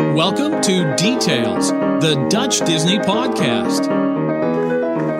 Welcome 0.00 0.60
to 0.60 0.94
Details, 0.94 1.66
the 1.98 2.24
Dutch 2.28 2.58
Disney 2.58 3.00
podcast. 3.00 3.86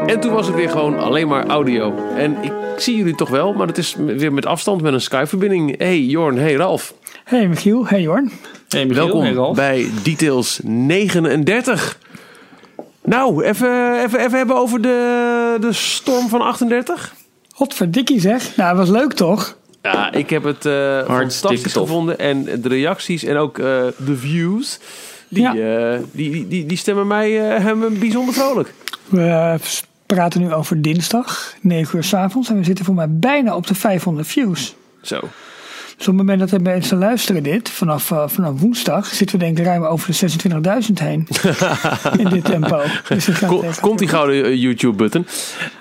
En 0.07 0.21
toen 0.21 0.33
was 0.33 0.47
het 0.47 0.57
weer 0.57 0.71
gewoon 0.71 0.99
alleen 0.99 1.29
maar 1.29 1.47
audio. 1.47 1.95
En 2.17 2.43
ik 2.43 2.53
zie 2.77 2.97
jullie 2.97 3.15
toch 3.15 3.29
wel, 3.29 3.53
maar 3.53 3.67
het 3.67 3.79
is 3.79 3.95
weer 3.99 4.33
met 4.33 4.47
afstand 4.47 4.83
met 4.83 4.93
een 4.93 5.01
Skype-verbinding. 5.01 5.79
Hey 5.79 6.01
Jorn, 6.01 6.39
hey 6.39 6.55
Ralf. 6.55 6.95
Hey 7.25 7.49
Michiel, 7.49 7.87
hey 7.87 8.01
Jorn. 8.01 8.33
Hey 8.69 8.87
Michiel, 8.87 9.05
Welkom 9.05 9.23
hey 9.23 9.33
Ralf. 9.33 9.57
bij 9.57 9.87
Details 10.03 10.61
39. 10.63 11.99
Nou, 13.05 13.45
even, 13.45 14.03
even, 14.03 14.19
even 14.19 14.39
hebben 14.39 14.57
over 14.57 14.81
de, 14.83 15.57
de 15.61 15.73
storm 15.73 16.29
van 16.29 16.41
38. 16.41 17.15
Godverdikkie 17.55 18.21
zeg. 18.21 18.57
Nou, 18.57 18.77
dat 18.77 18.89
was 18.89 18.97
leuk 19.01 19.13
toch? 19.13 19.59
Ja, 19.83 20.13
ik 20.13 20.31
heb 20.31 20.43
het 20.45 20.67
eh 20.67 21.05
fantastisch 21.05 21.73
tof. 21.73 21.89
gevonden. 21.89 22.19
En 22.19 22.45
de 22.63 22.69
reacties 22.69 23.25
en 23.25 23.37
ook 23.37 23.59
eh, 23.59 23.65
de 23.97 24.17
views, 24.17 24.79
die, 25.29 25.43
Ja. 25.43 25.55
eh, 25.95 25.99
die, 26.13 26.31
die, 26.31 26.49
die, 26.49 26.67
die 26.67 26.77
stemmen 26.77 27.07
mij 27.07 27.51
eh, 27.55 27.63
hem 27.65 27.99
bijzonder 27.99 28.35
vrolijk. 28.35 28.75
We 29.09 29.57
praten 30.07 30.41
nu 30.41 30.53
over 30.53 30.83
dinsdag, 30.83 31.55
9 31.61 31.97
uur 31.97 32.05
s 32.05 32.15
avonds. 32.15 32.49
En 32.49 32.57
we 32.57 32.65
zitten 32.65 32.85
voor 32.85 32.95
mij 32.95 33.07
bijna 33.11 33.57
op 33.57 33.67
de 33.67 33.75
500 33.75 34.27
views. 34.29 34.75
Zo. 35.03 35.21
Dus 36.01 36.09
op 36.09 36.17
het 36.19 36.27
moment 36.27 36.51
dat 36.51 36.61
mensen 36.61 36.99
luisteren 36.99 37.43
dit, 37.43 37.69
vanaf, 37.69 38.11
eh, 38.11 38.29
vanaf 38.29 38.61
woensdag, 38.61 39.07
zitten 39.07 39.39
we 39.39 39.45
denk 39.45 39.59
ik 39.59 39.65
ruim 39.65 39.85
over 39.85 40.07
de 40.07 40.17
26.000 40.87 40.93
heen. 40.99 41.29
in 42.25 42.29
dit 42.29 42.45
tempo. 42.45 42.83
Dus 43.09 43.29
komt 43.81 43.99
die 43.99 44.09
gouden 44.09 44.45
eh, 44.45 44.55
YouTube-button. 44.55 45.27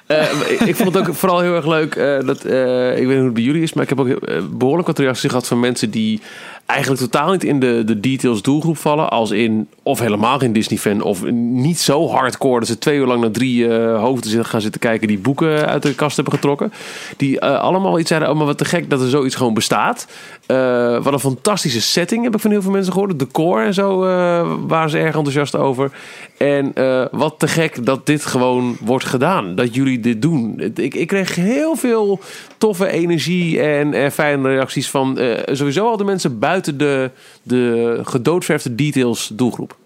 Eh, 0.05 0.21
ik, 0.65 0.75
vond 0.75 0.93
het 0.93 1.07
ook 1.07 1.15
vooral 1.15 1.39
heel 1.39 1.55
erg 1.55 1.67
leuk. 1.67 1.95
dat, 2.25 2.45
ik 2.45 2.51
weet 2.51 3.07
niet 3.07 3.15
hoe 3.15 3.23
het 3.23 3.33
bij 3.33 3.43
jullie 3.43 3.61
is, 3.61 3.73
maar 3.73 3.83
ik 3.83 3.89
heb 3.89 3.99
ook 3.99 4.07
eh, 4.07 4.41
behoorlijk 4.51 4.87
wat 4.87 4.99
reacties 4.99 5.29
gehad 5.29 5.47
van 5.47 5.59
mensen 5.59 5.89
die 5.89 6.21
eigenlijk 6.69 7.01
totaal 7.01 7.31
niet 7.31 7.43
in 7.43 7.59
de, 7.59 7.83
de 7.85 7.99
details 7.99 8.41
doelgroep 8.41 8.77
vallen. 8.77 9.09
Als 9.09 9.31
in 9.31 9.67
of 9.83 9.99
helemaal 9.99 10.39
geen 10.39 10.53
Disney-fan 10.53 11.01
of 11.01 11.25
niet 11.31 11.79
zo 11.79 12.09
hardcore 12.09 12.59
dat 12.59 12.67
ze 12.67 12.77
twee 12.77 12.97
uur 12.97 13.05
lang 13.05 13.21
naar 13.21 13.31
drie 13.31 13.67
eh, 13.67 13.99
hoofden 13.99 14.45
gaan 14.45 14.61
zitten 14.61 14.81
kijken 14.81 15.07
die 15.07 15.19
boeken 15.19 15.67
uit 15.67 15.83
de 15.83 15.95
kast 15.95 16.15
hebben 16.15 16.33
getrokken. 16.33 16.73
Die 17.17 17.39
eh, 17.39 17.59
allemaal 17.59 17.99
iets 17.99 18.07
zeiden, 18.07 18.29
oh 18.29 18.37
maar 18.37 18.45
wat 18.45 18.57
te 18.57 18.65
gek 18.65 18.89
dat 18.89 19.01
er 19.01 19.09
zoiets 19.09 19.35
gewoon 19.35 19.53
bestaat. 19.53 20.07
Eh, 20.49 21.03
wat 21.03 21.13
een 21.13 21.19
fantastische 21.19 21.81
setting 21.81 22.23
heb 22.23 22.35
ik 22.35 22.39
van 22.41 22.51
heel 22.51 22.61
veel 22.61 22.71
mensen 22.71 22.93
gehoord. 22.93 23.11
Het 23.11 23.19
decor 23.19 23.63
en 23.63 23.73
zo 23.73 24.03
eh, 24.03 24.51
waren 24.67 24.89
ze 24.89 24.97
erg 24.97 25.15
enthousiast 25.15 25.55
over. 25.55 25.91
En 26.37 26.73
eh, 26.73 27.05
wat 27.11 27.39
te 27.39 27.47
gek 27.47 27.85
dat 27.85 28.05
dit 28.05 28.25
gewoon 28.25 28.77
wordt 28.81 29.05
gedaan. 29.05 29.55
Dat 29.55 29.75
jullie 29.75 29.99
dit 29.99 30.21
doen. 30.21 30.71
Ik, 30.75 30.95
ik 30.95 31.07
kreeg 31.07 31.35
heel 31.35 31.75
veel 31.75 32.19
toffe 32.57 32.87
energie 32.87 33.61
en, 33.61 33.93
en 33.93 34.11
fijne 34.11 34.49
reacties 34.49 34.89
van 34.89 35.19
sowieso 35.45 35.87
al 35.87 35.97
de 35.97 36.03
mensen 36.03 36.39
buiten 36.39 36.77
de, 36.77 37.11
de 37.43 37.99
gedoodverfde 38.03 38.75
details 38.75 39.31
doelgroep. 39.33 39.77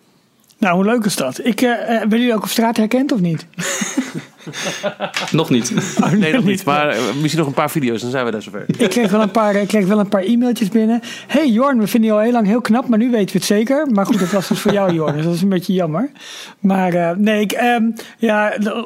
Nou, 0.63 0.75
hoe 0.75 0.85
leuk 0.85 1.05
is 1.05 1.15
dat? 1.15 1.45
Ik, 1.45 1.61
eh, 1.61 1.71
eh, 1.71 1.87
werden 1.87 2.19
jullie 2.19 2.33
ook 2.33 2.43
op 2.43 2.49
straat 2.49 2.77
herkend 2.77 3.11
of 3.11 3.19
niet? 3.19 3.45
Nog 5.31 5.49
niet. 5.49 5.73
Nee, 6.17 6.33
nog 6.33 6.43
niet. 6.43 6.65
Maar 6.65 6.89
eh, 6.89 6.99
misschien 7.21 7.39
nog 7.39 7.47
een 7.47 7.53
paar 7.53 7.71
video's, 7.71 8.01
dan 8.01 8.11
zijn 8.11 8.25
we 8.25 8.31
daar 8.31 8.41
zover. 8.41 8.65
Ik 8.77 8.89
kreeg 8.89 9.11
wel 9.11 9.21
een 9.21 9.31
paar, 9.31 9.55
ik 9.55 9.67
kreeg 9.67 9.85
wel 9.85 9.99
een 9.99 10.07
paar 10.07 10.23
e-mailtjes 10.23 10.69
binnen. 10.69 11.01
Hey 11.27 11.49
Jorn, 11.49 11.79
we 11.79 11.87
vinden 11.87 12.09
je 12.09 12.15
al 12.15 12.21
heel 12.21 12.31
lang 12.31 12.47
heel 12.47 12.61
knap, 12.61 12.87
maar 12.87 12.97
nu 12.97 13.11
weten 13.11 13.31
we 13.31 13.37
het 13.37 13.43
zeker. 13.43 13.87
Maar 13.91 14.05
goed, 14.05 14.19
dat 14.19 14.31
was 14.31 14.47
dus 14.47 14.59
voor 14.59 14.73
jou 14.73 14.93
Jorn, 14.97 15.15
dus 15.15 15.25
dat 15.25 15.33
is 15.33 15.41
een 15.41 15.49
beetje 15.49 15.73
jammer. 15.73 16.11
Maar 16.59 16.93
eh, 16.93 17.15
nee, 17.15 17.41
ik, 17.41 17.51
ehm, 17.51 17.83
ja, 18.17 18.51
eh, 18.53 18.83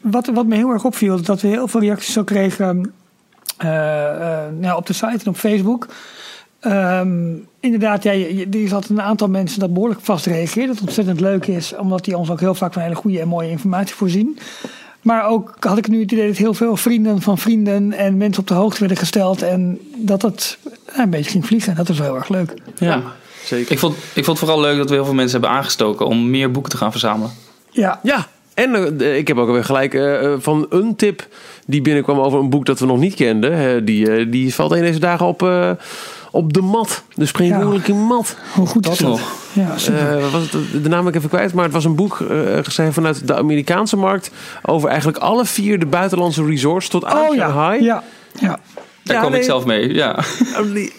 wat, 0.00 0.26
wat 0.26 0.46
me 0.46 0.56
heel 0.56 0.70
erg 0.70 0.84
opviel, 0.84 1.14
is 1.14 1.22
dat 1.22 1.40
we 1.40 1.48
heel 1.48 1.68
veel 1.68 1.80
reacties 1.80 2.18
ook 2.18 2.26
kregen 2.26 2.92
eh, 3.62 4.44
eh, 4.44 4.52
nou, 4.58 4.76
op 4.76 4.86
de 4.86 4.92
site 4.92 5.24
en 5.24 5.26
op 5.26 5.36
Facebook. 5.36 5.86
Ehm, 6.62 7.34
inderdaad, 7.60 8.02
ja, 8.02 8.12
er 8.12 8.54
is 8.54 8.72
altijd 8.72 8.90
een 8.90 9.02
aantal 9.02 9.28
mensen 9.28 9.60
dat 9.60 9.72
behoorlijk 9.72 10.00
vast 10.00 10.26
reageert. 10.26 10.68
Dat 10.68 10.80
ontzettend 10.80 11.20
leuk 11.20 11.46
is, 11.46 11.74
omdat 11.76 12.04
die 12.04 12.16
ons 12.16 12.30
ook 12.30 12.40
heel 12.40 12.54
vaak 12.54 12.72
van 12.72 12.82
hele 12.82 12.94
goede 12.94 13.20
en 13.20 13.28
mooie 13.28 13.50
informatie 13.50 13.94
voorzien. 13.94 14.38
Maar 15.00 15.26
ook 15.26 15.56
had 15.60 15.78
ik 15.78 15.88
nu 15.88 16.00
het 16.00 16.12
idee 16.12 16.26
dat 16.26 16.36
heel 16.36 16.54
veel 16.54 16.76
vrienden 16.76 17.20
van 17.20 17.38
vrienden 17.38 17.92
en 17.92 18.16
mensen 18.16 18.42
op 18.42 18.48
de 18.48 18.54
hoogte 18.54 18.78
werden 18.78 18.96
gesteld. 18.96 19.42
En 19.42 19.78
dat 19.96 20.22
het 20.22 20.58
ja, 20.96 21.02
een 21.02 21.10
beetje 21.10 21.30
ging 21.30 21.46
vliegen. 21.46 21.74
Dat 21.74 21.88
was 21.88 21.98
wel 21.98 22.06
heel 22.06 22.16
erg 22.16 22.28
leuk. 22.28 22.54
Ja. 22.78 23.02
Zeker. 23.44 23.72
Ik 23.72 23.78
vond, 23.78 23.96
ik 23.96 24.24
vond 24.24 24.38
het 24.38 24.48
vooral 24.48 24.60
leuk 24.60 24.76
dat 24.76 24.88
we 24.88 24.94
heel 24.94 25.04
veel 25.04 25.14
mensen 25.14 25.40
hebben 25.40 25.58
aangestoken 25.58 26.06
om 26.06 26.30
meer 26.30 26.50
boeken 26.50 26.70
te 26.70 26.76
gaan 26.76 26.90
verzamelen. 26.90 27.30
Ja, 27.70 28.00
Ja, 28.02 28.26
en 28.54 28.98
eh, 29.00 29.16
ik 29.16 29.28
heb 29.28 29.36
ook 29.36 29.50
weer 29.50 29.64
gelijk 29.64 29.94
eh, 29.94 30.24
eh, 30.24 30.40
van 30.40 30.66
een 30.70 30.96
tip 30.96 31.28
die 31.66 31.82
binnenkwam 31.82 32.18
over 32.18 32.38
een 32.38 32.50
boek 32.50 32.66
dat 32.66 32.78
we 32.78 32.86
nog 32.86 32.98
niet 32.98 33.14
kenden. 33.14 33.52
Eh, 33.52 33.80
die, 33.84 34.12
eh, 34.12 34.26
die 34.30 34.54
valt 34.54 34.72
een 34.72 34.80
deze 34.80 34.98
dagen 34.98 35.26
op, 35.26 35.42
eh, 35.42 35.70
op 36.32 36.52
de 36.52 36.60
mat. 36.60 37.02
De 37.14 37.26
springmoeilijke 37.26 37.94
mat. 37.94 38.36
hoe 38.54 38.66
goed 38.66 38.82
Dat 38.82 38.92
is 38.92 38.98
dat? 38.98 39.20
Ja, 39.52 39.78
super. 39.78 40.16
Eh, 40.16 40.22
wat 40.22 40.30
was 40.30 40.42
het, 40.42 40.82
de 40.82 40.88
naam 40.88 41.08
ik 41.08 41.14
even 41.14 41.28
kwijt, 41.28 41.54
maar 41.54 41.64
het 41.64 41.72
was 41.72 41.84
een 41.84 41.94
boek 41.94 42.20
eh, 42.20 42.36
geschreven 42.62 42.92
vanuit 42.92 43.26
de 43.26 43.34
Amerikaanse 43.36 43.96
markt. 43.96 44.30
Over 44.62 44.88
eigenlijk 44.88 45.18
alle 45.18 45.44
vier 45.44 45.78
de 45.78 45.86
buitenlandse 45.86 46.44
resorts 46.44 46.88
tot 46.88 47.04
aan 47.04 47.28
oh 47.28 47.34
ja, 47.34 47.48
Shanghai. 47.48 47.82
ja, 47.82 48.02
ja. 48.40 48.58
Daar 49.02 49.14
Ja, 49.16 49.20
kwam 49.20 49.32
nee. 49.32 49.40
ik 49.40 49.46
zelf 49.46 49.64
mee. 49.64 49.94
Ja. 49.94 50.18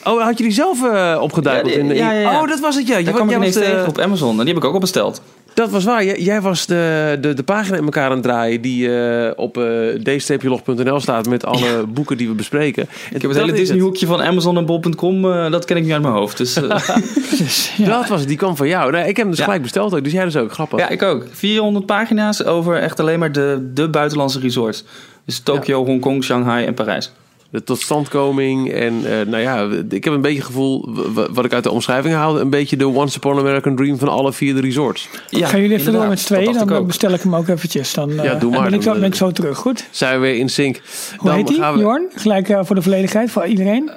Oh, 0.03 0.13
Oh, 0.13 0.23
had 0.23 0.37
je 0.37 0.43
die 0.43 0.53
zelf 0.53 0.79
opgeduikeld? 1.19 1.73
Ja, 1.73 1.79
die- 1.79 1.79
in 1.81 1.87
de, 1.87 1.95
ja, 1.95 2.11
ja, 2.11 2.19
ja. 2.19 2.41
Oh, 2.41 2.47
dat 2.47 2.59
was 2.59 2.75
het, 2.75 2.87
ja. 2.87 2.97
Je, 2.97 3.03
Daar 3.03 3.13
kwam 3.13 3.25
ik 3.25 3.29
jij 3.31 3.39
ineens 3.39 3.55
was 3.55 3.65
tegen 3.65 3.87
op 3.87 3.99
Amazon 3.99 4.29
en 4.39 4.45
die 4.45 4.53
heb 4.53 4.57
ik 4.63 4.69
ook 4.69 4.73
al 4.73 4.79
besteld. 4.79 5.21
Dat 5.53 5.69
was 5.69 5.83
waar. 5.83 6.05
Jij, 6.05 6.19
jij 6.19 6.41
was 6.41 6.65
de, 6.65 7.17
de, 7.21 7.33
de 7.33 7.43
pagina 7.43 7.77
in 7.77 7.83
elkaar 7.83 8.05
aan 8.05 8.11
het 8.11 8.23
draaien 8.23 8.61
die 8.61 8.97
eh, 8.97 9.31
op 9.35 9.57
uh, 9.57 10.99
staat 10.99 11.29
met 11.29 11.45
alle 11.45 11.85
boeken 11.87 12.17
die 12.17 12.27
we 12.27 12.33
bespreken. 12.33 12.83
Ik 13.11 13.21
heb 13.21 13.31
het 13.31 13.39
hele 13.39 13.51
Disney 13.51 13.79
hoekje 13.79 14.05
van 14.05 14.21
Amazon 14.21 14.57
en 14.57 14.65
bol.com, 14.65 15.21
dat 15.51 15.65
ken 15.65 15.77
ik 15.77 15.83
nu 15.83 15.91
uit 15.93 16.01
mijn 16.01 16.13
hoofd. 16.13 16.37
Dus 16.37 16.53
Dus. 17.39 17.71
Dat 17.77 18.07
was 18.07 18.19
het, 18.19 18.27
die 18.27 18.37
kwam 18.37 18.55
van 18.55 18.67
jou. 18.67 18.91
Nee, 18.91 19.01
ik 19.01 19.07
heb 19.07 19.25
hem 19.25 19.29
dus 19.35 19.43
gelijk 19.43 19.61
besteld 19.61 19.95
ook, 19.95 20.03
dus 20.03 20.13
jij 20.13 20.23
dus 20.23 20.35
ook. 20.35 20.51
Grappig. 20.51 20.79
ja, 20.79 20.89
ik 20.89 21.01
ook. 21.01 21.25
400 21.31 21.85
pagina's 21.85 22.43
over 22.43 22.75
echt 22.75 22.99
alleen 22.99 23.19
maar 23.19 23.31
de, 23.31 23.69
de 23.73 23.89
buitenlandse 23.89 24.39
resorts. 24.39 24.83
Dus 25.25 25.39
Tokio, 25.39 25.85
Hongkong, 25.85 26.23
Shanghai 26.23 26.65
en 26.65 26.73
Parijs. 26.73 27.11
De 27.53 27.63
totstandkoming 27.63 28.71
en 28.71 28.93
eh, 29.05 29.25
nou 29.27 29.41
ja, 29.41 29.67
ik 29.89 30.03
heb 30.03 30.13
een 30.13 30.21
beetje 30.21 30.37
het 30.37 30.45
gevoel, 30.45 30.89
wat 31.31 31.45
ik 31.45 31.53
uit 31.53 31.63
de 31.63 31.71
omschrijving 31.71 32.13
haalde, 32.15 32.39
een 32.39 32.49
beetje 32.49 32.77
de 32.77 32.87
Once 32.87 33.17
Upon 33.17 33.37
American 33.39 33.75
Dream 33.75 33.97
van 33.97 34.07
alle 34.07 34.33
vier 34.33 34.55
de 34.55 34.61
resorts. 34.61 35.09
Ja, 35.29 35.47
Gaan 35.47 35.61
jullie 35.61 35.77
even 35.77 35.93
door 35.93 36.07
met 36.07 36.19
z'n 36.19 36.25
tweeën? 36.25 36.43
Dat 36.45 36.53
dacht 36.53 36.67
Dan 36.67 36.75
ik 36.75 36.81
ook. 36.81 36.87
bestel 36.87 37.13
ik 37.13 37.21
hem 37.21 37.35
ook 37.35 37.47
eventjes. 37.47 37.93
Dan, 37.93 38.09
eh, 38.09 38.23
Ja, 38.23 38.35
doe 38.35 38.51
maar. 38.51 38.59
En 38.59 38.69
ben 38.69 38.73
ik, 38.79 38.85
Dan, 38.85 38.93
ben 38.99 39.03
ik 39.03 39.15
zo 39.15 39.31
terug. 39.31 39.57
Goed. 39.57 39.87
Zijn 39.91 40.13
we 40.13 40.19
weer 40.27 40.35
in 40.37 40.49
sync. 40.49 40.81
Hoe 41.17 41.31
heet 41.31 41.47
die, 41.47 41.57
Jorn? 41.57 42.07
Gelijk 42.15 42.49
eh, 42.49 42.59
voor 42.63 42.75
de 42.75 42.81
volledigheid, 42.81 43.31
voor 43.31 43.45
iedereen. 43.45 43.91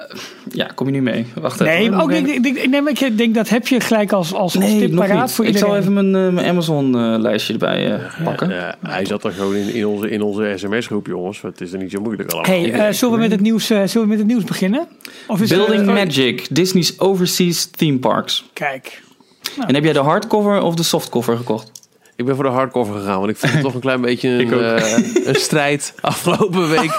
Ja, 0.51 0.65
kom 0.75 0.85
je 0.87 0.93
nu 0.93 1.01
mee? 1.01 1.25
Wacht 1.41 1.61
even. 1.61 1.91
nee, 1.91 2.01
ook, 2.01 2.11
ik, 2.11 2.27
ik, 2.27 2.45
ik, 2.45 2.69
nee, 2.69 2.81
maar 2.81 2.91
ik 3.01 3.17
denk 3.17 3.35
dat 3.35 3.49
heb 3.49 3.67
je 3.67 3.79
gelijk 3.79 4.11
als, 4.11 4.33
als, 4.33 4.53
Nee, 4.53 4.79
tip 4.79 4.95
paraat 4.95 5.31
voor 5.31 5.45
Ik 5.45 5.51
iedereen. 5.53 5.73
zal 5.73 5.81
even 5.81 5.93
mijn, 5.93 6.27
eh, 6.27 6.33
mijn 6.33 6.47
Amazon-lijstje 6.47 7.53
erbij 7.53 7.93
eh, 7.93 8.23
pakken. 8.23 8.51
Eh, 8.57 8.73
hij 8.91 9.05
zat 9.05 9.23
er 9.23 9.31
gewoon 9.31 9.55
in, 9.55 9.73
in 9.73 9.85
onze, 9.87 10.09
in 10.09 10.21
onze 10.21 10.53
sms-groep, 10.55 11.07
jongens. 11.07 11.41
Het 11.41 11.61
is 11.61 11.73
er 11.73 11.79
niet 11.79 11.91
zo 11.91 12.01
moeilijk 12.01 12.31
allemaal. 12.31 12.51
Hey, 12.51 12.71
eh, 12.71 12.93
zullen, 12.93 13.15
we 13.15 13.21
met 13.21 13.31
het 13.31 13.41
nieuws, 13.47 13.69
eh, 13.69 13.77
zullen 13.77 14.01
we 14.01 14.07
met 14.07 14.17
het 14.17 14.27
nieuws 14.27 14.43
beginnen? 14.43 14.87
Of 15.27 15.41
is 15.41 15.49
Building 15.49 15.87
oh, 15.87 15.93
Magic, 15.93 16.47
Disney's 16.49 16.93
Overseas 16.97 17.65
Theme 17.65 17.97
Parks. 17.97 18.49
Kijk. 18.53 19.01
En 19.67 19.73
heb 19.73 19.83
jij 19.83 19.93
de 19.93 19.99
hardcover 19.99 20.61
of 20.61 20.75
de 20.75 20.83
softcover 20.83 21.37
gekocht? 21.37 21.71
Ik 22.17 22.25
ben 22.25 22.35
voor 22.35 22.43
de 22.43 22.49
hardcover 22.49 22.95
gegaan, 22.99 23.17
want 23.19 23.29
ik 23.31 23.37
vond 23.37 23.51
het 23.53 23.61
toch 23.61 23.73
een 23.73 23.79
klein 23.79 24.01
beetje 24.07 24.29
een, 24.29 24.39
Ik 24.39 24.51
ook. 24.53 24.61
eh, 24.61 25.25
een 25.25 25.35
strijd 25.35 25.93
afgelopen 26.01 26.69
week. 26.69 26.95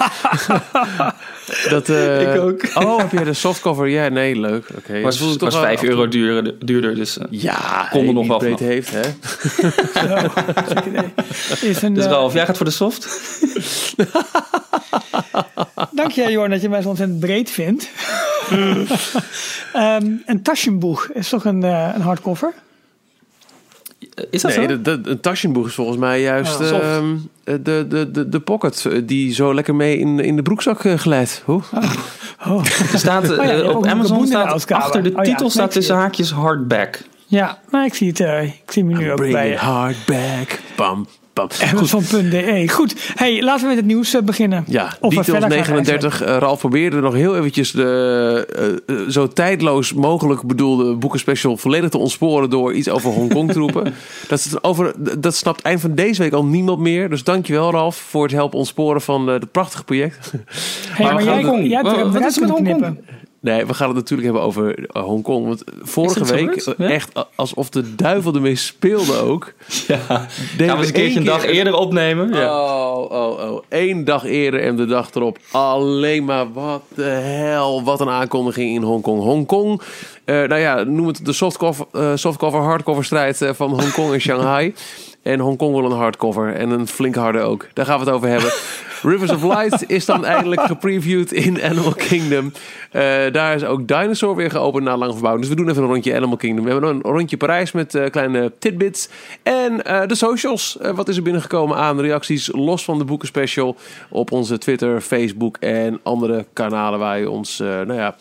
dat, 1.70 1.88
eh, 1.88 2.34
Ik 2.34 2.40
ook. 2.40 2.62
Oh, 2.74 2.98
heb 2.98 3.12
jij 3.12 3.24
de 3.24 3.32
softcover? 3.32 3.86
Ja, 3.88 4.08
nee, 4.08 4.36
leuk. 4.40 4.64
Oké. 4.78 5.00
was, 5.00 5.18
was 5.20 5.36
toch 5.36 5.52
5 5.60 5.80
wel- 5.80 5.90
euro 5.90 6.08
duurder, 6.08 6.54
duurder 6.66 6.94
dus... 6.94 7.18
eh, 7.18 7.24
Ja, 7.30 7.86
Kon 7.90 8.00
er 8.00 8.04
hey, 8.06 8.14
nog 8.14 8.26
wel 8.26 8.38
breed 8.38 8.58
heeft, 8.58 8.90
hè? 8.92 9.00
Is 11.68 11.82
een, 11.82 11.94
dus 11.94 12.04
Ralf, 12.04 12.32
jij 12.32 12.46
gaat 12.46 12.56
voor 12.56 12.66
de 12.66 12.72
soft? 12.72 13.08
Dank 15.90 16.10
je, 16.10 16.30
Jorn, 16.30 16.50
dat 16.50 16.60
je 16.62 16.68
mij 16.68 16.82
zo 16.82 16.88
ontzettend 16.88 17.20
breed 17.20 17.50
vindt. 17.50 17.88
Ehm, 19.72 20.06
een 20.26 20.42
taschenboeg 20.42 21.08
is 21.12 21.28
toch 21.28 21.44
een, 21.44 21.62
eh, 21.64 21.90
een 21.94 22.00
hardcover? 22.02 22.52
Is 24.30 24.42
dat 24.42 24.56
Nee, 24.56 24.68
zo? 24.68 24.80
de, 24.82 25.00
de, 25.00 25.10
een 25.10 25.20
taschenboeg 25.20 25.66
is 25.66 25.74
volgens 25.74 25.98
mij 25.98 26.20
juist 26.20 26.58
Ja, 26.58 26.80
ehm, 26.80 27.16
de, 27.44 27.86
de, 27.88 28.10
de, 28.12 28.28
de 28.28 28.40
pocket 28.40 28.84
eh, 28.86 29.00
die 29.04 29.34
zo 29.34 29.54
lekker 29.54 29.74
mee 29.74 29.98
in, 29.98 30.20
in 30.20 30.36
de 30.36 30.42
broekzak 30.42 30.84
eh, 30.84 30.94
glijdt. 30.94 31.42
Hoe? 31.44 31.60
Oh. 32.46 32.64
Er 32.92 32.98
staat, 32.98 33.24
eh, 33.24 33.30
Oh 33.30 33.36
ja, 33.36 33.42
je 33.42 33.48
hebt 33.56 33.68
ook 33.68 33.76
op 33.76 33.86
Amazon 33.86 34.26
staat 34.26 34.72
achter 34.72 35.02
de 35.02 35.08
Oh 35.08 35.16
ja, 35.16 35.22
titel 35.22 35.50
staat 35.50 35.70
tussen 35.70 35.94
het. 35.94 36.02
haakjes 36.04 36.30
hardback. 36.30 37.02
Ja, 37.26 37.58
maar 37.70 37.84
ik 37.84 37.94
zie, 37.94 38.08
het, 38.08 38.20
eh, 38.20 38.42
ik 38.42 38.62
zie 38.72 38.84
hem 38.84 38.98
nu 38.98 39.12
ook 39.12 39.18
bij 39.30 39.54
hardback. 39.54 40.60
Bam, 40.76 41.06
bam. 41.38 41.48
Goed. 41.78 41.92
Amazon.de. 41.94 42.68
Goed, 42.68 42.94
hey, 43.14 43.42
laten 43.42 43.62
we 43.62 43.68
met 43.68 43.76
het 43.76 43.86
nieuws 43.86 44.14
eh, 44.14 44.22
beginnen. 44.22 44.64
Ja, 44.66 44.84
Of 44.84 44.92
we 44.92 44.98
Details 45.08 45.26
verder 45.26 45.64
gaan 45.64 45.74
39. 45.74 46.22
Eh, 46.22 46.36
Ralf 46.36 46.58
probeerde 46.58 47.00
nog 47.00 47.14
heel 47.14 47.36
eventjes 47.36 47.70
de 47.70 48.46
eh, 48.86 48.96
eh, 48.96 49.08
zo 49.08 49.28
tijdloos 49.28 49.92
mogelijk 49.92 50.42
bedoelde 50.42 50.94
boekenspecial 50.94 51.56
volledig 51.56 51.90
te 51.90 51.98
ontsporen 51.98 52.50
door 52.50 52.72
iets 52.74 52.88
over 52.88 53.10
Hongkong 53.10 53.52
te 53.52 53.58
roepen. 53.58 53.94
Dat, 54.28 54.38
is 54.38 54.62
over, 54.62 54.92
dat 55.20 55.34
snapt 55.34 55.62
eind 55.62 55.80
van 55.80 55.94
deze 55.94 56.22
week 56.22 56.32
al 56.32 56.44
niemand 56.44 56.78
meer. 56.78 57.08
Dus 57.10 57.24
dankjewel 57.24 57.70
Ralf 57.70 57.96
voor 57.96 58.22
het 58.22 58.32
helpen 58.32 58.58
ontsporen 58.58 59.00
van 59.00 59.26
eh, 59.28 59.34
het 59.34 59.52
prachtige 59.52 59.84
project. 59.84 60.32
Hey, 60.88 61.04
maar 61.04 61.14
Maar 61.14 61.24
jij, 61.24 61.32
Hongkong, 61.34 61.66
jij 61.66 61.76
hebt 61.76 61.82
wat- 61.90 61.96
een 61.96 62.04
wat 62.04 62.14
eruit 62.14 62.30
is 62.30 62.36
er 62.36 62.42
met 62.42 62.50
Hongkong? 62.50 62.78
knippen. 62.78 63.04
Nee, 63.40 63.66
we 63.66 63.74
gaan 63.74 63.86
het 63.86 63.96
natuurlijk 63.96 64.24
hebben 64.28 64.42
over 64.46 64.78
uh, 64.78 65.02
Hongkong. 65.04 65.46
Want 65.46 65.64
vorige 65.82 66.24
week? 66.24 66.72
Ja? 66.78 66.88
echt 66.88 67.26
alsof 67.34 67.68
de 67.70 67.94
duivel 67.94 68.34
ermee 68.34 68.56
speelde 68.56 69.16
ook. 69.16 69.52
Ja, 69.86 69.96
gaan 69.96 70.26
we 70.56 70.64
eens 70.64 70.86
een 70.86 70.92
keertje 70.92 71.18
een 71.18 71.24
dag 71.24 71.40
keer- 71.40 71.50
eerder 71.50 71.74
opnemen. 71.74 72.32
Ja. 72.32 72.60
Oh, 72.92 73.10
oh, 73.10 73.52
oh. 73.52 73.62
Eén 73.68 74.04
dag 74.04 74.24
eerder 74.24 74.62
en 74.62 74.76
de 74.76 74.86
dag 74.86 75.14
erop. 75.14 75.38
Alleen 75.50 76.24
maar 76.24 76.52
wat 76.52 76.82
de 76.94 77.02
hel. 77.02 77.82
Wat 77.84 78.00
een 78.00 78.08
aankondiging 78.08 78.74
in 78.74 78.82
Hongkong. 78.82 79.22
Hongkong, 79.22 79.82
eh 80.24 80.34
nou 80.36 80.60
ja, 80.60 80.82
noem 80.82 81.06
het 81.06 81.24
de 81.24 81.32
softcover, 81.32 81.86
eh, 81.92 82.10
softcover 82.14 82.60
hardcover 82.60 83.04
strijd 83.04 83.42
eh, 83.42 83.50
van 83.54 83.70
Hongkong 83.80 84.12
en 84.12 84.20
Shanghai. 84.28 84.74
En 85.22 85.40
Hongkong 85.40 85.74
wil 85.74 85.84
een 85.84 85.96
hardcover. 85.96 86.54
En 86.54 86.70
een 86.70 86.86
flink 86.88 87.14
harde 87.14 87.40
ook. 87.40 87.66
Daar 87.74 87.86
gaan 87.86 87.98
we 87.98 88.04
het 88.04 88.14
over 88.14 88.28
hebben. 88.28 88.50
Rivers 89.02 89.30
of 89.30 89.42
Light 89.42 89.90
is 89.90 90.04
dan 90.04 90.24
eindelijk 90.24 90.60
gepreviewd 90.60 91.32
in 91.32 91.62
Animal 91.62 91.92
Kingdom. 91.92 92.52
Eh, 92.90 93.02
daar 93.32 93.54
is 93.54 93.64
ook 93.64 93.88
Dinosaur 93.88 94.36
weer 94.36 94.50
geopend 94.50 94.84
na 94.84 94.96
lang 94.96 95.12
verbouw. 95.12 95.36
Dus 95.36 95.48
we 95.48 95.54
doen 95.54 95.68
even 95.68 95.82
een 95.82 95.88
rondje 95.88 96.14
Animal 96.14 96.36
Kingdom. 96.36 96.64
We 96.64 96.70
hebben 96.70 96.90
een 96.90 97.00
rondje 97.00 97.36
Parijs 97.36 97.72
met 97.72 97.94
eh, 97.94 98.10
kleine 98.10 98.52
tidbits. 98.58 99.08
En 99.42 99.84
eh, 99.84 100.06
de 100.06 100.14
socials. 100.14 100.78
Wat 100.94 101.08
is 101.08 101.16
er 101.16 101.22
binnengekomen 101.22 101.76
aan 101.76 102.00
reacties 102.00 102.48
los 102.52 102.84
van 102.84 102.98
de 102.98 103.04
boekenspecial 103.04 103.76
op 104.10 104.32
onze 104.32 104.58
Twitter, 104.58 105.00
Facebook 105.00 105.56
en 105.56 106.00
andere 106.02 106.46
kanalen 106.52 106.98
waar 106.98 107.18
je 107.18 107.30
ons, 107.30 107.58
nou 107.58 107.94
ja, 107.94 108.16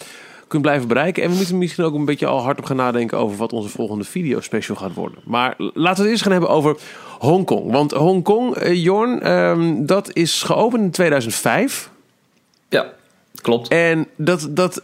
kunt 0.48 0.62
blijven 0.62 0.88
bereiken. 0.88 1.24
En 1.24 1.30
we 1.30 1.36
moeten 1.36 1.58
misschien 1.58 1.84
ook 1.84 1.94
een 1.94 2.06
beetje 2.06 2.26
al 2.26 2.42
hardop 2.42 2.66
gaan 2.66 2.76
nadenken 2.76 3.18
over 3.18 3.38
wat 3.38 3.54
onze 3.54 3.70
volgende 3.70 4.04
video 4.04 4.42
special 4.42 4.76
gaat 4.76 4.94
worden. 4.94 5.20
Maar 5.26 5.56
laten 5.58 5.82
we 5.82 5.88
het 6.02 6.10
eerst 6.10 6.22
gaan 6.22 6.32
hebben 6.32 6.50
over 6.50 6.78
Hongkong. 7.20 7.72
Want 7.72 7.92
Hongkong, 7.92 8.56
eh, 8.56 8.84
Jorn, 8.84 9.22
ehm, 9.22 9.86
dat 9.86 10.10
is 10.14 10.44
geopend 10.44 10.84
in 10.84 10.92
2005. 10.92 11.90
ja, 12.70 12.94
klopt. 13.42 13.68
En 13.68 14.08
dat, 14.16 14.48
dat 14.50 14.84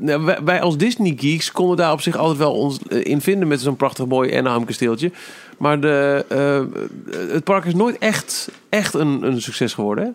nou, 0.00 0.24
wij, 0.24 0.38
wij 0.44 0.60
als 0.60 0.76
Disney 0.76 1.14
geeks 1.18 1.52
konden 1.52 1.76
daar 1.76 1.92
op 1.92 2.00
zich 2.00 2.16
altijd 2.16 2.38
wel 2.38 2.52
ons 2.52 2.78
eh, 2.88 3.04
in 3.04 3.20
vinden 3.20 3.48
met 3.48 3.60
zo'n 3.60 3.76
prachtig 3.76 4.06
mooi 4.06 4.36
Anaheim 4.36 4.64
kasteeltje. 4.64 5.10
Maar 5.58 5.80
de, 5.80 6.24
het 7.30 7.44
park 7.44 7.64
is 7.64 7.74
nooit 7.74 7.98
echt, 7.98 8.50
echt 8.68 8.94
een, 8.94 9.22
een 9.22 9.42
succes 9.42 9.74
geworden. 9.74 10.04
Hè? 10.04 10.10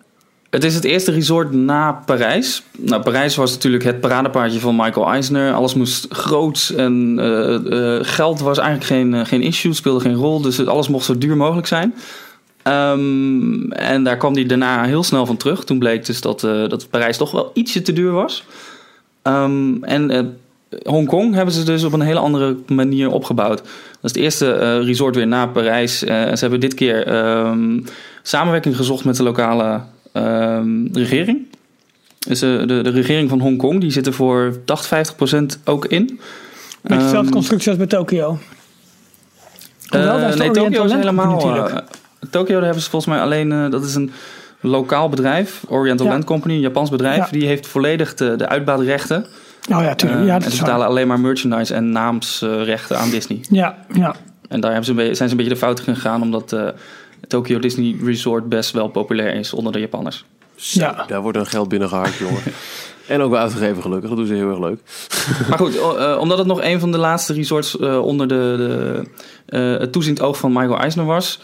Het 0.52 0.64
is 0.64 0.74
het 0.74 0.84
eerste 0.84 1.10
resort 1.10 1.52
na 1.52 1.92
Parijs. 1.92 2.62
Nou, 2.78 3.02
Parijs 3.02 3.36
was 3.36 3.52
natuurlijk 3.52 3.84
het 3.84 4.00
paradepaardje 4.00 4.60
van 4.60 4.76
Michael 4.76 5.06
Eisner. 5.06 5.52
Alles 5.52 5.74
moest 5.74 6.06
groot 6.10 6.72
en 6.76 7.18
eh, 7.18 7.54
eh, 7.54 8.04
geld 8.04 8.40
was 8.40 8.58
eigenlijk 8.58 8.86
geen, 8.86 9.14
eh, 9.14 9.24
geen 9.24 9.42
issue, 9.42 9.72
speelde 9.72 10.00
geen 10.00 10.14
rol. 10.14 10.40
Dus 10.40 10.66
alles 10.66 10.88
mocht 10.88 11.04
zo 11.04 11.18
duur 11.18 11.36
mogelijk 11.36 11.66
zijn. 11.66 11.94
Ehm, 12.62 13.70
en 13.70 14.04
daar 14.04 14.16
kwam 14.16 14.34
hij 14.34 14.46
daarna 14.46 14.84
heel 14.84 15.02
snel 15.02 15.26
van 15.26 15.36
terug. 15.36 15.64
Toen 15.64 15.78
bleek 15.78 16.06
dus 16.06 16.20
dat, 16.20 16.40
dat 16.40 16.90
Parijs 16.90 17.16
toch 17.16 17.30
wel 17.30 17.50
ietsje 17.54 17.82
te 17.82 17.92
duur 17.92 18.12
was. 18.12 18.44
Ehm, 19.22 19.82
en 19.82 20.36
Hongkong 20.84 21.34
hebben 21.34 21.54
ze 21.54 21.64
dus 21.64 21.84
op 21.84 21.92
een 21.92 22.00
hele 22.00 22.18
andere 22.18 22.56
manier 22.66 23.10
opgebouwd. 23.10 23.58
Dat 23.58 23.70
is 24.02 24.10
het 24.10 24.16
eerste 24.16 24.78
resort 24.78 25.14
weer 25.16 25.26
na 25.26 25.46
Parijs. 25.46 25.98
Ze 25.98 26.36
hebben 26.40 26.60
dit 26.60 26.74
keer 26.74 27.06
ehm, 27.06 27.80
samenwerking 28.22 28.76
gezocht 28.76 29.04
met 29.04 29.16
de 29.16 29.22
lokale 29.22 29.80
regering. 30.92 31.46
Dus 32.18 32.42
eh, 32.42 32.58
de, 32.58 32.66
de 32.82 32.90
regering 32.90 33.28
van 33.28 33.40
Hongkong, 33.40 33.80
die 33.80 33.90
zit 33.90 34.06
er 34.06 34.12
voor 34.12 34.56
80, 34.64 34.86
50 34.88 35.16
procent 35.16 35.58
ook 35.64 35.84
in. 35.86 36.20
Met 36.80 36.98
dezelfde 36.98 37.18
Ehm, 37.18 37.30
constructie 37.30 37.68
als 37.68 37.78
bij 37.78 37.86
Tokio. 37.86 38.38
De 39.88 39.98
nee, 40.38 40.50
Tokio 40.50 40.84
is 40.84 40.92
helemaal. 40.92 41.34
natuurlijk. 41.34 41.68
eh, 41.68 41.78
Tokio, 42.30 42.60
hebben 42.62 42.82
ze 42.82 42.90
volgens 42.90 43.14
mij 43.14 43.22
alleen. 43.22 43.52
eh, 43.52 43.70
dat 43.70 43.84
is 43.84 43.94
een 43.94 44.10
lokaal 44.60 45.08
bedrijf, 45.08 45.62
Oriental 45.68 46.06
Ja. 46.06 46.12
Land 46.12 46.24
Company, 46.24 46.54
een 46.54 46.60
Japans 46.60 46.90
bedrijf. 46.90 47.16
Ja. 47.16 47.28
Die 47.30 47.46
heeft 47.46 47.66
volledig 47.66 48.14
de, 48.14 48.36
de 48.36 48.48
uitbaatrechten. 48.48 49.26
Oh 49.72 49.82
ja, 49.82 49.94
tuurlijk. 49.94 50.20
Eh, 50.20 50.26
ja, 50.26 50.34
en 50.34 50.50
ze 50.50 50.58
betalen 50.58 50.86
alleen 50.86 51.06
maar 51.06 51.20
merchandise 51.20 51.74
en 51.74 51.90
naamsrechten 51.90 52.98
aan 52.98 53.10
Disney. 53.10 53.40
Ja, 53.50 53.76
ja. 53.92 54.14
En 54.48 54.60
daar 54.60 54.72
hebben 54.72 54.94
ze 54.94 55.02
een 55.02 55.16
zijn 55.16 55.28
ze 55.28 55.34
een 55.34 55.36
beetje 55.36 55.52
de 55.52 55.58
fout 55.58 55.82
in 55.86 55.94
gegaan, 55.94 56.22
omdat 56.22 56.52
eh 56.52 56.68
Tokyo 57.32 57.58
Disney 57.58 57.96
Resort 58.04 58.48
best 58.48 58.70
wel 58.70 58.88
populair 58.88 59.34
is 59.34 59.52
onder 59.52 59.72
de 59.72 59.78
Japanners. 59.78 60.24
Zo, 60.54 60.80
Ja. 60.80 61.04
Daar 61.06 61.22
wordt 61.22 61.38
een 61.38 61.46
geld 61.46 61.68
binnengehaald, 61.68 62.14
jongen. 62.14 62.42
En 63.06 63.20
ook 63.20 63.30
wel 63.30 63.40
uitgegeven, 63.40 63.82
gelukkig. 63.82 64.08
Dat 64.08 64.18
doen 64.18 64.26
ze 64.26 64.34
heel 64.34 64.48
erg 64.48 64.58
leuk. 64.58 64.80
Maar 65.48 65.58
goed, 65.58 65.76
eh, 65.76 66.16
omdat 66.20 66.38
het 66.38 66.46
nog 66.46 66.62
een 66.62 66.80
van 66.80 66.92
de 66.92 66.98
laatste 66.98 67.32
resorts 67.32 67.78
eh, 67.78 67.98
onder 67.98 68.28
de, 68.28 68.54
de, 68.56 69.02
eh, 69.46 69.80
het 69.80 69.92
toeziend 69.92 70.20
oog 70.20 70.38
van 70.38 70.52
Michael 70.52 70.78
Eisner 70.78 71.04
was. 71.04 71.40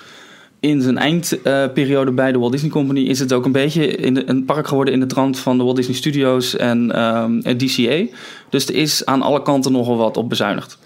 In 0.61 0.83
zijn 0.83 0.99
eindperiode 0.99 2.11
bij 2.11 2.33
de 2.33 2.39
Walt 2.39 2.53
Disney 2.53 2.71
Company 2.71 3.01
is 3.01 3.19
het 3.19 3.33
ook 3.33 3.45
een 3.45 3.53
beetje 3.53 3.87
in 3.87 4.15
de, 4.15 4.29
een 4.29 4.45
park 4.45 4.69
geworden 4.69 4.95
in 4.95 5.01
de 5.01 5.07
trant 5.07 5.39
van 5.39 5.59
de 5.59 5.65
Walt 5.65 5.77
Disney 5.77 5.97
Studios 5.97 6.57
en 6.57 6.93
ehm, 6.93 7.41
en 7.43 7.59
DCA. 7.59 8.17
Dus 8.51 8.67
er 8.69 8.75
is 8.75 9.07
aan 9.07 9.23
alle 9.23 9.43
kanten 9.43 9.73
nogal 9.73 9.97
wat 9.97 10.17
op 10.17 10.29
bezuinigd. 10.29 10.79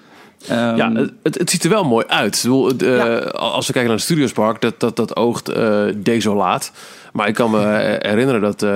Ehm, 0.49 0.77
Ja, 0.77 0.93
het, 1.23 1.51
ziet 1.51 1.65
er 1.65 1.71
wel 1.71 1.85
mooi 1.85 2.07
uit. 2.07 2.37
Ik 2.37 2.43
bedoel, 2.43 2.67
het, 2.67 2.83
eh, 2.83 2.97
Ja. 2.97 3.19
Als 3.29 3.67
we 3.67 3.73
kijken 3.73 3.91
naar 3.91 3.99
het 4.01 4.09
Studiospark, 4.09 4.61
dat, 4.61 4.81
dat, 4.81 4.97
dat 4.97 5.17
oogt 5.17 5.49
eh, 5.49 5.83
desolaat. 5.97 6.73
Maar 7.13 7.29
ik 7.29 7.35
kan 7.35 7.51
me 7.51 7.59
eh, 7.65 8.11
herinneren 8.11 8.41
dat 8.41 8.63
eh, 8.63 8.71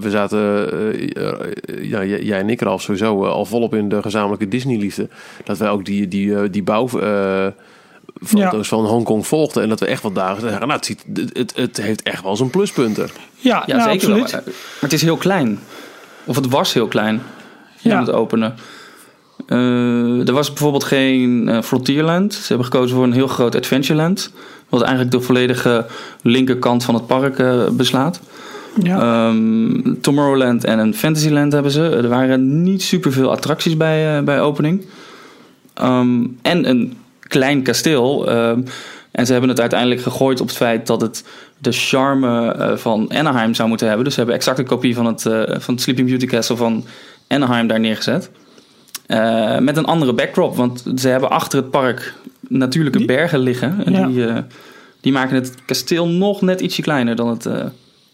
we 0.00 0.10
zaten, 0.10 0.38
ja, 1.88 2.04
jij 2.04 2.38
en 2.38 2.50
ik 2.50 2.60
Ralf 2.60 2.82
sowieso, 2.82 3.24
eh, 3.24 3.30
al 3.30 3.44
volop 3.44 3.74
in 3.74 3.88
de 3.88 4.02
gezamenlijke 4.02 4.48
Disney-liefde. 4.48 5.08
Dat 5.44 5.58
wij 5.58 5.68
ook 5.68 5.84
die, 5.84 6.08
die, 6.08 6.50
die 6.50 6.62
bouw... 6.62 6.88
eh, 7.00 7.46
Foto's 8.24 8.68
van 8.68 8.84
Hongkong 8.86 9.26
volgden 9.26 9.62
en 9.62 9.68
dat 9.68 9.80
we 9.80 9.86
echt 9.86 10.02
wat 10.02 10.14
dagen 10.14 10.40
zeggen. 10.40 10.60
Nou, 10.60 10.72
het, 10.72 10.84
ziet, 10.86 11.04
het, 11.14 11.36
het, 11.36 11.56
het 11.56 11.76
heeft 11.76 12.02
echt 12.02 12.22
wel 12.22 12.36
zijn 12.36 12.50
pluspunten. 12.50 13.08
Ja, 13.36 13.62
ja, 13.66 13.76
nou, 13.76 13.90
zeker 13.90 14.08
wel. 14.08 14.20
absoluut. 14.22 14.44
Maar 14.44 14.54
het 14.80 14.92
is 14.92 15.02
heel 15.02 15.16
klein. 15.16 15.58
Of 16.24 16.36
het 16.36 16.48
was 16.48 16.72
heel 16.72 16.86
klein. 16.88 17.22
Ja. 17.78 17.90
Ja. 17.92 18.00
het 18.00 18.10
openen. 18.10 18.54
Eh, 19.46 20.28
er 20.28 20.32
was 20.32 20.48
bijvoorbeeld 20.48 20.84
geen 20.84 21.48
eh 21.48 21.62
Frontierland. 21.62 22.34
Ze 22.34 22.46
hebben 22.46 22.66
gekozen 22.66 22.96
voor 22.96 23.04
een 23.04 23.12
heel 23.12 23.26
groot 23.26 23.56
Adventureland. 23.56 24.32
Wat 24.68 24.80
eigenlijk 24.82 25.10
de 25.10 25.20
volledige 25.20 25.86
linkerkant 26.22 26.84
van 26.84 26.94
het 26.94 27.06
park 27.06 27.38
eh, 27.38 27.68
beslaat. 27.68 28.20
Ja. 28.82 29.00
Ehm, 29.00 29.94
Tomorrowland 30.00 30.64
en 30.64 30.78
een 30.78 30.94
Fantasyland 30.94 31.52
hebben 31.52 31.72
ze. 31.72 31.88
Er 31.88 32.08
waren 32.08 32.62
niet 32.62 32.82
superveel 32.82 33.30
attracties 33.30 33.76
bij, 33.76 34.24
bij 34.24 34.40
opening. 34.40 34.84
Ehm, 35.74 36.26
en 36.42 36.68
een 36.68 36.96
klein 37.20 37.62
kasteel. 37.62 38.28
ehm, 38.28 38.60
en 39.10 39.26
ze 39.26 39.32
hebben 39.32 39.50
het 39.50 39.60
uiteindelijk 39.60 40.00
gegooid 40.00 40.40
op 40.40 40.46
het 40.46 40.56
feit 40.56 40.86
dat 40.86 41.00
het 41.00 41.24
de 41.58 41.72
charme 41.72 42.72
van 42.76 43.10
Anaheim 43.14 43.54
zou 43.54 43.68
moeten 43.68 43.86
hebben. 43.86 44.04
Dus 44.04 44.14
ze 44.14 44.20
hebben 44.20 44.38
exact 44.38 44.58
een 44.58 44.66
kopie 44.66 44.94
van 44.94 45.06
het, 45.06 45.22
van 45.62 45.74
het 45.74 45.80
Sleeping 45.80 46.08
Beauty 46.08 46.26
Castle 46.26 46.56
van 46.56 46.84
Anaheim 47.28 47.66
daar 47.66 47.80
neergezet. 47.80 48.30
Eh, 49.12 49.58
met 49.58 49.76
een 49.76 49.84
andere 49.84 50.12
backdrop, 50.12 50.56
want 50.56 50.84
ze 50.96 51.08
hebben 51.08 51.30
achter 51.30 51.58
het 51.58 51.70
park 51.70 52.14
natuurlijke 52.48 52.98
Die- 52.98 53.06
bergen 53.06 53.38
liggen. 53.38 53.84
En 53.84 53.92
Ja. 53.92 54.06
die, 54.06 54.26
eh, 54.26 54.36
die 55.00 55.12
maken 55.12 55.34
het 55.34 55.54
kasteel 55.66 56.08
nog 56.08 56.40
net 56.40 56.60
ietsje 56.60 56.82
kleiner 56.82 57.16
dan 57.16 57.28
het, 57.28 57.46
eh, 57.46 57.64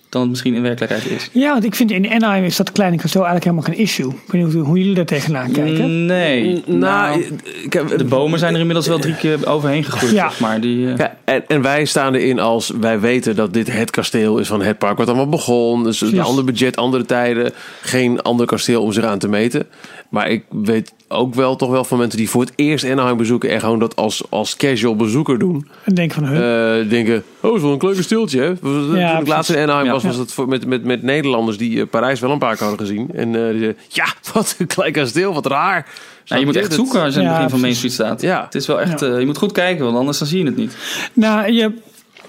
dan 0.08 0.20
het 0.20 0.30
misschien 0.30 0.54
in 0.54 0.62
werkelijkheid 0.62 1.06
is. 1.06 1.30
ja, 1.32 1.52
want 1.52 1.64
ik 1.64 1.74
vind 1.74 1.90
in 1.90 2.10
Anaheim 2.10 2.44
is 2.44 2.56
dat 2.56 2.72
kleine 2.72 2.96
kasteel 2.96 3.26
eigenlijk 3.26 3.50
helemaal 3.50 3.74
geen 3.74 3.84
issue. 3.84 4.08
Ik 4.26 4.32
weet 4.32 4.44
niet 4.44 4.52
hoe- 4.54 4.62
hoe 4.64 4.78
jullie 4.78 4.94
daar 4.94 5.04
tegenaan 5.04 5.50
kijken. 5.52 6.06
Nee. 6.06 6.62
Nou, 6.66 6.78
nou, 6.78 7.24
ik 7.62 7.72
heb- 7.72 7.98
de 7.98 8.04
bomen 8.04 8.38
zijn 8.38 8.52
er 8.54 8.58
inmiddels 8.60 8.86
wel 8.86 8.98
drie 8.98 9.14
keer 9.16 9.48
overheen 9.48 9.84
gegroeid, 9.84 10.12
Ja. 10.12 10.28
zeg 10.30 10.40
maar. 10.40 10.60
Die, 10.60 10.90
eh, 10.92 10.96
Ja, 10.96 11.16
en, 11.24 11.44
en 11.48 11.62
wij 11.62 11.84
staan 11.84 12.14
erin 12.14 12.38
als 12.38 12.72
wij 12.80 13.00
weten 13.00 13.36
dat 13.36 13.52
dit 13.52 13.72
het 13.72 13.90
kasteel 13.90 14.38
is 14.38 14.48
van 14.48 14.62
het 14.62 14.78
park 14.78 14.98
wat 14.98 15.06
allemaal 15.08 15.28
begon. 15.28 15.84
Dus 15.84 16.00
een 16.00 16.20
ander 16.20 16.44
budget, 16.44 16.76
andere 16.76 17.04
tijden. 17.04 17.52
Geen 17.82 18.22
ander 18.22 18.46
kasteel 18.46 18.82
om 18.82 18.92
zich 18.92 19.04
aan 19.04 19.18
te 19.18 19.28
meten. 19.28 19.66
Maar 20.10 20.30
ik 20.30 20.44
weet 20.50 20.92
ook 21.08 21.34
wel 21.34 21.56
toch 21.56 21.70
wel 21.70 21.84
van 21.84 21.98
mensen 21.98 22.18
die 22.18 22.30
voor 22.30 22.40
het 22.40 22.52
eerst 22.56 22.84
Anaheim 22.84 23.16
bezoeken... 23.16 23.50
en 23.50 23.60
gewoon 23.60 23.78
dat 23.78 23.96
als, 23.96 24.22
als 24.30 24.56
casual 24.56 24.96
bezoeker 24.96 25.38
doen. 25.38 25.68
En 25.84 25.94
denk 25.94 26.12
van, 26.12 26.26
huh? 26.28 26.80
Eh, 26.80 26.88
denken, 26.90 27.22
oh, 27.40 27.56
is 27.56 27.62
wel 27.62 27.72
een 27.72 27.78
klein 27.78 27.96
kasteeltje, 27.96 28.40
hè? 28.40 28.56
Toen 28.56 28.82
ik 28.82 28.90
precies. 28.90 29.28
laatst 29.28 29.50
in 29.50 29.56
Anaheim 29.62 29.86
Ja. 29.86 29.92
was, 29.92 30.02
was 30.04 30.16
het 30.16 30.32
voor, 30.32 30.48
met, 30.48 30.66
met, 30.66 30.84
met 30.84 31.02
Nederlanders... 31.02 31.56
die 31.58 31.80
eh, 31.80 31.86
Parijs 31.90 32.20
wel 32.20 32.30
een 32.30 32.38
paar 32.38 32.56
keer 32.56 32.66
hadden 32.66 32.86
gezien. 32.86 33.10
En 33.14 33.26
eh, 33.34 33.50
die 33.50 33.58
zeiden, 33.58 33.76
ja, 33.88 34.06
wat 34.34 34.54
een 34.58 34.66
klein 34.66 34.92
kasteel, 34.92 35.34
wat 35.34 35.46
raar. 35.46 35.86
nou, 36.26 36.40
je 36.40 36.46
moet 36.46 36.56
echt 36.56 36.66
Dat- 36.68 36.74
zoeken 36.78 37.00
als 37.02 37.14
je 37.14 37.20
aan 37.20 37.26
het 37.26 37.34
Ja, 37.34 37.38
begin 37.42 37.50
van 37.50 37.60
Main. 37.60 37.74
Street 37.74 37.92
staat. 37.92 38.20
Ja. 38.22 38.44
Het 38.44 38.54
is 38.54 38.66
wel 38.66 38.80
echt, 38.80 39.00
Ja. 39.00 39.06
eh, 39.06 39.18
je 39.18 39.26
moet 39.26 39.38
goed 39.38 39.52
kijken, 39.52 39.84
want 39.84 39.96
anders 39.96 40.18
dan 40.18 40.28
zie 40.28 40.38
je 40.38 40.44
het 40.44 40.56
niet. 40.56 40.76
Nou, 41.12 41.52
je, 41.52 41.72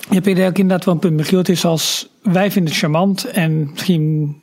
je 0.09 0.13
hebt 0.15 0.27
inderdaad 0.27 0.85
wel 0.85 0.93
een 0.93 0.99
punt, 0.99 1.13
Michiel. 1.13 1.37
Het 1.37 1.49
is 1.49 1.65
als, 1.65 2.09
wij 2.21 2.51
vinden 2.51 2.71
het 2.71 2.79
charmant 2.81 3.25
en 3.25 3.69
misschien 3.71 4.35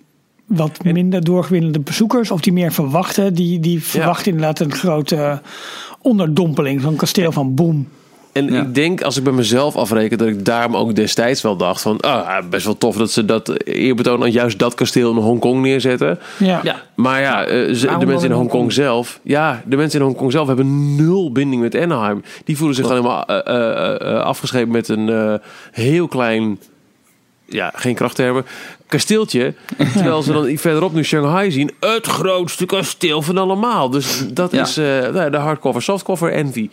wat 0.46 0.84
minder 0.84 1.24
doorgewinnende 1.24 1.80
bezoekers, 1.80 2.30
of 2.30 2.40
die 2.40 2.52
meer 2.52 2.72
verwachten, 2.72 3.34
die, 3.34 3.60
die 3.60 3.82
verwachten 3.84 4.32
inderdaad 4.32 4.60
een 4.60 4.72
grote 4.72 5.40
onderdompeling. 6.00 6.80
Zo'n 6.80 6.96
kasteel 6.96 7.32
van 7.32 7.54
boem. 7.54 7.88
En 8.32 8.52
Ja. 8.52 8.60
ik 8.62 8.74
denk, 8.74 9.02
als 9.02 9.16
ik 9.16 9.24
bij 9.24 9.32
mezelf 9.32 9.76
afreken, 9.76 10.18
dat 10.18 10.28
ik 10.28 10.44
daarom 10.44 10.76
ook 10.76 10.94
destijds 10.94 11.42
wel 11.42 11.56
dacht 11.56 11.82
van... 11.82 12.00
Ah, 12.00 12.38
best 12.50 12.64
wel 12.64 12.78
tof 12.78 12.96
dat 12.96 13.10
ze 13.10 13.24
dat 13.24 13.62
eerbetoon 13.64 14.22
aan 14.22 14.30
juist 14.30 14.58
dat 14.58 14.74
kasteel 14.74 15.10
in 15.10 15.16
Hongkong 15.16 15.62
neerzetten. 15.62 16.18
Ja. 16.38 16.60
Ja. 16.62 16.76
Maar 16.94 17.20
ja, 17.20 17.44
eh, 17.44 17.72
ze- 17.74 17.96
de 17.98 18.06
mensen 18.06 18.28
in 18.30 18.34
Hongkong 18.36 18.72
zelf... 18.72 19.20
Ja, 19.22 19.62
de 19.66 19.76
mensen 19.76 20.00
in 20.00 20.06
Hongkong 20.06 20.32
zelf 20.32 20.46
hebben 20.46 20.96
nul 20.96 21.32
binding 21.32 21.62
met 21.62 21.76
Anaheim. 21.76 22.22
Die 22.44 22.56
voelen 22.56 22.76
zich 22.76 22.86
Klopt. 22.86 23.00
gewoon 23.00 23.24
helemaal 23.26 23.44
eh, 24.00 24.16
eh, 24.16 24.20
afgeschepen 24.24 24.72
met 24.72 24.88
een 24.88 25.08
eh, 25.08 25.34
heel 25.72 26.08
klein 26.08 26.58
ja, 27.46 27.72
geen 27.74 27.94
kracht 27.94 28.14
te 28.16 28.22
hebben, 28.22 28.46
kasteeltje. 28.86 29.54
Terwijl 29.94 30.22
ze 30.22 30.32
dan 30.32 30.56
verderop 30.58 30.92
nu 30.92 31.04
Shanghai 31.04 31.50
zien, 31.50 31.70
het 31.80 32.06
grootste 32.06 32.66
kasteel 32.66 33.22
van 33.22 33.38
allemaal. 33.38 33.90
Dus 33.90 34.24
dat 34.32 34.52
Ja. 34.52 34.62
is 34.62 34.76
eh, 34.76 34.84
nou, 35.12 35.30
de 35.30 35.36
hardcover, 35.36 35.82
softcover 35.82 36.32
envy. 36.32 36.70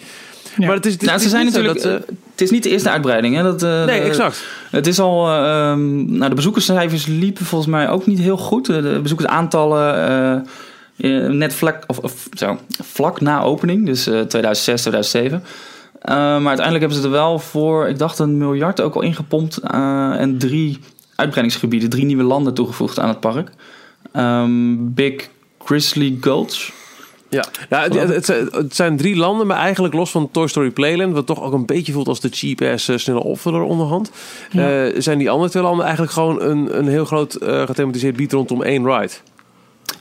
Ja. 0.57 0.65
Maar 0.65 0.75
het 0.75 0.85
is, 0.85 0.93
het 0.93 1.01
Nou, 1.01 1.19
ze 1.19 1.29
zijn 1.29 1.45
natuurlijk. 1.45 1.81
dat, 1.81 2.01
eh, 2.01 2.07
het 2.31 2.41
is 2.41 2.49
niet 2.49 2.63
de 2.63 2.69
eerste 2.69 2.89
uitbreiding, 2.89 3.35
hè? 3.35 3.43
Dat, 3.43 3.63
eh, 3.63 3.85
nee, 3.85 3.99
exact. 4.01 4.43
Het 4.71 4.87
is 4.87 4.99
al. 4.99 5.27
eh, 5.27 5.35
ehm, 5.69 6.15
nou, 6.17 6.29
de 6.29 6.35
bezoekerscijfers 6.35 7.05
liepen 7.05 7.45
volgens 7.45 7.71
mij 7.71 7.89
ook 7.89 8.05
niet 8.07 8.19
heel 8.19 8.37
goed. 8.37 8.65
De 8.65 8.99
bezoekersaantallen. 9.01 10.47
net 11.37 11.53
vlak, 11.53 11.83
of, 11.87 11.97
of, 11.97 12.27
zo, 12.33 12.59
vlak 12.83 13.21
na 13.21 13.41
opening, 13.41 13.85
dus 13.85 14.07
eh, 14.07 14.13
2006, 14.19 14.81
2007. 14.81 15.43
Eh, 16.03 16.15
maar 16.15 16.47
uiteindelijk 16.47 16.79
hebben 16.79 16.97
ze 16.97 17.03
er 17.03 17.09
wel 17.09 17.39
voor, 17.39 17.87
ik 17.87 17.97
dacht, 17.97 18.19
een 18.19 18.37
miljard 18.37 18.81
ook 18.81 18.95
al 18.95 19.01
ingepompt. 19.01 19.57
eh, 19.57 20.19
en 20.19 20.37
drie 20.37 20.79
uitbreidingsgebieden, 21.15 21.89
drie 21.89 22.05
nieuwe 22.05 22.23
landen 22.23 22.53
toegevoegd 22.53 22.99
aan 22.99 23.07
het 23.07 23.19
park. 23.19 23.49
Ehm, 24.11 24.75
Big 24.79 25.29
Grizzly 25.65 26.17
Gulch. 26.21 26.71
Ja, 27.29 27.45
ja 27.69 27.87
het, 27.89 28.27
het, 28.27 28.75
zijn 28.75 28.97
drie 28.97 29.15
landen, 29.15 29.47
maar 29.47 29.57
eigenlijk 29.57 29.93
los 29.93 30.11
van 30.11 30.31
Toy 30.31 30.47
Story 30.47 30.71
Playland, 30.71 31.13
wat 31.13 31.25
toch 31.25 31.41
ook 31.41 31.53
een 31.53 31.65
beetje 31.65 31.91
voelt 31.91 32.07
als 32.07 32.19
de 32.19 32.29
cheap 32.31 32.61
ass 32.61 32.87
eh, 32.87 32.97
snelle 32.97 33.23
opvuller 33.23 33.61
onderhand, 33.61 34.11
Ja. 34.51 35.01
zijn 35.01 35.17
die 35.17 35.29
andere 35.29 35.49
twee 35.49 35.63
landen 35.63 35.83
eigenlijk 35.83 36.13
gewoon 36.13 36.41
een, 36.41 36.77
een 36.77 36.87
heel 36.87 37.05
groot 37.05 37.33
eh 37.33 37.65
gethematiseerd 37.65 38.15
gebied 38.15 38.31
rondom 38.31 38.61
één 38.63 38.85
ride. 38.85 39.13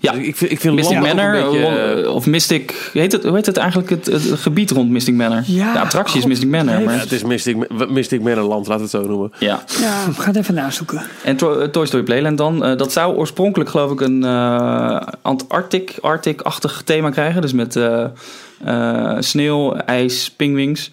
Ja. 0.02 0.12
Dus 0.12 0.26
ik 0.26 0.36
vind, 0.36 0.50
ik 0.50 0.60
vind 0.60 0.74
Mystic 0.74 0.96
ook 0.98 1.02
Manor, 1.04 1.34
een 1.34 1.50
beetje, 1.50 1.66
eh, 2.02 2.14
of 2.14 2.26
Mystic, 2.26 2.90
heet 2.92 3.12
het, 3.12 3.22
hoe 3.24 3.34
heet 3.34 3.46
het 3.46 3.56
eigenlijk, 3.56 3.90
het, 3.90 4.06
het 4.06 4.22
gebied 4.32 4.70
rond 4.70 4.90
Mystic 4.90 5.14
Manor? 5.14 5.42
Ja, 5.46 5.72
de 5.72 5.78
attractie 5.80 6.18
is 6.18 6.26
Mystic 6.26 6.48
Manor. 6.48 6.80
Maar, 6.80 6.94
ja, 6.94 7.00
het 7.00 7.12
is 7.12 7.22
Mystic, 7.22 7.88
Mystic 7.88 8.20
Manor 8.22 8.44
land, 8.44 8.66
laten 8.66 8.84
we 8.90 8.96
het 8.96 9.04
zo 9.06 9.10
noemen. 9.10 9.32
ja. 9.38 9.64
Ja, 9.80 10.06
we 10.06 10.12
gaan 10.14 10.26
het 10.26 10.36
even 10.36 10.54
nazoeken. 10.54 11.02
En 11.24 11.36
To- 11.36 11.58
eh, 11.58 11.68
Toy 11.68 11.86
Story 11.86 12.02
Playland 12.02 12.38
dan, 12.38 12.64
eh, 12.64 12.76
dat 12.76 12.92
zou 12.92 13.16
oorspronkelijk 13.16 13.70
geloof 13.70 13.90
ik 13.92 14.00
een 14.00 14.24
eh 14.24 15.00
Antarctic, 15.22 15.94
Arctic-achtig 16.00 16.82
thema 16.84 17.10
krijgen. 17.10 17.42
Dus 17.42 17.52
met 17.52 17.78
sneeuw, 19.18 19.74
ijs, 19.74 20.30
pingwings. 20.30 20.90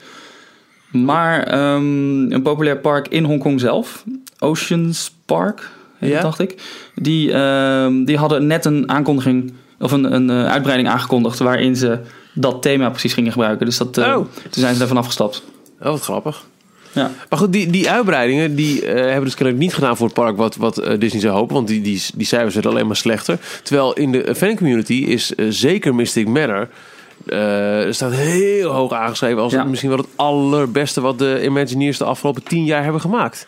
Maar 0.91 1.43
ehm, 1.43 2.31
een 2.31 2.41
populair 2.41 2.77
park 2.77 3.07
in 3.07 3.23
Hongkong 3.23 3.59
zelf, 3.59 4.03
Oceans 4.39 5.11
Park, 5.25 5.69
Ja. 5.99 6.21
dacht 6.21 6.39
ik. 6.39 6.61
Die, 6.95 7.31
ehm, 7.33 8.03
die 8.03 8.17
hadden 8.17 8.47
net 8.47 8.65
een 8.65 8.89
aankondiging, 8.89 9.53
of 9.79 9.91
een, 9.91 10.13
een 10.13 10.29
eh, 10.29 10.45
uitbreiding 10.45 10.89
aangekondigd 10.89 11.39
waarin 11.39 11.75
ze 11.75 11.99
dat 12.33 12.61
thema 12.61 12.89
precies 12.89 13.13
gingen 13.13 13.31
gebruiken. 13.31 13.65
Dus 13.65 13.77
dat, 13.77 13.97
eh, 13.97 14.05
Oh. 14.07 14.13
toen 14.15 14.27
zijn 14.51 14.73
ze 14.73 14.79
daarvan 14.79 14.97
afgestapt. 14.97 15.43
Oh, 15.81 15.85
wat 15.85 16.01
grappig. 16.01 16.47
Ja. 16.91 17.11
Maar 17.29 17.39
goed, 17.39 17.53
die, 17.53 17.69
die 17.69 17.89
uitbreidingen 17.89 18.55
die, 18.55 18.85
eh, 18.85 18.93
hebben 19.05 19.23
dus 19.23 19.33
kennelijk 19.35 19.63
niet 19.63 19.73
gedaan 19.73 19.97
voor 19.97 20.05
het 20.05 20.15
park 20.15 20.37
wat, 20.37 20.55
wat 20.55 20.75
Disney 20.99 21.21
zou 21.21 21.33
hopen. 21.33 21.55
Want 21.55 21.67
die, 21.67 21.81
die, 21.81 22.03
die 22.15 22.25
cijfers 22.27 22.53
werden 22.53 22.71
alleen 22.71 22.87
maar 22.87 22.95
slechter. 22.95 23.37
Terwijl 23.63 23.93
in 23.93 24.11
de 24.11 24.35
fancommunity 24.35 24.93
is 24.93 25.33
zeker 25.49 25.95
Mystic 25.95 26.27
Manor... 26.27 26.67
staat 27.93 28.13
heel 28.13 28.71
hoog 28.71 28.93
aangeschreven 28.93 29.41
als 29.41 29.53
Ja. 29.53 29.63
misschien 29.63 29.89
wel 29.89 29.97
het 29.99 30.07
allerbeste 30.15 31.01
wat 31.01 31.19
de 31.19 31.41
Imagineers 31.43 31.97
de 31.97 32.03
afgelopen 32.03 32.43
tien 32.43 32.63
jaar 32.65 32.83
hebben 32.83 33.01
gemaakt. 33.01 33.47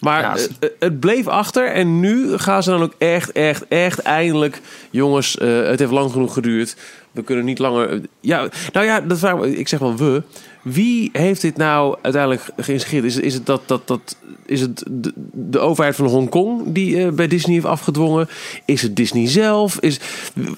Maar 0.00 0.20
Ja, 0.22 0.34
eh, 0.36 0.44
eh, 0.60 0.70
het 0.78 1.00
bleef 1.00 1.26
achter 1.26 1.66
en 1.72 2.00
nu 2.00 2.38
gaan 2.38 2.62
ze 2.62 2.70
dan 2.70 2.82
ook 2.82 2.94
echt, 2.98 3.32
echt, 3.32 3.64
echt 3.68 3.98
eindelijk... 3.98 4.60
Jongens, 4.90 5.38
eh, 5.38 5.62
het 5.62 5.78
heeft 5.78 5.90
lang 5.92 6.10
genoeg 6.12 6.32
geduurd. 6.32 6.76
We 7.12 7.22
kunnen 7.22 7.44
niet 7.44 7.58
langer... 7.58 8.00
Ja, 8.20 8.48
nou 8.72 8.86
ja, 8.86 9.00
dat 9.00 9.18
vraag 9.18 9.32
ik 9.34 9.40
me- 9.40 9.56
ik 9.56 9.68
zeg 9.68 9.78
wel 9.78 9.96
we. 9.96 10.22
Wie 10.62 11.10
heeft 11.12 11.40
dit 11.40 11.56
nou 11.56 11.96
uiteindelijk 12.02 12.42
geïnspireerd? 12.56 13.04
Is, 13.04 13.16
is 13.16 13.34
het, 13.34 13.46
dat, 13.46 13.62
dat, 13.66 13.88
dat, 13.88 14.16
is 14.46 14.60
het 14.60 14.84
de, 14.90 15.12
de 15.32 15.58
overheid 15.58 15.96
van 15.96 16.06
Hongkong 16.06 16.62
die 16.66 17.04
eh, 17.04 17.12
bij 17.12 17.28
Disney 17.28 17.54
heeft 17.54 17.66
afgedwongen? 17.66 18.28
Is 18.64 18.82
het 18.82 18.96
Disney 18.96 19.28
zelf? 19.28 19.78
Is, 19.78 20.00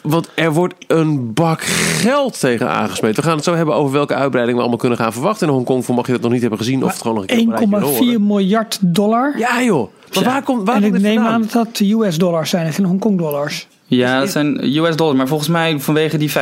want 0.03 0.29
er 0.35 0.53
wordt 0.53 0.75
een 0.87 1.33
bak 1.33 1.61
geld 1.63 2.41
tegen 2.41 2.71
aangesmeed. 2.71 3.17
We 3.17 3.23
gaan 3.23 3.37
het 3.37 3.45
zo 3.45 3.55
hebben 3.55 3.75
over 3.75 3.93
welke 3.93 4.15
uitbreiding 4.15 4.57
we 4.57 4.63
allemaal 4.63 4.81
kunnen 4.81 4.99
gaan 4.99 5.13
verwachten. 5.13 5.49
In 5.49 5.55
Hongkong 5.55 5.85
voor 5.85 5.95
mag 5.95 6.07
je 6.07 6.13
dat 6.13 6.21
nog 6.21 6.33
niet 6.33 6.41
hebben 6.41 6.59
gezien. 6.59 6.85
Of 6.85 6.93
het 6.93 7.01
gewoon 7.01 7.17
nog 7.17 7.25
een 7.27 7.37
keer 7.37 7.63
op 7.63 7.73
een 7.73 7.81
rijtje 7.81 8.05
1,4 8.05 8.05
horen. 8.05 8.27
miljard 8.27 8.79
dollar. 8.81 9.39
Ja 9.39 9.63
joh. 9.63 9.91
Maar 10.15 10.25
waar 10.25 10.43
komt, 10.43 10.67
waar 10.67 10.77
en 10.77 10.83
komt 10.83 10.95
ik 10.95 11.01
neem 11.01 11.15
vandaan? 11.15 11.33
aan 11.33 11.49
dat 11.53 11.79
dat 11.79 11.81
US 11.81 12.19
dollars 12.19 12.51
zijn 12.51 12.67
en 12.67 12.73
geen 12.73 12.85
Hongkong 12.85 13.19
dollars. 13.19 13.69
Ja, 13.97 14.21
dat 14.21 14.31
zijn 14.31 14.77
US 14.77 14.97
dollars. 14.97 15.17
Maar 15.17 15.29
volgens 15.29 15.49
mij 15.49 15.79
vanwege 15.79 16.17
die 16.19 16.31
50-50 16.31 16.35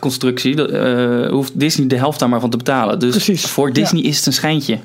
constructie 0.00 0.66
eh, 0.66 1.30
hoeft 1.30 1.60
Disney 1.60 1.86
de 1.86 1.96
helft 1.96 2.18
daar 2.18 2.28
maar 2.28 2.40
van 2.40 2.50
te 2.50 2.56
betalen. 2.56 2.98
Dus 2.98 3.10
Precies, 3.10 3.46
voor 3.46 3.72
Disney 3.72 4.02
is 4.02 4.16
het 4.16 4.26
een 4.26 4.32
schijntje. 4.32 4.78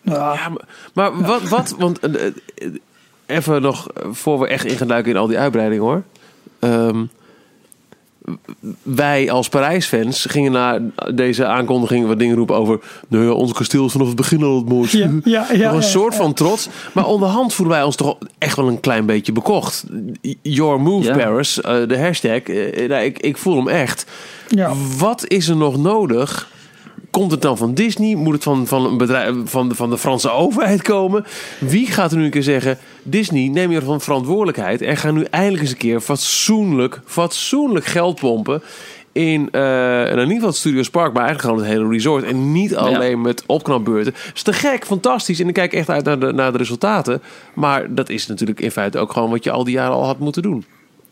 Ja, 0.00 0.32
Ja, 0.34 0.48
maar, 0.48 0.62
maar 0.92 1.22
wat, 1.26 1.42
wat, 1.42 1.74
want 1.78 1.98
eh, 1.98 2.26
eh, 2.26 2.32
even 3.26 3.62
nog 3.62 3.86
voor 4.10 4.38
we 4.38 4.46
echt 4.46 4.64
in 4.64 4.76
gaan 4.76 4.88
duiken 4.88 5.10
in 5.10 5.16
al 5.16 5.26
die 5.26 5.38
uitbreidingen 5.38 5.84
hoor. 5.84 6.02
Ehm, 6.58 7.04
wij 8.82 9.30
als 9.30 9.48
Parijs-fans 9.48 10.26
gingen 10.28 10.52
naar 10.52 10.80
deze 11.14 11.46
aankondiging 11.46 12.06
wat 12.06 12.18
dingen 12.18 12.36
roepen 12.36 12.56
over. 12.56 12.80
Nou 13.08 13.24
ja, 13.24 13.30
ons 13.30 13.52
kasteel 13.52 13.84
is 13.86 13.92
vanaf 13.92 14.06
het 14.06 14.16
begin 14.16 14.42
al 14.42 14.56
het 14.56 14.68
mooiste. 14.68 14.98
Ja, 14.98 15.10
ja, 15.24 15.46
ja, 15.52 15.64
nog 15.64 15.72
een 15.72 15.80
ja, 15.80 15.86
soort 15.86 16.12
ja. 16.12 16.18
van 16.18 16.32
trots. 16.34 16.68
Maar 16.92 17.06
onderhand 17.06 17.54
voelen 17.54 17.74
wij 17.76 17.84
ons 17.84 17.96
toch 17.96 18.16
echt 18.38 18.56
wel 18.56 18.68
een 18.68 18.80
klein 18.80 19.06
beetje 19.06 19.32
bekocht. 19.32 19.84
Your 20.42 20.80
move, 20.80 21.06
Ja. 21.06 21.16
Paris, 21.16 21.60
eh, 21.60 21.74
de 21.88 21.98
hashtag. 21.98 22.40
eh, 22.42 22.88
nou, 22.88 23.04
ik, 23.04 23.18
ik 23.18 23.36
voel 23.36 23.56
hem 23.56 23.68
echt. 23.68 24.06
ja. 24.48 24.72
Wat 24.98 25.24
is 25.28 25.48
er 25.48 25.56
nog 25.56 25.76
nodig? 25.78 26.50
Komt 27.10 27.30
het 27.30 27.42
dan 27.42 27.56
van 27.56 27.74
Disney? 27.74 28.14
Moet 28.14 28.32
het 28.34 28.42
van, 28.42 28.66
van, 28.66 28.84
een 28.86 28.96
bedrijf, 28.96 29.34
van, 29.44 29.74
van 29.74 29.90
de 29.90 29.98
Franse 29.98 30.30
overheid 30.30 30.82
komen? 30.82 31.24
Wie 31.60 31.86
gaat 31.86 32.12
er 32.12 32.18
nu 32.18 32.24
een 32.24 32.30
keer 32.30 32.42
zeggen... 32.42 32.78
Disney, 33.02 33.48
neem 33.48 33.70
je 33.70 33.76
ervan 33.76 34.00
verantwoordelijkheid... 34.00 34.80
en 34.80 34.96
ga 34.96 35.10
nu 35.10 35.24
eindelijk 35.30 35.62
eens 35.62 35.70
een 35.70 35.76
keer 35.76 36.00
fatsoenlijk, 36.00 37.00
fatsoenlijk 37.04 37.84
geld 37.84 38.20
pompen... 38.20 38.62
in, 39.12 39.48
eh 39.50 40.10
in 40.10 40.18
ieder 40.18 40.34
geval 40.34 40.52
Studios 40.52 40.90
Park... 40.90 41.12
maar 41.12 41.24
eigenlijk 41.24 41.54
gewoon 41.54 41.68
het 41.68 41.78
hele 41.78 41.94
resort. 41.94 42.24
En 42.24 42.52
niet 42.52 42.76
alleen 42.76 43.20
met 43.20 43.44
opknapbeurten. 43.46 44.12
Het 44.16 44.32
is 44.34 44.42
te 44.42 44.52
gek, 44.52 44.86
fantastisch. 44.86 45.40
En 45.40 45.48
ik 45.48 45.54
kijk 45.54 45.72
echt 45.72 45.88
uit 45.88 46.04
naar 46.04 46.18
de, 46.18 46.32
naar 46.32 46.52
de 46.52 46.58
resultaten. 46.58 47.22
Maar 47.54 47.94
dat 47.94 48.08
is 48.08 48.26
natuurlijk 48.26 48.60
in 48.60 48.70
feite 48.70 48.98
ook 48.98 49.12
gewoon... 49.12 49.30
wat 49.30 49.44
je 49.44 49.50
al 49.50 49.64
die 49.64 49.74
jaren 49.74 49.94
al 49.94 50.06
had 50.06 50.18
moeten 50.18 50.42
doen. 50.42 50.64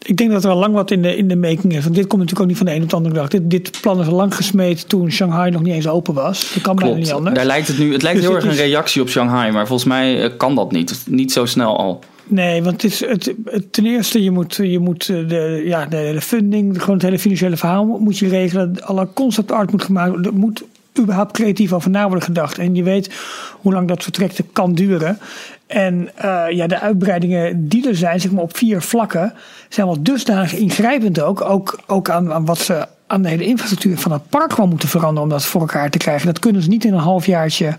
Ik 0.07 0.17
denk 0.17 0.31
dat 0.31 0.45
er 0.45 0.51
al 0.51 0.59
lang 0.59 0.75
wat 0.75 0.91
in 0.91 1.03
de, 1.03 1.17
in 1.17 1.29
de 1.29 1.37
making 1.37 1.75
is. 1.77 1.83
Want 1.83 1.95
dit 1.95 2.07
komt 2.07 2.23
natuurlijk 2.23 2.41
ook 2.41 2.47
niet 2.47 2.57
van 2.57 2.67
de 2.67 2.75
een 2.75 2.83
op 2.83 2.89
de 2.91 2.97
andere 2.97 3.15
dag. 3.15 3.29
Dit, 3.29 3.51
dit 3.51 3.79
plan 3.81 4.01
is 4.01 4.07
al 4.07 4.15
lang 4.15 4.35
gesmeed 4.35 4.89
toen 4.89 5.11
Shanghai 5.11 5.51
nog 5.51 5.63
niet 5.63 5.75
eens 5.75 5.89
open 5.89 6.15
was. 6.15 6.51
Dat 6.55 6.63
kan 6.63 6.77
bijna 6.77 6.95
niet 6.97 7.13
anders. 7.13 7.37
Daar 7.37 7.45
lijkt 7.47 7.69
het 7.69 7.79
nu. 7.79 7.93
Het 7.93 8.03
lijkt 8.03 8.19
Dus 8.19 8.27
heel 8.27 8.37
erg 8.37 8.45
een 8.45 8.51
is- 8.51 8.59
reactie 8.59 9.03
op 9.03 9.09
Shanghai, 9.09 9.53
maar 9.53 9.67
volgens 9.67 9.89
mij 9.89 10.23
eh, 10.23 10.31
kan 10.37 10.55
dat 10.55 10.73
niet. 10.73 11.03
Niet 11.09 11.33
zo 11.33 11.45
snel 11.47 11.77
al. 11.79 12.01
Nee, 12.27 12.63
want 12.63 12.83
het 12.83 12.93
is 12.93 13.01
het, 13.07 13.35
het- 13.45 13.73
ten 13.73 13.87
eerste, 13.87 14.23
je 14.23 14.31
moet, 14.31 14.55
je 14.63 14.79
moet 14.79 15.09
eh, 15.09 15.29
de, 15.29 15.63
ja, 15.65 15.87
de 15.87 16.21
funding, 16.21 16.81
gewoon 16.81 16.95
het 16.95 17.05
hele 17.05 17.19
financiële 17.19 17.57
verhaal 17.57 17.85
moet 17.85 18.19
je 18.19 18.29
regelen. 18.29 18.85
Alle 18.85 19.09
concept 19.15 19.53
art 19.53 19.71
moet 19.71 19.83
gemaakt 19.83 20.11
worden. 20.11 20.33
Er 20.33 20.39
moet 20.39 20.63
überhaupt 21.01 21.33
creatief 21.33 21.73
over 21.73 21.91
na 21.91 22.05
worden 22.07 22.23
gedacht. 22.23 22.59
En 22.59 22.75
je 22.75 22.83
weet 22.83 23.15
hoe 23.61 23.73
lang 23.73 23.89
dat 23.89 24.03
vertrekte 24.03 24.45
kan 24.53 24.75
duren. 24.75 25.19
En 25.67 26.11
eh, 26.15 26.45
ja, 26.51 26.67
de 26.67 26.81
uitbreidingen 26.81 27.69
die 27.69 27.89
er 27.89 27.97
zijn, 27.97 28.21
zeg 28.21 28.31
maar 28.31 28.43
op 28.43 28.57
vier 28.57 28.83
vlakken, 28.83 29.35
zijn 29.69 29.87
wel 29.87 30.03
dusdanig 30.03 30.55
ingrijpend 30.55 31.21
ook. 31.21 31.41
Ook, 31.41 31.79
ook 31.87 32.11
aan, 32.11 32.33
aan 32.33 32.45
wat 32.45 32.59
ze 32.59 32.87
aan 33.07 33.23
de 33.23 33.29
hele 33.29 33.45
infrastructuur 33.45 33.99
van 33.99 34.13
het 34.13 34.29
park 34.29 34.53
gewoon 34.53 34.71
moeten 34.71 34.89
veranderen 34.89 35.23
om 35.23 35.29
dat 35.29 35.45
voor 35.45 35.61
elkaar 35.61 35.91
te 35.91 35.99
krijgen. 35.99 36.27
Dat 36.27 36.39
kunnen 36.39 36.63
ze 36.63 36.69
niet 36.69 36.85
in 36.85 36.93
een 36.93 36.99
halfjaartje 36.99 37.77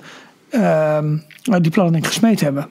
ehm 0.49 1.17
die 1.41 1.71
plannen 1.71 2.03
gesmeed 2.03 2.41
hebben. 2.41 2.69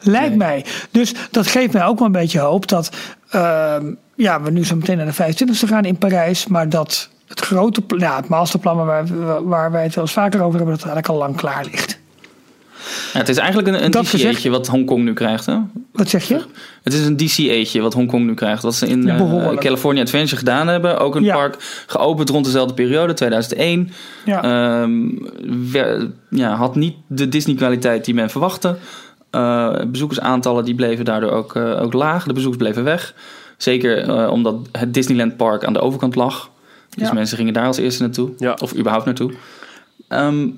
Lijkt 0.00 0.36
mij. 0.36 0.64
Dus 0.90 1.14
dat 1.30 1.46
geeft 1.46 1.72
mij 1.72 1.84
ook 1.84 1.98
wel 1.98 2.06
een 2.06 2.12
beetje 2.12 2.38
hoop 2.38 2.68
dat 2.68 2.90
ehm, 3.30 3.92
ja, 4.14 4.42
we 4.42 4.50
nu 4.50 4.64
zo 4.64 4.76
meteen 4.76 4.96
naar 4.96 5.06
de 5.06 5.34
25e 5.34 5.68
gaan 5.68 5.84
in 5.84 5.98
Parijs. 5.98 6.46
Maar 6.46 6.68
dat 6.68 7.08
het 7.26 7.40
grote 7.40 7.82
ja, 7.96 8.16
het 8.16 8.28
masterplan 8.28 8.76
waar, 8.76 8.86
wij- 9.06 9.40
waar 9.42 9.70
wij 9.72 9.82
het 9.82 9.94
wel 9.94 10.04
eens 10.04 10.12
vaker 10.12 10.40
over 10.42 10.56
hebben, 10.58 10.74
dat 10.76 10.84
het 10.84 10.92
eigenlijk 10.92 11.08
al 11.08 11.26
lang 11.28 11.36
klaar 11.36 11.64
ligt. 11.70 12.02
Ja, 13.12 13.18
het 13.18 13.28
is 13.28 13.36
eigenlijk 13.36 13.68
een, 13.68 13.84
een 13.84 13.90
DCA'tje 13.90 14.50
wat 14.50 14.66
Hongkong 14.66 15.04
nu 15.04 15.12
krijgt. 15.12 15.46
Hè? 15.46 15.56
Wat 15.92 16.08
zeg 16.08 16.24
je? 16.28 16.40
Het 16.82 16.92
is 16.92 17.06
een 17.06 17.16
DCA'tje 17.16 17.80
wat 17.80 17.94
Hongkong 17.94 18.26
nu 18.26 18.34
krijgt. 18.34 18.62
Wat 18.62 18.74
ze 18.74 18.86
in 18.86 19.02
Ja, 19.02 19.16
eh. 19.18 19.56
California 19.56 20.02
Adventure 20.02 20.36
gedaan 20.36 20.68
hebben. 20.68 20.98
Ook 20.98 21.14
een 21.14 21.22
Ja. 21.22 21.34
park 21.34 21.56
geopend 21.86 22.28
rond 22.30 22.44
dezelfde 22.44 22.74
periode, 22.74 23.12
2001. 23.12 23.90
Ja. 24.24 24.42
Ehm, 24.42 25.08
ja, 26.30 26.54
had 26.54 26.74
niet 26.74 26.94
de 27.06 27.28
Disney-kwaliteit 27.28 28.04
die 28.04 28.14
men 28.14 28.30
verwachtte. 28.30 28.76
Eh, 29.30 29.72
bezoekersaantallen 29.86 30.64
die 30.64 30.74
bleven 30.74 31.04
daardoor 31.04 31.30
ook, 31.30 31.54
eh, 31.56 31.82
ook 31.82 31.92
laag. 31.92 32.24
De 32.24 32.32
bezoekers 32.32 32.62
bleven 32.62 32.84
weg. 32.84 33.14
Zeker 33.56 34.30
omdat 34.30 34.54
het 34.72 34.94
Disneyland 34.94 35.36
Park 35.36 35.64
aan 35.64 35.72
de 35.72 35.80
overkant 35.80 36.14
lag. 36.14 36.50
Dus 36.96 37.12
mensen 37.12 37.36
gingen 37.36 37.52
daar 37.52 37.66
als 37.66 37.78
eerste 37.78 38.02
naartoe. 38.02 38.30
Of 38.58 38.76
überhaupt 38.76 39.04
naartoe. 39.04 39.32
Ehm, 40.08 40.48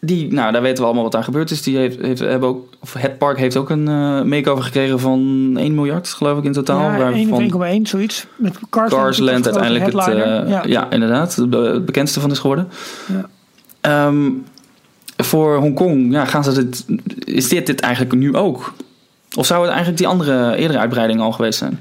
die, 0.00 0.32
nou, 0.32 0.52
daar 0.52 0.62
weten 0.62 0.78
we 0.78 0.84
allemaal 0.84 1.02
wat 1.02 1.12
daar 1.12 1.24
gebeurd 1.24 1.50
is. 1.50 1.62
Die 1.62 1.76
heeft, 1.76 2.00
heeft, 2.00 2.20
hebben 2.20 2.48
ook, 2.48 2.68
of 2.80 2.92
het 2.92 3.18
park 3.18 3.38
heeft 3.38 3.56
ook 3.56 3.70
een 3.70 3.88
eh 3.88 4.22
makeover 4.22 4.64
gekregen 4.64 5.00
van 5.00 5.52
1 5.58 5.74
miljard, 5.74 6.08
geloof 6.08 6.38
ik, 6.38 6.44
in 6.44 6.52
totaal. 6.52 6.80
ja, 6.80 7.10
1 7.10 7.32
of 7.32 7.40
waarvan 7.40 7.82
1,1 7.82 7.88
zoiets. 7.88 8.26
Met 8.36 8.58
Cars, 8.70 8.90
Cars 8.90 9.18
Land 9.18 9.44
uiteindelijk 9.44 9.84
het, 9.84 10.08
eh, 10.08 10.48
ja. 10.48 10.62
ja. 10.66 10.90
inderdaad, 10.90 11.34
het, 11.34 11.50
be- 11.50 11.56
het 11.56 11.84
bekendste 11.84 12.20
van 12.20 12.30
is 12.30 12.38
geworden. 12.38 12.68
Ja. 13.12 13.28
Ehm, 13.80 14.30
voor 15.16 15.56
Hongkong 15.56 16.12
ja, 16.12 16.24
gaan 16.24 16.44
ze 16.44 16.52
dit, 16.52 16.84
is 17.24 17.48
dit 17.48 17.66
dit 17.66 17.80
eigenlijk 17.80 18.14
nu 18.14 18.34
ook? 18.34 18.74
Of 19.36 19.46
zou 19.46 19.60
het 19.60 19.68
eigenlijk 19.68 19.98
die 19.98 20.08
andere 20.08 20.56
eerdere 20.56 20.78
uitbreiding 20.78 21.20
al 21.20 21.32
geweest 21.32 21.58
zijn? 21.58 21.80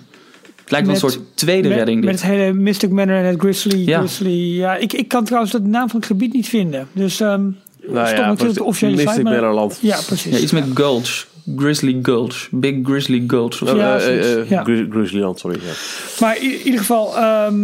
Het 0.63 0.72
lijkt 0.72 0.86
wel 0.88 0.96
een 0.96 1.01
soort 1.01 1.20
tweede 1.34 1.67
met, 1.67 1.77
redding 1.77 2.03
met 2.03 2.13
het 2.13 2.24
hele 2.24 2.53
Mystic 2.53 2.89
Manor 2.89 3.15
en 3.15 3.25
het 3.25 3.39
Grizzly. 3.39 3.86
Ja. 3.88 4.00
Grizzly 4.00 4.58
ja, 4.58 4.75
ik, 4.75 4.93
ik 4.93 5.08
kan 5.08 5.24
trouwens 5.24 5.51
de 5.51 5.60
naam 5.62 5.89
van 5.89 6.00
het 6.00 6.08
gebied 6.08 6.34
niet 6.34 6.48
vinden. 6.50 6.88
Dus 6.93 7.20
ehm 7.20 7.41
Nou 7.41 8.05
stond 8.05 8.10
ja, 8.10 8.27
natuurlijk 8.27 8.58
de 8.58 8.63
officiële 8.63 8.91
site. 8.98 9.03
Mystic 9.05 9.24
Manor-land. 9.24 9.77
Ja, 9.82 10.00
precies. 10.08 10.32
Ja, 10.36 10.38
iets 10.43 10.51
met 10.51 10.63
Gulch. 10.74 11.25
Grizzly 11.55 12.00
Gulch. 12.01 12.48
Big 12.51 12.75
Grizzly 12.84 13.24
Gulch. 13.27 13.62
of. 13.62 13.75
Ja, 13.75 13.98
Eh, 13.98 14.08
eh, 14.20 14.39
eh, 14.41 14.50
Ja. 14.50 14.63
Grizz- 14.63 14.89
Grizzlyland, 14.89 15.39
sorry. 15.39 15.60
Ja. 15.65 15.72
Maar 16.20 16.38
in 16.43 16.51
ieder 16.63 16.79
geval, 16.79 17.17
ehm, 17.17 17.55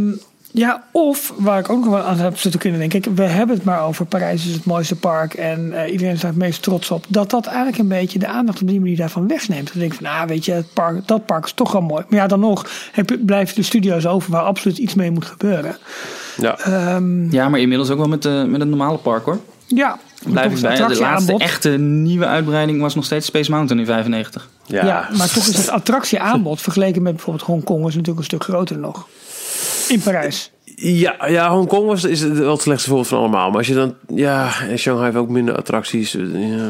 ja, 0.51 0.83
of 0.91 1.33
waar 1.37 1.59
ik 1.59 1.69
ook 1.69 1.83
nog 1.83 1.93
wel 1.93 2.03
aan 2.03 2.17
heb 2.17 2.37
zitten 2.37 2.59
kunnen 2.59 2.79
denken. 2.79 3.01
kijk, 3.01 3.15
We 3.15 3.23
hebben 3.23 3.55
het 3.55 3.65
maar 3.65 3.83
over 3.83 4.05
Parijs 4.05 4.45
is 4.47 4.53
het 4.53 4.65
mooiste 4.65 4.95
park 4.95 5.33
en 5.33 5.73
eh, 5.83 5.91
iedereen 5.91 6.13
is 6.13 6.19
daar 6.21 6.29
het 6.31 6.39
meest 6.39 6.61
trots 6.61 6.91
op. 6.91 7.05
Dat 7.09 7.29
dat 7.29 7.45
eigenlijk 7.45 7.77
een 7.77 7.87
beetje 7.87 8.19
de 8.19 8.27
aandacht 8.27 8.61
op 8.61 8.67
die 8.67 8.79
manier 8.79 8.97
daarvan 8.97 9.27
wegneemt. 9.27 9.65
Dat 9.65 9.73
ik 9.75 9.79
denk 9.79 9.93
van, 9.93 10.03
nou 10.03 10.27
weet 10.27 10.45
je, 10.45 10.51
het 10.51 10.73
park, 10.73 11.07
dat 11.07 11.25
park 11.25 11.45
is 11.45 11.51
toch 11.51 11.71
wel 11.71 11.81
mooi. 11.81 12.03
Maar 12.09 12.19
ja, 12.19 12.27
dan 12.27 12.39
nog 12.39 12.65
heb, 12.91 13.09
je- 13.09 13.17
blijven 13.17 13.55
de 13.55 13.63
studio's 13.63 14.05
over 14.05 14.31
waar 14.31 14.43
absoluut 14.43 14.77
iets 14.77 14.93
mee 14.93 15.11
moet 15.11 15.25
gebeuren. 15.25 15.77
Ja. 16.37 16.57
Ehm, 16.59 17.31
Ja, 17.31 17.49
maar 17.49 17.59
inmiddels 17.59 17.89
ook 17.89 17.97
wel 17.97 18.07
met, 18.07 18.21
de, 18.21 18.45
met 18.47 18.59
het 18.59 18.69
normale 18.69 18.97
park 18.97 19.25
hoor. 19.25 19.39
ja, 19.67 19.97
Blijf 20.25 20.53
ik 20.55 20.61
bij. 20.61 20.75
De 20.87 20.99
laatste 20.99 21.37
echte 21.37 21.69
nieuwe 21.79 22.25
uitbreiding 22.25 22.81
was 22.81 22.95
nog 22.95 23.05
steeds 23.05 23.25
Space 23.25 23.51
Mountain 23.51 23.79
in 23.79 23.85
95. 23.85 24.49
Ja. 24.65 24.85
Ja. 24.85 25.09
maar 25.17 25.31
toch 25.31 25.47
is 25.47 25.57
het 25.57 25.69
attractieaanbod 25.69 26.61
vergeleken 26.61 27.01
met 27.01 27.13
bijvoorbeeld 27.15 27.45
Hongkong 27.45 27.79
is 27.79 27.91
natuurlijk 27.93 28.17
een 28.19 28.23
stuk 28.23 28.43
groter 28.43 28.77
nog. 28.77 29.07
In 29.89 30.01
Parijs. 30.01 30.51
Ja, 30.81 31.27
ja, 31.27 31.51
Hongkong 31.51 31.85
was, 31.85 32.03
is 32.03 32.21
het 32.21 32.37
wel 32.37 32.51
het 32.51 32.61
slechtste 32.61 32.87
voorbeeld 32.87 33.09
van 33.09 33.17
allemaal. 33.19 33.47
Maar 33.49 33.57
als 33.57 33.67
je 33.67 33.73
dan... 33.73 33.95
Ja, 34.15 34.51
en 34.69 34.77
Shanghai 34.79 35.05
heeft 35.05 35.17
ook 35.17 35.29
minder 35.29 35.55
attracties. 35.55 36.11
Ja, 36.11 36.69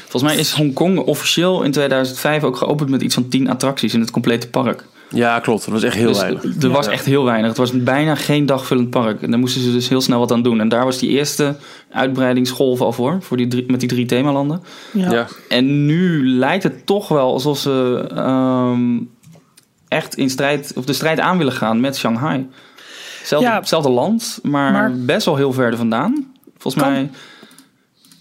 Volgens 0.00 0.22
mij 0.22 0.36
is 0.36 0.52
Hongkong 0.52 0.98
officieel 0.98 1.62
in 1.62 1.70
2005 1.70 2.42
ook 2.42 2.56
geopend 2.56 2.90
met 2.90 3.02
iets 3.02 3.14
van 3.14 3.28
10 3.28 3.50
attracties 3.50 3.94
in 3.94 4.00
het 4.00 4.10
complete 4.10 4.48
park. 4.48 4.84
ja 5.10 5.40
klopt. 5.40 5.64
Dat 5.64 5.74
was 5.74 5.82
echt 5.82 5.94
heel 5.94 6.08
dus 6.08 6.20
weinig. 6.20 6.62
er 6.62 6.70
was 6.70 6.86
echt 6.86 7.04
heel 7.04 7.24
weinig. 7.24 7.48
Het 7.48 7.56
was 7.56 7.72
bijna 7.72 8.14
geen 8.14 8.46
dagvullend 8.46 8.90
park. 8.90 9.22
En 9.22 9.30
daar 9.30 9.40
moesten 9.40 9.62
ze 9.62 9.72
dus 9.72 9.88
heel 9.88 10.00
snel 10.00 10.18
wat 10.18 10.32
aan 10.32 10.42
doen. 10.42 10.60
En 10.60 10.68
daar 10.68 10.84
was 10.84 10.98
die 10.98 11.10
eerste 11.10 11.56
uitbreidingsgolf 11.92 12.80
al 12.80 12.92
voor, 12.92 13.18
voor 13.20 13.36
die 13.36 13.48
drie, 13.48 13.64
met 13.66 13.80
die 13.80 13.88
drie 13.88 14.06
themalanden. 14.06 14.62
Ja. 14.92 15.12
Ja. 15.12 15.26
En 15.48 15.86
nu 15.86 16.28
lijkt 16.28 16.62
het 16.62 16.86
toch 16.86 17.08
wel 17.08 17.32
alsof 17.32 17.58
ze 17.58 18.06
ehm, 18.14 18.96
echt 19.88 20.14
in 20.14 20.30
strijd, 20.30 20.72
of 20.76 20.84
de 20.84 20.92
strijd 20.92 21.20
aan 21.20 21.38
willen 21.38 21.52
gaan 21.52 21.80
met 21.80 21.96
Shanghai. 21.96 22.48
Zelfde, 23.24 23.48
Ja. 23.48 23.54
Hetzelfde 23.56 23.90
land, 23.90 24.38
maar, 24.42 24.72
Maar- 24.72 24.92
best 24.96 25.26
wel 25.26 25.36
heel 25.36 25.52
ver 25.52 25.76
vandaan. 25.76 26.32
Volgens 26.58 26.82
Kan- 26.84 26.92
mij. 26.92 27.10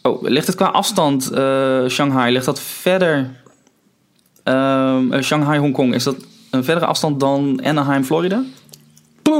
Oh, 0.01 0.21
ligt 0.23 0.47
het 0.47 0.55
qua 0.55 0.65
afstand, 0.65 1.31
eh, 1.31 1.87
Shanghai, 1.87 2.31
ligt 2.31 2.45
dat 2.45 2.59
verder. 2.61 3.29
ehm, 4.43 5.13
eh, 5.13 5.21
Shanghai, 5.21 5.59
Hongkong, 5.59 5.93
is 5.93 6.03
dat 6.03 6.15
een 6.51 6.63
verdere 6.63 6.85
afstand 6.85 7.19
dan 7.19 7.61
Anaheim, 7.63 8.03
Florida? 8.03 8.43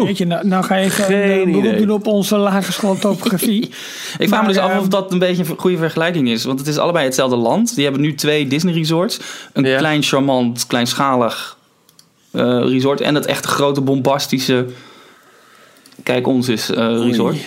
Weet 0.04 0.18
je, 0.18 0.26
nou, 0.26 0.48
nou 0.48 0.64
ga 0.64 0.76
je 0.76 0.84
even 0.86 1.04
Geen 1.06 1.42
een 1.48 1.62
beroep 1.62 1.78
doen 1.78 1.90
op 1.92 2.08
onze 2.08 2.38
lage 2.38 2.72
school 2.72 2.96
topografie. 2.98 3.64
Ik 4.18 4.28
vraag 4.28 4.42
me 4.42 4.48
dus 4.48 4.58
af 4.58 4.70
ehm, 4.70 4.80
of 4.80 4.88
dat 4.88 5.12
een 5.12 5.20
beetje 5.20 5.44
een 5.50 5.58
goede 5.58 5.78
vergelijking 5.78 6.30
is. 6.30 6.44
Want 6.44 6.60
het 6.60 6.68
is 6.68 6.78
allebei 6.78 7.06
hetzelfde 7.06 7.36
land. 7.36 7.76
Die 7.76 7.84
hebben 7.84 8.02
nu 8.02 8.16
twee 8.16 8.48
Disney 8.48 8.74
resorts. 8.74 9.20
Een 9.54 9.64
Ja. 9.64 9.78
klein, 9.78 10.04
charmant, 10.04 10.68
kleinschalig 10.68 11.57
eh, 11.57 11.57
resort. 12.44 13.02
En 13.02 13.16
het 13.16 13.26
echte 13.26 13.48
grote, 13.48 13.82
bombastische... 13.82 14.66
Kijk 16.04 16.28
ons 16.28 16.50
is 16.50 16.70
eh, 16.70 16.98
resort. 17.02 17.38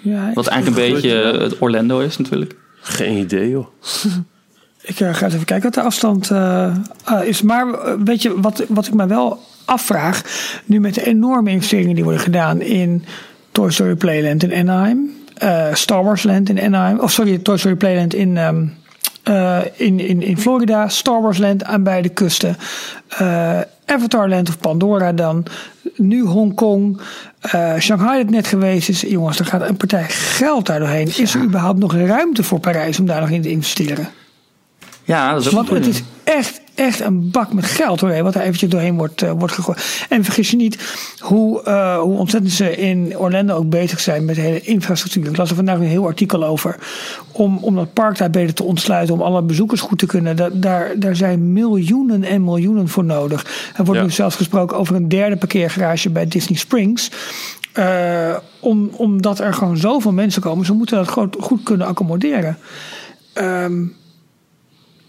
Ja, 0.00 0.30
Wat 0.34 0.46
eigenlijk 0.46 0.80
een 0.82 0.92
beetje 0.92 1.22
eh, 1.22 1.40
het 1.40 1.60
Orlando 1.60 1.98
is 1.98 2.16
natuurlijk. 2.16 2.54
Geen 2.80 3.16
idee, 3.16 3.50
joh. 3.50 3.66
Ik 4.82 5.00
eh, 5.00 5.14
ga 5.14 5.24
eens 5.24 5.34
even 5.34 5.46
kijken 5.46 5.64
wat 5.64 5.74
de 5.74 5.80
afstand 5.82 6.30
eh, 6.30 6.64
eh, 7.04 7.22
is. 7.24 7.42
Maar 7.42 7.68
eh, 7.74 7.92
weet 8.04 8.22
je, 8.22 8.40
wat, 8.40 8.64
wat 8.68 8.86
ik 8.86 8.94
me 8.94 9.06
wel 9.06 9.40
afvraag. 9.64 10.22
Nu 10.64 10.80
met 10.80 10.94
de 10.94 11.06
enorme 11.06 11.50
investeringen 11.50 11.94
die 11.94 12.04
worden 12.04 12.22
gedaan 12.22 12.60
in 12.60 13.04
Toy 13.52 13.70
Story 13.70 13.94
Playland 13.94 14.42
in 14.42 14.54
Anaheim. 14.54 15.10
eh, 15.34 15.74
Star 15.74 16.04
Wars 16.04 16.22
Land 16.22 16.48
in 16.48 16.60
Anaheim. 16.60 16.98
Of 16.98 17.12
sorry, 17.12 17.38
Toy 17.38 17.56
Story 17.56 17.76
Playland 17.76 18.14
in, 18.14 18.36
ehm, 18.36 18.64
eh, 19.22 19.58
in, 19.76 20.00
in, 20.00 20.22
in 20.22 20.38
Florida. 20.38 20.88
Star 20.88 21.22
Wars 21.22 21.38
Land 21.38 21.64
aan 21.64 21.82
beide 21.82 22.08
kusten. 22.08 22.56
Eh, 23.90 23.96
Avatar 23.96 24.28
Land 24.28 24.48
of 24.48 24.58
Pandora 24.58 25.12
dan. 25.12 25.46
Nu 25.96 26.22
Hongkong. 26.24 27.00
eh, 27.40 27.78
Shanghai 27.78 28.22
dat 28.22 28.30
net 28.32 28.46
geweest 28.46 28.88
is. 28.88 29.00
Jongens, 29.00 29.38
er 29.38 29.46
gaat 29.46 29.68
een 29.68 29.76
partij 29.76 30.04
geld 30.08 30.66
daar 30.66 30.78
doorheen. 30.78 31.12
Is 31.16 31.34
er 31.34 31.42
überhaupt 31.42 31.78
nog 31.78 31.94
ruimte 31.94 32.42
voor 32.42 32.60
Parijs 32.60 32.98
om 32.98 33.06
daar 33.06 33.20
nog 33.20 33.30
in 33.30 33.42
te 33.42 33.50
investeren? 33.50 34.08
Ja, 35.04 35.32
dat 35.32 35.40
is 35.40 35.46
ook 35.46 35.54
Want 35.54 35.68
het 35.68 35.86
is 35.86 36.02
echt, 36.24 36.60
echt 36.80 37.00
een 37.00 37.30
bak 37.30 37.52
met 37.52 37.64
geld 37.64 38.00
hoor, 38.00 38.22
wat 38.22 38.34
er 38.34 38.40
eventjes 38.40 38.70
doorheen 38.70 38.96
wordt, 38.96 39.22
eh, 39.22 39.30
wordt 39.38 39.54
gegooid. 39.54 40.04
En 40.08 40.24
vergis 40.24 40.50
je 40.50 40.56
niet 40.56 40.78
hoe, 41.18 41.62
eh, 41.62 41.98
hoe 42.00 42.18
ontzettend 42.18 42.52
ze 42.52 42.76
in 42.76 43.18
Orlando 43.18 43.54
ook 43.56 43.68
bezig 43.70 44.00
zijn 44.00 44.24
met 44.24 44.34
de 44.34 44.40
hele 44.40 44.60
infrastructuur. 44.60 45.26
Ik 45.26 45.36
las 45.36 45.50
er 45.50 45.56
vandaag 45.56 45.76
een 45.78 45.82
heel 45.82 46.06
artikel 46.06 46.44
over. 46.44 46.76
Om, 47.32 47.58
om 47.58 47.74
dat 47.74 47.92
park 47.92 48.18
daar 48.18 48.30
beter 48.30 48.54
te 48.54 48.62
ontsluiten, 48.62 49.14
om 49.14 49.22
alle 49.22 49.42
bezoekers 49.42 49.80
goed 49.80 49.98
te 49.98 50.06
kunnen. 50.06 50.36
Da- 50.36 50.50
daar, 50.52 50.92
daar 50.98 51.16
zijn 51.16 51.52
miljoenen 51.52 52.24
en 52.24 52.44
miljoenen 52.44 52.88
voor 52.88 53.04
nodig. 53.04 53.70
Er 53.76 53.84
wordt 53.84 54.00
Ja. 54.00 54.06
nu 54.06 54.12
zelfs 54.12 54.36
gesproken 54.36 54.76
over 54.78 54.94
een 54.94 55.08
derde 55.08 55.36
parkeergarage 55.36 56.10
bij 56.10 56.26
Disney 56.28 56.58
Springs. 56.58 57.10
Eh, 57.72 58.36
om, 58.60 58.90
omdat 58.96 59.38
er 59.38 59.54
gewoon 59.54 59.76
zoveel 59.76 60.12
mensen 60.12 60.42
komen, 60.42 60.66
ze 60.66 60.72
moeten 60.72 60.96
dat 60.96 61.08
goed, 61.08 61.36
goed 61.40 61.62
kunnen 61.62 61.86
accommoderen. 61.86 62.58
Ehm, 63.32 63.82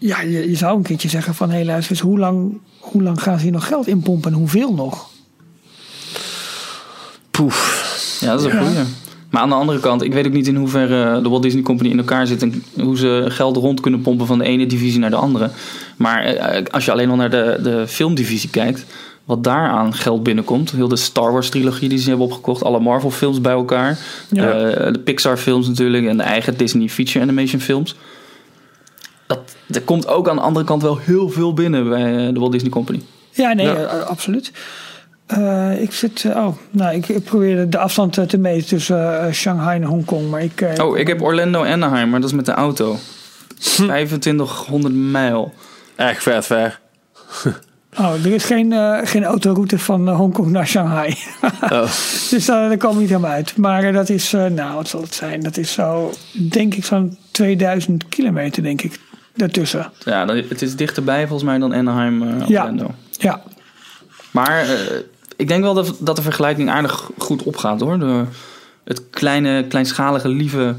ja, 0.02 0.20
je, 0.20 0.50
je 0.50 0.56
zou 0.56 0.76
een 0.76 0.82
keertje 0.82 1.08
zeggen 1.08 1.34
van... 1.34 1.48
hé 1.50 1.54
hey, 1.56 1.64
luister 1.64 1.90
eens, 1.92 2.00
hoe 2.00 2.18
lang, 2.18 2.58
hoe 2.78 3.02
lang 3.02 3.22
gaan 3.22 3.36
ze 3.36 3.42
hier 3.42 3.52
nog 3.52 3.66
geld 3.66 3.86
inpompen 3.86 4.32
en 4.32 4.38
hoeveel 4.38 4.74
nog? 4.74 5.08
Poef. 7.30 8.18
Ja, 8.20 8.30
dat 8.30 8.40
is 8.40 8.46
een 8.46 8.52
Ja. 8.58 8.64
goeie. 8.64 8.84
Maar 9.30 9.42
aan 9.42 9.48
de 9.48 9.54
andere 9.54 9.80
kant, 9.80 10.02
ik 10.02 10.12
weet 10.12 10.26
ook 10.26 10.32
niet 10.32 10.46
in 10.48 10.56
hoeverre 10.56 11.22
de 11.22 11.28
Walt 11.28 11.42
Disney 11.42 11.62
Company 11.62 11.90
in 11.90 11.98
elkaar 11.98 12.26
zit 12.26 12.42
en 12.42 12.62
hoe 12.80 12.96
ze 12.98 13.24
geld 13.28 13.56
rond 13.56 13.80
kunnen 13.80 14.00
pompen 14.02 14.26
van 14.26 14.38
de 14.38 14.44
ene 14.44 14.66
divisie 14.66 14.98
naar 15.00 15.10
de 15.10 15.16
andere. 15.16 15.50
Maar 15.96 16.24
eh, 16.24 16.62
als 16.70 16.84
je 16.84 16.92
alleen 16.92 17.10
al 17.10 17.16
naar 17.16 17.30
de, 17.30 17.58
de 17.62 17.84
filmdivisie 17.88 18.50
kijkt, 18.50 18.84
wat 19.24 19.44
daar 19.44 19.68
aan 19.68 19.94
geld 19.94 20.22
binnenkomt, 20.22 20.70
heel 20.70 20.88
de 20.88 20.96
Star 20.96 21.32
Wars 21.32 21.48
trilogie 21.48 21.88
die 21.88 21.98
ze 21.98 22.08
hebben 22.08 22.26
opgekocht, 22.26 22.62
alle 22.64 22.80
Marvel 22.80 23.10
films 23.10 23.40
bij 23.40 23.52
elkaar, 23.52 23.98
Ja. 24.30 24.50
eh, 24.52 24.92
de 24.92 24.98
Pixar 24.98 25.36
films 25.38 25.66
natuurlijk 25.68 26.06
en 26.06 26.16
de 26.16 26.22
eigen 26.22 26.56
Disney 26.56 26.88
feature 26.88 27.20
animation 27.24 27.60
films. 27.60 27.94
Dat, 29.34 29.56
er 29.70 29.82
komt 29.82 30.06
ook 30.06 30.28
aan 30.28 30.36
de 30.36 30.42
andere 30.42 30.64
kant 30.66 30.82
wel 30.82 30.98
heel 30.98 31.28
veel 31.30 31.54
binnen 31.54 31.88
bij 31.88 32.26
eh, 32.26 32.32
de 32.34 32.40
Walt 32.40 32.52
Disney 32.52 32.70
Company. 32.70 33.02
Ja, 33.30 33.52
nee, 33.52 33.66
Ja. 33.66 33.74
eh, 33.74 34.00
absoluut. 34.06 34.52
Eh, 35.26 35.82
ik 35.82 35.92
zit... 35.92 36.24
eh, 36.24 36.36
oh, 36.36 36.56
nou, 36.70 36.94
ik, 36.94 37.08
ik 37.08 37.24
probeer 37.24 37.70
de 37.70 37.78
afstand 37.78 38.28
te 38.28 38.38
meten 38.38 38.66
tussen 38.68 39.34
Shanghai 39.34 39.80
en 39.80 39.86
Hongkong. 39.86 40.30
Maar 40.30 40.42
ik... 40.42 40.68
Oh, 40.80 40.98
ik 40.98 41.06
heb 41.06 41.22
Orlando 41.22 41.64
Anaheim, 41.64 42.10
maar 42.10 42.20
dat 42.20 42.28
is 42.30 42.36
met 42.36 42.46
de 42.46 42.52
auto. 42.52 42.96
2500 43.58 44.94
mijl. 44.94 45.52
Echt 45.96 46.22
vet 46.22 46.46
ver. 46.46 46.80
Oh, 47.98 48.24
er 48.24 48.32
is 48.32 48.44
geen, 48.44 48.72
eh, 48.72 48.98
geen 49.02 49.24
autoroute 49.24 49.78
van 49.78 50.08
Hongkong 50.08 50.50
naar 50.50 50.66
Shanghai. 50.66 51.14
Oh. 51.62 51.82
dus 52.30 52.44
daar 52.46 52.68
we 52.68 52.94
niet 52.94 53.08
helemaal 53.08 53.30
uit. 53.30 53.56
Maar 53.56 53.92
dat 53.92 54.08
is, 54.08 54.32
eh, 54.32 54.46
nou, 54.46 54.74
wat 54.74 54.88
zal 54.88 55.00
het 55.00 55.14
zijn? 55.14 55.40
Dat 55.40 55.56
is 55.56 55.72
zo, 55.72 56.12
denk 56.32 56.74
ik, 56.74 56.84
zo'n 56.84 57.16
2000 57.30 58.08
kilometer, 58.08 58.62
denk 58.62 58.82
ik, 58.82 59.00
daartussen. 59.34 59.92
Ja, 60.04 60.26
het 60.26 60.62
is 60.62 60.76
dichterbij 60.76 61.20
volgens 61.26 61.48
mij 61.48 61.58
dan 61.58 61.74
Anaheim 61.74 62.22
eh. 62.22 62.42
Orlando. 62.48 62.90
Ja, 63.10 63.42
Maar 64.30 64.60
eh, 64.62 64.78
ik 65.36 65.48
denk 65.48 65.62
wel 65.62 65.74
dat, 65.74 65.96
dat 65.98 66.16
de 66.16 66.22
vergelijking 66.22 66.70
aardig 66.70 67.10
goed 67.18 67.42
opgaat 67.42 67.80
hoor. 67.80 67.98
De, 67.98 68.24
het 68.84 69.10
kleine, 69.10 69.66
kleinschalige, 69.66 70.28
lieve 70.28 70.74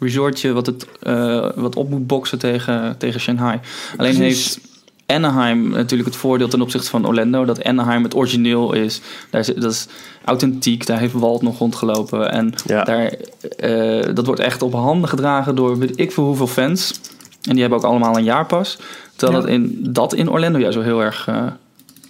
resortje 0.00 0.52
wat, 0.52 0.66
het, 0.66 0.86
eh, 1.02 1.48
wat 1.54 1.76
op 1.76 1.90
moet 1.90 2.06
boksen 2.06 2.38
tegen, 2.38 2.94
tegen 2.98 3.20
Shanghai. 3.20 3.60
Alleen 3.96 4.16
Precies. 4.16 4.44
heeft 4.54 4.60
Anaheim 5.06 5.68
natuurlijk 5.68 6.08
het 6.08 6.18
voordeel 6.18 6.48
ten 6.48 6.60
opzichte 6.60 6.90
van 6.90 7.06
Orlando. 7.06 7.44
Dat 7.44 7.64
Anaheim 7.64 8.02
het 8.02 8.14
origineel 8.14 8.72
is. 8.72 9.00
Daar 9.30 9.40
is 9.40 9.46
dat 9.46 9.72
is 9.72 9.86
authentiek. 10.24 10.86
Daar 10.86 10.98
heeft 10.98 11.12
Walt 11.12 11.42
nog 11.42 11.58
rondgelopen. 11.58 12.32
En 12.32 12.52
Ja. 12.64 12.84
daar, 12.84 13.12
eh, 13.58 14.14
dat 14.14 14.26
wordt 14.26 14.40
echt 14.40 14.62
op 14.62 14.72
handen 14.72 15.08
gedragen 15.08 15.54
door 15.54 15.78
weet 15.78 16.00
ik 16.00 16.12
veel 16.12 16.24
hoeveel 16.24 16.46
fans. 16.46 17.00
En 17.46 17.52
die 17.52 17.60
hebben 17.60 17.78
ook 17.78 17.84
allemaal 17.84 18.16
een 18.16 18.24
jaarpas. 18.24 18.78
Terwijl 19.16 19.40
Ja. 19.40 19.46
dat, 19.46 19.54
in, 19.54 19.78
dat 19.90 20.14
in 20.14 20.30
Orlando 20.30 20.58
ja 20.58 20.70
zo 20.70 20.80
heel 20.80 21.00
erg 21.00 21.28
eh 21.28 21.46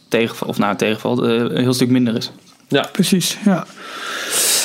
tegenvalt. 0.09 0.51
Of 0.51 0.59
nou, 0.59 0.77
tegenvalt. 0.77 1.23
eh, 1.23 1.29
een 1.29 1.57
heel 1.63 1.75
stuk 1.75 1.89
minder 1.91 2.17
is. 2.17 2.31
precies. 2.93 3.39
Ja, 3.45 3.67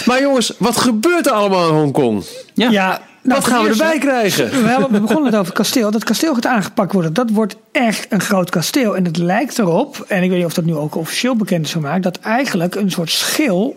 Maar 0.06 0.22
jongens, 0.22 0.54
wat 0.58 0.78
gebeurt 0.78 1.26
er 1.26 1.32
allemaal 1.32 1.68
in 1.70 1.76
Hongkong? 1.76 2.24
Ja. 2.54 2.70
ja 2.70 3.02
nou, 3.22 3.40
wat 3.40 3.50
gaan 3.50 3.62
we 3.62 3.68
eerste- 3.68 3.84
erbij 3.84 4.00
krijgen? 4.00 4.50
We, 4.50 4.68
hebben, 4.70 4.92
we 4.92 5.00
begonnen 5.00 5.26
het 5.26 5.34
over 5.40 5.46
het 5.46 5.54
kasteel. 5.56 5.92
Dat 5.92 6.04
kasteel 6.04 6.34
gaat 6.34 6.46
aangepakt 6.46 6.94
worden. 6.94 7.14
Dat 7.14 7.30
wordt 7.30 7.56
echt 7.72 8.06
een 8.12 8.22
groot 8.22 8.50
kasteel. 8.50 8.96
En 8.96 9.06
het 9.06 9.18
lijkt 9.18 9.60
erop, 9.60 10.06
en 10.08 10.24
ik 10.24 10.30
weet 10.30 10.38
niet 10.38 10.48
of 10.48 10.54
dat 10.54 10.66
nu 10.66 10.76
ook 10.76 10.96
officieel 10.96 11.36
bekend 11.36 11.66
is 11.66 11.72
gemaakt, 11.72 12.04
dat 12.04 12.20
eigenlijk 12.20 12.76
een 12.76 12.92
soort 12.92 13.10
schil 13.12 13.76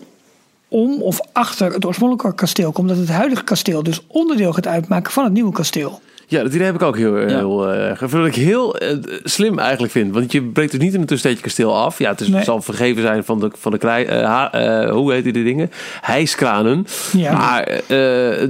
om 0.67 1.01
of 1.01 1.19
achter 1.33 1.73
het 1.73 1.85
oorspronkelijke 1.85 2.35
kasteel 2.37 2.71
komt. 2.71 2.89
Dat 2.89 2.97
het 2.97 3.09
huidige 3.09 3.43
kasteel 3.43 3.83
dus 3.83 4.01
onderdeel 4.07 4.53
gaat 4.53 4.67
uitmaken 4.67 5.11
van 5.11 5.23
het 5.23 5.33
nieuwe 5.33 5.51
kasteel. 5.51 6.01
Ja, 6.27 6.43
dat 6.43 6.53
idee 6.53 6.65
heb 6.65 6.75
ik 6.75 6.81
ook 6.81 6.97
heel, 6.97 7.19
Ja. 7.19 7.27
heel 7.27 7.67
erg. 7.73 8.01
Uh, 8.01 8.09
wat 8.09 8.25
ik 8.25 8.35
heel 8.35 8.83
uh, 8.83 8.89
slim 9.23 9.59
eigenlijk 9.59 9.91
vind. 9.91 10.13
Want 10.13 10.31
je 10.31 10.43
breekt 10.43 10.71
dus 10.71 10.79
niet 10.79 10.93
in 10.93 10.99
een 10.99 11.05
tussentijdje 11.05 11.43
kasteel 11.47 11.75
af. 11.77 11.99
Ja, 11.99 12.09
het 12.11 12.21
is, 12.21 12.27
Nee. 12.27 12.43
zal 12.43 12.61
vergeven 12.61 13.01
zijn 13.01 13.23
van 13.23 13.39
de, 13.39 13.51
van 13.57 13.71
de 13.71 13.77
klei, 13.77 14.05
uh, 14.05 14.11
ha, 14.25 14.83
uh, 14.85 14.91
hoe 14.91 15.13
heet 15.13 15.23
die 15.23 15.43
dingen? 15.43 15.71
Hijskranen. 16.01 16.87
Ja. 17.17 17.37
Maar 17.37 17.79
uh, 17.87 18.47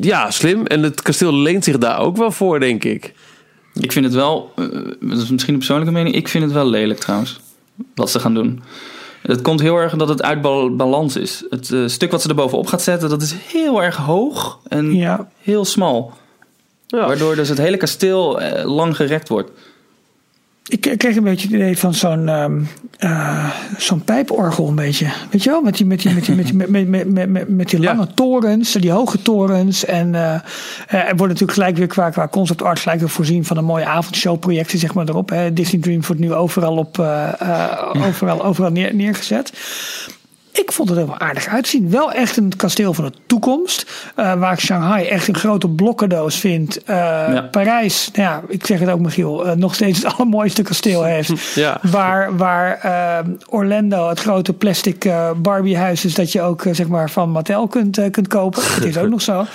ja, 0.00 0.30
slim. 0.30 0.66
En 0.66 0.82
het 0.82 1.02
kasteel 1.02 1.34
leent 1.34 1.64
zich 1.64 1.78
daar 1.78 1.98
ook 2.00 2.16
wel 2.16 2.30
voor, 2.30 2.60
denk 2.60 2.84
ik. 2.84 3.12
Ik 3.74 3.92
vind 3.92 4.04
het 4.04 4.14
wel, 4.14 4.52
uh, 4.56 4.66
dat 5.00 5.18
is 5.18 5.30
misschien 5.30 5.52
een 5.52 5.58
persoonlijke 5.58 5.92
mening, 5.92 6.14
ik 6.14 6.28
vind 6.28 6.44
het 6.44 6.52
wel 6.52 6.66
lelijk 6.66 7.00
trouwens. 7.00 7.40
Wat 7.94 8.10
ze 8.10 8.18
gaan 8.20 8.34
doen. 8.34 8.62
Het 9.22 9.42
komt 9.42 9.60
heel 9.60 9.76
erg 9.76 9.96
dat 9.96 10.08
het 10.08 10.22
uit 10.22 10.40
bal- 10.42 10.76
balans 10.76 11.16
is. 11.16 11.44
Het 11.50 11.70
uh, 11.70 11.88
stuk 11.88 12.10
wat 12.10 12.22
ze 12.22 12.28
er 12.28 12.34
bovenop 12.34 12.66
gaat 12.66 12.82
zetten, 12.82 13.08
dat 13.08 13.22
is 13.22 13.34
heel 13.52 13.82
erg 13.82 13.96
hoog 13.96 14.58
en 14.68 14.94
Ja. 14.94 15.28
heel 15.42 15.64
smal. 15.64 16.12
Ja. 16.92 17.06
Waardoor 17.06 17.36
dus 17.36 17.48
het 17.48 17.58
hele 17.58 17.76
kasteel 17.76 18.40
eh, 18.40 18.64
lang 18.64 18.96
gerekt 18.96 19.28
wordt. 19.28 19.50
Ik, 20.66 20.80
kreeg 20.80 21.16
een 21.16 21.24
beetje 21.24 21.46
het 21.46 21.56
idee 21.56 21.78
van 21.78 21.94
zo'n 21.94 22.28
um, 22.28 22.68
uh, 23.00 23.50
zo'n 23.78 24.04
pijporgel 24.04 24.68
een 24.68 24.74
beetje. 24.74 25.06
Weet 25.30 25.42
je 25.42 25.50
wel? 25.50 25.60
Met 25.60 25.76
die, 25.76 25.86
met 25.86 26.02
die, 26.02 26.14
met 26.14 26.24
die, 26.24 26.34
met 26.34 26.46
die, 26.46 26.54
met, 26.54 26.88
met, 26.88 26.88
met, 26.88 27.28
met, 27.28 27.48
met 27.48 27.70
die 27.70 27.80
lange 27.80 28.00
ja. 28.00 28.12
torens, 28.14 28.72
die 28.72 28.90
hoge 28.90 29.22
torens. 29.22 29.84
En 29.84 30.08
uh, 30.14 30.34
er 30.86 31.16
wordt 31.16 31.32
natuurlijk 31.32 31.52
gelijk 31.52 31.76
weer 31.76 31.86
qua, 31.86 32.10
qua 32.10 32.28
concept 32.28 32.62
art 32.62 32.78
gelijk 32.78 33.00
weer 33.00 33.08
voorzien 33.08 33.44
van 33.44 33.56
een 33.56 33.64
mooie 33.64 33.86
avondshowprojectie 33.86 34.78
zeg 34.78 34.94
maar 34.94 35.08
erop. 35.08 35.30
Hè. 35.30 35.52
Disney 35.52 35.80
Dreams 35.80 36.06
wordt 36.06 36.22
nu 36.22 36.34
overal, 36.34 36.76
op, 36.76 36.98
uh, 36.98 37.04
ja. 37.38 37.92
overal, 38.06 38.44
overal 38.44 38.70
neer, 38.70 38.94
neergezet. 38.94 39.52
Ik 40.52 40.72
vond 40.72 40.88
het 40.88 40.98
er 40.98 41.06
wel 41.06 41.18
aardig 41.18 41.46
uitzien. 41.46 41.90
Wel 41.90 42.12
echt 42.12 42.36
een 42.36 42.52
kasteel 42.56 42.94
van 42.94 43.04
de 43.04 43.12
toekomst. 43.26 44.12
Uh, 44.16 44.34
waar 44.34 44.52
ik 44.52 44.58
Shanghai 44.58 45.06
echt 45.06 45.28
een 45.28 45.36
grote 45.36 45.68
blokkendoos 45.68 46.36
vind. 46.36 46.78
Uh, 46.80 46.96
ja. 46.96 47.48
Parijs, 47.50 48.10
nou 48.12 48.28
ja, 48.28 48.42
ik 48.48 48.66
zeg 48.66 48.80
het 48.80 48.88
ook 48.88 49.00
Michiel, 49.00 49.46
uh, 49.46 49.52
nog 49.52 49.74
steeds 49.74 50.02
het 50.02 50.06
allermooiste 50.12 50.62
kasteel 50.62 51.02
heeft. 51.02 51.30
Ja. 51.54 51.78
Waar, 51.82 52.36
waar 52.36 52.80
Orlando 53.48 54.08
het 54.08 54.20
grote 54.20 54.52
plastic 54.52 55.10
Barbie-huis 55.36 56.04
is 56.04 56.14
dat 56.14 56.32
je 56.32 56.42
ook 56.42 56.64
zeg 56.72 56.88
maar 56.88 57.10
van 57.10 57.30
Mattel 57.30 57.66
kunt, 57.66 58.10
kunt 58.10 58.28
kopen. 58.28 58.62
Het 58.62 58.84
is 58.84 58.98
ook 58.98 59.08
nog 59.08 59.22
zo. 59.22 59.44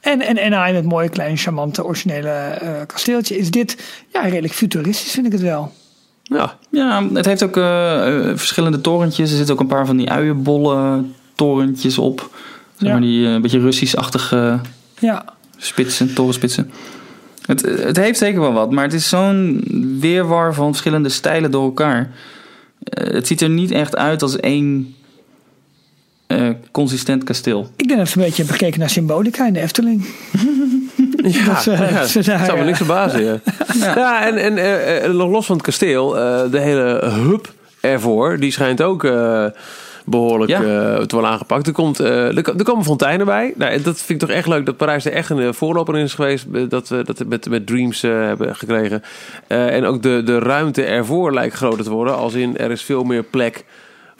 En, 0.00 0.20
en, 0.20 0.36
en 0.36 0.52
hij 0.52 0.72
met 0.72 0.84
mooie 0.84 1.08
kleine 1.08 1.36
charmante 1.36 1.84
originele 1.84 2.58
kasteeltje. 2.86 3.38
Is 3.38 3.50
dit 3.50 3.76
ja, 4.08 4.20
redelijk 4.20 4.54
futuristisch 4.54 5.12
vind 5.12 5.26
ik 5.26 5.32
het 5.32 5.40
wel. 5.40 5.72
Ja. 6.22 6.58
ja, 6.70 7.08
het 7.12 7.26
heeft 7.26 7.42
ook 7.42 7.56
uh, 7.56 8.02
verschillende 8.34 8.80
torentjes. 8.80 9.30
Er 9.30 9.36
zitten 9.36 9.54
ook 9.54 9.60
een 9.60 9.66
paar 9.66 9.86
van 9.86 9.96
die 9.96 10.10
uienbollen 10.10 11.14
torentjes 11.34 11.98
op. 11.98 12.30
Zeg 12.76 12.90
maar 12.90 13.00
die 13.00 13.26
een 13.26 13.34
uh, 13.34 13.40
beetje 13.40 13.60
Russisch-achtige 13.60 14.60
ja. 14.98 15.24
spitsen, 15.56 16.14
torenspitsen. 16.14 16.70
Het, 17.46 17.60
het 17.62 17.96
heeft 17.96 18.18
zeker 18.18 18.40
wel 18.40 18.52
wat, 18.52 18.70
maar 18.70 18.84
het 18.84 18.92
is 18.92 19.08
zo'n 19.08 19.64
weerwar 20.00 20.54
van 20.54 20.68
verschillende 20.68 21.08
stijlen 21.08 21.50
door 21.50 21.64
elkaar. 21.64 22.00
Uh, 22.00 23.12
het 23.12 23.26
ziet 23.26 23.40
er 23.40 23.50
niet 23.50 23.70
echt 23.70 23.96
uit 23.96 24.22
als 24.22 24.36
één 24.36 24.94
uh, 26.28 26.48
consistent 26.70 27.24
kasteel. 27.24 27.70
Ik 27.76 27.88
denk 27.88 27.98
dat 27.98 28.08
ze 28.08 28.18
een 28.18 28.24
beetje 28.24 28.42
hebben 28.42 28.58
gekeken 28.58 28.80
naar 28.80 28.90
symbolica 28.90 29.46
in 29.46 29.52
de 29.52 29.60
Efteling. 29.60 30.06
Ja, 31.22 31.44
dat, 31.44 31.66
uh, 31.66 31.88
ja, 32.24 32.36
dat 32.38 32.46
zou 32.46 32.58
me 32.58 32.64
niks 32.64 32.76
verbazen. 32.76 33.24
Ja, 33.24 33.38
ja. 33.74 33.94
ja 33.96 34.26
en, 34.26 34.36
en 34.36 34.56
uh, 34.56 35.14
nog 35.14 35.30
los 35.30 35.46
van 35.46 35.56
het 35.56 35.64
kasteel, 35.64 36.16
uh, 36.16 36.40
de 36.50 36.58
hele 36.58 37.10
hub 37.10 37.52
ervoor, 37.80 38.38
die 38.38 38.52
schijnt 38.52 38.82
ook 38.82 39.04
uh, 39.04 39.46
behoorlijk 40.04 40.50
ja. 40.50 40.60
te 40.60 41.14
worden 41.14 41.30
aangepakt. 41.30 41.66
Er, 41.66 41.72
komt, 41.72 41.98
er, 41.98 42.36
er, 42.36 42.64
komen 42.64 42.84
fonteinen 42.84 43.26
bij. 43.26 43.52
Nou, 43.56 43.82
dat 43.82 43.96
vind 43.96 44.22
ik 44.22 44.28
toch 44.28 44.36
echt 44.36 44.46
leuk 44.46 44.66
dat 44.66 44.76
Parijs 44.76 45.04
er 45.04 45.12
echt 45.12 45.30
een 45.30 45.54
voorloper 45.54 45.96
in 45.96 46.04
is 46.04 46.14
geweest. 46.14 46.46
Dat 46.70 46.88
we 46.88 47.04
dat 47.04 47.24
met, 47.26 47.48
met 47.48 47.66
Dreams 47.66 48.02
hebben 48.02 48.56
gekregen. 48.56 49.02
en 49.46 49.84
ook 49.84 50.02
de, 50.02 50.22
de 50.24 50.38
ruimte 50.38 50.84
ervoor 50.84 51.34
lijkt 51.34 51.54
groter 51.54 51.84
te 51.84 51.90
worden. 51.90 52.16
Als 52.16 52.34
in 52.34 52.58
er 52.58 52.70
is 52.70 52.82
veel 52.82 53.04
meer 53.04 53.22
plek 53.22 53.64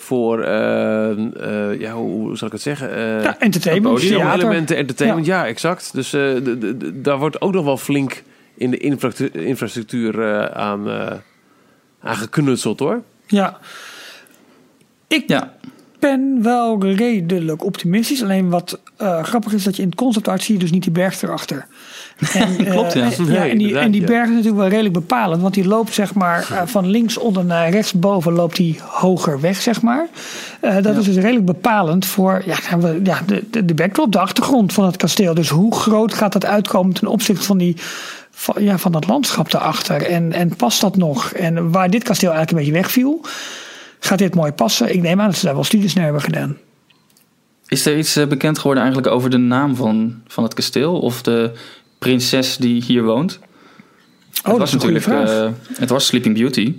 voor, 0.02 0.38
uh, 0.38 0.46
uh, 0.46 1.80
ja, 1.80 1.92
hoe, 1.92 2.10
hoe, 2.10 2.36
zal 2.36 2.46
ik 2.46 2.52
het 2.52 2.62
zeggen? 2.62 2.90
Uh, 2.90 3.22
ja, 3.22 3.38
entertainment, 3.38 4.00
elementen, 4.00 4.76
entertainment, 4.76 5.26
ja, 5.26 5.42
ja 5.42 5.46
exact. 5.46 5.90
Dus 5.92 6.10
de, 6.10 6.40
de, 6.58 6.76
de, 6.76 7.00
daar 7.00 7.18
wordt 7.18 7.40
ook 7.40 7.52
nog 7.52 7.64
wel 7.64 7.76
flink 7.76 8.22
in 8.54 8.70
de 8.70 8.78
infrastructuur, 8.78 9.42
infrastructuur 9.42 10.52
aan, 10.52 10.88
aan 12.00 12.16
geknutseld, 12.16 12.78
hoor. 12.78 13.02
Ja. 13.26 13.58
Ik 15.06 15.28
ja. 15.28 15.56
ben 15.98 16.42
wel 16.42 16.84
redelijk 16.84 17.64
optimistisch. 17.64 18.22
Alleen 18.22 18.50
wat 18.50 18.80
grappig 19.22 19.52
is 19.52 19.64
dat 19.64 19.76
je 19.76 19.82
in 19.82 19.88
het 19.88 19.98
concept 19.98 20.28
art 20.28 20.42
zie 20.42 20.54
je 20.54 20.60
dus 20.60 20.70
niet 20.70 20.82
die 20.82 20.92
berg 20.92 21.22
erachter. 21.22 21.66
En, 22.34 22.56
Klopt, 22.70 22.92
ja. 22.92 23.10
En, 23.18 23.26
ja, 23.26 23.48
en 23.48 23.58
die, 23.58 23.78
en 23.78 23.90
die 23.90 24.04
berg 24.04 24.22
is 24.22 24.34
natuurlijk 24.34 24.56
wel 24.56 24.68
redelijk 24.68 24.94
bepalend. 24.94 25.42
Want 25.42 25.54
die 25.54 25.66
loopt 25.66 25.94
zeg 25.94 26.14
maar 26.14 26.48
uh, 26.52 26.62
van 26.64 26.86
links 26.86 27.18
onder 27.18 27.44
naar 27.44 27.70
rechtsboven 27.70 28.32
loopt 28.32 28.56
die 28.56 28.80
hoger 28.86 29.40
weg, 29.40 29.60
zeg 29.60 29.82
maar. 29.82 30.08
Uh, 30.62 30.82
dat 30.82 30.96
is 30.96 31.04
dus 31.04 31.16
redelijk 31.16 31.44
bepalend 31.44 32.06
voor 32.06 32.42
ja, 32.46 32.56
ja, 33.02 33.22
de, 33.26 33.44
de, 33.50 33.64
de 33.64 33.74
backdrop, 33.74 34.12
de 34.12 34.18
achtergrond 34.18 34.72
van 34.72 34.84
het 34.84 34.96
kasteel. 34.96 35.34
Dus 35.34 35.48
hoe 35.48 35.74
groot 35.74 36.14
gaat 36.14 36.32
dat 36.32 36.44
uitkomen 36.44 36.94
ten 36.94 37.06
opzichte 37.06 37.44
van 37.44 37.58
die 37.58 37.76
van, 38.30 38.62
ja, 38.64 38.78
van 38.78 38.92
dat 38.92 39.06
landschap 39.06 39.50
daarachter? 39.50 40.02
En, 40.02 40.32
en 40.32 40.56
past 40.56 40.80
dat 40.80 40.96
nog? 40.96 41.32
En 41.32 41.70
waar 41.70 41.90
dit 41.90 42.02
kasteel 42.02 42.32
eigenlijk 42.32 42.58
een 42.58 42.66
beetje 42.66 42.82
wegviel, 42.82 43.20
gaat 43.98 44.18
dit 44.18 44.34
mooi 44.34 44.52
passen? 44.52 44.94
Ik 44.94 45.02
neem 45.02 45.20
aan 45.20 45.26
dat 45.26 45.36
ze 45.36 45.44
daar 45.44 45.54
wel 45.54 45.64
studies 45.64 45.94
naar 45.94 46.04
hebben 46.04 46.22
gedaan. 46.22 46.56
Is 47.66 47.86
er 47.86 47.98
iets 47.98 48.14
bekend 48.28 48.58
geworden 48.58 48.82
eigenlijk 48.82 49.14
over 49.14 49.30
de 49.30 49.36
naam 49.36 49.76
van, 49.76 50.22
van 50.26 50.42
het 50.44 50.54
kasteel? 50.54 51.00
Of 51.00 51.22
de 51.22 51.52
prinses 52.02 52.56
die 52.56 52.82
hier 52.82 53.02
woont. 53.02 53.38
Oh, 54.44 54.50
het 54.50 54.58
was 54.58 54.72
natuurlijk. 54.72 55.06
Uh, 55.06 55.48
het 55.74 55.90
was 55.90 56.06
Sleeping 56.06 56.34
Beauty. 56.34 56.74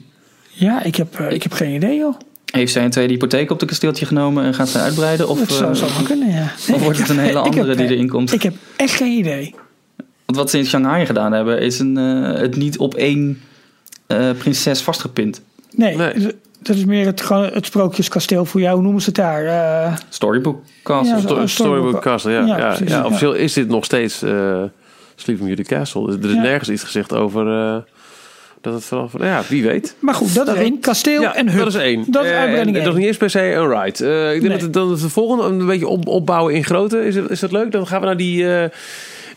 Ja, 0.51 0.83
ik 0.83 0.95
heb, 0.95 1.19
uh, 1.19 1.31
ik 1.31 1.43
heb 1.43 1.53
geen 1.53 1.73
idee, 1.73 1.97
joh. 1.97 2.15
Heeft 2.51 2.71
zij 2.71 2.83
een 2.83 2.89
tweede 2.89 3.13
hypotheek 3.13 3.51
op 3.51 3.59
het 3.59 3.69
kasteeltje 3.69 4.05
genomen 4.05 4.43
en 4.43 4.53
gaat 4.53 4.69
zij 4.69 4.81
uitbreiden? 4.81 5.27
Of, 5.27 5.39
dat 5.39 5.51
zou, 5.51 5.71
uh, 5.71 5.77
zou 5.77 5.91
wel 5.93 6.03
kunnen, 6.03 6.31
ja. 6.31 6.51
Nee, 6.67 6.75
of 6.75 6.83
wordt 6.83 6.99
het 6.99 7.09
een 7.09 7.19
hele 7.19 7.39
andere 7.39 7.67
heb, 7.67 7.77
die 7.77 7.87
erin 7.87 8.09
komt? 8.09 8.33
Ik 8.33 8.43
heb 8.43 8.53
echt 8.75 8.95
geen 8.95 9.17
idee. 9.17 9.55
Want 10.25 10.37
wat 10.37 10.49
ze 10.49 10.57
in 10.57 10.65
Shanghai 10.65 11.05
gedaan 11.05 11.31
hebben, 11.31 11.61
is 11.61 11.79
een, 11.79 11.95
het 11.95 12.55
niet 12.55 12.77
op 12.77 12.95
één 12.95 13.41
prinses 14.37 14.81
vastgepind. 14.81 15.41
Nee, 15.75 15.95
nee. 15.95 16.35
Dat 16.63 16.75
is 16.75 16.85
meer 16.85 17.05
het, 17.05 17.21
gewoon 17.21 17.43
het 17.43 17.65
sprookjeskasteel 17.65 18.45
voor 18.45 18.61
jou. 18.61 18.73
Hoe 18.73 18.83
noemen 18.83 19.01
ze 19.01 19.07
het 19.07 19.15
daar? 19.15 19.43
Uh, 19.43 19.95
Storybook 20.09 20.63
Castle. 20.83 21.15
Ja, 21.15 21.21
Storybook, 21.21 21.49
Storybook 21.49 22.01
Castle, 22.01 22.31
ja. 22.31 22.45
ja, 22.45 22.57
ja, 22.57 22.67
precies, 22.67 22.89
ja 22.89 23.05
officieel 23.05 23.33
is 23.33 23.53
dit 23.53 23.67
nog 23.67 23.85
steeds 23.85 24.23
uh, 24.23 24.63
Sleeping 25.15 25.45
Beauty 25.47 25.63
Castle. 25.75 26.11
Er 26.21 26.29
is 26.29 26.35
nergens 26.35 26.69
iets 26.69 26.83
gezegd 26.83 27.13
over... 27.13 27.47
Uh, 27.47 27.77
dat 28.61 28.73
het 28.73 28.83
vanaf... 28.83 29.13
Nou 29.13 29.25
ja, 29.25 29.41
wie 29.49 29.63
weet. 29.63 29.95
Maar 29.99 30.13
goed, 30.13 30.33
dat 30.35 30.47
is 30.47 30.53
één. 30.53 30.79
Kasteel 30.79 31.21
ja, 31.21 31.35
en 31.35 31.49
hub. 31.49 31.57
Dat 31.59 31.67
is 31.67 31.75
één. 31.75 32.05
Dat 32.07 32.25
is 32.25 32.31
uitbreiding 32.31 32.77
en, 32.77 32.83
Dat 32.83 32.93
is 32.93 32.99
niet 32.99 33.07
eens 33.07 33.17
per 33.17 33.29
se 33.29 33.53
een 33.53 33.69
ride. 33.69 34.03
Uh, 34.05 34.33
ik 34.33 34.41
denk 34.41 34.41
Nee. 34.41 34.49
dat, 34.51 34.61
het, 34.61 34.73
dat 34.73 34.89
het 34.89 34.99
de 34.99 35.09
volgende 35.09 35.43
een 35.43 35.65
beetje 35.65 35.87
op, 35.87 36.07
opbouwen 36.07 36.53
in 36.53 36.63
grootte. 36.63 37.05
Is, 37.05 37.15
het, 37.15 37.29
is 37.29 37.39
dat 37.39 37.51
leuk? 37.51 37.71
Dan 37.71 37.87
gaan 37.87 37.99
we 37.99 38.05
naar 38.05 38.17
die, 38.17 38.43
uh, 38.43 38.63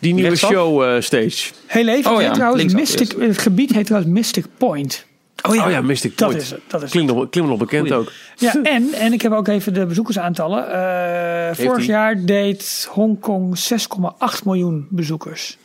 die 0.00 0.14
nieuwe 0.14 0.36
show 0.36 0.82
uh, 0.82 1.00
stage. 1.00 1.50
Heel 1.66 1.88
even. 1.88 2.10
Oh 2.10 2.16
het 2.16 2.20
ja, 2.22 2.26
heet 2.28 2.34
trouwens 2.34 2.62
linksaf 2.62 2.98
Mystic, 2.98 3.20
het 3.22 3.38
gebied 3.38 3.72
heet 3.72 3.86
trouwens 3.86 4.12
Mystic 4.12 4.44
Point. 4.56 5.06
Oh 5.48 5.54
ja, 5.54 5.64
oh 5.64 5.70
ja 5.70 5.80
Mystic 5.80 6.18
Dat 6.18 6.28
Point. 6.28 6.42
is 6.44 6.50
het. 6.50 6.60
Dat 6.66 6.82
is 6.82 6.90
Klinkt 6.90 7.12
nog, 7.14 7.28
klinkt 7.30 7.50
nog 7.50 7.58
bekend 7.58 7.86
Goeie. 7.88 8.02
ook. 8.02 8.12
Ja, 8.36 8.54
en, 8.76 8.92
en 8.92 9.12
ik 9.12 9.22
heb 9.22 9.32
ook 9.32 9.48
even 9.48 9.74
de 9.74 9.86
bezoekersaantallen. 9.86 10.68
Uh, 10.68 11.66
vorig 11.66 11.86
jaar 11.86 12.24
deed 12.24 12.88
Hongkong 12.90 13.58
6,8 13.58 14.42
miljoen 14.44 14.86
bezoekers. 14.90 15.58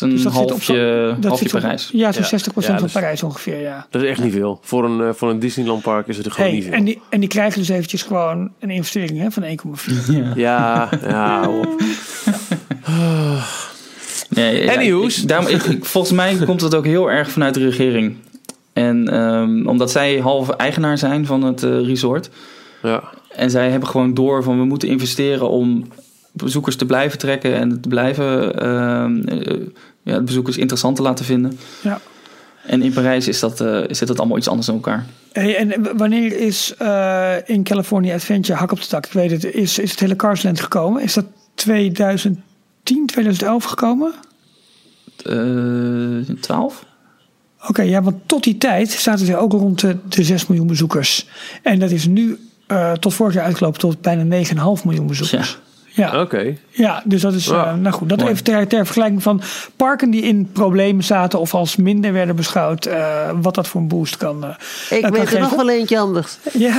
Dat 0.00 0.08
is 0.08 0.14
een 0.16 0.22
Dus 0.22 0.22
dat 0.22 0.32
zit 0.32 0.42
op 0.42 0.48
halfje, 0.48 1.06
zo'n- 1.08 1.20
dat 1.20 1.24
halfje 1.30 1.44
zit 1.48 1.54
op- 1.54 1.60
Parijs. 1.60 1.90
Ja, 1.92 2.12
zo'n 2.12 2.22
Ja. 2.22 2.28
60% 2.28 2.66
Ja, 2.66 2.78
van 2.78 2.90
Parijs 2.92 3.22
ongeveer, 3.22 3.60
ja. 3.60 3.86
Dat 3.90 4.02
is 4.02 4.08
echt 4.08 4.22
niet 4.22 4.32
veel. 4.32 4.58
Voor 4.62 4.84
een, 4.84 5.00
uh, 5.00 5.08
voor 5.12 5.30
een 5.30 5.38
Disneyland 5.38 5.82
park 5.82 6.06
is 6.08 6.16
het 6.16 6.26
er 6.26 6.32
gewoon 6.32 6.48
Hey, 6.48 6.56
niet 6.58 6.66
veel. 6.68 6.74
en, 6.76 6.84
die, 6.84 7.00
en 7.10 7.20
die 7.20 7.28
krijgen 7.28 7.58
dus 7.58 7.68
eventjes 7.68 8.02
gewoon 8.02 8.50
een 8.60 8.70
investering 8.70 9.18
hè, 9.18 9.30
van 9.30 9.42
1,4. 9.42 10.32
Ja, 10.36 10.88
ja, 11.02 11.40
hou 11.40 11.58
op. 11.66 11.80
Nee, 14.28 14.64
ja, 14.64 14.74
Anyhows. 14.74 15.22
ik- 15.22 15.28
daarom, 15.28 15.46
ik, 15.48 15.62
ik- 15.62 15.84
volgens 15.84 16.12
mij 16.12 16.36
komt 16.44 16.60
dat 16.60 16.74
ook 16.74 16.84
heel 16.84 17.10
erg 17.10 17.30
vanuit 17.30 17.54
de 17.54 17.60
regering. 17.60 18.16
En 18.72 19.08
ehm, 19.08 19.66
omdat 19.66 19.90
zij 19.90 20.16
half 20.18 20.48
eigenaar 20.48 20.98
zijn 20.98 21.26
van 21.26 21.42
het 21.42 21.62
eh, 21.62 21.84
resort. 21.86 22.30
Ja. 22.82 23.02
En 23.36 23.50
zij 23.50 23.70
hebben 23.70 23.88
gewoon 23.88 24.14
door 24.14 24.42
van 24.42 24.58
we 24.58 24.64
moeten 24.64 24.88
investeren 24.88 25.48
om 25.50 25.86
bezoekers 26.42 26.76
te 26.76 26.86
blijven 26.86 27.18
trekken 27.18 27.54
en 27.54 27.80
te 27.80 27.88
blijven 27.88 28.58
ehm, 28.60 29.20
eh, 29.28 29.60
ja, 30.02 30.14
de 30.16 30.22
bezoekers 30.22 30.56
interessant 30.56 30.96
te 30.96 31.02
laten 31.02 31.24
vinden. 31.24 31.58
Ja. 31.82 32.00
En 32.66 32.82
in 32.82 32.92
Parijs 32.92 33.28
is 33.28 33.40
dat, 33.40 33.60
eh, 33.60 33.80
zit 33.88 34.08
dat 34.08 34.18
allemaal 34.18 34.36
iets 34.38 34.48
anders 34.48 34.68
in 34.68 34.74
elkaar. 34.74 35.06
Hey, 35.32 35.56
en 35.56 35.82
w- 35.82 35.92
wanneer 35.96 36.38
is 36.40 36.74
eh, 36.78 37.34
in 37.44 37.62
California 37.64 38.14
Adventure 38.14 38.58
hak 38.58 38.72
op 38.72 38.80
de 38.80 38.86
tak? 38.86 39.06
Ik 39.06 39.12
weet 39.12 39.30
het, 39.30 39.44
is, 39.44 39.78
is 39.78 39.90
het 39.90 40.00
hele 40.00 40.16
Carsland 40.16 40.60
gekomen? 40.60 41.02
Is 41.02 41.14
dat 41.14 41.24
2010, 41.54 43.06
2011 43.06 43.64
gekomen? 43.64 44.12
Eh 45.24 46.34
12? 46.40 46.84
Oké, 47.68 47.82
ja, 47.82 48.02
want 48.02 48.16
tot 48.26 48.44
die 48.44 48.58
tijd 48.58 48.90
zaten 48.90 49.26
ze 49.26 49.36
ook 49.36 49.52
rond 49.52 49.80
de, 49.80 49.96
de 50.08 50.24
6 50.24 50.46
miljoen 50.46 50.66
bezoekers. 50.66 51.26
En 51.62 51.78
dat 51.78 51.90
is 51.90 52.06
nu 52.06 52.38
eh, 52.66 52.92
tot 52.92 53.14
vorig 53.14 53.34
jaar 53.34 53.44
uitgelopen 53.44 53.80
tot 53.80 54.00
bijna 54.00 54.44
9,5 54.44 54.84
miljoen 54.84 55.06
bezoekers. 55.06 55.50
Ja. 55.50 55.58
Oké. 55.96 56.56
Ja, 56.70 57.02
dus 57.04 57.20
dat 57.20 57.34
is, 57.34 57.46
Ja, 57.46 57.66
eh, 57.66 57.74
nou 57.74 57.94
goed, 57.94 58.08
dat 58.08 58.18
mooi. 58.18 58.30
even 58.30 58.44
ter, 58.44 58.66
ter 58.68 58.84
vergelijking 58.84 59.22
van 59.22 59.40
parken 59.76 60.10
die 60.10 60.22
in 60.22 60.50
problemen 60.52 61.04
zaten 61.04 61.40
of 61.40 61.54
als 61.54 61.76
minder 61.76 62.12
werden 62.12 62.36
beschouwd, 62.36 62.86
eh, 62.86 63.30
wat 63.40 63.54
dat 63.54 63.68
voor 63.68 63.80
een 63.80 63.88
boost 63.88 64.16
kan. 64.16 64.44
eh, 64.44 64.96
Ik 64.96 65.02
kan 65.02 65.10
weet 65.12 65.32
er 65.32 65.40
nog 65.40 65.54
wel 65.56 65.68
eentje 65.70 65.98
anders. 65.98 66.38
Ja, 66.52 66.74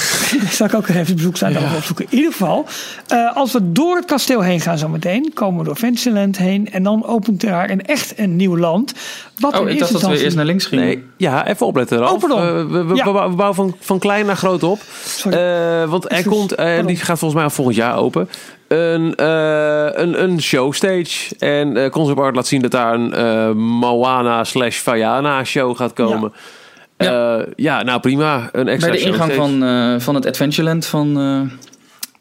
zal 0.50 0.66
ik 0.66 0.74
ook 0.74 0.88
even 0.88 1.14
bezoek 1.16 1.36
zijn 1.36 1.52
daarover 1.52 1.76
opzoeken. 1.76 2.06
In 2.08 2.16
ieder 2.16 2.32
geval, 2.32 2.66
eh, 3.08 3.36
als 3.36 3.52
we 3.52 3.72
door 3.72 3.96
het 3.96 4.04
kasteel 4.04 4.40
heen 4.40 4.60
gaan 4.60 4.78
zometeen, 4.78 5.30
komen 5.34 5.58
we 5.58 5.64
door 5.64 5.76
Fantasyland 5.76 6.38
heen 6.38 6.70
en 6.72 6.82
dan 6.82 7.06
opent 7.06 7.40
daar 7.40 7.70
een 7.70 7.84
echt 7.86 8.18
een 8.18 8.36
nieuw 8.36 8.56
land. 8.56 8.92
Wat 9.38 9.54
Oh, 9.54 9.60
ik 9.60 9.66
eerste 9.66 9.92
dacht 9.92 10.04
dat 10.04 10.10
we 10.18 10.24
eerst 10.24 10.36
naar 10.36 10.44
links 10.44 10.66
gingen. 10.66 10.84
Nee, 10.84 11.04
ja, 11.16 11.46
even 11.46 11.66
opletten 11.66 11.98
Ralf. 11.98 12.10
Oh, 12.12 12.18
pardon. 12.18 12.38
Eh, 12.40 12.52
we, 12.54 12.84
we, 12.84 12.94
Ja. 12.94 13.04
we 13.04 13.10
bouwen- 13.12 13.30
we 13.30 13.36
bouwen 13.36 13.54
van, 13.56 13.76
van 13.80 13.98
klein 13.98 14.26
naar 14.26 14.36
groot 14.36 14.62
op. 14.62 14.80
Sorry. 15.04 15.36
Eh, 15.38 15.88
want 15.90 16.12
er 16.12 16.28
komt, 16.28 16.56
Pardon. 16.56 16.86
die 16.86 16.96
gaat 16.96 17.18
volgens 17.18 17.40
mij 17.40 17.50
volgend 17.50 17.76
jaar 17.76 17.96
open. 17.96 18.28
Een, 18.72 19.14
eh, 19.14 19.88
een, 19.92 20.22
een 20.22 20.42
showstage. 20.42 21.36
En 21.38 21.76
eh 21.76 21.90
Concept 21.90 22.18
Art 22.18 22.34
laat 22.34 22.46
zien 22.46 22.62
dat 22.62 22.70
daar 22.70 22.94
een 22.94 23.14
eh, 23.14 23.50
Moana 23.52 24.44
slash 24.44 24.78
Vaiana 24.78 25.44
show 25.44 25.76
gaat 25.76 25.92
komen. 25.92 26.32
Ja, 26.96 27.44
ja 27.56 27.82
nou 27.82 28.00
prima. 28.00 28.48
Een 28.52 28.68
extra 28.68 28.90
Bij 28.90 28.98
de 28.98 29.04
ingang 29.04 29.32
showstage. 29.32 29.58
van, 29.60 30.00
van 30.00 30.14
het 30.14 30.26
Adventureland 30.26 30.86
van, 30.86 31.50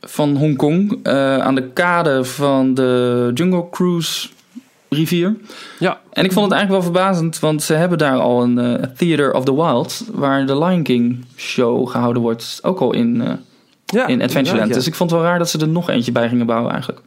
van 0.02 0.36
Hongkong. 0.36 1.08
aan 1.42 1.56
de 1.56 1.70
kade 1.74 2.24
van 2.24 2.74
de 2.74 3.32
Jungle 3.34 3.70
Cruise 3.70 4.28
rivier. 4.90 5.36
Ja, 5.80 6.00
En 6.14 6.26
ik 6.26 6.32
vond 6.32 6.46
het 6.46 6.54
eigenlijk 6.54 6.84
wel 6.84 6.94
verbazend, 6.94 7.40
want 7.40 7.64
ze 7.64 7.74
hebben 7.74 7.98
daar 7.98 8.20
al 8.20 8.44
een 8.44 8.90
Theater 8.98 9.34
of 9.34 9.44
the 9.44 9.56
Wild, 9.56 10.06
waar 10.14 10.46
de 10.46 10.58
Lion 10.58 10.84
King 10.84 11.26
show 11.36 11.90
gehouden 11.90 12.22
wordt, 12.22 12.60
ook 12.62 12.80
al 12.80 12.94
in, 12.94 13.40
ja 13.92 14.08
in 14.08 14.22
Adventureland. 14.22 14.70
ja. 14.70 14.76
Dus 14.76 14.88
ik 14.88 14.96
vond 14.96 15.12
het 15.12 15.20
wel 15.20 15.30
raar 15.30 15.40
dat 15.40 15.50
ze 15.50 15.60
er 15.60 15.68
nog 15.68 15.90
eentje 15.90 16.12
bij 16.12 16.30
gingen 16.30 16.46
bouwen 16.46 16.72
eigenlijk. 16.72 17.02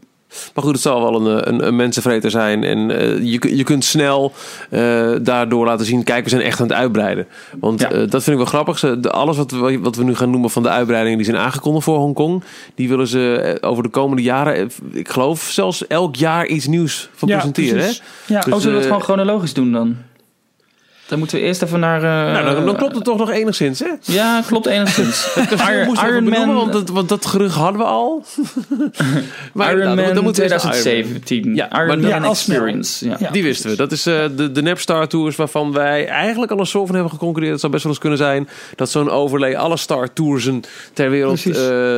Maar 0.54 0.64
goed, 0.64 0.72
het 0.72 0.82
zal 0.82 1.00
wel 1.00 1.26
een, 1.26 1.48
een, 1.48 1.66
een 1.66 1.76
mensenvreter 1.76 2.30
zijn. 2.30 2.64
En 2.64 2.90
eh, 2.90 3.18
je, 3.32 3.56
je 3.56 3.64
kunt 3.64 3.84
snel 3.84 4.32
eh, 4.70 5.10
daardoor 5.22 5.66
laten 5.66 5.86
zien... 5.86 6.02
kijk, 6.02 6.24
we 6.24 6.30
zijn 6.30 6.42
echt 6.42 6.60
aan 6.60 6.66
het 6.66 6.76
uitbreiden. 6.76 7.26
Want 7.60 7.80
Ja. 7.80 7.90
eh, 7.90 7.98
dat 7.98 8.22
vind 8.22 8.26
ik 8.26 8.36
wel 8.36 8.44
grappig. 8.44 8.78
Ze, 8.78 9.00
de, 9.00 9.10
alles 9.10 9.36
wat 9.36 9.50
we, 9.50 9.78
wat 9.78 9.96
we 9.96 10.04
nu 10.04 10.14
gaan 10.14 10.30
noemen 10.30 10.50
van 10.50 10.62
de 10.62 10.68
uitbreidingen... 10.68 11.18
die 11.18 11.26
zijn 11.26 11.38
aangekondigd 11.38 11.84
voor 11.84 11.96
Hongkong... 11.98 12.42
die 12.74 12.88
willen 12.88 13.06
ze 13.06 13.56
over 13.60 13.82
de 13.82 13.88
komende 13.88 14.22
jaren... 14.22 14.70
ik 14.92 15.08
geloof 15.08 15.40
zelfs 15.42 15.86
elk 15.86 16.16
jaar 16.16 16.46
iets 16.46 16.66
nieuws 16.66 17.08
van 17.14 17.28
Ja, 17.28 17.34
presenteren. 17.34 17.84
Hè? 17.84 17.90
Ja. 18.26 18.40
Dus, 18.40 18.52
oh, 18.52 18.58
zullen 18.58 18.72
we 18.72 18.78
het 18.78 18.86
gewoon 18.86 19.02
chronologisch 19.02 19.54
doen 19.54 19.72
dan? 19.72 19.96
Dan 21.08 21.18
moeten 21.18 21.38
we 21.38 21.44
eerst 21.44 21.62
even 21.62 21.80
naar... 21.80 21.96
eh, 22.02 22.32
Nou, 22.42 22.54
dan, 22.54 22.64
dan 22.66 22.76
klopt 22.76 22.94
het 22.94 23.04
toch 23.04 23.18
nog 23.18 23.30
enigszins, 23.30 23.78
hè? 23.78 23.86
Ja, 24.00 24.42
klopt 24.46 24.66
enigszins. 24.66 25.28
Iron, 25.36 25.94
Iron, 25.94 25.96
Iron 26.08 26.24
Man, 26.28 26.54
want, 26.54 26.72
dat, 26.72 26.88
want 26.88 27.08
dat 27.08 27.26
gerucht 27.26 27.54
hadden 27.54 27.80
we 27.80 27.86
al. 27.86 28.24
maar 29.54 29.72
Iron 29.78 29.94
Man 29.96 30.14
dan 30.14 30.22
moeten 30.24 30.44
we 30.44 30.50
eerst 30.50 30.64
naar 30.64 30.74
Iron 30.76 30.84
Man. 30.84 31.12
2017. 31.22 31.54
Ja, 31.54 31.72
Iron 31.72 31.86
maar 31.86 31.98
Man 31.98 32.22
ja. 32.22 32.28
Experience. 32.28 33.08
Ja. 33.08 33.16
Ja. 33.18 33.30
Die 33.30 33.42
wisten 33.42 33.70
we. 33.70 33.76
Dat 33.76 33.92
is 33.92 34.06
eh, 34.06 34.24
de, 34.36 34.52
de 34.52 34.62
Napstar 34.62 35.06
Tours 35.08 35.36
waarvan 35.36 35.72
wij 35.72 36.06
eigenlijk 36.08 36.52
al 36.52 36.58
een 36.58 36.66
soort 36.66 36.86
van 36.86 36.94
hebben 36.94 37.12
geconcurreerd. 37.12 37.52
Het 37.52 37.60
zou 37.60 37.72
best 37.72 37.84
wel 37.84 37.92
eens 37.92 38.00
kunnen 38.00 38.18
zijn 38.18 38.48
dat 38.76 38.90
zo'n 38.90 39.10
overlay 39.10 39.54
alle 39.56 39.76
Star 39.76 40.12
Toursen 40.12 40.62
ter 40.92 41.10
wereld 41.10 41.46
eh, 41.46 41.52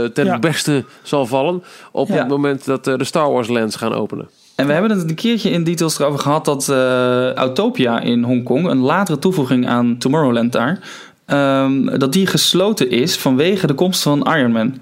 ten 0.04 0.24
Ja. 0.24 0.38
beste 0.38 0.84
zal 1.02 1.26
vallen. 1.26 1.62
Op 1.92 2.08
Ja. 2.08 2.14
het 2.14 2.28
moment 2.28 2.64
dat 2.64 2.84
de 2.84 3.04
Star 3.04 3.30
Wars 3.32 3.48
lands 3.48 3.76
gaan 3.76 3.94
openen. 3.94 4.28
En 4.56 4.66
we 4.66 4.72
hebben 4.72 4.90
het 4.90 5.08
een 5.08 5.14
keertje 5.14 5.50
in 5.50 5.64
details 5.64 5.98
erover 5.98 6.18
gehad 6.20 6.44
dat 6.44 6.68
eh 6.68 7.32
Autopia 7.32 8.00
in 8.00 8.22
Hongkong, 8.22 8.66
een 8.68 8.78
latere 8.78 9.18
toevoeging 9.18 9.68
aan 9.68 9.98
Tomorrowland 9.98 10.52
daar, 10.52 10.78
ehm, 11.26 11.98
dat 11.98 12.12
die 12.12 12.26
gesloten 12.26 12.90
is 12.90 13.16
vanwege 13.16 13.66
de 13.66 13.74
komst 13.74 14.02
van 14.02 14.22
Iron 14.36 14.52
Man. 14.52 14.78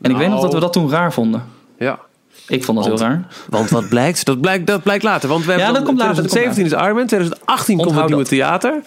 En 0.00 0.10
ik 0.10 0.16
weet 0.16 0.28
nog 0.28 0.40
dat 0.40 0.52
we 0.52 0.60
dat 0.60 0.72
toen 0.72 0.90
raar 0.90 1.12
vonden. 1.12 1.42
Ja. 1.78 1.98
Ik 2.48 2.64
vond 2.64 2.78
dat 2.78 2.86
Want- 2.86 2.98
heel 3.00 3.08
raar. 3.08 3.26
Want 3.48 3.70
wat 3.70 3.88
blijkt? 3.88 4.24
Dat 4.24 4.40
blijkt, 4.40 4.66
dat 4.66 4.82
blijkt 4.82 5.02
later. 5.04 5.28
Want 5.28 5.44
we 5.44 5.52
hebben 5.52 5.74
dat 5.74 5.82
komt 5.84 5.98
later, 5.98 6.14
dat 6.14 6.20
komt 6.24 6.30
2017 6.32 6.78
is 6.78 6.84
Iron 6.86 6.96
Man, 6.96 7.06
2018 7.06 7.76
komt 7.76 7.94
het 7.94 8.06
nieuwe 8.06 8.22
dat. 8.22 8.28
theater. 8.30 8.80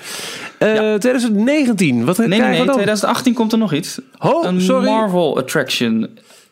Eh, 0.57 0.93
2019, 0.93 2.05
wat 2.05 2.17
Nee, 2.17 2.27
nee, 2.27 2.37
krijgen 2.37 2.49
nee. 2.49 2.59
we 2.59 2.65
dan? 2.65 2.75
2018 2.75 3.33
komt 3.33 3.51
er 3.51 3.57
nog 3.57 3.73
iets. 3.73 3.99
Oh, 4.19 4.45
een 4.45 4.61
sorry. 4.61 4.85
Marvel 4.85 5.37
attraction 5.37 6.09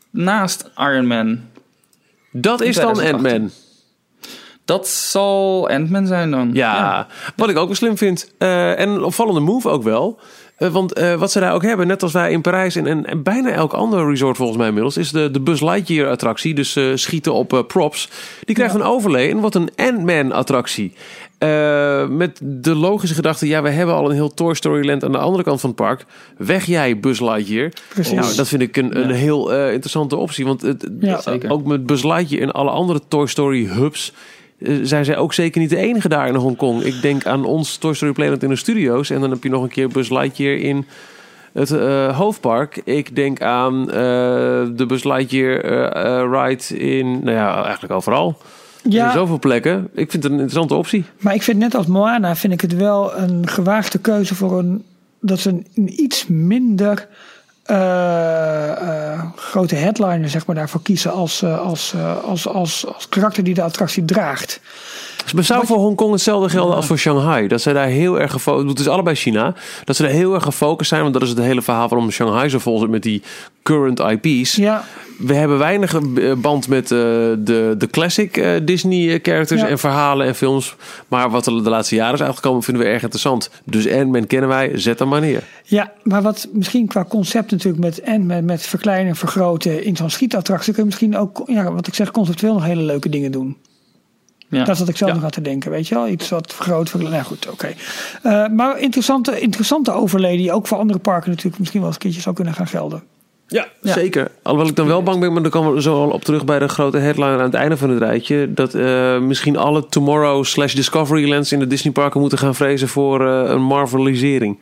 naast 0.09 0.69
Iron 0.77 1.07
Man. 1.07 1.39
Dat 2.31 2.61
is 2.61 2.75
dan 2.75 2.93
2018. 2.93 3.31
Ant-Man. 3.31 3.51
Dat 4.67 4.87
zal 4.87 5.69
Ant-Man 5.69 6.07
zijn 6.07 6.31
dan. 6.31 6.49
Ja, 6.53 7.07
wat 7.35 7.49
ik 7.49 7.57
ook 7.57 7.65
wel 7.65 7.75
slim 7.75 7.97
vind. 7.97 8.33
Eh, 8.37 8.79
en 8.79 8.89
een 8.89 9.03
opvallende 9.03 9.39
move 9.39 9.69
ook 9.69 9.83
wel. 9.83 10.19
Eh, 10.57 10.69
want 10.69 10.93
eh, 10.93 11.13
wat 11.13 11.31
ze 11.31 11.39
daar 11.39 11.53
ook 11.53 11.63
hebben, 11.63 11.87
net 11.87 12.03
als 12.03 12.11
wij 12.11 12.31
in 12.31 12.41
Parijs 12.41 12.75
en, 12.75 12.87
en, 12.87 13.05
en 13.05 13.23
bijna 13.23 13.49
elk 13.49 13.73
ander 13.73 14.09
resort 14.09 14.37
volgens 14.37 14.57
mij 14.57 14.67
inmiddels, 14.67 14.97
is 14.97 15.11
de, 15.11 15.31
de 15.31 15.39
Buzz 15.39 15.61
Lightyear 15.61 16.09
attractie. 16.09 16.53
Dus 16.53 16.79
schieten 16.93 17.33
op 17.33 17.63
props. 17.67 18.09
Die 18.43 18.55
krijgt 18.55 18.75
een 18.75 18.83
overlay 18.83 19.29
en 19.29 19.37
wordt 19.37 19.55
een 19.55 19.69
Ant-Man 19.75 20.31
attractie. 20.31 20.93
Met 22.09 22.39
de 22.43 22.75
logische 22.75 23.15
gedachte, 23.15 23.47
ja, 23.47 23.61
we 23.61 23.69
hebben 23.69 23.95
al 23.95 24.09
een 24.09 24.15
heel 24.15 24.33
Toy 24.33 24.53
Story 24.53 24.87
Land 24.87 25.03
aan 25.03 25.11
de 25.11 25.17
andere 25.17 25.43
kant 25.43 25.59
van 25.59 25.69
het 25.69 25.79
park. 25.79 26.05
Weg 26.37 26.65
jij, 26.65 26.99
Buzz 26.99 27.19
Lightyear. 27.19 27.71
Precies. 27.89 28.13
Nou, 28.13 28.35
dat 28.35 28.47
vind 28.47 28.61
ik 28.61 28.77
een, 28.77 28.99
een 28.99 29.11
heel 29.11 29.51
interessante 29.51 30.15
optie. 30.15 30.45
Want 30.45 30.61
het, 30.61 30.89
ook 31.47 31.65
met 31.65 31.85
Buzz 31.85 32.03
Lightyear 32.03 32.43
en 32.43 32.51
alle 32.51 32.69
andere 32.69 33.01
Toy 33.07 33.27
Story 33.27 33.65
hubs 33.65 34.13
zijn 34.81 35.05
zij 35.05 35.17
ook 35.17 35.33
zeker 35.33 35.61
niet 35.61 35.69
de 35.69 35.77
enige 35.77 36.09
daar 36.09 36.27
in 36.27 36.35
Hongkong. 36.35 36.83
Ik 36.83 37.01
denk 37.01 37.25
aan 37.25 37.45
ons 37.45 37.77
Toy 37.77 37.93
Story 37.93 38.11
Planet 38.11 38.43
in 38.43 38.49
de 38.49 38.55
studio's. 38.55 39.09
En 39.09 39.21
dan 39.21 39.31
heb 39.31 39.43
je 39.43 39.49
nog 39.49 39.63
een 39.63 39.69
keer 39.69 39.87
Buzz 39.87 40.09
Lightyear 40.09 40.57
in 40.57 40.85
het 41.53 41.71
eh, 41.71 42.17
hoofdpark. 42.17 42.81
Ik 42.83 43.15
denk 43.15 43.41
aan 43.41 43.89
eh, 43.89 43.95
de 44.75 44.85
Buzz 44.87 45.03
Lightyear 45.03 45.59
eh, 45.59 46.21
eh, 46.21 46.31
ride 46.31 46.79
in, 46.79 47.11
nou 47.11 47.31
ja, 47.37 47.63
eigenlijk 47.63 47.93
overal. 47.93 48.37
Er 48.83 48.91
Ja, 48.91 48.99
zijn 48.99 49.11
zoveel 49.11 49.39
plekken. 49.39 49.89
Ik 49.93 50.11
vind 50.11 50.23
het 50.23 50.25
een 50.25 50.31
interessante 50.31 50.73
optie. 50.73 51.05
maar 51.19 51.33
ik 51.33 51.43
vind 51.43 51.59
net 51.59 51.75
als 51.75 51.85
Moana 51.85 52.35
vind 52.35 52.53
ik 52.53 52.61
het 52.61 52.75
wel 52.75 53.17
een 53.17 53.47
gewaagde 53.47 53.97
keuze 53.99 54.35
voor 54.35 54.59
een 54.59 54.83
dat 55.21 55.39
ze 55.39 55.49
een, 55.49 55.65
een 55.75 56.01
iets 56.03 56.27
minder 56.27 56.97
eh, 56.97 57.03
eh, 57.03 57.07
grote 59.35 59.75
headliner 59.75 60.29
zeg 60.29 60.45
maar 60.45 60.55
daarvoor 60.55 60.81
kiezen 60.81 61.11
als, 61.11 61.41
eh, 61.41 61.59
als, 61.59 61.93
eh, 61.93 62.23
als, 62.23 62.47
als, 62.47 62.85
als 62.85 63.09
karakter 63.09 63.43
die 63.43 63.53
de 63.53 63.61
attractie 63.61 64.05
draagt. 64.05 64.59
Het 65.35 65.45
zou 65.45 65.65
voor 65.65 65.77
Hongkong 65.77 66.11
hetzelfde 66.11 66.49
gelden 66.49 66.75
als 66.75 66.85
voor 66.85 66.97
Shanghai. 66.97 67.47
Dat 67.47 67.61
ze 67.61 67.73
daar 67.73 67.87
heel 67.87 68.19
erg 68.19 68.31
gefocust... 68.31 68.69
Het 68.69 68.79
is 68.79 68.87
allebei 68.87 69.15
China. 69.15 69.53
Dat 69.83 69.95
ze 69.95 70.01
daar 70.03 70.11
heel 70.11 70.33
erg 70.33 70.43
gefocust 70.43 70.89
zijn. 70.89 71.01
Want 71.01 71.13
dat 71.13 71.21
is 71.21 71.29
het 71.29 71.37
hele 71.37 71.61
verhaal 71.61 71.87
waarom 71.87 72.11
Shanghai 72.11 72.49
zo 72.49 72.59
vol 72.59 72.79
zit 72.79 72.89
met 72.89 73.03
die 73.03 73.21
current 73.63 73.99
IP's. 73.99 74.55
Ja, 74.55 74.83
We 75.17 75.33
hebben 75.33 75.57
weinig 75.57 75.95
eh, 75.95 76.33
band 76.33 76.67
met 76.67 76.83
eh, 76.83 76.97
de, 77.37 77.75
de 77.77 77.87
classic 77.91 78.37
eh, 78.37 78.51
Disney 78.63 79.19
characters 79.23 79.61
Ja. 79.61 79.67
en 79.67 79.79
verhalen 79.79 80.27
en 80.27 80.35
films. 80.35 80.75
Maar 81.07 81.29
wat 81.29 81.45
er 81.47 81.63
de 81.63 81.69
laatste 81.69 81.95
jaren 81.95 82.13
is 82.13 82.21
uitgekomen 82.21 82.63
vinden 82.63 82.83
we 82.83 82.89
erg 82.89 83.01
interessant. 83.01 83.49
Dus 83.63 83.89
Ant-Man 83.89 84.27
kennen 84.27 84.49
wij, 84.49 84.71
zet 84.73 84.99
hem 84.99 85.07
maar 85.07 85.21
neer. 85.21 85.43
ja, 85.63 85.91
maar 86.03 86.21
wat 86.21 86.47
misschien 86.51 86.87
qua 86.87 87.05
concept 87.09 87.51
natuurlijk 87.51 87.83
met 87.83 87.99
en 87.99 88.45
met, 88.45 88.61
verkleinen 88.61 89.07
en 89.07 89.15
vergroten 89.15 89.83
in 89.83 89.95
zo'n 89.95 90.09
schietattractie 90.09 90.73
kun 90.73 90.81
je 90.81 90.87
misschien 90.89 91.17
ook, 91.17 91.43
ja, 91.45 91.71
wat 91.71 91.87
ik 91.87 91.95
zeg, 91.95 92.11
conceptueel 92.11 92.53
nog 92.53 92.63
hele 92.63 92.81
leuke 92.81 93.09
dingen 93.09 93.31
doen. 93.31 93.57
Ja. 94.49 94.63
Dat 94.63 94.73
is 94.73 94.79
wat 94.79 94.89
ik 94.89 94.97
zelf 94.97 95.09
Ja. 95.09 95.15
nog 95.15 95.25
aan 95.25 95.31
te 95.31 95.41
denken, 95.41 95.71
weet 95.71 95.87
je 95.87 95.95
wel. 95.95 96.07
Iets 96.07 96.29
wat 96.29 96.53
verkleinen. 96.53 97.11
Nou 97.11 97.23
goed, 97.23 97.49
oké. 97.49 97.73
Eh, 98.23 98.47
maar 98.47 98.79
interessante, 98.79 99.39
interessante 99.39 99.91
overlay 99.91 100.37
die 100.37 100.51
ook 100.51 100.67
voor 100.67 100.77
andere 100.77 100.99
parken 100.99 101.29
natuurlijk 101.29 101.57
misschien 101.59 101.79
wel 101.79 101.87
eens 101.89 101.97
een 101.97 102.03
keertje 102.03 102.21
zou 102.23 102.35
kunnen 102.35 102.53
gaan 102.53 102.67
gelden. 102.67 103.03
Ja, 103.47 103.67
Ja. 103.81 103.93
zeker. 103.93 104.31
Alhoewel 104.43 104.69
ik 104.69 104.75
dan 104.75 104.87
wel 104.87 105.03
bang 105.03 105.19
ben, 105.19 105.33
maar 105.33 105.41
daar 105.41 105.51
komen 105.51 105.73
we 105.73 105.81
zo 105.81 106.03
al 106.03 106.09
op 106.09 106.23
terug 106.23 106.45
bij 106.45 106.59
de 106.59 106.67
grote 106.67 106.97
headline 106.97 107.31
aan 107.37 107.39
het 107.39 107.53
einde 107.53 107.77
van 107.77 107.89
het 107.89 107.99
rijtje. 107.99 108.53
Dat 108.53 108.73
eh, 108.73 109.19
misschien 109.19 109.57
alle 109.57 109.85
Tomorrow 109.89 110.43
slash 110.43 110.73
Discovery 110.73 111.29
Lands 111.29 111.51
in 111.51 111.59
de 111.59 111.67
Disney 111.67 111.93
parken 111.93 112.19
moeten 112.19 112.37
gaan 112.37 112.55
vrezen 112.55 112.87
voor 112.87 113.27
eh, 113.27 113.49
een 113.49 113.61
Marvelisering. 113.61 114.59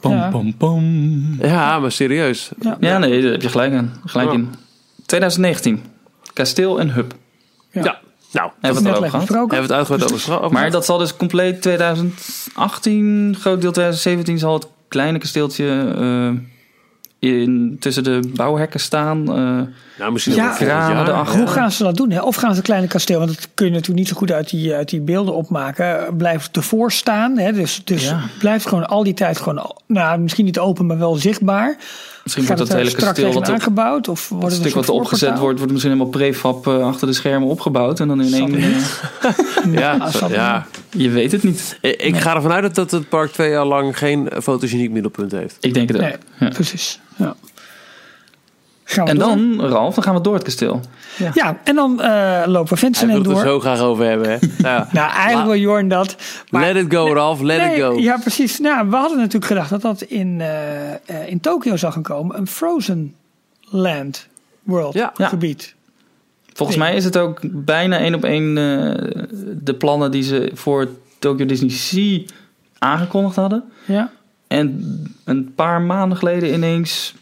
Pam, 0.00 0.12
Ja. 0.12 0.28
pam, 0.30 0.54
pam. 0.56 1.36
Ja, 1.42 1.78
maar 1.78 1.92
serieus. 1.92 2.50
Ja, 2.60 2.76
Ja, 2.80 2.98
nee, 2.98 3.22
daar 3.22 3.30
heb 3.32 3.42
je 3.42 3.48
gelijk, 3.48 3.72
aan. 3.72 3.92
gelijk 4.04 4.28
Ja. 4.28 4.34
in. 4.34 4.48
2019. 5.06 5.82
Kasteel 6.32 6.80
en 6.80 6.90
Hub. 6.90 7.14
Ja. 7.70 8.00
Nou, 8.32 8.50
Hebben 8.60 8.82
we 8.82 8.88
het 8.88 8.98
gehad. 8.98 9.14
gesproken. 9.14 9.56
hebben 9.56 9.56
we 9.56 9.62
het 9.62 9.72
uitgebreid 9.72 10.02
over 10.02 10.16
gesproken. 10.16 10.52
Maar 10.52 10.70
dat 10.70 10.84
zal 10.84 10.98
dus 10.98 11.16
compleet 11.16 11.62
2018, 11.62 13.36
groot 13.40 13.60
deel 13.60 13.72
2017 13.72 14.38
zal 14.38 14.54
het 14.54 14.66
kleine 14.88 15.18
kasteeltje 15.18 15.94
eh, 15.96 16.30
in, 17.22 17.76
tussen 17.80 18.04
de 18.04 18.20
bouwhekken 18.34 18.80
staan. 18.80 19.20
eh, 19.28 19.60
nou, 19.98 20.12
misschien 20.12 20.34
Ja. 20.34 20.54
Kranen 20.58 21.06
erachter. 21.08 21.38
Hoe 21.38 21.46
gaan 21.46 21.72
ze 21.72 21.82
dat 21.82 21.96
doen? 21.96 22.10
Hè? 22.10 22.20
Of 22.22 22.36
gaan 22.36 22.50
ze 22.50 22.56
het 22.56 22.64
kleine 22.64 22.86
kasteel, 22.86 23.18
want 23.18 23.30
dat 23.34 23.48
kun 23.54 23.66
je 23.66 23.72
natuurlijk 23.72 23.98
niet 23.98 24.08
zo 24.08 24.16
goed 24.16 24.32
uit 24.32 24.50
die, 24.50 24.74
uit 24.74 24.88
die 24.88 25.00
beelden 25.00 25.34
opmaken, 25.34 26.16
blijft 26.16 26.56
ervoor 26.56 26.92
staan. 26.92 27.38
Hè? 27.38 27.52
Dus, 27.52 27.80
dus 27.84 28.04
Ja. 28.04 28.20
blijft 28.38 28.66
gewoon 28.66 28.86
al 28.88 29.02
die 29.04 29.14
tijd 29.14 29.38
gewoon, 29.38 29.72
nou, 29.86 30.18
misschien 30.20 30.44
niet 30.44 30.58
open, 30.58 30.86
maar 30.86 30.98
wel 30.98 31.14
zichtbaar. 31.14 31.76
misschien 32.24 32.44
Gaat 32.44 32.58
wordt 32.58 32.58
het 32.58 32.58
dat 32.58 32.70
er 32.70 32.76
hele 32.92 33.06
kasteel 33.06 33.32
wat 33.32 33.50
aangebouwd? 33.50 34.08
Of 34.08 34.28
wordt 34.28 34.42
het 34.44 34.52
het 34.52 34.62
stuk 34.62 34.74
een 34.74 34.86
wat 34.86 34.90
opgezet 35.00 35.38
wordt, 35.38 35.56
wordt 35.58 35.72
misschien 35.72 35.92
helemaal 35.92 36.12
prefab 36.12 36.66
eh, 36.66 36.86
achter 36.86 37.06
de 37.06 37.12
schermen 37.12 37.48
opgebouwd. 37.48 38.00
En 38.00 38.08
dan 38.08 38.22
in 38.22 38.34
één, 38.34 38.54
eh, 38.54 38.64
Ja, 39.80 40.08
ja. 40.28 40.66
je 40.90 41.10
weet 41.10 41.32
het 41.32 41.42
niet. 41.42 41.78
Ik 41.80 42.16
ga 42.16 42.34
ervan 42.34 42.52
uit 42.52 42.62
dat- 42.62 42.74
dat 42.74 42.90
het 42.90 43.08
park 43.08 43.32
twee 43.32 43.50
jaar 43.50 43.64
lang 43.66 43.98
geen 43.98 44.28
fotogeniek 44.42 44.90
middelpunt 44.90 45.32
heeft. 45.32 45.56
Ik 45.60 45.74
denk 45.74 45.88
het 45.88 45.96
ook. 45.96 46.02
Nee, 46.02 46.14
Ja. 46.38 46.48
precies. 46.48 47.00
Ja. 47.22 47.34
Gaan 48.84 49.04
we 49.04 49.10
En 49.10 49.18
door. 49.18 49.28
dan, 49.28 49.60
Ralf, 49.70 49.94
dan 49.94 50.04
gaan 50.04 50.14
we 50.14 50.20
door 50.20 50.34
het 50.34 50.42
kasteel. 50.42 50.80
Ja, 51.34 51.58
en 51.64 51.74
dan 51.74 52.00
eh, 52.00 52.42
lopen 52.46 52.62
we 52.62 52.68
Hij 52.68 52.76
Fantasyland 52.78 53.12
wil 53.12 53.18
het 53.18 53.26
er 53.26 53.44
door. 53.44 53.52
zo 53.52 53.60
graag 53.60 53.80
over 53.80 54.04
hebben. 54.04 54.28
Hè? 54.30 54.36
Ja. 54.58 54.88
Nou, 54.92 55.10
eigenlijk 55.12 55.46
wil 55.46 55.56
Jorn 55.60 55.88
dat. 55.88 56.16
Maar 56.50 56.72
let 56.72 56.84
it 56.84 56.92
go, 56.94 57.12
Ralf. 57.14 57.40
Let 57.40 57.58
Nee, 57.60 57.74
it 57.76 57.82
go. 57.82 57.98
Ja, 57.98 58.16
precies. 58.18 58.58
Nou, 58.58 58.88
we 58.90 58.96
hadden 58.96 59.16
natuurlijk 59.18 59.44
gedacht 59.46 59.70
dat 59.70 59.80
dat 59.82 60.00
in, 60.02 60.40
eh, 60.40 60.92
eh, 60.92 60.98
in 61.26 61.40
Tokio 61.40 61.76
zou 61.76 61.92
gaan 61.92 62.02
komen. 62.02 62.38
Een 62.38 62.46
Frozen 62.46 63.14
Land 63.60 64.26
World 64.62 64.94
Ja. 64.94 65.12
Ja. 65.16 65.28
gebied. 65.28 65.74
Volgens 66.52 66.78
mij 66.78 66.94
is 66.94 67.04
het 67.04 67.16
ook 67.18 67.40
bijna 67.42 67.98
één 67.98 68.14
op 68.14 68.24
één 68.24 68.48
eh, 68.48 69.12
de 69.62 69.74
plannen 69.78 70.10
die 70.10 70.22
ze 70.22 70.50
voor 70.54 70.88
Tokyo 71.18 71.46
Disney 71.46 71.70
Sea 71.70 72.20
aangekondigd 72.78 73.36
hadden. 73.36 73.64
Ja. 73.84 74.10
En 74.52 75.06
een 75.24 75.54
paar 75.54 75.80
maanden 75.80 76.18
geleden 76.18 76.54
ineens 76.54 77.14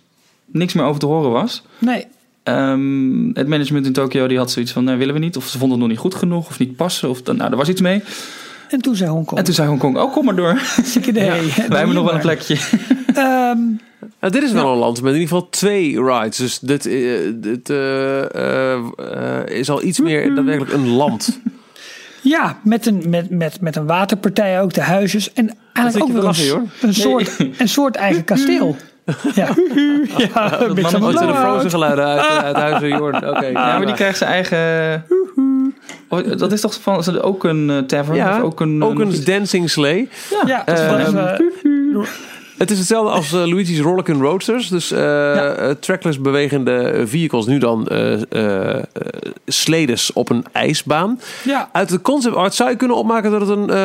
niks 0.46 0.72
meer 0.72 0.84
over 0.84 1.00
te 1.00 1.06
horen 1.06 1.30
was. 1.30 1.62
Nee. 1.78 2.06
Ehm, 2.42 3.28
het 3.32 3.46
management 3.48 3.86
in 3.86 3.92
Tokio 3.92 4.26
die 4.26 4.38
had 4.38 4.50
zoiets 4.50 4.72
van, 4.72 4.84
nee, 4.84 4.96
willen 4.96 5.14
we 5.14 5.20
niet. 5.20 5.36
Of 5.36 5.46
ze 5.46 5.58
vonden 5.58 5.70
het 5.70 5.78
nog 5.78 5.88
niet 5.88 5.98
goed 5.98 6.14
genoeg 6.14 6.48
of 6.48 6.58
niet 6.58 6.76
passen. 6.76 7.08
Of, 7.08 7.24
nou, 7.24 7.50
er 7.50 7.56
was 7.56 7.68
iets 7.68 7.80
mee. 7.80 8.02
En 8.68 8.80
toen 8.80 8.96
zei 8.96 9.10
Hongkong. 9.10 9.38
En 9.38 9.44
toen 9.44 9.54
zei 9.54 9.68
Hongkong, 9.68 9.96
oh, 9.96 10.12
kom 10.12 10.24
maar 10.24 10.36
door. 10.36 10.60
Hartstikke 10.74 11.08
idee. 11.08 11.52
Wij 11.68 11.78
hebben 11.78 11.94
nog 11.94 12.04
wel 12.04 12.14
een 12.14 12.20
plekje. 12.20 12.56
Ehm, 13.14 13.58
Nou, 14.20 14.32
dit 14.32 14.42
is 14.42 14.52
wel 14.52 14.72
een 14.72 14.78
land 14.78 15.02
met 15.02 15.14
in 15.14 15.20
ieder 15.20 15.34
geval 15.34 15.50
twee 15.50 16.02
rides. 16.02 16.36
Dus 16.36 16.58
dit, 16.58 16.86
eh, 16.86 17.18
dit 17.34 17.70
eh, 17.70 19.40
eh, 19.40 19.46
is 19.46 19.70
al 19.70 19.82
iets 19.82 20.00
meer 20.00 20.34
daadwerkelijk 20.34 20.72
een 20.72 20.88
land. 20.88 21.40
ja, 22.22 22.58
met 22.64 22.86
een, 22.86 23.02
met, 23.08 23.30
met, 23.30 23.60
met 23.60 23.76
een 23.76 23.86
waterpartij 23.86 24.60
ook, 24.60 24.72
de 24.72 24.82
huisjes. 24.82 25.32
En 25.32 25.56
eigenlijk 25.72 26.06
ook 26.06 26.12
weer 26.12 26.18
een, 26.18 26.24
lachen, 26.26 26.70
een, 26.80 26.94
soort, 26.94 27.36
een 27.58 27.68
soort 27.68 27.96
eigen 27.96 28.24
kasteel. 28.24 28.76
Ja, 29.34 29.48
ja 30.16 30.60
een 30.60 30.74
beetje 30.74 30.96
Oh, 30.98 31.06
het 31.06 31.18
zijn 31.18 31.30
de. 31.30 31.36
Frozen 31.36 31.70
geluiden 31.70 32.04
uit, 32.04 32.20
eh, 32.20 32.38
uit 32.38 32.56
Huizen 32.56 32.88
Jordan. 32.88 33.28
Oké. 33.28 33.46
Ja, 33.46 33.76
maar 33.76 33.86
die 33.86 33.94
krijgt 33.94 34.18
zijn 34.18 34.30
eigen... 34.30 35.04
Oh, 36.08 36.38
dat 36.38 36.52
is 36.52 36.60
toch 36.60 36.74
van, 36.82 36.98
is 36.98 37.04
dat 37.04 37.22
ook 37.22 37.44
een 37.44 37.70
eh, 37.70 37.78
tavern? 37.78 38.16
Ja, 38.16 38.36
of 38.36 38.42
ook 38.42 38.60
een, 38.60 38.82
ook 38.82 38.98
een 38.98 39.24
dancing 39.24 39.70
sleigh. 39.70 40.10
Ja, 40.46 40.62
dat 40.64 40.78
is 40.78 40.84
Ehm, 40.84 41.12
wel, 41.12 41.26
eh, 41.26 41.38
Het 42.60 42.70
is 42.70 42.78
hetzelfde 42.78 43.12
als 43.12 43.32
eh, 43.32 43.46
Luigi's 43.46 43.80
Rollickin' 43.80 44.20
Roadsters. 44.20 44.68
Dus 44.68 44.90
eh, 44.90 45.70
trackless 45.70 46.20
bewegende 46.20 47.02
vehicles. 47.06 47.46
Nu 47.46 47.58
dan 47.58 47.88
eh, 47.88 48.76
sledes 49.46 50.12
op 50.12 50.30
een 50.30 50.44
ijsbaan. 50.52 51.20
ja. 51.44 51.68
Uit 51.72 51.88
de 51.88 52.00
concept 52.00 52.34
art 52.34 52.54
zou 52.54 52.70
je 52.70 52.76
kunnen 52.76 52.96
opmaken 52.96 53.30
dat 53.30 53.40
het 53.40 53.50
een, 53.50 53.76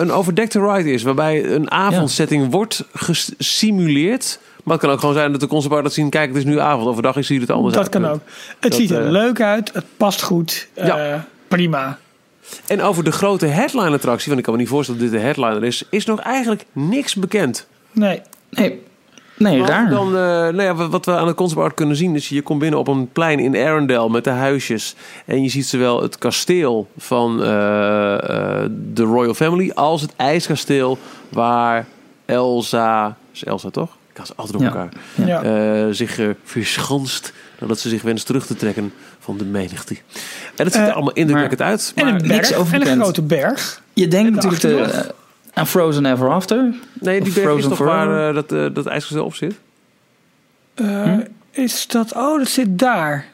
een 0.00 0.12
overdekte 0.12 0.60
ride 0.72 0.92
is. 0.92 1.02
Waarbij 1.02 1.44
een 1.44 1.70
avondsetting 1.70 2.50
wordt 2.50 2.84
gesimuleerd. 2.94 4.38
Maar 4.64 4.74
het 4.74 4.84
kan 4.84 4.92
ook 4.92 5.00
gewoon 5.00 5.14
zijn 5.14 5.32
dat 5.32 5.40
de 5.40 5.46
concept 5.46 5.74
art 5.74 5.82
laat 5.82 5.92
zien... 5.92 6.10
kijk, 6.10 6.28
het 6.28 6.36
is 6.36 6.44
nu 6.44 6.60
avond. 6.60 6.86
Overdag 6.86 7.24
ziet 7.24 7.40
het 7.40 7.50
anders 7.50 7.74
Dat 7.74 7.82
uit. 7.82 7.92
kan 7.92 8.06
ook. 8.06 8.20
Het 8.48 8.56
Dat, 8.60 8.74
ziet 8.74 8.90
er 8.90 9.10
leuk 9.10 9.40
uit. 9.40 9.70
Het 9.72 9.84
past 9.96 10.22
goed. 10.22 10.68
Ja. 10.74 11.26
Prima. 11.48 11.98
En 12.66 12.82
over 12.82 13.04
de 13.04 13.12
grote 13.12 13.46
headline 13.46 13.94
attractie... 13.94 14.26
want 14.26 14.38
ik 14.38 14.44
kan 14.44 14.54
me 14.54 14.60
niet 14.60 14.68
voorstellen 14.68 15.00
dat 15.00 15.10
dit 15.10 15.20
de 15.20 15.26
headliner 15.26 15.64
is... 15.64 15.84
is 15.90 16.04
nog 16.04 16.20
eigenlijk 16.20 16.64
niks 16.72 17.14
bekend. 17.14 17.66
Nee. 17.98 18.22
Nee, 18.50 18.82
nee 19.36 19.52
Behalve 19.62 19.72
raar. 19.72 19.90
Dan, 19.90 20.06
eh, 20.06 20.12
nou 20.22 20.62
ja, 20.62 20.74
wat- 20.74 20.90
wat 20.90 21.04
we 21.04 21.12
aan 21.16 21.26
de 21.26 21.34
concept 21.34 21.60
art 21.60 21.74
kunnen 21.74 21.96
zien 21.96 22.14
is... 22.14 22.28
je 22.28 22.42
komt 22.42 22.58
binnen 22.60 22.78
op 22.78 22.88
een 22.88 23.08
plein 23.12 23.38
in 23.38 23.56
Arendelle 23.56 24.10
met 24.10 24.24
de 24.24 24.30
huisjes. 24.30 24.94
En 25.24 25.42
je 25.42 25.48
ziet 25.48 25.66
zowel 25.66 26.02
het 26.02 26.18
kasteel 26.18 26.88
van 26.98 27.42
eh, 27.42 28.14
eh, 28.14 28.70
de 28.94 29.02
Royal 29.02 29.34
Family... 29.34 29.70
als 29.74 30.02
het 30.02 30.12
ijskasteel 30.16 30.98
waar 31.28 31.86
Elsa... 32.26 33.16
Is 33.32 33.44
Elsa 33.44 33.70
toch? 33.70 33.96
Ik 34.10 34.16
had 34.16 34.26
ze 34.26 34.32
altijd 34.36 34.58
door 34.58 34.66
Ja. 34.66 34.74
elkaar. 34.74 34.92
Ja. 35.26 35.42
eh, 35.42 35.86
zich 35.90 36.20
verschanst 36.44 37.32
nadat 37.60 37.78
ze 37.78 37.88
zich 37.88 38.02
wenst 38.02 38.26
terug 38.26 38.46
te 38.46 38.54
trekken 38.56 38.92
van 39.18 39.36
de 39.38 39.44
menigte. 39.44 39.94
En 40.56 40.64
dat 40.64 40.72
ziet 40.72 40.82
er 40.82 40.92
allemaal 40.92 41.12
indrukwekkend 41.12 41.62
uit. 41.62 41.92
en 41.94 42.04
Maar 42.04 42.14
een 42.14 42.26
niks 42.26 42.54
over 42.54 42.74
En 42.74 42.86
een 42.88 43.00
grote 43.00 43.22
berg. 43.22 43.82
Je 43.92 44.08
denkt 44.08 44.28
de 44.28 44.48
natuurlijk 44.48 44.60
te, 44.92 45.14
aan 45.58 45.66
Frozen 45.66 46.06
Ever 46.06 46.30
After. 46.30 46.74
nee, 47.00 47.20
die 47.20 47.32
berg 47.32 47.36
is 47.36 47.42
Frozen 47.42 47.68
toch 47.68 47.78
Forever? 47.78 48.06
waar 48.08 48.28
eh, 48.28 48.34
dat, 48.34 48.52
eh, 48.52 48.66
dat 48.74 48.86
ijskasteel 48.86 49.24
op 49.24 49.34
zit? 49.34 49.54
Eh, 50.74 51.16
Is 51.50 51.86
dat... 51.86 52.14
Oh, 52.14 52.38
dat 52.38 52.48
zit 52.48 52.78
daar. 52.78 53.26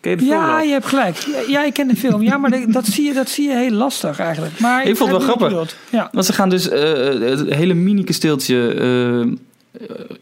Ken 0.00 0.10
je 0.10 0.16
de 0.16 0.22
film 0.22 0.36
Ja, 0.40 0.46
wel? 0.56 0.64
je 0.64 0.72
hebt 0.72 0.86
gelijk. 0.86 1.16
Ja, 1.16 1.40
ja, 1.48 1.64
ik 1.64 1.72
ken 1.72 1.88
de 1.88 1.96
film. 1.96 2.22
Ja, 2.22 2.36
maar 2.36 2.72
dat 2.72 2.86
zie 2.86 3.04
je, 3.04 3.12
dat 3.12 3.28
zie 3.28 3.48
je 3.48 3.54
heel 3.56 3.70
lastig 3.70 4.18
eigenlijk. 4.18 4.58
Maar 4.60 4.86
Ik 4.86 4.96
vond 4.96 5.10
het 5.12 5.24
wel 5.24 5.36
grappig. 5.36 5.76
Ja. 5.90 6.08
Want 6.12 6.26
ze 6.26 6.32
gaan 6.32 6.48
dus 6.48 6.68
eh, 6.68 6.80
het 7.20 7.54
hele 7.54 7.74
mini-kasteeltje 7.74 9.36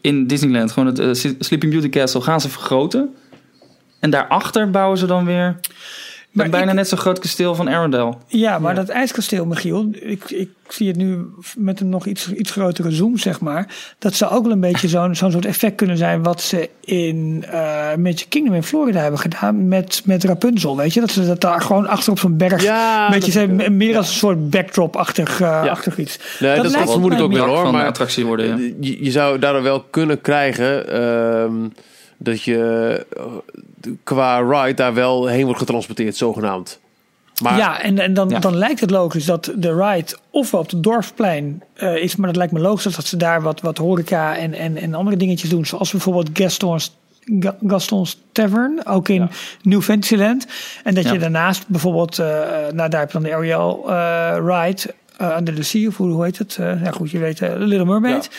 in 0.01 0.27
Disneyland, 0.27 0.71
gewoon 0.71 0.95
het 0.95 1.17
Sleeping 1.39 1.71
Beauty 1.71 1.89
Castle, 1.89 2.21
gaan 2.21 2.41
ze 2.41 2.49
vergroten. 2.49 3.15
En 3.99 4.09
daarachter 4.09 4.69
bouwen 4.69 4.97
ze 4.97 5.05
dan 5.05 5.25
weer 5.25 5.59
Maar 6.31 6.45
een 6.45 6.51
bijna 6.51 6.69
ik- 6.69 6.75
net 6.75 6.87
zo 6.87 6.97
groot 6.97 7.19
kasteel 7.19 7.55
van 7.55 7.69
Arendelle. 7.69 8.13
Ja, 8.27 8.59
maar 8.59 8.75
dat 8.75 8.89
ijskasteel, 8.89 9.45
Michiel, 9.45 9.89
ik, 9.91 10.29
ik 10.29 10.49
zie 10.67 10.87
het 10.87 10.95
nu 10.97 11.25
met 11.57 11.79
een 11.79 11.89
nog 11.89 12.05
iets, 12.05 12.31
iets 12.31 12.51
grotere 12.51 12.91
zoom, 12.91 13.17
zeg 13.17 13.39
maar. 13.39 13.75
Dat 13.99 14.13
zou 14.13 14.31
ook 14.31 14.43
wel 14.43 14.51
een 14.51 14.59
beetje 14.59 14.87
zo'n 14.87 15.15
zo'n 15.15 15.31
soort 15.31 15.45
effect 15.45 15.75
kunnen 15.75 15.97
zijn 15.97 16.23
wat 16.23 16.41
ze 16.41 16.69
in 16.81 17.45
eh 17.51 17.95
Magic 17.95 18.25
Kingdom 18.29 18.55
in 18.55 18.63
Florida 18.63 18.99
hebben 18.99 19.19
gedaan 19.19 19.67
met, 19.67 20.01
met 20.05 20.23
Rapunzel, 20.23 20.77
weet 20.77 20.93
je? 20.93 20.99
Dat 20.99 21.11
ze 21.11 21.25
dat 21.25 21.41
daar 21.41 21.61
gewoon 21.61 21.87
achter 21.87 22.11
op 22.11 22.19
zo'n 22.19 22.37
berg, 22.37 22.63
Ja, 22.63 23.05
een 23.05 23.11
beetje 23.11 23.31
zijn, 23.31 23.77
meer 23.77 23.97
als 23.97 24.07
een 24.09 24.15
soort 24.15 24.49
backdrop-achtig 24.49 25.41
achtig 25.41 25.97
iets. 25.97 26.19
Nee, 26.39 26.53
dat, 26.55 26.63
dat 26.63 26.71
lijkt 26.71 26.91
vermoed 26.91 27.13
ik 27.13 27.19
ook 27.19 27.33
wel 27.33 27.45
hoor. 27.45 27.71
Maar 27.71 27.85
attractie 27.85 28.25
worden, 28.25 28.47
ja. 28.47 28.73
je, 28.79 29.03
je 29.03 29.11
zou 29.11 29.39
daardoor 29.39 29.63
wel 29.63 29.83
kunnen 29.89 30.21
krijgen 30.21 30.89
ehm, 30.91 31.53
dat 32.21 32.43
je 32.43 33.05
eh, 33.17 33.91
qua 34.03 34.39
ride 34.39 34.73
daar 34.73 34.93
wel 34.93 35.25
heen 35.27 35.43
wordt 35.43 35.59
getransporteerd, 35.59 36.15
zogenaamd. 36.15 36.79
Maar 37.43 37.57
ja, 37.57 37.81
en, 37.81 37.99
en 37.99 38.13
dan, 38.13 38.29
Ja. 38.29 38.39
dan 38.39 38.55
lijkt 38.55 38.79
het 38.79 38.89
logisch 38.91 39.25
dat 39.25 39.51
de 39.55 39.75
ride 39.75 40.17
ofwel 40.29 40.59
op 40.59 40.69
het 40.69 40.83
dorpsplein 40.83 41.63
eh, 41.73 41.95
is, 41.95 42.15
maar 42.15 42.27
dat 42.27 42.35
lijkt 42.35 42.53
me 42.53 42.59
logisch 42.59 42.95
dat 42.95 43.05
ze 43.05 43.17
daar 43.17 43.41
wat, 43.41 43.61
wat 43.61 43.77
horeca 43.77 44.37
en, 44.37 44.53
en, 44.53 44.77
en 44.77 44.93
andere 44.93 45.17
dingetjes 45.17 45.49
doen. 45.49 45.65
Zoals 45.65 45.91
bijvoorbeeld 45.91 46.29
Gaston's, 46.33 46.97
Ga- 47.39 47.57
Gaston's 47.67 48.21
Tavern, 48.31 48.85
ook 48.85 49.09
in 49.09 49.15
Ja. 49.21 49.29
New 49.61 49.81
Fantasyland. 49.81 50.47
En 50.83 50.93
dat 50.93 51.03
Ja. 51.03 51.11
je 51.13 51.19
daarnaast 51.19 51.67
bijvoorbeeld, 51.67 52.19
eh, 52.19 52.25
nou 52.73 52.89
daar 52.89 52.99
heb 52.99 53.11
je 53.11 53.19
dan 53.19 53.23
de 53.29 53.35
Ariel 53.35 53.85
eh, 53.91 54.37
ride, 54.45 54.93
Under 55.37 55.55
the 55.55 55.63
Sea, 55.63 55.87
of 55.87 55.97
hoe, 55.97 56.11
hoe 56.11 56.23
heet 56.23 56.37
het? 56.37 56.53
Ja 56.59 56.91
goed, 56.91 57.11
je 57.11 57.17
weet, 57.19 57.39
Little 57.39 57.85
Mermaid. 57.85 58.29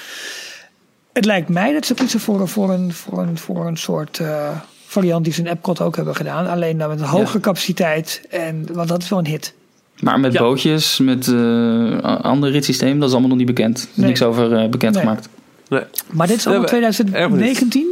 Het 1.13 1.25
lijkt 1.25 1.49
mij 1.49 1.73
dat 1.73 1.87
ze 1.87 1.95
kiezen 1.95 2.21
voor, 2.21 2.41
een- 2.41 2.49
voor, 2.49 2.71
een, 2.71 2.93
voor, 2.93 3.19
een, 3.23 3.39
voor 3.39 3.67
een 3.67 3.77
soort 3.77 4.19
eh, 4.19 4.49
variant 4.87 5.25
die 5.25 5.33
ze 5.33 5.41
in 5.41 5.47
Epcot 5.47 5.81
ook 5.81 5.97
hebben 5.97 6.15
gedaan. 6.17 6.47
Alleen 6.47 6.79
dan 6.79 6.89
met 6.89 7.01
een 7.01 7.07
hogere 7.07 7.39
Ja. 7.39 7.45
capaciteit, 7.45 8.23
en, 8.31 8.67
want 8.73 8.89
dat 8.89 9.03
is 9.03 9.09
wel 9.09 9.19
een 9.19 9.27
hit. 9.27 9.55
Maar 10.01 10.21
met 10.21 10.33
Ja. 10.33 10.41
bootjes, 10.41 10.99
met 10.99 11.29
eh 11.29 11.99
ander 12.23 12.51
ritssysteem, 12.51 12.95
dat 12.99 13.07
is 13.09 13.13
allemaal 13.13 13.29
nog 13.31 13.39
niet 13.39 13.47
bekend. 13.47 13.79
Er 13.83 13.89
is 13.91 13.97
Nee. 13.97 14.07
niks 14.07 14.23
over 14.23 14.53
eh, 14.53 14.69
bekendgemaakt. 14.69 15.29
nee, 15.69 15.81
Maar 16.11 16.27
dit 16.27 16.37
is 16.37 16.47
allemaal 16.47 16.65
Ja, 16.69 16.71
maar- 16.73 16.91
2019? 16.93 17.87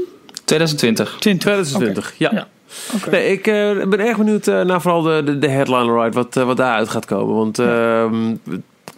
2020. 0.44 1.16
20. 1.18 1.40
2020, 1.40 2.14
ja. 2.18 2.46
Nee, 3.10 3.32
ik 3.32 3.46
eh, 3.46 3.86
ben 3.88 3.98
erg 4.00 4.16
benieuwd 4.16 4.46
naar 4.46 4.80
vooral 4.80 5.02
de, 5.02 5.22
de, 5.24 5.38
de 5.38 5.48
headliner 5.48 6.02
ride, 6.02 6.14
wat, 6.14 6.34
wat 6.34 6.56
daaruit 6.56 6.88
gaat 6.88 7.04
komen. 7.04 7.34
Want 7.34 7.58
ehm, 7.58 8.34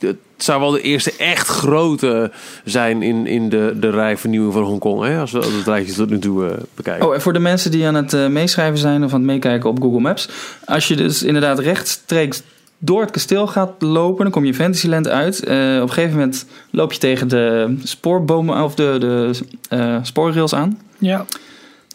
het 0.01 0.17
zou 0.37 0.61
wel 0.61 0.71
de 0.71 0.81
eerste 0.81 1.13
echt 1.19 1.49
grote 1.49 2.31
zijn 2.65 3.03
in, 3.03 3.27
in 3.27 3.49
de, 3.49 3.77
de 3.81 3.91
rij 3.91 4.17
vernieuwing 4.17 4.53
van 4.53 4.63
Hongkong. 4.63 5.05
Hè? 5.05 5.19
Als 5.19 5.33
we 5.33 5.39
het 5.39 5.67
rijtje 5.67 5.93
tot 5.93 6.11
nu 6.11 6.19
toe 6.19 6.47
eh, 6.47 6.57
bekijken. 6.75 7.07
Oh, 7.07 7.15
en 7.15 7.21
voor 7.21 7.33
de 7.33 7.39
mensen 7.39 7.71
die 7.71 7.87
aan 7.87 7.95
het 7.95 8.13
eh, 8.13 8.27
meeschrijven 8.27 8.79
zijn 8.79 9.05
of 9.05 9.13
aan 9.13 9.19
het 9.19 9.29
meekijken 9.29 9.71
op 9.71 9.83
Google 9.83 10.01
Maps. 10.01 10.29
Als 10.65 10.89
je 10.89 10.97
dus 10.97 11.23
inderdaad 11.23 11.59
rechtstreeks 11.59 12.43
door 12.83 13.01
het 13.01 13.11
kasteel 13.11 13.47
gaat 13.47 13.83
lopen, 13.83 14.23
dan 14.23 14.33
kom 14.33 14.45
je 14.45 14.55
Fantasyland 14.55 15.09
uit. 15.09 15.45
Eh, 15.45 15.57
op 15.57 15.89
een 15.89 15.93
gegeven 15.93 16.17
moment 16.17 16.47
loop 16.71 16.93
je 16.93 16.99
tegen 16.99 17.29
de 17.29 17.77
spoorbomen 17.85 18.65
of 18.65 18.75
de, 18.75 18.97
de 18.99 19.31
eh, 19.69 19.97
spoorrails 20.03 20.55
aan. 20.55 20.81
Ja. 20.99 21.27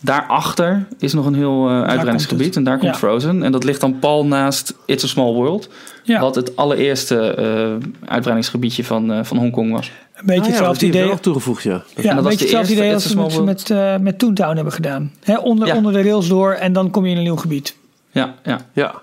Daarachter 0.01 0.85
is 0.99 1.13
nog 1.13 1.25
een 1.25 1.35
heel 1.35 1.67
eh 1.69 1.81
uitbreidingsgebied 1.81 2.55
en 2.55 2.63
daar 2.63 2.77
komt 2.77 2.91
Ja. 2.91 2.97
Frozen. 2.97 3.43
En 3.43 3.51
dat 3.51 3.63
ligt 3.63 3.81
dan 3.81 3.99
pal 3.99 4.25
naast 4.25 4.73
It's 4.85 5.03
a 5.03 5.07
Small 5.07 5.33
World. 5.33 5.69
ja. 6.03 6.19
Wat 6.19 6.35
het 6.35 6.55
allereerste 6.55 7.19
eh 7.33 8.09
uitbreidingsgebiedje 8.09 8.83
van, 8.83 9.11
eh, 9.13 9.19
van 9.23 9.37
Hongkong 9.37 9.71
was. 9.71 9.91
een 10.15 10.25
beetje 10.25 10.41
Ah 10.41 10.47
ja, 10.47 10.53
hetzelfde 10.53 10.85
idee. 10.85 11.11
ook 11.11 11.19
toegevoegd, 11.21 11.63
ja. 11.63 11.71
Ja, 11.71 11.81
dat 11.95 12.05
een 12.05 12.15
was 12.15 12.23
beetje 12.23 12.29
de 12.29 12.57
hetzelfde 12.57 12.57
eerste 12.57 12.73
idee 12.73 12.93
als 13.23 13.35
we 13.35 13.43
met, 13.43 13.69
met, 13.69 14.01
met 14.01 14.19
Toontown 14.19 14.55
hebben 14.55 14.73
gedaan. 14.73 15.11
Hè, 15.23 15.37
onder, 15.37 15.67
Ja. 15.67 15.75
onder 15.75 15.93
de 15.93 16.01
rails 16.01 16.27
door 16.27 16.51
en 16.51 16.73
dan 16.73 16.89
kom 16.91 17.05
je 17.05 17.11
in 17.11 17.17
een 17.17 17.23
nieuw 17.23 17.35
gebied. 17.35 17.75
Ja, 18.11 18.33
ja. 18.43 18.59
Ja, 18.73 18.93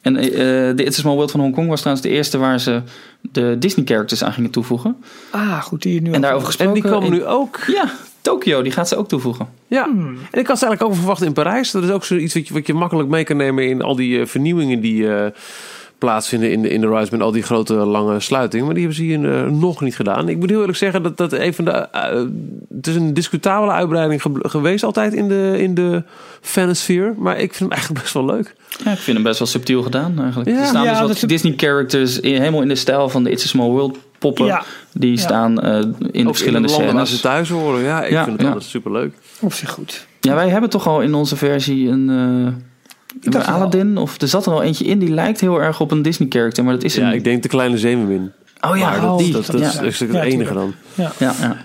En 0.00 0.16
eh, 0.16 0.30
de 0.76 0.84
It's 0.84 0.98
a 0.98 1.00
Small 1.00 1.14
World 1.14 1.30
van 1.30 1.40
Hongkong 1.40 1.68
was 1.68 1.78
trouwens 1.80 2.06
de 2.06 2.12
eerste 2.12 2.38
waar 2.38 2.60
ze 2.60 2.82
de 3.20 3.56
Disney 3.58 3.84
characters 3.86 4.24
aan 4.24 4.32
gingen 4.32 4.50
toevoegen. 4.50 4.96
Ah, 5.30 5.62
goed, 5.62 5.82
die 5.82 5.94
je 5.94 6.00
nu 6.02 6.12
En 6.12 6.20
daarover 6.20 6.46
en 6.46 6.52
gesproken... 6.54 6.82
die 6.82 6.90
komen 6.90 7.06
in- 7.06 7.12
nu 7.12 7.24
ook. 7.26 7.60
Ja, 7.66 7.90
Tokio, 8.24 8.62
die 8.62 8.72
gaat 8.72 8.88
ze 8.88 8.96
ook 8.96 9.08
toevoegen. 9.08 9.48
Ja, 9.66 9.84
Hmm. 9.84 10.18
en 10.30 10.40
ik 10.40 10.46
had 10.46 10.58
ze 10.58 10.66
eigenlijk 10.66 10.82
ook 10.82 10.94
verwacht 10.94 11.22
in 11.22 11.32
Parijs. 11.32 11.70
Dat 11.70 11.82
is 11.82 11.90
ook 11.90 12.04
zoiets 12.04 12.34
wat 12.34 12.48
je, 12.48 12.54
wat 12.54 12.66
je 12.66 12.74
makkelijk 12.74 13.08
mee 13.08 13.24
kan 13.24 13.36
nemen 13.36 13.68
in 13.68 13.82
al 13.82 13.96
die 13.96 14.20
eh, 14.20 14.26
vernieuwingen 14.26 14.80
die 14.80 15.14
eh, 15.14 15.30
plaatsvinden 16.04 16.50
in 16.52 16.62
de, 16.62 16.68
in 16.68 16.80
de 16.80 16.88
Rise 16.88 17.08
met 17.10 17.20
al 17.20 17.30
die 17.32 17.42
grote 17.42 17.74
lange 17.74 18.20
sluitingen. 18.20 18.64
Maar 18.64 18.74
die 18.74 18.84
hebben 18.84 19.02
ze 19.04 19.08
hier 19.08 19.44
eh, 19.44 19.50
nog 19.50 19.80
niet 19.80 19.96
gedaan. 19.96 20.28
Ik 20.28 20.38
moet 20.38 20.50
heel 20.50 20.60
eerlijk 20.60 20.78
zeggen 20.78 21.02
dat 21.02 21.16
dat 21.16 21.32
een 21.32 21.54
van 21.54 21.64
de. 21.64 21.70
eh, 21.70 22.22
het 22.76 22.86
is 22.86 22.94
een 22.94 23.14
discutabele 23.14 23.72
uitbreiding 23.72 24.22
ge- 24.22 24.30
geweest 24.48 24.84
altijd 24.84 25.12
in 25.14 25.28
de, 25.28 25.54
in 25.58 25.74
de 25.74 26.02
fanosfeer. 26.40 27.14
Maar 27.18 27.34
ik 27.38 27.48
vind 27.54 27.58
hem 27.58 27.70
eigenlijk 27.70 28.00
best 28.02 28.14
wel 28.14 28.24
leuk. 28.24 28.54
Ja, 28.84 28.90
ik 28.92 28.98
vind 28.98 29.16
hem 29.16 29.22
best 29.26 29.38
wel 29.38 29.48
subtiel 29.48 29.82
gedaan 29.82 30.18
eigenlijk. 30.20 30.50
Ja. 30.50 30.60
er 30.60 30.66
staan 30.66 30.84
Ja, 30.84 31.06
dus 31.06 31.20
wat 31.20 31.28
Disney 31.28 31.54
characters 31.56 32.20
in, 32.20 32.38
helemaal 32.38 32.62
in 32.62 32.68
de 32.68 32.74
stijl 32.74 33.08
van 33.08 33.24
de 33.24 33.30
It's 33.30 33.44
a 33.44 33.48
Small 33.48 33.68
World 33.68 33.98
poppen. 34.18 34.46
Ja. 34.46 34.62
Die 34.92 35.10
Ja. 35.10 35.16
staan 35.18 35.60
eh, 35.60 35.78
in 36.10 36.26
Ook 36.26 36.34
verschillende 36.36 36.68
in 36.68 36.74
de 36.74 36.78
landen 36.78 36.94
waar 36.94 37.06
ze 37.06 37.16
scènes. 37.16 37.20
thuis 37.20 37.48
horen. 37.48 37.82
Ja, 37.82 38.04
ik 38.04 38.10
Ja, 38.10 38.24
vind 38.24 38.36
het 38.38 38.46
altijd 38.46 38.64
super 38.64 38.92
leuk. 38.92 39.14
Op 39.40 39.52
zich 39.52 39.70
goed. 39.70 40.06
Ja, 40.20 40.34
wij 40.34 40.48
hebben 40.48 40.70
toch 40.70 40.86
al 40.86 41.00
in 41.02 41.14
onze 41.14 41.36
versie 41.36 41.88
een... 41.88 42.08
eh 43.22 43.30
dacht. 43.32 43.46
Aladdin, 43.46 43.96
of 43.96 44.20
er 44.20 44.28
zat 44.28 44.46
er 44.46 44.52
al 44.52 44.62
eentje 44.62 44.84
in 44.84 44.98
die 44.98 45.10
lijkt 45.10 45.40
heel 45.40 45.62
erg 45.62 45.80
op 45.80 45.90
een 45.90 46.02
Disney 46.02 46.28
character, 46.30 46.64
maar 46.64 46.72
dat 46.74 46.82
is 46.84 46.94
Ja, 46.94 47.08
een... 47.08 47.14
ik 47.14 47.24
denk 47.24 47.42
de 47.42 47.48
kleine 47.48 47.78
zeemermin. 47.78 48.32
Oh 48.60 48.76
ja, 48.76 48.96
oh, 48.96 49.02
dat, 49.02 49.18
die. 49.18 49.32
dat, 49.32 49.46
dat 49.46 49.60
ja. 49.60 49.66
is, 49.66 49.78
is 49.80 50.00
het 50.00 50.12
Ja, 50.12 50.22
enige 50.22 50.54
dan. 50.54 50.74
Ja. 50.94 51.12
Ja, 51.18 51.34
ja. 51.40 51.56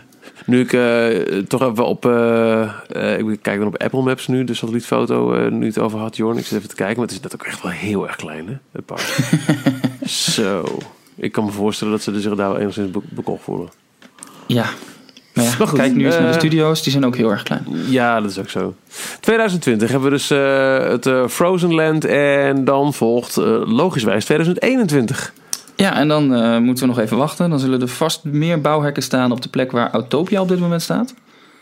Nu 0.45 0.59
ik 0.59 0.73
eh, 0.73 1.37
toch 1.47 1.61
even 1.71 1.85
op... 1.85 2.05
eh, 2.05 2.61
eh, 2.89 3.17
ik 3.19 3.39
kijk 3.41 3.57
dan 3.59 3.67
op 3.67 3.77
Apple 3.81 4.01
Maps 4.01 4.27
nu, 4.27 4.43
de 4.43 4.53
satellietfoto, 4.53 5.33
eh, 5.33 5.51
nu 5.51 5.65
het 5.65 5.77
over 5.79 5.99
had, 5.99 6.17
Jorn. 6.17 6.37
Ik 6.37 6.45
zit 6.45 6.57
even 6.57 6.69
te 6.69 6.75
kijken, 6.75 6.95
maar 6.97 7.05
het 7.05 7.15
is 7.15 7.21
dat 7.21 7.33
ook 7.33 7.43
echt 7.45 7.61
wel 7.61 7.71
heel 7.71 8.07
erg 8.07 8.15
klein, 8.15 8.47
hè? 8.47 8.53
Het 8.71 8.85
park. 8.85 9.01
Zo. 10.05 10.77
Ik 11.15 11.31
kan 11.31 11.45
me 11.45 11.51
voorstellen 11.51 11.93
dat 11.93 12.01
ze 12.03 12.11
er 12.13 12.21
zich 12.21 12.35
daar 12.35 12.49
wel 12.51 12.57
enigszins 12.59 12.91
be- 12.91 12.99
bekocht 13.09 13.43
voelen. 13.43 13.69
ja. 14.47 14.65
Ja, 15.41 15.65
kijk 15.73 15.95
nu 15.95 16.05
eens 16.05 16.15
naar 16.15 16.23
de 16.23 16.29
eh, 16.33 16.37
studio's, 16.37 16.83
die 16.83 16.91
zijn 16.91 17.05
ook 17.05 17.15
heel 17.15 17.31
erg 17.31 17.43
klein. 17.43 17.65
Ja, 17.89 18.21
dat 18.21 18.31
is 18.31 18.39
ook 18.39 18.49
zo. 18.49 18.75
2020 19.19 19.89
hebben 19.89 20.09
we 20.09 20.15
dus 20.15 20.29
eh, 20.29 20.89
het 20.89 21.05
eh, 21.05 21.27
Frozen 21.27 21.73
Land 21.73 22.05
en 22.05 22.65
dan 22.65 22.93
volgt 22.93 23.35
logischwijs 23.65 24.25
2021. 24.25 25.33
Ja, 25.75 25.95
en 25.95 26.07
dan 26.07 26.27
moeten 26.63 26.83
we 26.83 26.93
nog 26.93 26.99
even 26.99 27.17
wachten. 27.17 27.49
Dan 27.49 27.59
zullen 27.59 27.81
er 27.81 27.87
vast 27.87 28.23
meer 28.23 28.61
bouwhekken 28.61 29.03
staan 29.03 29.31
op 29.31 29.41
de 29.41 29.49
plek 29.49 29.71
waar 29.71 29.91
Autopia 29.91 30.41
op 30.41 30.47
dit 30.47 30.59
moment 30.59 30.81
staat. 30.81 31.13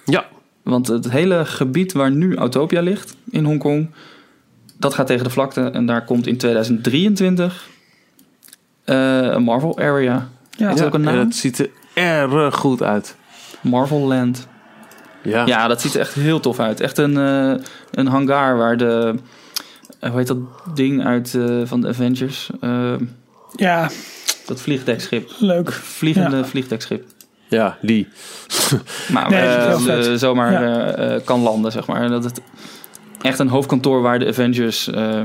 Ja, 0.05 0.25
Want 0.63 0.87
het 0.87 1.09
hele 1.09 1.45
gebied 1.45 1.93
waar 1.93 2.11
nu 2.11 2.35
Autopia 2.35 2.81
ligt 2.81 3.15
in 3.29 3.43
Hongkong, 3.43 3.89
dat 4.79 4.93
gaat 4.93 5.07
tegen 5.07 5.23
de 5.23 5.29
vlakte. 5.29 5.61
En 5.61 5.85
daar 5.85 6.05
komt 6.05 6.27
in 6.27 6.37
2023 6.37 7.67
eh, 8.87 9.21
een 9.21 9.43
Marvel 9.43 9.79
Area. 9.79 10.27
Ja. 10.49 10.69
Is 10.69 10.77
dat 10.77 10.87
ook 10.87 10.93
een 10.93 11.07
en 11.07 11.15
naam? 11.15 11.25
het 11.25 11.35
ziet 11.35 11.59
er 11.59 11.69
erg 11.93 12.55
goed 12.55 12.83
uit. 12.83 13.15
Marvel 13.69 13.99
Land. 13.99 14.47
Ja, 15.23 15.45
Ja, 15.45 15.67
dat 15.67 15.81
ziet 15.81 15.93
er 15.93 15.99
echt 15.99 16.13
heel 16.13 16.39
tof 16.39 16.59
uit. 16.59 16.79
Echt 16.79 16.97
een, 16.97 17.17
eh, 17.17 17.63
een 17.91 18.07
hangar 18.07 18.57
waar 18.57 18.77
de... 18.77 19.15
eh, 19.99 20.09
hoe 20.09 20.17
heet 20.19 20.27
dat 20.27 20.37
ding 20.73 21.05
uit 21.05 21.33
eh, 21.35 21.61
van 21.63 21.81
de 21.81 21.87
Avengers? 21.87 22.49
Ja, 23.55 23.89
dat 24.45 24.61
vliegdekschip. 24.61 25.29
leuk. 25.39 25.71
Vliegende 25.71 26.37
Ja. 26.37 26.45
vliegdekschip. 26.45 27.03
ja 27.47 27.77
die. 27.81 28.07
Maar 29.11 29.29
Nee, 29.29 30.17
zomaar 30.17 30.51
Ja. 30.51 31.19
kan 31.25 31.39
landen, 31.41 31.71
zeg 31.71 31.87
maar. 31.87 32.09
Dat 32.09 32.23
het 32.23 32.41
echt 33.21 33.39
een 33.39 33.47
hoofdkantoor 33.49 34.01
waar 34.01 34.19
de 34.19 34.27
Avengers 34.27 34.87
eh, 34.89 35.21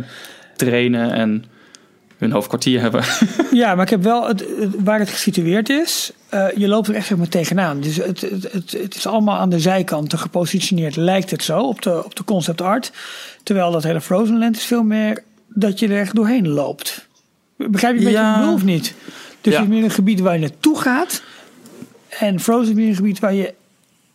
trainen 0.56 1.12
en 1.12 1.44
hun 2.22 2.32
hoofdkwartier 2.32 2.80
hebben. 2.80 3.04
Ja, 3.52 3.74
maar 3.74 3.84
ik 3.84 3.90
heb 3.90 4.02
wel 4.02 4.28
het, 4.28 4.40
het- 4.58 4.74
waar 4.84 4.98
het 4.98 5.08
gesitueerd 5.08 5.68
is. 5.68 6.12
eh, 6.28 6.46
je 6.56 6.68
loopt 6.68 6.88
er 6.88 6.94
echt 6.94 7.06
zeg 7.06 7.18
maar 7.18 7.28
tegenaan. 7.28 7.80
Dus 7.80 7.96
het, 7.96 8.20
het, 8.20 8.72
het, 8.72 8.94
is 8.96 9.06
allemaal 9.06 9.38
aan 9.38 9.50
de 9.50 9.60
zijkanten 9.60 10.18
gepositioneerd, 10.18 10.96
lijkt 10.96 11.30
het 11.30 11.42
zo, 11.42 11.58
op 11.60 11.82
de, 11.82 12.04
op 12.04 12.16
de 12.16 12.24
concept 12.24 12.60
art. 12.60 12.92
Terwijl 13.42 13.70
dat 13.70 13.82
hele 13.82 14.00
Frozen 14.00 14.38
Land 14.38 14.56
is 14.56 14.64
veel 14.64 14.82
meer 14.82 15.22
dat 15.48 15.78
je 15.78 15.88
er 15.88 15.98
echt 16.00 16.14
doorheen 16.14 16.48
loopt. 16.48 17.06
Begrijp 17.56 17.92
je 17.92 17.98
een 17.98 18.04
beetje 18.04 18.20
Ja. 18.20 18.38
bedoel 18.38 18.54
of 18.54 18.64
niet? 18.64 18.94
Dus 19.40 19.52
Ja. 19.52 19.58
het 19.60 19.68
is 19.68 19.74
meer 19.74 19.84
een 19.84 19.90
gebied 19.90 20.20
waar 20.20 20.34
je 20.34 20.40
naartoe 20.40 20.78
gaat. 20.80 21.22
En 22.18 22.40
Frozen 22.40 22.68
is 22.70 22.74
meer 22.78 22.88
een 22.88 22.94
gebied 22.96 23.18
waar 23.18 23.34
je, 23.34 23.54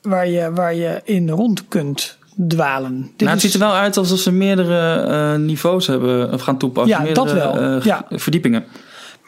waar 0.01 0.27
je, 0.27 0.51
waar 0.51 0.75
je 0.75 1.01
in 1.03 1.29
rond 1.29 1.67
kunt 1.67 2.17
dwalen. 2.47 3.01
Dit 3.01 3.19
nou, 3.19 3.31
het 3.31 3.41
ziet 3.41 3.53
er 3.53 3.59
wel 3.59 3.73
uit 3.73 3.97
alsof 3.97 4.19
ze 4.19 4.31
meerdere 4.31 5.01
eh, 5.01 5.39
niveaus 5.39 5.87
hebben 5.87 6.33
of 6.33 6.41
gaan 6.41 6.57
toepassen. 6.57 6.97
Ja, 6.97 7.03
meerdere, 7.03 7.25
dat 7.25 7.35
wel. 7.35 7.57
eh, 7.77 7.85
Ja. 7.85 8.05
verdiepingen. 8.09 8.65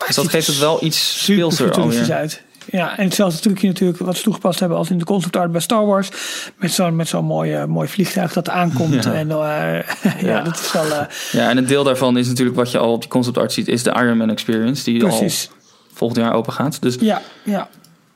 Dus 0.08 0.16
dat 0.16 0.28
geeft 0.30 0.48
het 0.48 0.60
wel 0.60 0.84
iets 0.84 1.24
speelser 1.24 1.72
alweer. 1.72 2.14
uit. 2.14 2.42
Ja, 2.72 2.98
en 2.98 3.04
hetzelfde 3.04 3.40
trucje 3.40 3.68
natuurlijk 3.68 4.00
wat 4.00 4.18
ze 4.18 4.24
toegepast 4.24 4.60
hebben 4.60 4.78
als 4.78 4.90
in 4.90 4.98
de 4.98 5.04
concept 5.06 5.36
art 5.36 5.52
bij 5.52 5.62
Star 5.62 5.86
Wars. 5.86 6.10
Met 6.56 6.72
zo'n 6.72 6.96
met 6.96 7.08
zo'n 7.08 7.26
mooi, 7.26 7.54
eh, 7.54 7.66
mooi 7.66 7.88
vliegtuig 7.88 8.34
dat 8.34 8.50
aankomt. 8.50 9.04
Ja. 9.04 9.14
En 9.14 9.32
eh, 9.32 9.38
ja, 9.38 9.84
Ja. 10.22 10.42
dat 10.42 10.60
is 10.60 10.72
wel 10.72 10.86
eh, 10.92 11.06
Ja, 11.32 11.50
en 11.50 11.58
een 11.58 11.66
deel 11.66 11.84
daarvan 11.84 12.18
is 12.18 12.28
natuurlijk 12.28 12.58
wat 12.58 12.72
je 12.72 12.78
al 12.78 12.94
op 12.94 13.02
die 13.02 13.10
concept 13.10 13.38
art 13.38 13.52
ziet, 13.54 13.68
is 13.68 13.84
de 13.84 13.90
Iron 13.92 14.18
Man 14.18 14.30
Experience, 14.30 14.84
die 14.84 15.00
precies. 15.00 15.48
al 15.52 15.56
volgend 15.94 16.20
jaar 16.20 16.34
open 16.34 16.54
gaat. 16.54 16.82
Dus, 16.82 16.96
Ja, 17.00 17.22
ja. 17.44 17.68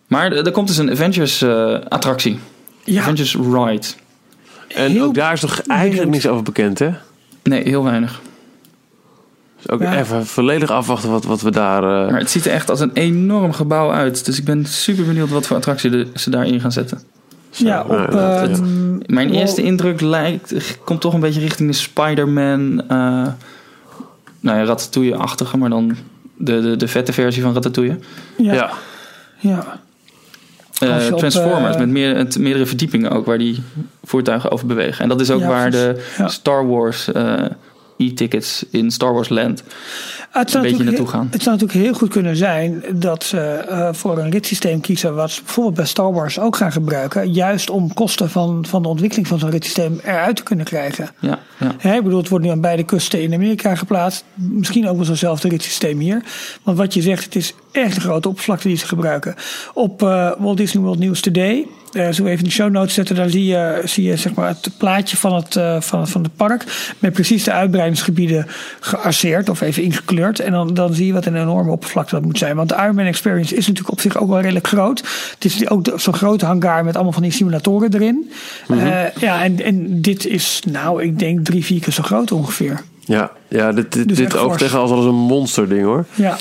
maar 0.08 0.32
er 0.32 0.52
komt 0.52 0.68
dus 0.68 0.78
een 0.78 0.92
Avengers 0.92 1.42
eh, 1.42 1.80
attractie. 1.90 2.40
ja 2.84 3.02
Avengers 3.02 3.36
Ride. 3.36 3.88
En 4.68 4.92
Heel 4.92 5.04
ook 5.06 5.14
daar 5.14 5.34
is 5.34 5.40
toch 5.40 5.60
eigenlijk 5.62 5.90
benieuwd. 6.02 6.10
niks 6.24 6.28
over 6.28 6.44
bekend, 6.44 6.80
hè? 6.80 6.90
Nee, 7.44 7.64
heel 7.64 7.84
weinig. 7.84 8.22
Dus 9.58 9.70
ook 9.70 9.82
Ja. 9.82 9.98
even 10.00 10.26
volledig 10.26 10.70
afwachten 10.72 11.10
wat, 11.10 11.24
wat 11.24 11.42
we 11.42 11.52
daar... 11.52 11.84
eh, 11.84 12.12
Maar 12.12 12.20
het 12.20 12.32
ziet 12.32 12.46
er 12.46 12.52
echt 12.52 12.70
als 12.70 12.80
een 12.80 12.92
enorm 12.94 13.54
gebouw 13.54 13.92
uit. 13.92 14.26
Dus 14.26 14.40
ik 14.40 14.46
ben 14.46 14.66
super 14.66 15.06
benieuwd 15.06 15.30
wat 15.30 15.48
voor 15.48 15.56
attractie 15.58 15.90
de- 15.90 16.08
ze 16.16 16.30
daarin 16.30 16.60
gaan 16.60 16.72
zetten. 16.72 17.02
ja, 17.50 17.82
op. 17.82 17.88
nou, 17.88 18.12
ja, 18.14 18.42
eh, 18.48 18.58
Mijn 19.06 19.30
eerste 19.34 19.62
indruk 19.64 20.02
lijkt, 20.02 20.78
komt 20.86 21.02
toch 21.02 21.14
een 21.14 21.20
beetje 21.20 21.40
richting 21.40 21.70
de 21.70 21.76
Spider-Man. 21.76 22.84
eh 22.88 23.28
nou 24.40 24.58
ja, 24.58 24.64
Ratatouille-achtige, 24.66 25.58
maar 25.58 25.70
dan 25.70 25.96
de, 26.38 26.62
de, 26.62 26.76
de 26.76 26.88
vette 26.88 27.14
versie 27.14 27.42
van 27.42 27.54
Ratatouille. 27.54 28.00
ja, 28.38 28.54
ja. 28.54 28.70
ja. 29.40 29.80
Eh, 30.84 31.12
op, 31.12 31.18
Transformers, 31.18 31.74
eh, 31.74 31.80
met 31.80 31.90
meer, 31.90 32.28
meerdere 32.40 32.66
verdiepingen 32.66 33.12
ook, 33.12 33.26
waar 33.26 33.38
die 33.38 33.64
voertuigen 34.04 34.52
over 34.52 34.68
bewegen. 34.68 35.04
En 35.04 35.10
dat 35.10 35.22
is 35.22 35.32
ook 35.32 35.44
waar 35.44 35.72
de. 35.72 36.04
Star 36.26 36.68
Wars 36.68 37.12
eh, 37.12 37.46
e-tickets 38.12 38.66
in 38.70 38.92
Star 38.92 39.14
Wars 39.14 39.30
Land 39.30 39.64
Het 40.30 40.52
zou 40.52 40.66
een 40.66 40.72
beetje 40.72 40.86
natuurlijk 40.86 40.86
naartoe 40.86 41.06
heel- 41.06 41.06
gaan. 41.06 41.28
Het 41.32 41.44
zou 41.44 41.56
natuurlijk 41.56 41.86
heel 41.86 41.94
goed 41.98 42.10
kunnen 42.10 42.36
zijn 42.36 42.84
dat 42.92 43.24
ze 43.24 43.40
eh, 43.40 43.94
voor 43.94 44.18
een 44.18 44.30
ritssysteem 44.32 44.82
kiezen. 44.82 45.16
wat 45.16 45.32
ze 45.32 45.42
bijvoorbeeld 45.44 45.76
bij 45.76 45.86
Star 45.86 46.14
Wars 46.14 46.40
ook 46.40 46.56
gaan 46.56 46.72
gebruiken. 46.72 47.32
Juist 47.32 47.70
om 47.70 47.94
kosten 47.94 48.30
van, 48.30 48.66
van 48.68 48.82
de 48.82 48.88
ontwikkeling 48.88 49.28
van 49.28 49.40
zo'n 49.40 49.50
ritssysteem 49.50 50.00
eruit 50.04 50.36
te 50.36 50.44
kunnen 50.44 50.66
krijgen. 50.66 51.10
Ja, 51.20 51.40
ja. 51.60 51.72
Hè, 51.78 51.96
ik 51.96 52.04
bedoel, 52.04 52.20
het 52.20 52.30
wordt 52.30 52.46
nu 52.46 52.52
aan 52.52 52.62
beide 52.62 52.84
kusten 52.84 53.22
in 53.22 53.34
Amerika 53.34 53.76
geplaatst. 53.76 54.24
Misschien 54.34 54.88
ook 54.88 54.96
wel 54.96 55.06
zo'nzelfde 55.06 55.48
ritssysteem 55.50 56.00
hier. 56.00 56.24
Want 56.64 56.78
wat 56.78 56.94
je 56.94 57.02
zegt, 57.02 57.24
het 57.24 57.36
is 57.36 57.54
echt 57.72 57.96
een 57.96 58.02
grote 58.02 58.28
oppervlakte 58.28 58.68
die 58.68 58.78
ze 58.78 58.88
gebruiken. 58.88 59.36
Op 59.74 60.04
eh, 60.04 60.32
Walt 60.38 60.58
Disney 60.58 60.84
World 60.84 61.00
News 61.00 61.22
Today, 61.22 61.68
eh 61.94 62.12
zo 62.12 62.26
even 62.26 62.38
in 62.38 62.44
de 62.44 62.52
show 62.52 62.72
notes 62.72 62.94
zetten, 62.94 63.16
daar 63.16 63.30
zie 63.30 63.46
je, 63.46 63.82
zie 63.86 64.04
je 64.04 64.18
zeg 64.18 64.34
maar, 64.34 64.48
het 64.48 64.70
plaatje 64.78 65.18
van 65.18 65.36
het, 65.36 65.56
eh, 65.56 65.82
van, 65.82 66.08
van 66.08 66.24
het 66.24 66.36
park. 66.36 66.64
Met 67.00 67.14
precies 67.14 67.44
de 67.44 67.52
uitbreidingsgebieden 67.52 68.48
gearseerd 68.80 69.50
of 69.50 69.62
even 69.62 69.84
ingekleurd. 69.84 70.40
En 70.40 70.52
dan, 70.52 70.74
dan 70.74 70.94
zie 70.94 71.06
je 71.06 71.14
wat 71.14 71.26
een 71.26 71.42
enorme 71.42 71.72
oppervlakte 71.72 72.16
dat 72.16 72.24
moet 72.24 72.38
zijn. 72.38 72.56
Want 72.56 72.70
de 72.70 72.76
Ironman 72.76 73.06
Experience 73.06 73.56
is 73.56 73.68
natuurlijk 73.68 73.92
op 73.92 74.02
zich 74.02 74.18
ook 74.18 74.30
wel 74.30 74.42
redelijk 74.42 74.68
groot. 74.68 75.04
Het 75.34 75.46
is 75.46 75.70
ook 75.70 75.92
zo'n 75.96 76.14
grote 76.14 76.46
hangar 76.46 76.86
met 76.86 76.96
allemaal 76.96 77.14
van 77.14 77.22
die 77.22 77.32
simulatoren 77.32 77.94
erin. 77.94 78.32
Eh, 78.68 79.16
ja, 79.20 79.44
en, 79.44 79.64
en 79.64 80.02
dit 80.02 80.26
is, 80.26 80.62
nou, 80.72 81.04
ik 81.04 81.20
denk 81.20 81.46
drie, 81.46 81.66
vier 81.66 81.80
keer 81.80 81.94
zo 81.94 82.04
groot 82.04 82.32
ongeveer. 82.32 82.82
Ja, 83.06 83.32
ja 83.48 83.72
dit, 83.72 83.92
dit, 83.92 84.08
Dus 84.08 84.18
dit 84.18 84.30
tegen 84.58 84.80
als 84.80 85.06
een 85.06 85.16
monsterding 85.16 85.84
hoor. 85.84 86.06
Ja, 86.14 86.38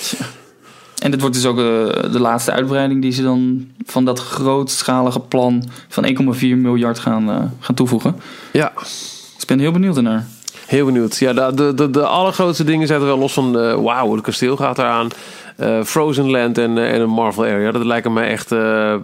En 1.02 1.10
dit 1.10 1.20
wordt 1.20 1.34
dus 1.34 1.46
ook 1.46 1.58
eh, 1.58 1.64
de 2.12 2.20
laatste 2.20 2.52
uitbreiding 2.52 3.02
die 3.02 3.12
ze 3.12 3.22
dan 3.22 3.66
van 3.86 4.04
dat 4.04 4.18
grootschalige 4.18 5.20
plan 5.20 5.64
van 5.88 6.04
1,4 6.34 6.40
miljard 6.40 6.98
gaan, 6.98 7.30
eh, 7.30 7.36
gaan 7.60 7.74
toevoegen. 7.74 8.16
Ja, 8.52 8.72
Dus 8.74 9.36
ik 9.40 9.46
ben 9.46 9.58
heel 9.58 9.72
benieuwd 9.72 9.96
ernaar. 9.96 10.26
heel 10.66 10.84
benieuwd. 10.84 11.16
Ja, 11.18 11.32
de, 11.32 11.52
de, 11.54 11.74
de, 11.74 11.90
de 11.90 12.06
allergrootste 12.06 12.64
dingen 12.64 12.86
zijn 12.86 13.00
er 13.00 13.06
wel 13.06 13.18
los 13.18 13.32
van... 13.32 13.58
eh 13.58 13.74
Wauw, 13.74 14.12
het 14.12 14.20
kasteel 14.24 14.56
gaat 14.56 14.78
eraan. 14.78 15.08
Eh 15.56 15.82
Frozen 15.82 16.30
Land 16.30 16.58
en, 16.58 16.78
eh, 16.78 16.94
en 16.94 17.00
een 17.00 17.10
Marvel 17.10 17.44
Area. 17.44 17.70
Dat 17.70 17.84
lijken 17.84 18.12
mij 18.12 18.28
echt 18.28 18.52
eh, 18.52 18.94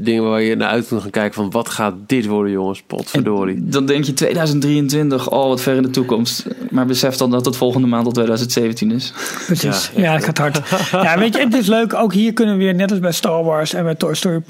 dingen 0.00 0.28
waar 0.30 0.42
je 0.42 0.56
naar 0.56 0.68
uit 0.68 0.86
kunt 0.88 1.00
gaan 1.02 1.10
kijken 1.10 1.34
van... 1.34 1.50
wat 1.50 1.68
gaat 1.68 1.94
dit 2.06 2.26
worden 2.26 2.52
jongens, 2.52 2.82
potverdorie. 2.86 3.56
En 3.56 3.70
dan 3.70 3.86
denk 3.86 4.04
je 4.04 4.12
2023, 4.14 5.30
oh 5.30 5.48
wat 5.48 5.60
ver 5.60 5.76
in 5.76 5.82
de 5.82 5.90
toekomst. 5.90 6.46
Maar 6.70 6.86
besef 6.86 7.16
dan 7.16 7.30
dat 7.30 7.44
het 7.44 7.56
volgende 7.56 7.86
maand 7.86 8.06
al 8.06 8.12
2017 8.12 8.90
is. 8.90 9.12
precies. 9.46 9.90
Ja, 9.94 10.02
Ja, 10.02 10.12
het 10.12 10.24
gaat 10.24 10.38
hard. 10.38 10.60
Ja, 10.92 11.18
weet 11.18 11.34
je, 11.34 11.40
het 11.40 11.54
is 11.54 11.66
leuk. 11.66 11.94
Ook 11.94 12.12
hier 12.12 12.32
kunnen 12.32 12.56
we 12.58 12.64
weer, 12.64 12.74
net 12.74 12.90
als 12.90 13.00
bij 13.00 13.12
Star 13.12 13.44
Wars 13.44 13.74
en 13.74 13.84
bij 13.84 13.94
Toy 13.94 14.14
Story, 14.14 14.42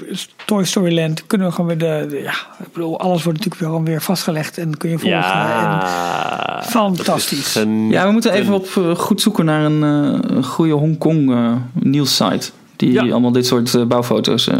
Toy 0.45 0.63
Story 0.63 0.95
Land, 0.95 1.27
kunnen 1.27 1.47
we 1.47 1.53
gewoon 1.53 1.77
weer 1.77 1.77
de, 2.01 2.07
de- 2.09 2.21
ja, 2.21 2.33
ik 2.59 2.73
bedoel, 2.73 2.99
alles 2.99 3.23
wordt 3.23 3.37
natuurlijk 3.37 3.55
weer 3.61 3.69
gewoon 3.69 3.85
weer 3.85 4.01
vastgelegd 4.01 4.57
en 4.57 4.77
kun 4.77 4.89
je 4.89 4.97
volgen. 4.99 5.17
Ja, 5.19 6.57
En 6.59 6.63
fantastisch. 6.65 7.53
Ja, 7.89 8.05
we 8.05 8.11
moeten 8.11 8.31
even 8.33 8.53
op 8.53 8.67
goed 8.97 9.21
zoeken 9.21 9.45
naar 9.45 9.65
een, 9.65 9.83
eh, 9.83 10.35
een 10.35 10.43
goede 10.43 10.73
Hongkong 10.73 11.31
eh 11.45 11.83
nieuws 11.83 12.15
site. 12.15 12.49
Die 12.75 12.91
Ja. 12.91 13.01
allemaal 13.01 13.31
dit 13.31 13.45
soort 13.45 13.75
eh, 13.75 13.83
bouwfoto's 13.83 14.47
eh, 14.47 14.57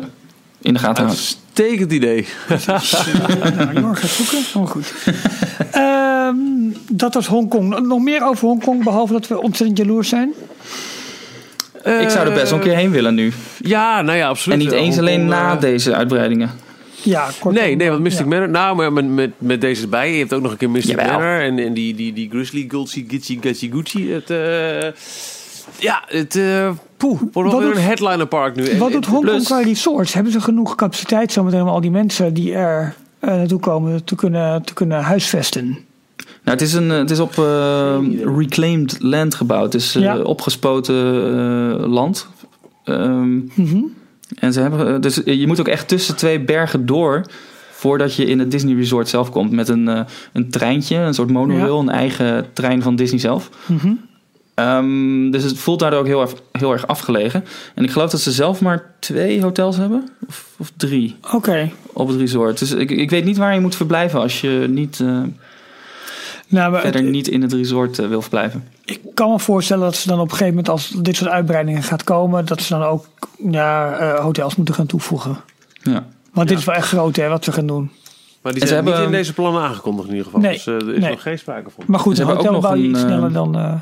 in 0.62 0.74
de 0.74 0.80
gaten 0.80 1.04
houdt. 1.04 1.20
uitstekend 1.20 1.92
idee. 1.92 2.28
nou, 2.68 3.96
gaat 3.96 4.10
zoeken. 4.10 4.62
Oh, 4.62 4.68
goed. 4.68 4.94
Ehm, 5.72 6.36
dat 6.92 7.14
was 7.14 7.28
Hongkong. 7.28 7.80
Nog 7.80 8.00
meer 8.00 8.26
over 8.28 8.48
Hongkong, 8.48 8.84
behalve 8.84 9.14
dat 9.14 9.28
we 9.28 9.42
ontzettend 9.42 9.78
jaloers 9.78 10.10
zijn. 10.10 10.34
ik 11.84 12.10
zou 12.10 12.28
er 12.28 12.34
best 12.34 12.50
wel 12.50 12.60
een 12.60 12.66
keer 12.66 12.76
heen 12.76 12.92
willen 12.92 13.16
nu. 13.16 13.32
Ja, 13.60 14.02
nou 14.02 14.18
ja, 14.18 14.28
absoluut. 14.28 14.60
En 14.60 14.64
niet 14.66 14.74
eens 14.74 14.96
Hongkong, 14.96 15.08
alleen 15.08 15.26
na 15.26 15.56
deze 15.56 15.96
uitbreidingen. 15.96 16.52
Ja, 17.04 17.30
kort. 17.40 17.56
Nee, 17.56 17.76
nee, 17.76 17.90
want 17.90 18.02
Mystic 18.02 18.26
ja. 18.26 18.30
Manor... 18.32 18.50
Nou, 18.50 18.76
maar 18.76 18.94
met, 18.94 19.10
met, 19.10 19.32
met 19.38 19.62
deze 19.62 19.82
erbij. 19.82 20.12
Je 20.12 20.20
hebt 20.20 20.34
ook 20.34 20.42
nog 20.42 20.52
een 20.52 20.58
keer 20.58 20.70
Mystic 20.70 21.00
Jawel. 21.00 21.20
Manor. 21.20 21.42
En, 21.42 21.60
en 21.60 21.74
die, 21.74 21.96
die, 21.96 22.14
die 22.14 22.30
Grizzly, 22.30 22.66
Gulchi, 22.68 23.06
Gitchy, 23.08 23.38
Gatchy, 23.42 23.72
Gucci. 23.72 24.12
Het, 24.12 24.30
eh, 24.30 24.88
ja, 25.78 26.04
het... 26.08 26.36
eh 26.36 26.70
poeh, 26.98 27.22
wordt 27.32 27.58
weer 27.58 27.72
een 27.76 27.82
headliner 27.82 28.26
park 28.28 28.56
nu. 28.56 28.78
Wat 28.78 28.92
doet 28.92 29.06
Hongkong 29.06 29.32
plus- 29.32 29.46
qua 29.46 29.62
resorts? 29.62 30.14
Hebben 30.14 30.32
ze 30.32 30.42
genoeg 30.42 30.76
capaciteit 30.76 31.32
zometeen 31.32 31.62
om 31.62 31.68
al 31.68 31.82
die 31.82 31.92
mensen 31.92 32.34
die 32.34 32.54
er 32.54 32.96
eh, 33.20 33.30
naartoe 33.30 33.60
komen 33.60 34.04
te 34.04 34.16
kunnen, 34.16 34.64
te 34.64 34.74
kunnen 34.74 35.02
huisvesten? 35.02 35.66
Nou, 36.44 36.58
het 36.58 36.62
is, 36.62 36.74
een, 36.74 36.92
eh, 36.92 36.98
het 36.98 37.12
is 37.12 37.20
op 37.20 37.38
eh, 37.38 37.98
reclaimed 38.38 38.98
land 39.02 39.36
gebouwd. 39.36 39.74
Het 39.74 39.82
is 39.82 39.96
eh, 39.96 40.02
Ja. 40.02 40.18
opgespoten 40.20 40.96
eh, 40.96 41.88
land. 41.88 42.28
Ehm, 42.84 43.36
Mhm. 43.36 43.78
en 44.40 44.54
ze 44.54 44.62
hebben, 44.62 44.94
eh, 44.96 45.02
dus 45.02 45.22
je 45.26 45.48
moet 45.48 45.60
ook 45.60 45.68
echt 45.68 45.88
tussen 45.88 46.16
twee 46.16 46.40
bergen 46.40 46.86
door 46.86 47.22
voordat 47.72 48.16
je 48.16 48.26
in 48.26 48.40
het 48.40 48.52
Disney 48.52 48.76
Resort 48.76 49.08
zelf 49.10 49.30
komt. 49.32 49.52
Met 49.52 49.68
een, 49.70 49.88
eh, 49.88 50.02
een 50.34 50.50
treintje, 50.50 50.96
een 50.96 51.14
soort 51.14 51.30
monorail, 51.32 51.76
Ja. 51.76 51.82
een 51.82 51.90
eigen 51.90 52.46
trein 52.54 52.82
van 52.82 52.96
Disney 52.96 53.20
zelf. 53.20 53.50
Mhm. 53.66 53.92
Ehm, 54.60 55.32
dus 55.32 55.44
het 55.44 55.58
voelt 55.58 55.80
daardoor 55.80 56.00
ook 56.00 56.06
heel 56.06 56.22
erg, 56.22 56.32
heel 56.52 56.72
erg 56.72 56.88
afgelegen. 56.88 57.46
En 57.76 57.84
ik 57.84 57.92
geloof 57.92 58.10
dat 58.12 58.20
ze 58.22 58.32
zelf 58.32 58.62
maar 58.62 58.94
twee 59.00 59.42
hotels 59.42 59.78
hebben. 59.78 60.10
Of, 60.28 60.46
of 60.58 60.72
drie 60.78 61.16
Oké. 61.34 61.72
op 61.94 62.08
het 62.08 62.18
resort. 62.18 62.60
Dus 62.60 62.72
ik, 62.72 62.92
ik 62.92 63.10
weet 63.10 63.26
niet 63.26 63.38
waar 63.38 63.54
je 63.54 63.60
moet 63.60 63.76
verblijven 63.76 64.20
als 64.20 64.42
je 64.42 64.66
niet, 64.70 65.00
eh, 65.00 65.08
Nou, 66.48 66.72
maar 66.72 66.82
verder 66.82 67.02
het- 67.02 67.10
niet 67.12 67.28
in 67.28 67.42
het 67.42 67.54
resort 67.54 68.00
eh, 68.00 68.08
wil 68.08 68.22
verblijven. 68.22 68.64
ik 68.86 69.00
kan 69.14 69.32
me 69.32 69.40
voorstellen 69.40 69.84
dat 69.84 69.96
ze 69.96 70.08
dan 70.08 70.18
op 70.20 70.24
een 70.26 70.32
gegeven 70.32 70.50
moment, 70.50 70.70
als 70.70 70.90
dit 71.02 71.16
soort 71.16 71.30
uitbreidingen 71.32 71.84
gaat 71.84 72.04
komen, 72.04 72.46
dat 72.46 72.62
ze 72.62 72.74
dan 72.74 72.84
ook 72.84 73.06
ja, 73.52 73.98
eh, 73.98 74.20
hotels 74.20 74.56
moeten 74.56 74.76
gaan 74.76 74.86
toevoegen. 74.86 75.38
Ja. 75.82 76.06
Want 76.34 76.48
dit 76.48 76.58
is 76.58 76.66
wel 76.66 76.76
echt 76.76 76.88
groot, 76.88 77.16
hè, 77.16 77.28
wat 77.28 77.44
ze 77.44 77.52
gaan 77.52 77.68
doen. 77.68 77.92
Maar 78.42 78.54
die 78.54 78.68
zijn 78.68 78.84
niet 78.84 78.94
hebben- 78.94 79.12
in 79.12 79.18
deze 79.18 79.34
plannen 79.34 79.62
aangekondigd 79.62 80.08
in 80.08 80.12
ieder 80.16 80.26
geval. 80.26 80.42
Nee, 80.42 80.54
Dus 80.54 80.68
eh, 80.68 80.74
er 80.74 80.94
is 80.94 81.00
nee. 81.02 81.10
nog 81.10 81.22
geen 81.22 81.40
sprake 81.40 81.70
van. 81.70 81.84
Maar 81.88 82.00
goed, 82.00 82.16
Ze 82.16 82.22
een 82.22 82.28
hebben 82.28 82.46
ook 82.48 82.52
hotel 82.54 82.62
nog 82.62 82.72
bouw 82.72 82.82
je 82.82 82.88
een, 82.88 82.90
iets 82.96 83.00
sneller 83.02 83.32
dan. 83.34 83.82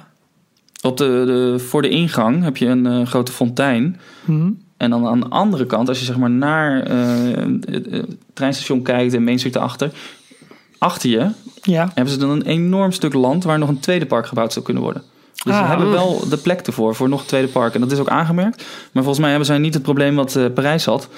Eh, 0.88 0.91
Op 0.91 0.97
de, 0.97 1.23
de, 1.25 1.59
voor 1.59 1.81
de 1.81 1.89
ingang 1.89 2.43
heb 2.43 2.57
je 2.57 2.65
een 2.65 2.85
eh, 2.85 3.05
grote 3.05 3.31
fontein. 3.31 3.99
hm. 4.25 4.49
En 4.77 4.89
dan 4.89 5.07
aan 5.07 5.19
de 5.19 5.27
andere 5.27 5.65
kant, 5.65 5.88
als 5.89 5.99
je 5.99 6.05
zeg 6.05 6.17
maar 6.17 6.29
naar 6.29 6.83
eh, 6.83 6.97
het, 7.69 7.85
het 7.91 8.15
treinstation 8.33 8.81
kijkt 8.81 9.13
en 9.13 9.23
Main 9.23 9.38
Street 9.38 9.55
erachter. 9.55 9.91
Achter 10.77 11.09
je 11.09 11.29
Ja, 11.61 11.91
hebben 11.93 12.13
ze 12.13 12.19
dan 12.19 12.29
een 12.29 12.41
enorm 12.41 12.91
stuk 12.91 13.13
land 13.13 13.43
waar 13.43 13.59
nog 13.59 13.69
een 13.69 13.79
tweede 13.79 14.05
park 14.05 14.27
gebouwd 14.27 14.53
zou 14.53 14.65
kunnen 14.65 14.83
worden. 14.83 15.03
Dus 15.43 15.55
ze 15.55 15.61
Ah. 15.61 15.67
hebben 15.69 15.91
wel 15.91 16.23
de 16.29 16.38
plek 16.38 16.59
ervoor, 16.61 16.95
voor 16.95 17.09
nog 17.09 17.21
een 17.21 17.27
tweede 17.27 17.47
park. 17.47 17.73
En 17.73 17.79
dat 17.81 17.91
is 17.91 17.99
ook 17.99 18.09
aangemerkt. 18.09 18.57
Maar 18.91 19.03
volgens 19.03 19.19
mij 19.19 19.29
hebben 19.29 19.47
zij 19.47 19.57
niet 19.57 19.73
het 19.73 19.83
probleem 19.83 20.15
wat 20.15 20.35
eh, 20.35 20.45
Parijs 20.53 20.85
had. 20.85 21.09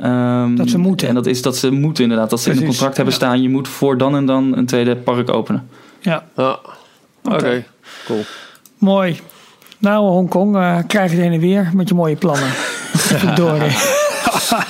Ehm, 0.00 0.54
Dat 0.54 0.70
ze 0.70 0.78
moeten. 0.78 1.08
En 1.08 1.14
dat 1.14 1.26
is 1.26 1.42
dat 1.42 1.56
ze 1.56 1.70
moeten 1.70 2.02
inderdaad. 2.02 2.30
Dat 2.30 2.40
ze 2.40 2.50
in 2.50 2.56
een 2.58 2.64
contract 2.66 2.96
hebben 2.96 3.14
ja. 3.14 3.20
staan. 3.20 3.42
Je 3.42 3.48
moet 3.48 3.68
voor 3.68 3.98
dan 3.98 4.16
en 4.16 4.26
dan 4.26 4.56
een 4.56 4.66
tweede 4.66 4.96
park 4.96 5.30
openen. 5.30 5.68
ja. 6.00 6.24
Ah, 6.34 6.54
Oké, 7.24 7.64
cool. 8.06 8.22
Mooi. 8.78 9.20
Nou, 9.78 10.08
Hongkong, 10.08 10.56
eh 10.56 10.78
krijg 10.86 11.10
je 11.10 11.16
het 11.16 11.24
heen 11.24 11.34
en 11.34 11.40
weer 11.40 11.70
met 11.74 11.88
je 11.88 11.94
mooie 11.94 12.16
plannen. 12.16 12.48
Verdorie. 13.18 13.76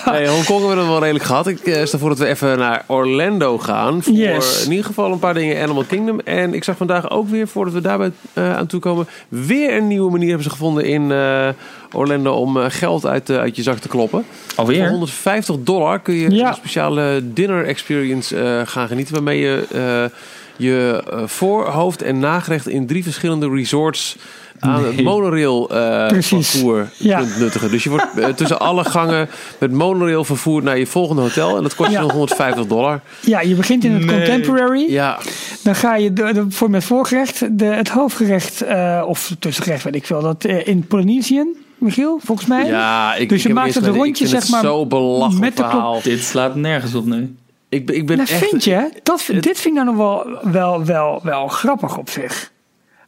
Hey, 0.05 0.29
Hongkong 0.29 0.59
hebben 0.59 0.69
we 0.69 0.75
dan 0.77 0.89
wel 0.89 0.99
redelijk 1.01 1.25
gehad. 1.25 1.47
Ik 1.47 1.59
eh, 1.61 1.85
stel 1.85 1.99
voor 1.99 2.09
dat 2.09 2.19
we 2.19 2.27
even 2.27 2.59
naar 2.59 2.85
Orlando 2.87 3.59
gaan. 3.59 4.03
Voor 4.03 4.13
Yes. 4.13 4.65
in 4.65 4.71
ieder 4.71 4.87
geval 4.87 5.13
een 5.13 5.19
paar 5.19 5.35
dingen 5.35 5.63
Animal 5.63 5.85
Kingdom. 5.85 6.21
En 6.21 6.55
ik 6.55 6.65
zag 6.65 6.77
vandaag 6.77 7.11
ook 7.11 7.29
weer, 7.29 7.49
voordat 7.49 7.75
we 7.75 7.81
daarbij 7.81 8.11
eh, 8.33 8.57
aan 8.57 8.67
toe 8.67 8.81
komen... 8.81 9.07
weer 9.29 9.77
een 9.77 9.87
nieuwe 9.87 10.11
manier 10.11 10.27
hebben 10.27 10.45
ze 10.45 10.51
gevonden 10.51 10.85
in 10.85 11.13
eh, 11.13 11.49
Orlando... 11.93 12.33
om 12.33 12.57
eh, 12.61 12.65
geld 12.69 13.07
uit, 13.07 13.31
uit 13.31 13.57
je 13.57 13.63
zak 13.63 13.79
te 13.79 13.89
kloppen. 13.89 14.25
Voor 14.47 14.59
Alweer? 14.59 14.89
150 14.91 15.57
dollar 15.59 16.01
kun 16.01 16.15
je 16.15 16.31
Ja. 16.31 16.49
een 16.49 16.55
speciale 16.55 17.21
dinner 17.33 17.65
experience 17.67 18.39
eh, 18.39 18.61
gaan 18.65 18.89
genieten. 18.89 19.15
Waarmee 19.15 19.41
je 19.41 19.67
eh, 19.73 20.19
je 20.57 21.03
eh, 21.11 21.23
voorhoofd 21.27 22.03
en 22.03 22.19
nagerecht 22.19 22.69
in 22.69 22.87
drie 22.87 23.03
verschillende 23.03 23.49
resorts 23.51 24.17
aan 24.61 24.85
het 24.85 25.03
monorail 25.03 25.71
eh, 25.71 26.07
vervoer 26.21 26.89
Ja. 26.97 27.19
kunt 27.19 27.39
nuttigen. 27.39 27.71
Dus 27.71 27.85
je 27.85 27.91
wordt 27.91 28.07
eh, 28.19 28.27
tussen 28.29 28.59
alle 28.61 28.85
gangen 28.85 29.29
met 29.59 29.73
monorail 29.73 30.25
vervoerd 30.25 30.65
naar 30.65 30.79
je 30.79 30.87
volgende 30.87 31.23
hotel. 31.23 31.57
En 31.57 31.63
dat 31.63 31.75
kost 31.75 31.89
je 31.91 31.95
Ja. 31.97 32.01
dan 32.01 32.11
150 32.11 32.67
dollar. 32.67 33.01
Ja, 33.21 33.41
je 33.41 33.55
begint 33.55 33.85
in 33.85 33.93
het 33.93 34.05
Nee. 34.05 34.17
Contemporary. 34.17 34.91
Ja, 34.93 35.19
Dan 35.63 35.75
ga 35.75 35.97
je 35.97 36.13
de, 36.13 36.33
de, 36.33 36.47
voor 36.49 36.71
met 36.71 36.85
voorgerecht, 36.85 37.59
de, 37.59 37.65
het 37.65 37.89
hoofdgerecht, 37.89 38.61
eh, 38.61 39.03
of 39.07 39.35
tussengerecht, 39.39 39.85
weet 39.85 39.95
ik 39.95 40.07
veel, 40.07 40.21
dat 40.21 40.45
eh, 40.45 40.67
in 40.67 40.87
Polynesian, 40.87 41.49
Michiel, 41.79 42.21
volgens 42.25 42.49
mij. 42.49 42.67
ja 42.67 43.15
ik, 43.15 43.29
Dus 43.29 43.43
je 43.43 43.53
maakt 43.53 43.75
het 43.75 43.77
gezegd, 43.85 43.97
rondje, 43.97 44.27
zeg 44.27 44.49
maar, 44.49 44.61
het 44.61 44.69
zo 44.71 44.87
belachelijk 44.87 45.41
met 45.41 45.57
de 45.57 45.63
klok- 45.63 45.71
verhaal. 45.71 46.01
Dit 46.03 46.23
slaat 46.23 46.55
nergens 46.55 46.95
op 46.95 47.07
nu. 47.07 47.35
Ik, 47.77 47.91
ik 47.91 48.07
ben 48.07 48.17
Nou, 48.17 48.29
echt... 48.31 48.49
vind 48.49 48.65
je? 48.65 48.91
Dat, 49.03 49.27
dit 49.41 49.45
vind 49.61 49.65
ik 49.67 49.73
nou 49.73 49.87
nog 49.87 49.97
wel, 49.97 50.53
wel, 50.53 50.85
wel, 50.85 51.21
wel 51.23 51.49
grappig 51.49 51.99
op 51.99 52.11
zich. 52.11 52.53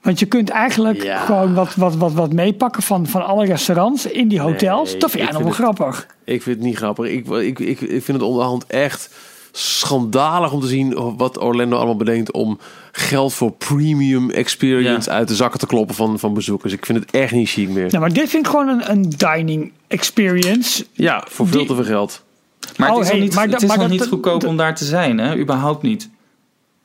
Want 0.02 0.18
je 0.18 0.26
kunt 0.26 0.48
eigenlijk 0.50 1.02
Ja. 1.02 1.18
gewoon 1.24 1.54
wat, 1.54 1.74
wat, 1.74 1.96
wat, 1.96 2.12
wat 2.12 2.32
meepakken 2.32 2.82
van, 2.82 3.06
van 3.06 3.26
alle 3.26 3.46
restaurants 3.46 4.06
in 4.06 4.28
die 4.28 4.40
hotels. 4.40 4.90
Nee, 4.90 5.00
dat 5.00 5.10
vind 5.10 5.22
ik 5.22 5.28
jij 5.30 5.38
nog 5.42 5.56
wel 5.56 5.66
grappig. 5.66 6.06
Ik 6.24 6.42
vind 6.42 6.56
het 6.56 6.64
niet 6.66 6.76
grappig. 6.76 7.06
Ik, 7.06 7.26
ik, 7.28 7.58
ik, 7.58 7.80
ik 7.80 8.02
vind 8.04 8.06
het 8.18 8.22
onderhand 8.22 8.66
echt 8.66 9.10
schandalig 9.52 10.52
om 10.52 10.60
te 10.60 10.66
zien 10.66 11.16
wat 11.16 11.40
Orlando 11.42 11.76
allemaal 11.76 11.96
bedenkt 11.96 12.32
om 12.32 12.58
geld 12.92 13.34
voor 13.34 13.52
premium 13.52 14.30
experience 14.30 15.10
Ja. 15.10 15.16
uit 15.16 15.28
de 15.28 15.34
zakken 15.34 15.60
te 15.60 15.66
kloppen 15.66 15.94
van, 15.94 16.18
van 16.18 16.34
bezoekers. 16.34 16.72
Ik 16.72 16.86
vind 16.86 16.98
het 16.98 17.10
echt 17.10 17.32
niet 17.32 17.48
chic 17.48 17.68
meer. 17.68 17.86
Nou, 17.86 17.98
maar 18.00 18.12
dit 18.12 18.28
vind 18.28 18.44
ik 18.46 18.50
gewoon 18.50 18.68
een, 18.68 18.90
een 18.90 19.08
dining 19.16 19.72
experience. 19.88 20.86
Ja, 20.92 21.24
voor 21.28 21.46
veel 21.48 21.58
Die- 21.58 21.68
te 21.68 21.74
veel 21.74 21.84
geld. 21.84 22.24
Maar 22.78 22.90
Oh, 22.90 22.94
het 22.94 23.04
is 23.04 23.10
hey, 23.10 23.18
al 23.20 23.24
niet, 23.24 23.34
maar 23.34 23.48
het 23.48 23.62
is 23.62 23.76
maar 23.76 23.88
niet 23.88 24.06
goedkoop 24.06 24.44
om 24.46 24.56
daar 24.56 24.74
te 24.74 24.84
zijn, 24.84 25.18
hè? 25.18 25.36
Überhaupt 25.36 25.82
niet. 25.82 26.08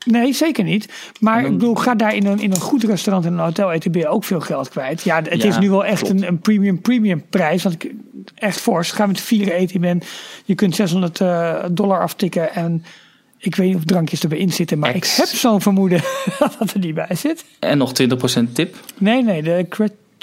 Nee, 0.06 0.34
zeker 0.34 0.64
niet. 0.64 0.90
Maar 1.20 1.42
dan- 1.42 1.52
ik 1.52 1.58
bedoel, 1.58 1.76
ga 1.76 1.96
daar 1.96 2.16
in 2.16 2.26
een, 2.26 2.40
in 2.40 2.52
een 2.52 2.60
goed 2.60 2.84
restaurant 2.84 3.26
en 3.26 3.34
een 3.34 3.40
hotel 3.40 3.72
eten, 3.72 3.92
ben 3.92 4.02
je 4.02 4.08
ook 4.08 4.24
veel 4.24 4.40
geld 4.40 4.70
kwijt. 4.70 5.02
Ja, 5.02 5.16
het 5.22 5.42
Ja, 5.42 5.48
is 5.50 5.58
nu 5.60 5.70
wel 5.70 5.86
echt 5.86 6.10
een, 6.10 6.28
een 6.28 6.40
premium, 6.40 6.82
premium 6.82 7.24
prijs. 7.30 7.64
Want 7.64 7.84
ik, 7.84 7.92
echt 8.36 8.60
fors. 8.60 8.92
Ga 8.92 9.06
met 9.06 9.22
vieren 9.22 9.54
eten. 9.54 9.74
Je, 9.74 9.80
bent, 9.80 10.06
je 10.46 10.56
kunt 10.56 10.76
600 10.76 11.22
eh, 11.22 11.64
dollar 11.72 12.02
aftikken 12.02 12.54
en 12.54 12.86
ik 13.38 13.56
weet 13.56 13.68
niet 13.68 13.76
of 13.76 13.84
drankjes 13.86 14.22
erbij 14.24 14.38
in 14.38 14.52
zitten. 14.52 14.80
Maar 14.80 14.94
Ex. 14.94 15.12
ik 15.12 15.18
heb 15.18 15.36
zo'n 15.36 15.62
vermoeden 15.62 16.02
dat 16.40 16.56
het 16.60 16.74
er 16.74 16.80
niet 16.80 16.96
bij 16.96 17.16
zit. 17.16 17.46
En 17.60 17.78
nog 17.78 17.92
20% 18.02 18.54
tip. 18.54 18.76
Nee, 18.98 19.24
nee, 19.24 19.44
de 19.44 19.66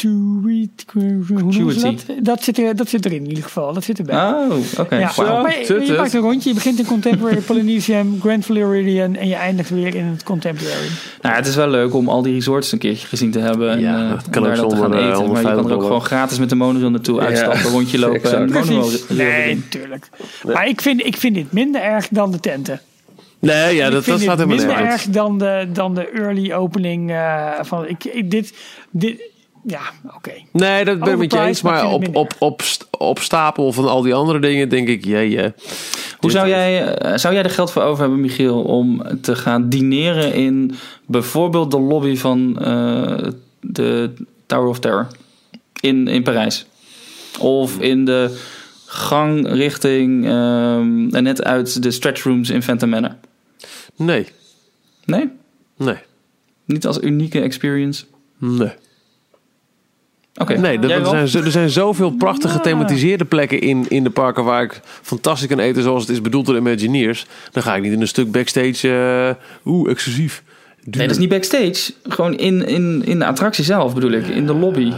gratuity. 0.01 1.53
Ze 1.53 1.63
Gratuity. 1.63 2.05
dat? 2.07 2.25
Dat 2.25 2.43
zit, 2.43 2.59
er, 2.59 2.77
dat 2.77 2.89
zit 2.89 3.05
erin 3.05 3.23
in 3.23 3.29
ieder 3.29 3.45
geval. 3.45 3.73
Dat 3.73 3.85
zit 3.85 3.99
erbij. 3.99 4.17
Oh, 4.17 4.53
oké. 4.79 4.97
Ja, 4.97 5.13
maar 5.17 5.59
je, 5.59 5.83
je 5.87 5.95
maakt 5.97 6.13
een 6.15 6.21
rondje. 6.21 6.49
Je 6.49 6.55
begint 6.55 6.79
in 6.79 6.85
Contemporary 6.87 7.41
Polynesian, 7.41 8.17
Grand 8.23 8.45
Floridian 8.45 9.17
en 9.17 9.29
je 9.29 9.35
eindigt 9.35 9.71
weer 9.71 9.95
in 9.95 10.05
het 10.05 10.23
Contemporary. 10.23 10.89
Nou, 11.23 11.35
het 11.35 11.47
is 11.47 11.55
wel 11.55 11.69
leuk 11.69 11.95
om 11.95 12.09
al 12.09 12.23
die 12.23 12.35
resorts 12.35 12.73
een 12.73 12.79
keertje 12.79 13.07
gezien 13.07 13.31
te 13.31 13.39
hebben. 13.39 13.71
En, 13.71 13.81
Ja, 13.81 14.03
eh, 14.05 14.11
dat 14.11 14.25
om 14.27 14.31
kan 14.31 14.43
daar 14.43 14.53
ook 14.53 14.59
dan 14.59 14.69
te 14.69 14.77
gaan 14.77 14.95
eh, 14.95 14.99
eten. 14.99 15.09
Maar 15.09 15.17
je 15.17 15.17
150 15.17 15.43
kan 15.43 15.59
er 15.59 15.63
ook 15.63 15.69
dollar. 15.69 15.87
gewoon 15.87 16.03
gratis 16.03 16.39
met 16.39 16.49
de 16.49 16.55
monorail 16.55 16.91
naartoe 16.91 17.21
Ja, 17.21 17.27
uitstappen, 17.27 17.61
een 17.65 17.71
rondje 17.71 17.99
lopen 17.99 18.33
en 18.37 18.51
monorail 18.53 18.91
Nee, 19.09 19.51
in. 19.51 19.57
natuurlijk. 19.65 20.09
Maar 20.45 20.69
ik 20.69 20.81
vind, 20.81 21.07
ik 21.07 21.17
vind 21.17 21.35
dit 21.35 21.53
minder 21.53 21.83
erg 21.83 22.09
dan 22.11 22.31
de 22.31 22.41
tenten. 22.41 22.81
Nee, 23.39 23.75
ja, 23.75 23.91
dat, 23.91 24.05
dat 24.05 24.21
staat 24.21 24.39
helemaal 24.39 24.57
minder 24.57 24.77
nergens. 24.77 25.03
erg 25.05 25.13
dan 25.15 25.39
de, 25.39 25.69
dan 25.73 25.95
de 25.95 26.09
early 26.09 26.53
opening 26.53 27.11
uh, 27.11 27.53
van 27.61 27.89
ik, 27.89 28.05
ik, 28.05 28.31
dit, 28.31 28.55
dit. 28.91 29.30
Ja, 29.67 29.81
oké. 30.05 30.17
Okay. 30.17 30.47
Nee, 30.53 30.85
dat 30.85 30.99
ben 30.99 31.13
ik 31.13 31.19
met 31.19 31.33
je 31.33 31.41
eens. 31.41 31.63
Maar 31.63 31.91
op, 31.91 32.17
op, 32.17 32.35
op, 32.39 32.63
op 32.91 33.19
stapel 33.19 33.73
van 33.73 33.89
al 33.89 34.03
die 34.03 34.15
andere 34.15 34.39
dingen 34.39 34.69
denk 34.69 34.89
ik, 34.89 35.05
jee, 35.05 35.31
jee. 35.31 35.53
Hoe 36.19 36.31
zou 36.31 36.49
jij, 36.49 36.95
eh, 36.95 37.17
zou 37.17 37.35
jij 37.35 37.43
er 37.43 37.51
geld 37.51 37.71
voor 37.71 37.83
over 37.83 38.01
hebben, 38.01 38.21
Michiel, 38.21 38.63
om 38.63 39.03
te 39.21 39.37
gaan 39.37 39.69
dineren 39.69 40.35
in 40.35 40.75
bijvoorbeeld 41.07 41.71
de 41.71 41.81
lobby 41.81 42.17
van 42.17 42.59
eh, 42.59 43.29
de 43.61 44.13
Tower 44.47 44.69
of 44.69 44.79
Terror 44.79 45.07
in, 45.81 46.09
in 46.09 46.23
Parijs? 46.23 46.67
Of 47.39 47.79
in 47.79 48.05
de 48.05 48.39
gang 48.87 49.49
richting 49.53 50.25
ehm, 50.25 51.15
en 51.15 51.23
net 51.23 51.45
uit 51.45 51.83
de 51.83 51.91
stretch 51.91 52.23
rooms 52.23 52.51
in 52.51 52.63
Phantom 52.63 52.89
Manor? 52.89 53.17
Nee, 53.97 54.27
Nee? 55.05 55.29
nee, 55.77 55.97
Niet 56.65 56.87
als 56.87 57.01
unieke 57.01 57.41
experience? 57.41 58.05
nee. 58.39 58.73
Oké. 60.41 60.59
Nee, 60.59 60.79
dat- 60.79 60.91
er, 60.91 61.07
zijn, 61.07 61.29
zo- 61.29 61.39
er 61.43 61.51
zijn 61.51 61.71
zoveel 61.71 62.11
prachtige 62.11 62.61
thematiseerde 62.61 63.25
plekken 63.25 63.61
in, 63.61 63.85
in 63.89 64.05
de 64.05 64.11
parken 64.11 64.45
waar 64.45 64.63
ik 64.63 64.81
fantastisch 65.03 65.49
kan 65.49 65.59
eten 65.59 65.83
zoals 65.83 66.03
het 66.03 66.11
is 66.11 66.21
bedoeld 66.21 66.47
door 66.47 66.55
de 66.55 66.61
Imagineers. 66.61 67.27
Dan 67.53 67.63
ga 67.63 67.75
ik 67.77 67.83
niet 67.83 67.93
in 67.93 68.01
een 68.01 68.09
stuk 68.09 68.33
backstage, 68.33 68.89
eh 68.93 69.71
oeh, 69.73 69.91
exclusief. 69.91 70.43
Duur. 70.85 70.97
Nee, 70.97 71.07
dat 71.07 71.17
is 71.17 71.21
niet 71.23 71.29
backstage. 71.31 71.93
Gewoon 72.09 72.37
in, 72.37 72.67
in, 72.67 73.03
in 73.05 73.19
de 73.19 73.27
attractie 73.27 73.65
zelf 73.65 73.95
bedoel 73.95 74.11
ik. 74.11 74.27
In 74.27 74.47
de 74.47 74.55
lobby. 74.55 74.93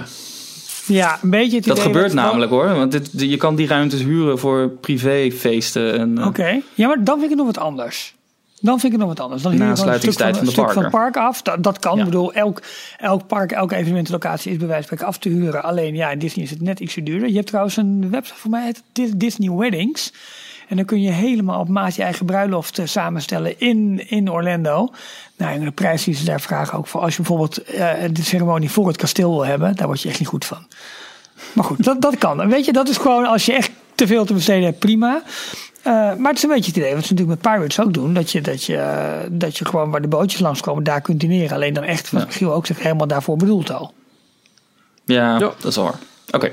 Ja, 0.86 1.18
een 1.22 1.30
beetje 1.30 1.56
het 1.56 1.66
Dat 1.66 1.76
idee 1.78 1.92
gebeurt 1.92 2.12
namelijk 2.12 2.50
hoor. 2.50 2.74
Want 2.74 2.92
dit, 2.92 3.10
je 3.12 3.36
kan 3.36 3.54
die 3.56 3.66
ruimtes 3.66 4.02
huren 4.02 4.38
voor 4.38 4.68
privéfeesten. 4.68 5.98
En, 5.98 6.18
eh, 6.18 6.26
Oké, 6.26 6.60
ja, 6.74 6.86
maar 6.86 7.04
dan 7.04 7.18
vind 7.18 7.22
ik 7.22 7.28
het 7.38 7.46
nog 7.46 7.46
wat 7.54 7.64
anders. 7.64 8.14
Dan 8.62 8.80
vind 8.80 8.92
ik 8.92 8.98
het 8.98 9.08
nog 9.08 9.18
wat 9.18 9.20
anders. 9.20 9.42
Dan 9.42 9.52
een 9.52 9.76
stuk 9.76 10.12
van, 10.12 10.26
een 10.26 10.34
van 10.34 10.44
de 10.44 10.50
stuk 10.50 10.72
van 10.72 10.82
het 10.82 10.90
parken. 10.90 11.12
park 11.12 11.16
af. 11.16 11.42
Dat, 11.42 11.62
dat 11.62 11.78
kan. 11.78 11.94
Ja. 11.96 11.98
Ik 11.98 12.04
bedoel, 12.04 12.32
elk, 12.32 12.62
elk 12.98 13.26
park, 13.26 13.52
elke 13.52 13.74
evenementenlocatie 13.74 14.52
is 14.52 14.56
bij 14.56 14.66
wijze 14.66 14.88
van 14.88 15.06
af 15.06 15.18
te 15.18 15.28
huren. 15.28 15.62
Alleen 15.62 15.94
ja, 15.94 16.10
in 16.10 16.18
Disney 16.18 16.44
is 16.44 16.50
het 16.50 16.60
net 16.60 16.80
ietsje 16.80 17.02
duurder. 17.02 17.28
Je 17.28 17.34
hebt 17.34 17.46
trouwens 17.46 17.76
een 17.76 18.10
website 18.10 18.38
voor 18.38 18.50
mij, 18.50 18.66
het 18.66 19.12
Disney 19.16 19.50
Weddings. 19.50 20.12
En 20.68 20.76
dan 20.76 20.86
kun 20.86 21.02
je 21.02 21.10
helemaal 21.10 21.60
op 21.60 21.68
maat 21.68 21.94
je 21.94 22.02
eigen 22.02 22.26
bruiloft 22.26 22.78
eh, 22.78 22.86
samenstellen 22.86 23.60
in, 23.60 24.08
in 24.08 24.30
Orlando. 24.30 24.92
Nou, 25.36 25.54
en 25.54 25.64
de 25.64 25.70
prijs 25.70 26.04
die 26.04 26.14
ze 26.14 26.24
daar 26.24 26.40
vragen 26.40 26.78
ook 26.78 26.86
voor. 26.86 27.00
Als 27.00 27.16
je 27.16 27.22
bijvoorbeeld 27.22 27.62
eh, 27.62 27.92
de 28.12 28.22
ceremonie 28.22 28.70
voor 28.70 28.86
het 28.86 28.96
kasteel 28.96 29.30
wil 29.30 29.46
hebben, 29.46 29.76
daar 29.76 29.86
word 29.86 30.02
je 30.02 30.08
echt 30.08 30.18
niet 30.18 30.28
goed 30.28 30.44
van. 30.44 30.66
Maar 31.52 31.64
goed, 31.64 31.84
dat, 31.88 32.00
dat 32.00 32.18
kan. 32.18 32.48
Weet 32.48 32.64
je, 32.64 32.72
dat 32.72 32.88
is 32.88 32.96
gewoon 32.96 33.26
als 33.26 33.46
je 33.46 33.52
echt 33.52 33.70
te 33.94 34.06
veel 34.06 34.24
te 34.24 34.34
besteden 34.34 34.64
hebt, 34.64 34.78
prima. 34.78 35.22
Eh, 35.82 35.92
maar 35.92 36.28
het 36.28 36.36
is 36.36 36.42
een 36.42 36.48
beetje 36.48 36.66
het 36.70 36.76
idee 36.76 36.94
wat 36.94 37.04
ze 37.04 37.12
natuurlijk 37.12 37.42
met 37.42 37.52
Pirates 37.52 37.80
ook 37.80 37.92
doen. 37.94 38.14
Dat 38.14 38.30
je, 38.30 38.40
dat 38.40 38.64
je, 38.64 39.06
dat 39.30 39.58
je 39.58 39.64
gewoon 39.64 39.90
waar 39.90 40.02
de 40.02 40.08
bootjes 40.08 40.40
langskomen, 40.40 40.84
daar 40.84 41.00
kunt 41.00 41.20
dineren. 41.20 41.54
Alleen 41.56 41.74
dan 41.74 41.84
echt, 41.84 42.10
wat 42.10 42.22
Ja. 42.22 42.30
Giel 42.30 42.52
ook 42.54 42.66
zegt, 42.66 42.80
helemaal 42.80 43.06
daarvoor 43.06 43.36
bedoeld 43.36 43.70
al. 43.72 43.92
ja, 45.04 45.32
Ja. 45.32 45.38
dat 45.38 45.64
is 45.64 45.76
waar. 45.76 45.94
Oké. 46.30 46.50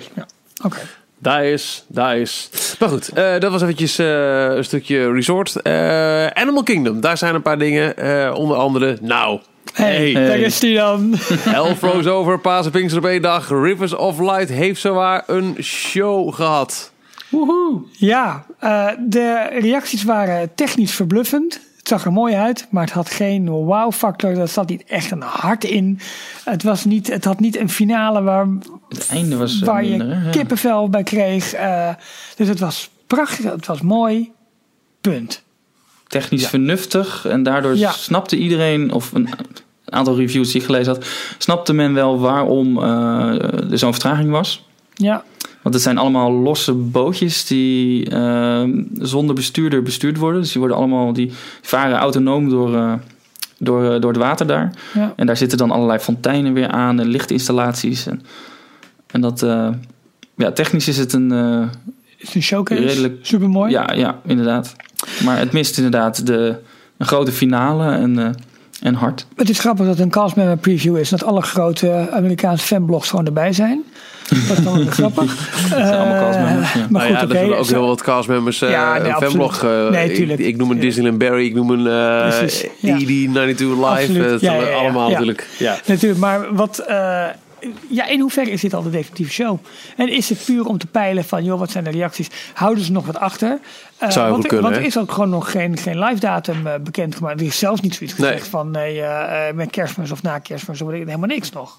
Oké. 0.64 0.78
Daar 1.22 1.46
is, 1.46 1.84
daar 1.88 2.18
is. 2.18 2.50
Maar 2.80 2.90
goed, 2.90 3.10
eh, 3.10 3.40
dat 3.40 3.52
was 3.52 3.62
eventjes 3.62 3.98
eh, 4.00 4.44
een 4.46 4.64
stukje 4.64 5.12
resort. 5.12 5.56
Eh, 5.62 6.28
Animal 6.28 6.64
Kingdom, 6.64 7.02
daar 7.02 7.18
zijn 7.18 7.36
een 7.36 7.42
paar 7.42 7.58
dingen. 7.60 7.98
eh, 7.98 8.34
onder 8.36 8.58
andere, 8.58 8.98
nou, 9.02 9.40
Hey, 9.74 10.12
Hey. 10.12 10.28
daar 10.28 10.38
is 10.40 10.60
die 10.60 10.76
dan. 10.76 11.14
Hell 11.56 11.76
Froze 11.76 12.10
Over, 12.10 12.40
Pasen 12.40 12.72
Pinkster 12.72 13.00
op 13.00 13.06
één 13.06 13.22
dag. 13.22 13.50
Rivers 13.50 13.96
of 13.96 14.20
Light 14.20 14.50
heeft 14.50 14.82
zowaar 14.82 15.24
een 15.28 15.56
show 15.62 16.34
gehad. 16.34 16.92
Woehoe. 17.30 17.82
Ja, 17.92 18.46
eh, 18.60 18.88
de 19.00 19.48
reacties 19.60 20.04
waren 20.04 20.56
technisch 20.56 20.94
verbluffend. 20.94 21.54
Het 21.78 21.88
zag 21.88 22.06
er 22.06 22.12
mooi 22.14 22.36
uit, 22.36 22.68
maar 22.70 22.84
het 22.84 22.94
had 22.94 23.10
geen 23.10 23.50
wow-factor. 23.50 24.38
Er 24.38 24.48
zat 24.48 24.70
niet 24.70 24.84
echt 24.84 25.12
een 25.12 25.22
hart 25.22 25.64
in. 25.64 26.00
Het, 26.44 26.64
was 26.64 26.86
niet, 26.86 27.08
het 27.08 27.26
had 27.26 27.40
niet 27.40 27.58
een 27.58 27.70
finale 27.70 28.22
waar, 28.22 28.48
Het 28.90 29.08
einde 29.10 29.38
was 29.38 29.60
eh, 29.62 29.68
waar 29.68 29.82
minder, 29.84 30.08
je 30.08 30.24
Ja. 30.24 30.30
kippenvel 30.30 30.90
bij 30.90 31.04
kreeg. 31.04 31.54
Eh, 31.54 31.90
dus 32.36 32.48
het 32.48 32.60
was 32.60 32.90
prachtig, 33.08 33.52
het 33.52 33.66
was 33.66 33.82
mooi. 33.82 34.32
Punt. 35.02 35.44
technisch 36.08 36.42
Ja. 36.42 36.48
vernuftig. 36.48 37.26
En 37.26 37.44
daardoor 37.44 37.76
Ja. 37.76 37.92
snapte 37.92 38.38
iedereen, 38.38 38.92
of 38.92 39.12
een 39.14 39.30
aantal 39.86 40.16
reviews 40.16 40.52
die 40.52 40.60
ik 40.62 40.66
gelezen 40.66 40.94
had, 40.94 41.06
snapte 41.38 41.74
men 41.74 41.94
wel 41.94 42.20
waarom 42.20 42.78
er 42.78 43.78
zo'n 43.78 43.92
vertraging 43.92 44.32
was. 44.32 44.66
Ja, 44.94 45.24
Want 45.62 45.76
het 45.76 45.84
zijn 45.84 45.97
allemaal 45.97 46.32
losse 46.32 46.74
bootjes 46.74 47.45
die 47.47 48.10
eh, 48.10 48.64
zonder 48.99 49.36
bestuurder 49.36 49.84
bestuurd 49.84 50.18
worden. 50.18 50.41
Dus 50.41 50.51
die 50.51 50.60
worden 50.60 50.78
allemaal, 50.78 51.14
die 51.14 51.32
varen 51.62 51.97
autonoom 51.97 52.49
door, 52.49 52.76
eh, 52.76 52.93
door, 53.57 53.93
eh, 53.93 54.01
door 54.01 54.12
het 54.12 54.22
water 54.22 54.47
daar. 54.47 54.72
ja. 54.93 55.14
En 55.16 55.26
daar 55.26 55.38
zitten 55.38 55.57
dan 55.57 55.72
allerlei 55.72 55.99
fonteinen 55.99 56.53
weer 56.53 56.68
aan 56.68 56.99
en 56.99 57.07
lichtinstallaties. 57.07 58.05
En, 58.07 58.22
en 59.12 59.22
dat, 59.22 59.43
eh, 59.43 59.70
ja, 60.36 60.51
technisch 60.51 60.88
is 60.88 60.97
het 60.97 61.14
een, 61.14 61.30
Het 61.30 61.70
is 62.18 62.36
een 62.36 62.43
showcase. 62.43 62.82
Redelijk- 62.82 63.26
Super 63.26 63.49
mooi. 63.49 63.72
ja, 63.72 63.93
ja, 63.93 64.20
inderdaad. 64.26 64.76
Maar 65.24 65.38
het 65.38 65.51
mist 65.51 65.78
inderdaad 65.78 66.26
de, 66.26 66.55
een 66.97 67.05
grote 67.05 67.32
finale 67.32 67.91
en, 67.91 68.36
en 68.82 68.93
hard. 68.93 69.26
Het 69.36 69.49
is 69.49 69.60
grappig 69.60 69.86
dat 69.86 69.99
een 69.99 70.10
castmember 70.10 70.57
preview 70.57 70.97
is. 70.97 71.10
Dat 71.10 71.24
alle 71.24 71.41
grote 71.41 72.07
Amerikaanse 72.12 72.66
fanblogs 72.66 73.10
gewoon 73.10 73.26
erbij 73.26 73.53
zijn. 73.53 73.84
Dat 74.30 74.58
is 74.58 74.64
dan 74.64 74.74
wel 74.74 74.84
weer 74.84 74.92
grappig. 74.92 75.50
zijn 75.70 75.84
allemaal 75.98 76.16
Eh, 76.16 76.22
castmembers, 76.22 76.74
ja. 76.74 76.80
Maar 76.90 76.90
nou 76.90 77.06
goed, 77.06 77.20
ja, 77.20 77.24
oké. 77.26 77.34
er 77.34 77.40
zullen 77.40 77.58
ook 77.58 77.68
heel 77.68 77.88
wat 77.88 78.02
castmembers 78.02 78.62
uh, 78.62 78.70
Ja, 78.70 78.98
nee, 78.98 79.12
een 79.12 79.16
fanblog. 79.18 79.64
eh, 79.64 79.90
Nee, 79.90 80.10
ik, 80.10 80.16
tuurlijk. 80.16 80.40
ik 80.40 80.58
noem 80.58 80.72
een 80.72 80.80
Disneyland 80.80 81.18
Barry, 81.18 81.46
ik 81.46 81.54
noem 81.54 81.70
een 81.70 81.86
uh, 81.86 82.38
Precies, 82.38 82.66
ja. 82.80 82.98
ED92 83.00 83.58
Live. 83.58 84.30
Eh, 84.30 84.40
Ja, 84.40 84.54
ja, 84.54 84.68
ja, 84.68 84.76
allemaal 84.76 85.06
ja. 85.06 85.12
natuurlijk. 85.12 85.48
Ja. 85.58 85.78
Natuurlijk, 85.86 86.20
maar 86.20 86.54
wat... 86.56 86.78
eh, 86.80 87.26
ja, 87.90 88.08
in 88.08 88.20
hoeverre 88.20 88.52
is 88.52 88.62
dit 88.62 88.74
al 88.74 88.84
de 88.84 88.90
definitieve 88.90 89.32
show? 89.32 89.60
En 89.98 90.10
is 90.10 90.30
het 90.30 90.46
puur 90.46 90.66
om 90.66 90.78
te 90.78 90.88
peilen 90.88 91.24
van, 91.24 91.44
joh, 91.44 91.60
wat 91.60 91.72
zijn 91.72 91.84
de 91.84 91.90
reacties? 91.90 92.28
Houden 92.54 92.84
ze 92.84 92.92
nog 92.92 93.06
wat 93.06 93.18
achter? 93.20 93.60
Eh, 93.98 94.10
Zou 94.10 94.30
want, 94.32 94.44
er- 94.44 94.50
kunnen, 94.50 94.66
want 94.72 94.80
er 94.82 94.86
is 94.88 94.98
ook 94.98 95.12
gewoon 95.12 95.30
nog 95.30 95.52
geen, 95.52 95.78
geen 95.78 96.00
live 96.00 96.20
datum 96.20 96.68
eh, 96.68 96.74
bekendgemaakt. 96.84 97.40
Er 97.40 97.46
is 97.46 97.60
zelfs 97.60 97.82
niet 97.82 97.96
zoiets 97.96 98.18
Nee. 98.18 98.30
gezegd 98.32 98.48
van, 98.48 98.72
nee, 98.72 99.02
eh, 99.02 99.48
eh, 99.48 99.56
met 99.56 99.70
kerstmis 99.70 100.12
of 100.12 100.22
na 100.24 100.40
kerstmis, 100.40 100.82
of 100.82 100.92
helemaal 100.92 101.20
niks 101.28 101.52
nog. 101.52 101.78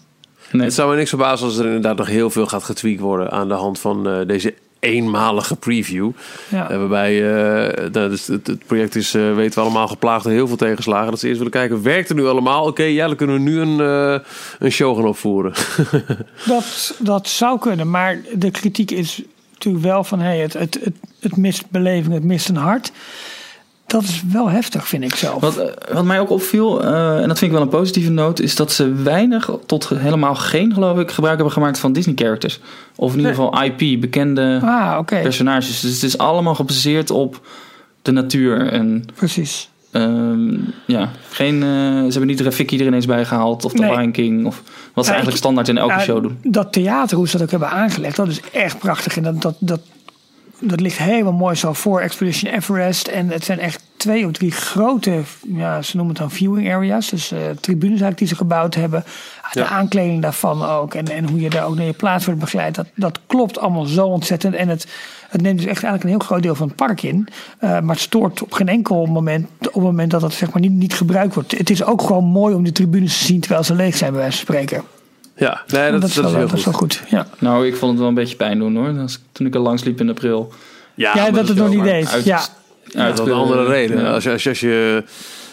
Nee. 0.52 0.64
Het 0.64 0.74
zou 0.74 0.90
me 0.90 0.96
niks 0.96 1.08
verbazen 1.08 1.46
als 1.46 1.58
er 1.58 1.64
inderdaad 1.64 1.96
nog 1.96 2.06
heel 2.06 2.30
veel 2.30 2.46
gaat 2.46 2.64
getweakt 2.64 3.00
worden 3.00 3.30
aan 3.30 3.48
de 3.48 3.54
hand 3.54 3.78
van 3.78 4.08
eh, 4.08 4.26
deze 4.26 4.54
eenmalige 4.78 5.56
preview. 5.56 6.10
Ja. 6.48 6.70
Eh, 6.70 6.76
waarbij 6.78 7.34
eh, 7.62 7.92
het, 7.92 8.66
project 8.66 8.94
is, 8.94 9.12
weten 9.12 9.54
we 9.54 9.60
allemaal, 9.60 9.88
geplaagd 9.88 10.24
door 10.24 10.32
heel 10.32 10.46
veel 10.46 10.56
tegenslagen. 10.56 11.10
Dat 11.10 11.20
ze 11.20 11.26
eerst 11.26 11.38
willen 11.38 11.52
kijken, 11.52 11.82
werkt 11.82 12.08
het 12.08 12.16
nu 12.16 12.26
allemaal? 12.26 12.66
Oké, 12.66 12.82
ja, 12.82 13.06
dan 13.06 13.16
kunnen 13.16 13.36
we 13.36 13.42
nu 13.42 13.60
een, 13.60 13.78
een 14.58 14.72
show 14.72 14.96
gaan 14.96 15.06
opvoeren. 15.06 15.52
Dat, 16.46 16.94
dat 16.98 17.28
zou 17.28 17.58
kunnen, 17.58 17.90
maar 17.90 18.20
de 18.34 18.50
kritiek 18.50 18.90
is 18.90 19.22
natuurlijk 19.52 19.84
wel 19.84 20.04
van 20.04 20.20
hey, 20.20 20.38
het, 20.38 20.52
het, 20.52 20.78
het, 20.84 20.94
het 21.20 21.36
mist 21.36 21.70
beleving, 21.70 22.14
het 22.14 22.24
mist 22.24 22.48
een 22.48 22.56
hart. 22.56 22.92
Dat 23.90 24.02
is 24.02 24.22
wel 24.32 24.48
heftig, 24.50 24.88
vind 24.88 25.04
ik 25.04 25.14
zelf. 25.14 25.40
Wat, 25.40 25.56
eh, 25.56 25.94
wat 25.94 26.04
mij 26.04 26.20
ook 26.20 26.30
opviel, 26.30 26.82
eh, 26.84 27.20
en 27.20 27.28
dat 27.28 27.38
vind 27.38 27.50
ik 27.50 27.56
wel 27.56 27.60
een 27.60 27.68
positieve 27.68 28.10
noot, 28.10 28.40
is 28.40 28.56
dat 28.56 28.72
ze 28.72 28.92
weinig 28.92 29.50
tot 29.66 29.88
helemaal 29.88 30.34
geen, 30.34 30.72
geloof 30.74 30.98
ik, 30.98 31.10
gebruik 31.10 31.34
hebben 31.36 31.52
gemaakt 31.54 31.78
van 31.78 31.92
Disney 31.92 32.14
characters. 32.14 32.60
Of 32.96 33.10
in 33.12 33.18
ieder 33.18 33.34
geval 33.34 33.62
IP, 33.62 34.00
bekende 34.00 34.60
Ah, 34.62 35.04
personages. 35.04 35.80
Dus 35.80 35.92
het 35.94 36.02
is 36.02 36.18
allemaal 36.18 36.54
gebaseerd 36.54 37.10
op 37.10 37.40
de 38.02 38.10
natuur. 38.12 38.72
En 38.72 39.04
precies. 39.14 39.68
ehm, 39.90 40.48
ja, 40.86 41.10
geen, 41.30 41.54
eh, 41.62 41.68
ze 41.68 42.08
hebben 42.10 42.26
niet 42.26 42.40
Rafiki 42.40 42.78
er 42.80 42.86
ineens 42.86 43.06
bij 43.06 43.24
gehaald 43.24 43.64
of 43.64 43.72
de 43.72 43.78
Nee. 43.82 43.96
Lion 43.96 44.12
King. 44.12 44.46
Of 44.46 44.62
wat 44.94 45.04
ze 45.04 45.10
Ja, 45.10 45.16
eigenlijk 45.16 45.36
standaard 45.36 45.68
in 45.68 45.78
elke 45.78 45.92
Ja, 45.92 46.00
show 46.00 46.22
doen. 46.22 46.38
Dat 46.42 46.72
theater, 46.72 47.16
hoe 47.16 47.28
ze 47.28 47.32
dat 47.32 47.42
ook 47.42 47.50
hebben 47.50 47.70
aangelegd, 47.70 48.16
dat 48.16 48.28
is 48.28 48.40
echt 48.52 48.78
prachtig. 48.78 49.16
En 49.16 49.22
dat, 49.22 49.42
dat, 49.42 49.54
dat, 49.58 49.80
dat 50.60 50.80
ligt 50.80 50.98
helemaal 50.98 51.32
mooi 51.32 51.54
zo 51.54 51.72
voor 51.72 52.00
Expedition 52.00 52.52
Everest. 52.52 53.08
En 53.08 53.28
het 53.28 53.44
zijn 53.44 53.58
echt 53.58 53.82
twee 53.96 54.26
of 54.26 54.32
drie 54.32 54.50
grote, 54.50 55.20
ja, 55.46 55.82
ze 55.82 55.96
noemen 55.96 56.14
het 56.14 56.22
dan 56.22 56.30
viewing 56.36 56.72
areas. 56.74 57.08
Dus 57.08 57.32
eh, 57.32 57.38
tribunes 57.60 57.88
eigenlijk 57.88 58.18
die 58.18 58.26
ze 58.28 58.36
gebouwd 58.36 58.74
hebben. 58.74 59.04
De 59.52 59.58
Ja. 59.60 59.66
aankleding 59.66 60.22
daarvan 60.22 60.64
ook. 60.64 60.94
En, 60.94 61.08
en 61.08 61.28
hoe 61.28 61.40
je 61.40 61.50
daar 61.50 61.66
ook 61.66 61.76
naar 61.76 61.84
je 61.86 61.92
plaats 61.92 62.24
wordt 62.24 62.40
begeleid. 62.40 62.74
Dat, 62.74 62.86
dat 62.94 63.20
klopt 63.26 63.58
allemaal 63.58 63.84
zo 63.84 64.06
ontzettend. 64.06 64.54
En 64.54 64.68
het, 64.68 64.86
het 65.28 65.42
neemt 65.42 65.56
dus 65.58 65.66
echt 65.66 65.82
eigenlijk 65.82 66.04
een 66.04 66.10
heel 66.20 66.28
groot 66.28 66.42
deel 66.42 66.54
van 66.54 66.66
het 66.66 66.76
park 66.76 67.02
in. 67.02 67.28
Eh, 67.58 67.70
maar 67.70 67.94
het 67.94 68.04
stoort 68.04 68.42
op 68.42 68.52
geen 68.52 68.68
enkel 68.68 69.06
moment. 69.06 69.46
Op 69.58 69.74
het 69.74 69.82
moment 69.82 70.10
dat 70.10 70.22
het 70.22 70.32
zeg 70.32 70.52
maar 70.52 70.60
niet, 70.62 70.72
niet 70.72 70.94
gebruikt 70.94 71.34
wordt. 71.34 71.58
Het 71.58 71.70
is 71.70 71.84
ook 71.84 72.02
gewoon 72.02 72.24
mooi 72.24 72.54
om 72.54 72.62
die 72.62 72.72
tribunes 72.72 73.18
te 73.18 73.24
zien 73.24 73.40
terwijl 73.40 73.64
ze 73.64 73.74
leeg 73.74 73.96
zijn, 73.96 74.10
bij 74.12 74.20
wijze 74.20 74.36
van 74.36 74.46
spreken. 74.54 74.82
Ja, 75.40 75.62
nee, 75.66 75.90
dat, 75.90 76.00
dat, 76.00 76.10
is, 76.10 76.14
dat 76.16 76.24
is 76.24 76.30
wel, 76.30 76.40
heel 76.40 76.48
dat 76.48 76.58
is 76.58 76.64
goed. 76.64 76.72
wel 76.72 76.80
goed. 76.80 77.02
Ja, 77.10 77.26
Nou, 77.38 77.66
ik 77.66 77.76
vond 77.76 77.90
het 77.90 77.98
wel 78.00 78.08
een 78.08 78.14
beetje 78.14 78.36
pijn 78.36 78.58
doen 78.58 78.76
hoor. 78.76 78.92
Toen 79.32 79.46
ik 79.46 79.54
er 79.54 79.60
langs 79.60 79.84
liep 79.84 80.00
in 80.00 80.08
april. 80.08 80.52
ja, 80.94 81.14
maar 81.14 81.32
dat 81.32 81.48
het 81.48 81.56
nog 81.56 81.68
niet 81.68 81.82
deed. 81.82 82.08
uit- 82.12 82.24
Ja, 82.24 82.40
Dat 82.94 83.20
is 83.20 83.26
een 83.26 83.32
andere 83.32 83.64
reden. 83.66 84.06
Als, 84.06 84.24
je, 84.24 84.30
als, 84.30 84.42
je, 84.42 84.48
als 84.48 84.60
je 84.60 85.04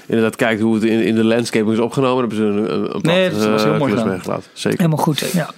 inderdaad 0.05 0.35
kijkt 0.35 0.61
hoe 0.61 0.73
het 0.73 0.83
in, 0.83 0.99
in 1.03 1.15
de 1.15 1.23
landscaping 1.23 1.71
is 1.73 1.79
opgenomen, 1.79 2.19
hebben 2.19 2.37
ze 2.37 2.43
een, 2.43 2.73
een, 2.73 2.95
een 2.95 3.01
Nee, 3.01 3.29
dat 3.29 3.45
was 3.45 3.63
heel 3.63 3.73
eh, 3.73 3.79
mooi 3.79 3.97
gedaan. 3.97 4.41
Zeker. 4.53 4.77
helemaal 4.79 5.03
goed. 5.03 5.19
Ja, 5.19 5.49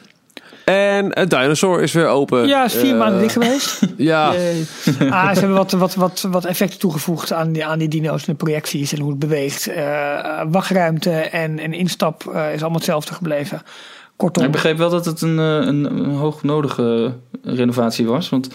En 0.65 1.17
het 1.19 1.29
Dinosaur 1.29 1.81
is 1.81 1.91
weer 1.91 2.07
open. 2.07 2.47
ja 2.47 2.65
is 2.65 2.73
vier 2.75 2.91
Eh, 2.91 2.97
maanden 2.97 3.19
dicht 3.21 3.33
geweest. 3.33 3.79
Ja, 3.97 4.27
Ah, 5.09 5.33
ze 5.33 5.39
hebben 5.39 5.53
wat, 5.57 5.71
wat, 5.71 5.95
wat, 5.95 6.27
wat 6.31 6.45
effecten 6.45 6.79
toegevoegd 6.79 7.33
aan 7.33 7.51
die, 7.51 7.65
aan 7.65 7.79
die 7.79 7.87
dino's 7.87 8.19
en 8.25 8.31
de 8.31 8.37
projecties 8.43 8.93
en 8.93 8.99
hoe 8.99 9.09
het 9.09 9.19
beweegt. 9.19 9.67
Eh, 9.67 10.41
wachtruimte 10.49 11.11
en, 11.11 11.59
en 11.59 11.73
instap 11.73 12.23
eh, 12.33 12.45
is 12.53 12.59
allemaal 12.59 12.77
hetzelfde 12.77 13.13
gebleven. 13.13 13.61
Kortom, 14.19 14.45
Ik 14.45 14.51
begreep 14.51 14.77
wel 14.77 14.89
dat 14.89 15.05
het 15.05 15.21
een, 15.21 15.39
eh, 15.39 15.45
een, 15.67 15.83
een 15.85 16.05
hoognodige 16.15 17.13
renovatie 17.43 18.05
was. 18.07 18.29
Want 18.29 18.49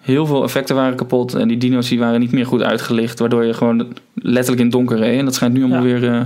heel 0.00 0.26
veel 0.26 0.42
effecten 0.42 0.76
waren 0.76 0.96
kapot. 0.96 1.34
En 1.34 1.48
die 1.48 1.56
dino's 1.56 1.88
die 1.88 1.98
waren 1.98 2.20
niet 2.20 2.32
meer 2.32 2.46
goed 2.46 2.62
uitgelicht. 2.62 3.18
Waardoor 3.18 3.44
je 3.44 3.54
gewoon 3.54 3.86
letterlijk 4.14 4.58
in 4.58 4.66
het 4.66 4.74
donker 4.74 4.98
reed. 4.98 5.18
En 5.18 5.24
dat 5.24 5.34
schijnt 5.34 5.54
nu 5.54 5.60
allemaal 5.60 5.86
Ja. 5.86 5.98
weer, 5.98 6.12
eh, 6.12 6.20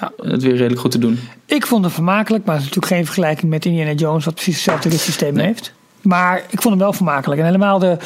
Ja. 0.00 0.12
het 0.16 0.42
weer 0.42 0.56
redelijk 0.56 0.80
goed 0.80 0.90
te 0.90 0.98
doen. 0.98 1.18
ik 1.46 1.66
vond 1.66 1.84
het 1.84 1.92
vermakelijk, 1.94 2.44
maar 2.44 2.54
het 2.54 2.64
is 2.64 2.68
natuurlijk 2.70 2.94
geen 2.96 3.04
vergelijking 3.04 3.50
met 3.50 3.64
Indiana 3.64 3.92
Jones, 3.92 4.24
wat 4.24 4.34
precies 4.34 4.54
hetzelfde 4.54 4.88
ritssysteem 4.88 5.34
Nee. 5.34 5.46
heeft. 5.46 5.72
Maar 6.02 6.36
ik 6.38 6.62
vond 6.62 6.74
hem 6.74 6.78
wel 6.78 6.92
vermakelijk. 6.92 7.40
En 7.40 7.46
helemaal 7.46 7.78
de, 7.78 7.96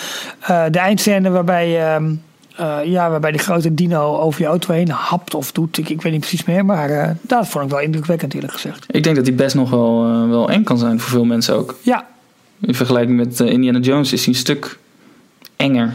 eh, 0.41 0.65
de 0.71 0.79
eindscène 0.79 1.31
waarbij, 1.31 1.95
ehm, 1.95 2.15
eh, 2.57 2.79
ja, 2.85 3.11
waarbij 3.11 3.31
die 3.31 3.41
grote 3.41 3.75
dino 3.75 4.19
over 4.19 4.41
je 4.41 4.47
auto 4.47 4.73
heen 4.73 4.91
hapt 4.91 5.35
of 5.35 5.53
doet. 5.53 5.79
Ik, 5.79 5.89
ik 5.89 6.03
weet 6.03 6.13
niet 6.13 6.21
precies 6.21 6.45
meer, 6.45 6.65
maar 6.65 6.91
eh, 6.91 7.11
dat 7.21 7.49
vond 7.49 7.65
ik 7.65 7.71
wel 7.71 7.81
indrukwekkend 7.81 8.35
eerlijk 8.35 8.53
gezegd. 8.53 8.87
Ik 8.91 9.03
denk 9.03 9.17
dat 9.17 9.25
die 9.25 9.35
best 9.35 9.55
nog 9.55 9.71
wel, 9.71 10.05
eh, 10.05 10.29
wel 10.29 10.51
eng 10.51 10.63
kan 10.63 10.79
zijn 10.79 11.01
voor 11.01 11.11
veel 11.11 11.25
mensen 11.25 11.55
ook. 11.55 11.79
Ja, 11.83 12.07
In 12.61 12.75
vergelijking 12.75 13.17
met 13.17 13.41
Indiana 13.41 13.79
Jones 13.79 14.13
is 14.13 14.25
hij 14.25 14.35
een 14.35 14.41
stuk 14.41 14.79
enger. 15.57 15.93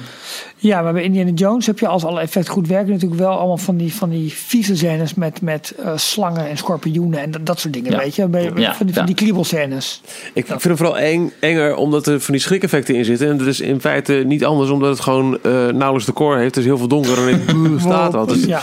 Ja, 0.59 0.81
maar 0.81 0.93
bij 0.93 1.03
Indiana 1.03 1.31
Jones 1.31 1.65
heb 1.65 1.79
je 1.79 1.87
als 1.87 2.03
alle 2.05 2.19
effecten 2.21 2.53
goed 2.53 2.67
werken 2.67 2.91
natuurlijk 2.91 3.21
wel 3.21 3.37
allemaal 3.37 3.57
van 3.57 3.77
die, 3.77 3.93
van 3.93 4.09
die 4.09 4.33
vieze 4.33 4.75
scènes 4.75 5.13
met, 5.13 5.41
met 5.41 5.73
eh, 5.83 5.91
slangen 5.97 6.49
en 6.49 6.57
schorpioenen 6.57 7.19
en 7.19 7.31
dat, 7.31 7.45
dat 7.45 7.59
soort 7.59 7.73
dingen, 7.73 7.91
Ja. 7.91 7.97
weet 7.97 8.15
je. 8.15 8.27
Bij, 8.27 8.43
Ja, 8.43 8.51
van 8.75 8.85
die, 8.85 8.85
van 8.93 8.93
ja. 9.01 9.03
die 9.03 9.15
kriebelscènes. 9.15 10.01
Ik 10.33 10.45
vind 10.45 10.63
het 10.63 10.77
vooral 10.77 10.97
eng, 10.97 11.31
enger 11.39 11.75
omdat 11.75 12.07
er 12.07 12.21
van 12.21 12.33
die 12.33 12.43
schrik-effecten 12.43 12.95
in 12.95 13.05
zitten. 13.05 13.29
En 13.29 13.37
dat 13.37 13.47
is 13.47 13.59
in 13.59 13.81
feite 13.81 14.13
niet 14.13 14.45
anders 14.45 14.69
omdat 14.69 14.89
het 14.89 14.99
gewoon 14.99 15.37
eh, 15.43 15.51
nauwelijks 15.51 16.05
decor 16.05 16.35
heeft. 16.37 16.55
Het 16.55 16.57
is 16.57 16.65
heel 16.65 16.77
veel 16.77 16.87
donker 16.87 17.17
en 17.17 17.27
ik 17.27 17.45
"Boe, 17.53 17.79
staat 17.79 18.13
wat. 18.13 18.29
Dus 18.29 18.43
Ja. 18.45 18.61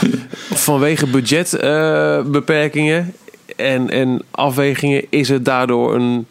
vanwege 0.52 1.06
budgetbeperkingen 1.06 3.14
en, 3.56 3.90
en 3.90 4.22
afwegingen 4.30 5.04
is 5.10 5.28
het 5.28 5.44
daardoor 5.44 5.94
een... 5.94 6.26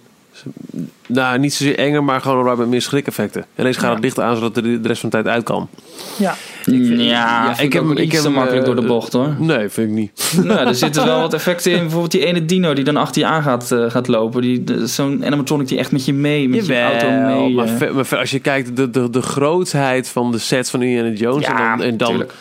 Nou, 1.07 1.39
niet 1.39 1.53
zozeer 1.53 1.77
enger, 1.77 2.03
maar 2.03 2.21
gewoon 2.21 2.57
met 2.57 2.67
meer 2.67 2.81
schrik-effecten. 2.81 3.45
En 3.55 3.65
eens 3.65 3.77
gaat 3.77 3.87
Ja. 3.87 3.93
het 3.93 4.03
licht 4.03 4.19
aan, 4.19 4.35
zodat 4.35 4.57
er 4.57 4.63
de 4.63 4.79
rest 4.87 5.01
van 5.01 5.09
de 5.09 5.15
tijd 5.15 5.27
uit 5.27 5.43
kan. 5.43 5.69
Ja. 6.17 6.35
ja, 6.65 7.51
ik 7.51 7.57
ik 7.59 7.73
heb 7.73 7.81
heb- 7.83 7.91
hem 7.91 7.97
ik 7.97 8.11
heb 8.11 8.21
te 8.21 8.27
hem, 8.27 8.35
makkelijk 8.35 8.67
eh, 8.67 8.73
door 8.73 8.81
de 8.81 8.87
bocht 8.87 9.13
hoor. 9.13 9.35
Nee, 9.39 9.69
vind 9.69 9.89
ik 9.89 9.95
niet. 9.95 10.33
nou, 10.43 10.67
er 10.67 10.75
zitten 10.75 11.05
wel 11.05 11.19
wat 11.19 11.33
effecten 11.33 11.71
in. 11.71 11.79
Bijvoorbeeld 11.79 12.11
die 12.11 12.25
ene 12.25 12.45
dino 12.45 12.73
die 12.73 12.83
dan 12.83 12.97
achter 12.97 13.21
je 13.21 13.27
aan 13.27 13.43
gaat, 13.43 13.71
eh, 13.71 13.89
gaat 13.89 14.07
lopen. 14.07 14.41
Die, 14.41 14.63
de- 14.63 14.87
Zo'n 14.87 15.25
animatronic 15.25 15.67
die 15.67 15.77
echt 15.77 15.91
met 15.91 16.05
je 16.05 16.13
mee, 16.13 16.49
met 16.49 16.65
je 16.65 16.81
auto 16.81 17.09
mee. 17.11 17.53
maar, 17.53 17.65
eh. 17.65 17.75
ver- 17.75 17.95
maar 17.95 18.05
ver- 18.05 18.17
als 18.19 18.31
je 18.31 18.39
kijkt, 18.39 18.75
de, 18.75 18.89
de, 18.89 19.09
de 19.09 19.21
grootheid 19.21 20.07
van 20.07 20.31
de 20.31 20.37
sets 20.37 20.69
van 20.69 20.81
Indiana 20.81 21.09
Jones... 21.09 21.45
Ja, 21.45 21.71
en 21.71 21.77
dan, 21.77 21.87
en 21.87 21.97
dan 21.97 22.09
tuurlijk. 22.09 22.33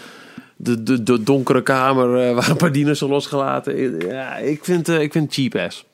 de, 0.56 0.82
de, 0.82 1.02
de 1.02 1.22
donkere 1.22 1.62
kamer 1.62 2.28
eh, 2.28 2.34
waar 2.36 2.50
een 2.50 2.56
paar 2.56 2.72
dino's 2.72 3.00
losgelaten. 3.00 4.00
Ja, 4.08 4.36
ik 4.36 4.64
vind, 4.64 4.88
eh, 4.88 5.00
ik 5.00 5.12
vind 5.12 5.24
het 5.24 5.34
cheap 5.34 5.66
ass. 5.66 5.84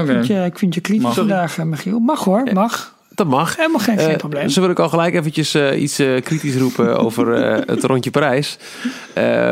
Oké. 0.00 0.12
Vind 0.12 0.26
je, 0.26 0.44
ik 0.44 0.58
vind 0.58 0.74
je 0.74 0.80
kritisch 0.80 1.14
vandaag, 1.14 1.58
eh, 1.58 1.64
Michiel. 1.64 1.98
Mag 1.98 2.24
hoor, 2.24 2.42
mag. 2.52 2.94
Dat 3.14 3.26
mag. 3.26 3.56
Helemaal 3.56 3.80
geen, 3.80 3.98
geen 3.98 4.10
Eh, 4.10 4.16
probleem. 4.16 4.48
Wil 4.48 4.70
ik 4.70 4.78
al 4.78 4.88
gelijk 4.88 5.14
eventjes 5.14 5.54
eh, 5.54 5.82
iets 5.82 5.96
kritisch 5.96 6.56
roepen 6.56 6.98
over 7.04 7.32
het 7.66 7.84
rondje 7.84 8.10
prijs. 8.10 8.58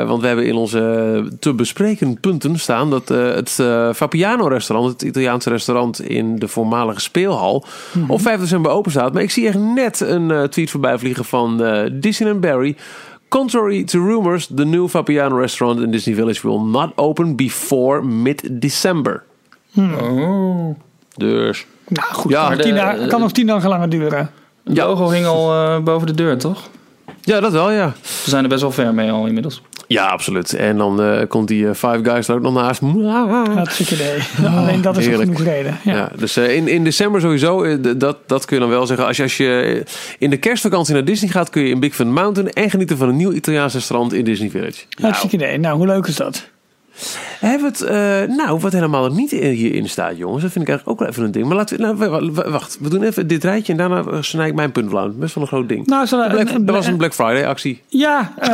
Want 0.06 0.20
we 0.20 0.26
hebben 0.26 0.46
in 0.46 0.54
onze 0.54 1.36
te 1.40 1.54
bespreken 1.54 2.20
punten 2.20 2.58
staan 2.58 2.90
dat 2.90 3.08
het 3.08 3.50
Fapiano 3.96 4.46
restaurant, 4.46 4.92
het 4.92 5.02
Italiaanse 5.02 5.50
restaurant 5.50 6.00
in 6.00 6.38
de 6.38 6.48
voormalige 6.48 7.00
speelhal, 7.00 7.64
op 8.08 8.20
5 8.20 8.40
december 8.40 8.70
open 8.70 8.90
staat. 8.90 9.12
Maar 9.12 9.22
ik 9.22 9.30
zie 9.30 9.46
echt 9.46 9.58
net 9.58 10.00
een 10.00 10.48
tweet 10.50 10.70
voorbij 10.70 10.98
vliegen 10.98 11.24
van 11.24 11.62
eh 11.64 11.90
Disneyland 11.92 12.40
Barry. 12.40 12.76
Contrary 13.28 13.84
to 13.84 14.06
rumors, 14.06 14.46
the 14.54 14.64
new 14.64 14.88
Fapiano 14.88 15.38
restaurant 15.38 15.80
in 15.80 15.90
Disney 15.90 16.14
Village 16.14 16.48
will 16.48 16.60
not 16.60 16.92
open 16.96 17.36
before 17.36 18.02
mid-December. 18.02 19.22
Oh. 19.76 20.78
Dus 21.16 21.66
nou 21.88 22.06
goed, 22.12 22.30
Ja, 22.30 22.40
kan, 22.40 22.48
nog 22.50 22.56
de- 22.58 22.62
tien 22.64 22.74
dagen, 22.74 23.08
kan 23.08 23.20
nog 23.20 23.32
tien 23.32 23.46
dagen 23.46 23.68
langer 23.68 23.88
duren. 23.88 24.30
Het 24.64 24.76
Ja. 24.76 24.86
logo 24.86 25.08
hing 25.10 25.26
al 25.26 25.52
eh, 25.54 25.78
boven 25.78 26.06
de 26.06 26.14
deur, 26.14 26.38
toch? 26.38 26.68
ja, 27.20 27.40
dat 27.40 27.52
wel, 27.52 27.70
ja. 27.70 27.92
We 28.24 28.30
zijn 28.30 28.42
er 28.42 28.48
best 28.48 28.60
wel 28.62 28.70
ver 28.72 28.94
mee 28.94 29.10
al 29.10 29.26
inmiddels. 29.26 29.62
Ja, 29.86 30.06
absoluut. 30.06 30.52
En 30.52 30.76
dan 30.76 31.02
eh, 31.02 31.28
komt 31.28 31.48
die 31.48 31.64
eh, 31.68 31.74
Five 31.74 32.00
Guys 32.02 32.28
er 32.28 32.34
ook 32.34 32.40
nog 32.42 32.54
naast. 32.54 32.80
Dat 33.54 33.68
is 33.68 33.78
het 33.78 33.90
idee. 33.90 34.18
Alleen 34.58 34.82
dat 34.82 34.96
is 34.96 35.06
heerlijk. 35.06 35.30
genoeg 35.36 35.44
reden. 35.54 35.78
Ja. 35.84 35.94
Ja. 35.96 36.10
dus 36.18 36.36
eh, 36.36 36.56
in, 36.56 36.68
in 36.68 36.84
december 36.84 37.20
sowieso, 37.20 37.62
eh, 37.62 37.76
dat, 37.96 38.16
dat 38.26 38.44
kun 38.44 38.56
je 38.56 38.62
dan 38.62 38.70
wel 38.70 38.86
zeggen. 38.86 39.06
Als 39.06 39.16
je, 39.16 39.22
als 39.22 39.36
je 39.36 39.82
in 40.18 40.30
de 40.30 40.36
kerstvakantie 40.36 40.94
naar 40.94 41.04
Disney 41.04 41.30
gaat, 41.30 41.50
kun 41.50 41.62
je 41.62 41.68
in 41.68 41.80
Big 41.80 41.94
Fun 41.94 42.12
Mountain 42.12 42.52
en 42.52 42.70
genieten 42.70 42.96
van 42.96 43.08
een 43.08 43.16
nieuw 43.16 43.32
Italiaans 43.32 43.74
restaurant 43.74 44.12
in 44.12 44.24
Disney 44.24 44.50
Village. 44.50 44.80
Hartstikke 45.00 45.36
idee. 45.36 45.58
Nou, 45.58 45.76
hoe 45.76 45.86
leuk 45.86 46.06
is 46.06 46.16
dat? 46.16 46.48
Hebben 47.40 47.60
we 47.60 47.66
het, 47.66 47.80
eh, 48.28 48.36
nou, 48.36 48.58
wat 48.58 48.72
helemaal 48.72 49.08
niet 49.12 49.30
hierin 49.30 49.88
staat, 49.88 50.16
jongens. 50.16 50.42
Dat 50.42 50.52
vind 50.52 50.64
ik 50.64 50.70
eigenlijk 50.70 50.88
ook 50.88 50.98
wel 51.06 51.08
even 51.14 51.24
een 51.24 51.32
ding. 51.32 51.46
Maar 51.46 51.56
laten 51.56 51.98
we, 51.98 52.06
nou, 52.06 52.50
wacht, 52.50 52.78
we 52.80 52.88
doen 52.88 53.02
even 53.02 53.26
dit 53.26 53.44
rijtje 53.44 53.72
en 53.72 53.78
daarna 53.78 54.02
eh, 54.10 54.22
snij 54.22 54.48
ik 54.48 54.54
mijn 54.54 54.72
punt. 54.72 54.90
Best 55.18 55.34
wel 55.34 55.42
een 55.44 55.46
groot 55.48 55.68
ding. 55.68 55.86
Nou, 55.86 56.08
Black- 56.08 56.66
dat 56.66 56.74
was 56.74 56.86
een 56.86 56.96
Black 56.96 57.14
Friday 57.14 57.46
actie. 57.46 57.82
Ja, 57.88 58.32
eh, 58.38 58.48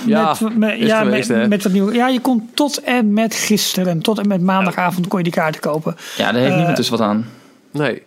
Ja, 0.06 0.36
met, 0.40 0.56
met, 0.58 0.78
ja, 0.78 1.02
geweest, 1.02 1.28
met, 1.28 1.48
met 1.48 1.62
wat 1.62 1.72
nieuw. 1.72 1.92
Ja, 1.92 2.08
je 2.08 2.20
kon 2.20 2.48
tot 2.54 2.80
en 2.82 3.12
met 3.12 3.34
gisteren, 3.34 4.00
tot 4.02 4.18
en 4.18 4.28
met 4.28 4.40
maandagavond 4.40 5.06
kon 5.08 5.18
je 5.18 5.24
die 5.24 5.32
kaarten 5.32 5.60
kopen. 5.60 5.96
Ja, 6.16 6.24
daar 6.24 6.34
heeft 6.34 6.50
Eh, 6.50 6.56
niemand 6.56 6.76
dus 6.76 6.88
wat 6.88 7.00
aan. 7.00 7.26
Nee. 7.70 8.02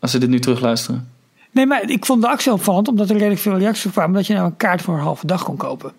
Als 0.00 0.10
ze 0.10 0.18
dit 0.18 0.28
nu 0.28 0.40
terugluisteren. 0.40 1.08
Nee, 1.50 1.66
maar 1.66 1.90
ik 1.90 2.04
vond 2.06 2.22
de 2.22 2.28
actie 2.28 2.52
opvallend, 2.52 2.88
omdat 2.88 3.08
er 3.10 3.16
redelijk 3.16 3.40
veel 3.40 3.58
reacties 3.58 3.90
kwamen, 3.90 4.14
dat 4.14 4.26
je 4.26 4.34
nou 4.34 4.46
een 4.46 4.56
kaart 4.56 4.82
voor 4.82 4.94
een 4.94 5.00
halve 5.00 5.26
dag 5.26 5.42
kon 5.44 5.56
kopen. 5.56 5.92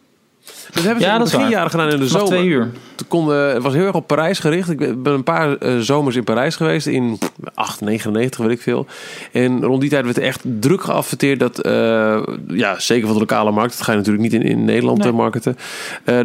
Dat 0.73 0.83
hebben 0.83 1.01
ze 1.03 1.09
Ja, 1.09 1.17
dat 1.17 1.31
begin 1.31 1.49
jaren 1.49 1.69
gedaan 1.69 1.89
in 1.89 1.99
de 1.99 2.07
zomer. 2.07 2.27
twee 2.27 2.45
uur. 2.45 2.71
Toen 2.95 3.07
konden, 3.07 3.53
het 3.53 3.63
was 3.63 3.73
heel 3.73 3.85
erg 3.85 3.95
op 3.95 4.07
Parijs 4.07 4.39
gericht. 4.39 4.69
Ik 4.69 5.03
ben 5.03 5.13
een 5.13 5.23
paar 5.23 5.57
eh, 5.57 5.77
zomers 5.79 6.15
in 6.15 6.23
Parijs 6.23 6.55
geweest. 6.55 6.87
In 6.87 7.19
8, 7.53 7.81
99, 7.81 8.39
weet 8.39 8.51
ik 8.51 8.61
veel. 8.61 8.85
En 9.31 9.63
rond 9.63 9.81
die 9.81 9.89
tijd 9.89 10.03
werd 10.05 10.17
er 10.17 10.23
echt 10.23 10.41
druk 10.43 10.83
geadverteerd 10.83 11.39
dat... 11.39 11.59
eh, 11.59 12.23
ja, 12.47 12.79
zeker 12.79 13.05
van 13.05 13.13
de 13.13 13.19
lokale 13.19 13.51
markt. 13.51 13.71
Dat 13.77 13.81
ga 13.85 13.91
je 13.91 13.97
natuurlijk 13.97 14.23
niet 14.23 14.33
in, 14.33 14.41
in 14.41 14.65
Nederland 14.65 14.97
Nee. 14.97 15.07
eh, 15.07 15.13
marketen. 15.13 15.57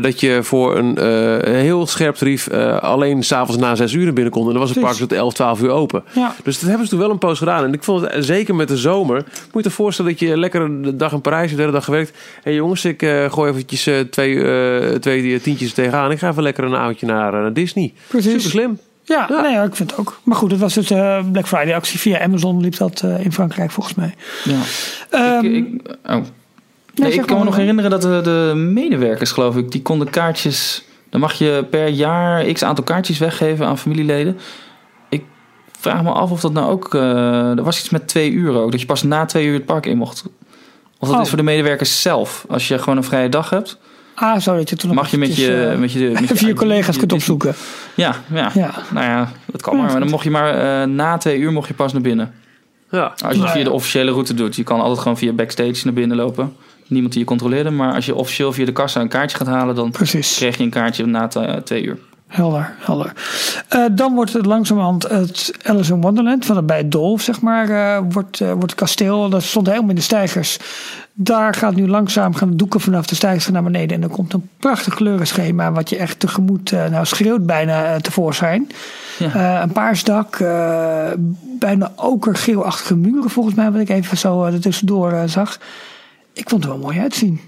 dat 0.00 0.20
je 0.20 0.38
voor 0.42 0.76
een 0.76 0.98
heel 1.54 1.86
scherp 1.86 2.14
tarief... 2.14 2.50
alleen 2.80 3.22
s'avonds 3.22 3.60
na 3.60 3.74
6 3.74 3.92
uur 3.92 4.12
binnen 4.12 4.32
kon. 4.32 4.46
En 4.46 4.50
dan 4.52 4.60
was 4.60 4.70
het 4.70 4.80
park 4.80 4.94
tot 4.96 5.12
11, 5.12 5.34
12 5.34 5.60
uur 5.62 5.70
open. 5.70 6.02
Ja. 6.14 6.34
Dus 6.44 6.58
dat 6.58 6.68
hebben 6.68 6.86
ze 6.86 6.90
toen 6.92 7.00
wel 7.00 7.10
een 7.10 7.18
poos 7.18 7.38
gedaan. 7.38 7.64
En 7.64 7.72
ik 7.72 7.82
vond 7.82 8.00
het 8.10 8.24
zeker 8.24 8.54
met 8.54 8.68
de 8.68 8.76
zomer. 8.76 9.24
Moet 9.52 9.62
je 9.64 9.68
je 9.68 9.74
voorstellen 9.74 10.10
dat 10.10 10.20
je 10.20 10.36
lekker 10.38 10.60
een 10.60 10.98
dag 10.98 11.12
in 11.12 11.20
Parijs, 11.20 11.50
de 11.50 11.56
derde 11.56 11.72
dag 11.72 11.84
gewerkt. 11.84 12.10
Hé 12.10 12.16
hey 12.42 12.54
jongens, 12.54 12.84
ik 12.84 13.06
gooi 13.30 13.50
eventjes 13.50 13.86
eh, 14.08 14.12
twee, 14.12 14.44
eh, 14.92 14.98
twee 15.00 15.40
tientjes 15.40 15.72
tegenaan. 15.72 16.10
Ik 16.10 16.18
ga 16.18 16.28
even 16.28 16.42
lekker 16.42 16.64
een 16.64 16.74
avondje 16.76 17.06
naar, 17.06 17.34
eh, 17.34 17.40
naar 17.40 17.52
Disney. 17.52 17.94
Precies. 18.06 18.30
Super 18.30 18.50
slim. 18.50 18.78
Ja, 19.04 19.26
Ja. 19.28 19.40
Nee, 19.40 19.66
ik 19.66 19.76
vind 19.76 19.90
het 19.90 20.00
ook. 20.00 20.20
Maar 20.22 20.36
goed, 20.36 20.50
het 20.50 20.60
was 20.60 20.74
dus 20.74 20.90
eh 20.90 21.18
Black 21.32 21.46
Friday 21.46 21.74
actie 21.74 21.98
via 21.98 22.20
Amazon 22.20 22.60
liep 22.60 22.76
dat 22.76 23.00
eh, 23.04 23.24
in 23.24 23.32
Frankrijk 23.32 23.70
volgens 23.70 23.94
mij. 23.94 24.14
Ja. 24.44 24.58
Ehm, 25.10 25.44
ik, 25.44 25.52
ik, 25.74 25.96
oh. 26.06 26.16
Nee, 26.94 27.12
ik 27.12 27.26
kan 27.26 27.38
me 27.38 27.44
nog 27.44 27.56
herinneren 27.56 27.90
dat 27.90 28.02
de, 28.02 28.20
de 28.22 28.52
medewerkers, 28.56 29.30
geloof 29.32 29.56
ik, 29.56 29.70
die 29.70 29.82
konden 29.82 30.10
kaartjes. 30.10 30.84
Dan 31.10 31.20
mag 31.20 31.32
je 31.32 31.64
per 31.70 31.88
jaar 31.88 32.44
x 32.52 32.62
aantal 32.64 32.84
kaartjes 32.84 33.18
weggeven 33.18 33.66
aan 33.66 33.78
familieleden. 33.78 34.38
Ik 35.08 35.22
vraag 35.80 36.02
me 36.02 36.10
af 36.10 36.30
of 36.30 36.40
dat 36.40 36.52
nou 36.52 36.70
ook. 36.70 36.94
eh, 36.94 37.56
er 37.58 37.62
was 37.62 37.78
iets 37.78 37.90
met 37.90 38.08
twee 38.08 38.30
uur 38.30 38.54
ook. 38.54 38.70
Dat 38.70 38.80
je 38.80 38.86
pas 38.86 39.02
na 39.02 39.24
twee 39.24 39.46
uur 39.46 39.54
het 39.54 39.64
park 39.66 39.86
in 39.86 39.96
mocht. 39.96 40.24
Of 40.98 41.08
dat 41.08 41.16
Oh. 41.16 41.22
is 41.22 41.28
voor 41.28 41.38
de 41.38 41.44
medewerkers 41.44 42.02
zelf. 42.02 42.44
Als 42.48 42.68
je 42.68 42.78
gewoon 42.78 42.96
een 42.96 43.04
vrije 43.04 43.28
dag 43.28 43.50
hebt, 43.50 43.78
Ah, 44.20 44.40
zo 44.40 44.56
dat 44.56 44.68
je 44.70 44.76
toen 44.76 44.94
mag 44.94 45.10
je 45.10 45.18
met 45.18 45.28
eh, 45.28 45.36
met 45.76 45.92
je, 45.92 46.10
met 46.20 46.38
je 46.38 46.46
je 46.46 46.54
collega's 46.54 46.96
kunt 46.96 47.12
opzoeken. 47.12 47.54
Ja, 47.94 48.14
ja. 48.32 48.50
Ja. 48.54 48.70
nou 48.92 49.06
ja, 49.06 49.32
dat 49.46 49.62
kan 49.62 49.76
Ja, 49.76 49.82
maar. 49.82 49.90
Maar 49.90 50.00
dan 50.00 50.10
mocht 50.10 50.24
je 50.24 50.30
maar 50.30 50.82
eh, 50.82 50.88
na 50.88 51.16
twee 51.16 51.38
uur 51.38 51.52
mocht 51.52 51.68
je 51.68 51.74
pas 51.74 51.92
naar 51.92 52.02
binnen. 52.02 52.34
Ja. 52.90 53.14
Als 53.24 53.36
je 53.36 53.40
het 53.40 53.50
via 53.50 53.58
ja. 53.58 53.64
de 53.64 53.72
officiële 53.72 54.10
route 54.10 54.34
doet. 54.34 54.56
Je 54.56 54.62
kan 54.62 54.80
altijd 54.80 54.98
gewoon 54.98 55.18
via 55.18 55.32
backstage 55.32 55.80
naar 55.84 55.92
binnen 55.92 56.16
lopen. 56.16 56.52
Niemand 56.86 57.12
die 57.12 57.22
je 57.22 57.28
controleerde. 57.28 57.70
Maar 57.70 57.94
als 57.94 58.06
je 58.06 58.14
officieel 58.14 58.52
via 58.52 58.64
de 58.64 58.72
kassa 58.72 59.00
een 59.00 59.08
kaartje 59.08 59.36
gaat 59.36 59.46
halen, 59.46 59.74
dan 59.74 59.90
Precies. 59.90 60.36
kreeg 60.36 60.56
je 60.56 60.62
een 60.62 60.70
kaartje 60.70 61.06
na 61.06 61.28
twee 61.64 61.82
uur. 61.82 61.98
Helder, 62.28 62.74
helder. 62.78 63.12
Eh, 63.68 63.84
dan 63.92 64.14
wordt 64.14 64.32
het 64.32 64.46
langzamerhand 64.46 65.08
het 65.08 65.52
Alice 65.62 65.92
in 65.92 66.00
Wonderland, 66.00 66.46
van 66.46 66.66
bij 66.66 66.76
het 66.76 66.92
Dolf, 66.92 67.22
zeg 67.22 67.40
maar, 67.40 67.70
eh, 67.70 68.02
wordt, 68.10 68.40
eh, 68.40 68.48
wordt 68.48 68.70
het 68.70 68.74
kasteel. 68.74 69.28
Dat 69.28 69.42
stond 69.42 69.66
helemaal 69.66 69.88
in 69.88 69.94
de 69.94 70.00
stijgers. 70.00 70.58
Daar 71.12 71.54
gaat 71.54 71.74
nu 71.74 71.88
langzaam 71.88 72.34
gaan 72.34 72.50
de 72.50 72.56
doeken 72.56 72.80
vanaf 72.80 73.06
de 73.06 73.14
stijgers 73.14 73.48
naar 73.48 73.62
beneden. 73.62 73.96
En 73.96 74.02
er 74.02 74.08
komt 74.08 74.32
een 74.32 74.48
prachtig 74.58 74.94
kleurenschema, 74.94 75.72
wat 75.72 75.90
je 75.90 75.96
echt 75.96 76.20
tegemoet, 76.20 76.70
nou 76.70 77.06
schreeuwt 77.06 77.46
bijna 77.46 78.00
tevoorschijn. 78.00 78.70
Ja. 79.18 79.62
Een 79.62 79.72
paars 79.72 80.04
dak, 80.04 80.36
eh, 80.36 81.08
bijna 81.58 81.92
okergeelachtige 81.96 82.96
muren 82.96 83.30
volgens 83.30 83.54
mij, 83.54 83.70
wat 83.70 83.80
ik 83.80 83.88
even 83.88 84.18
zo 84.18 84.44
er 84.44 84.60
tussendoor 84.60 85.28
zag. 85.28 85.58
Ik 86.32 86.48
vond 86.48 86.64
het 86.64 86.72
wel 86.72 86.82
mooi 86.82 86.98
uitzien. 87.00 87.40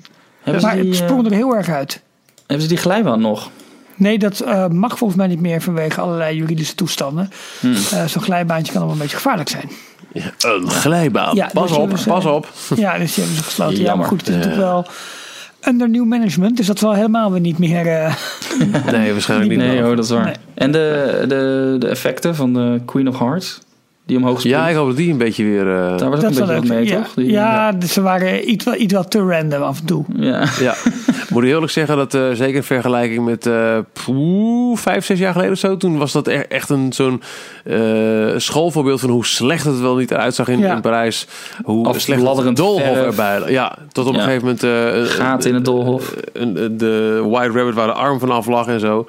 Hebben, 0.42 0.62
maar 0.62 0.76
die, 0.76 0.86
het 0.86 0.96
sprong 0.96 1.26
er 1.26 1.32
heel 1.32 1.56
erg 1.56 1.68
uit. 1.68 2.00
hebben 2.46 2.62
ze 2.62 2.68
die 2.68 2.78
glijbaan 2.78 3.20
nog? 3.20 3.50
Nee, 4.00 4.18
dat 4.18 4.40
eh, 4.40 4.66
mag 4.68 4.98
volgens 4.98 5.18
mij 5.18 5.28
niet 5.28 5.40
meer 5.40 5.62
vanwege 5.62 6.00
allerlei 6.00 6.36
juridische 6.36 6.74
toestanden. 6.74 7.30
Hmm. 7.60 7.72
Eh, 7.74 8.04
Zo'n 8.04 8.22
glijbaantje 8.22 8.72
kan 8.72 8.76
allemaal 8.80 8.96
een 8.96 9.02
beetje 9.02 9.16
gevaarlijk 9.16 9.48
zijn. 9.48 9.70
Ja, 10.12 10.30
Een 10.38 10.70
glijbaan. 10.70 11.34
Ja, 11.34 11.50
pas 11.52 11.68
dus 11.68 11.76
op, 11.78 11.96
ze- 11.98 12.08
pas 12.08 12.24
op. 12.24 12.48
Ja, 12.76 12.98
dus 12.98 13.14
die 13.14 13.24
hebben 13.24 13.42
ze 13.42 13.42
gesloten. 13.48 13.72
Ja, 13.74 13.78
maar 13.80 13.86
Jammer. 13.88 14.06
goed, 14.06 14.18
het 14.20 14.28
is 14.28 14.34
natuurlijk 14.34 14.62
wel 14.62 14.86
under 15.68 15.88
new 15.88 16.04
management. 16.04 16.56
Dus 16.56 16.66
dat 16.66 16.78
zal 16.78 16.92
helemaal 16.94 17.32
weer 17.32 17.40
niet 17.40 17.58
meer... 17.58 17.86
eh, 17.86 18.14
Nee, 18.92 19.12
waarschijnlijk 19.12 19.50
niet. 19.58 19.58
Nee 19.58 19.82
hoor, 19.82 19.96
dat 19.96 20.04
is 20.04 20.10
waar. 20.10 20.24
Nee. 20.24 20.34
En 20.54 20.72
de, 20.72 21.14
de, 21.28 21.76
de 21.78 21.88
effecten 21.88 22.34
van 22.34 22.52
de 22.54 22.80
Queen 22.84 23.08
of 23.08 23.18
Hearts, 23.18 23.58
die 24.10 24.18
omhoog 24.18 24.38
springt. 24.40 24.58
Ja, 24.58 24.68
ik 24.68 24.76
hoop 24.76 24.86
dat 24.86 24.96
die 24.96 25.10
een 25.12 25.18
beetje 25.18 25.44
weer... 25.44 25.60
eh, 25.74 25.96
Daar 25.98 26.10
was 26.10 26.24
ook 26.24 26.34
dat 26.34 26.38
een 26.38 26.46
beetje 26.46 26.54
wat 26.54 26.64
mee, 26.64 26.86
ja. 26.86 26.96
toch? 26.96 27.14
Die- 27.14 27.30
ja, 27.30 27.72
dus 27.72 27.92
ze 27.92 28.00
waren 28.02 28.50
iets, 28.50 28.64
wel- 28.64 28.74
iets 28.74 28.94
wat 28.94 29.10
te 29.10 29.18
random 29.18 29.62
af 29.62 29.78
en 29.80 29.86
toe. 29.86 30.04
ja. 30.16 30.44
Ja, 30.60 30.74
moet 31.30 31.42
ik 31.42 31.48
eerlijk 31.48 31.72
zeggen 31.72 31.96
dat 31.96 32.14
eh, 32.14 32.30
zeker 32.32 32.54
in 32.54 32.62
vergelijking 32.62 33.24
met 33.24 33.46
eh, 33.46 33.78
poeh, 34.04 34.76
vijf, 34.78 35.04
zes 35.04 35.18
jaar 35.18 35.32
geleden 35.32 35.52
of 35.52 35.58
zo, 35.58 35.76
toen 35.76 35.98
was 35.98 36.12
dat 36.12 36.26
e- 36.26 36.32
echt 36.48 36.68
een 36.70 36.92
zo'n 36.92 37.22
eh, 37.64 37.78
schoolvoorbeeld 38.36 39.00
van 39.00 39.10
hoe 39.10 39.26
slecht 39.26 39.64
het 39.64 39.80
wel 39.80 39.96
niet 39.96 40.10
eruit 40.10 40.34
zag 40.34 40.48
in, 40.48 40.58
Ja. 40.58 40.74
in 40.74 40.80
Parijs. 40.80 41.26
Hoe 41.64 41.98
slecht 41.98 42.22
het 42.38 42.56
doolhof 42.56 42.82
verf. 42.82 43.04
erbij. 43.18 43.52
Ja, 43.52 43.76
tot 43.92 44.06
op 44.06 44.14
een 44.14 44.20
gegeven 44.20 44.42
moment 44.42 44.62
eh, 44.62 45.02
Gaten 45.14 45.48
in 45.48 45.54
het 45.54 45.64
doolhof. 45.64 46.14
de 46.70 47.22
White 47.30 47.52
Rabbit 47.58 47.74
waar 47.74 47.86
de 47.86 47.92
arm 47.92 48.18
vanaf 48.18 48.46
lag 48.46 48.66
en 48.66 48.80
zo. 48.80 49.06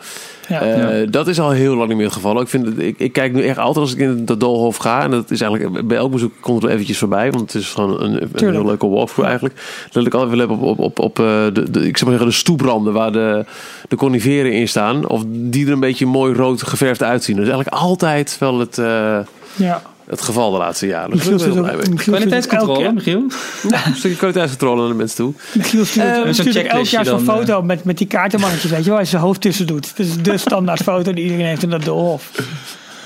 Ja. 0.48 0.62
Eh, 0.62 1.00
Ja. 1.02 1.06
Dat 1.10 1.28
is 1.28 1.40
al 1.40 1.50
heel 1.52 1.76
lang 1.76 1.88
niet 1.88 1.98
meer 1.98 2.06
het 2.06 2.16
geval. 2.16 2.42
Ik, 2.42 2.48
vind 2.48 2.66
het, 2.66 2.80
ik, 2.80 3.00
ik 3.00 3.14
kijk 3.14 3.34
nu 3.34 3.44
echt 3.44 3.58
altijd 3.58 3.78
als 3.78 3.94
ik 3.94 4.00
in 4.00 4.26
dat 4.26 4.40
doolhof 4.40 4.78
ga. 4.78 5.02
En 5.04 5.12
dat 5.12 5.32
is 5.32 5.42
eigenlijk 5.42 5.88
bij 5.88 5.98
elk 5.98 6.12
bezoek 6.12 6.32
komt 6.40 6.64
er 6.64 6.70
eventjes 6.70 6.98
voorbij. 6.98 7.32
Want 7.32 7.54
het 7.54 7.62
is 7.62 7.70
gewoon 7.70 8.02
een, 8.02 8.22
een 8.34 8.52
heel 8.52 8.66
leuke 8.66 8.88
walkthrough 8.88 9.30
eigenlijk. 9.30 9.62
Dat 9.92 10.06
ik 10.06 10.14
altijd 10.14 10.30
wil 10.32 10.40
hebben 10.40 10.58
op, 10.58 10.68
op, 10.68 10.80
op, 10.80 11.00
op 11.00 11.20
eh, 11.20 11.26
de, 11.26 11.72
de, 11.72 11.88
ik 11.88 11.98
zou 11.98 12.10
maar 12.10 12.20
zeggen, 12.20 12.26
de 12.26 12.32
stoepranden 12.32 12.94
waar 12.94 13.12
de, 13.12 13.46
de 13.88 13.96
coniferen 13.96 14.54
in 14.54 14.68
staan. 14.68 15.08
Of 15.08 15.24
die 15.28 15.66
er 15.66 15.72
een 15.72 15.80
beetje 15.80 16.06
mooi 16.06 16.34
rood 16.34 16.64
geverfd 16.64 17.04
uitzien. 17.04 17.36
Dat 17.36 17.46
is 17.46 17.52
eigenlijk 17.52 17.82
altijd 17.82 18.36
wel 18.40 18.60
het, 18.60 18.78
eh, 18.78 19.18
Ja. 19.56 19.82
Het 20.12 20.22
geval 20.22 20.52
de 20.52 20.58
laatste 20.58 20.88
jaren. 20.88 21.10
Dus 21.18 21.30
Michiel 21.30 21.58
ook 21.58 21.68
elk 21.68 21.96
Kwaliteitscontrole, 21.96 22.92
Michiel? 22.94 23.24
Een 23.64 23.96
stukje 23.96 24.18
kwaliteitscontrole 24.18 24.80
naar 24.80 24.90
de 24.90 24.96
mensen 24.96 25.18
toe. 25.18 25.34
Michiel 25.54 25.86
stuurt, 25.86 26.06
Eh, 26.08 26.60
ook 26.60 26.66
elk 26.66 26.86
jaar 26.86 27.06
zo'n 27.06 27.20
foto 27.20 27.62
met, 27.62 27.84
met 27.84 27.98
die 27.98 28.08
kaartenmannetjes, 28.08 28.72
weet 28.72 28.84
je 28.84 28.90
wel, 28.90 29.00
als 29.00 29.10
hij 29.10 29.20
zijn 29.20 29.22
hoofd 29.22 29.42
tussen 29.42 29.68
doet. 29.68 29.88
Het 29.88 30.00
is 30.00 30.18
de 30.22 30.38
standaard 30.38 30.82
foto 30.84 31.14
die 31.14 31.24
iedereen 31.24 31.46
heeft 31.46 31.64
in 31.64 31.70
dat 31.70 31.84
doolhof. 31.84 32.32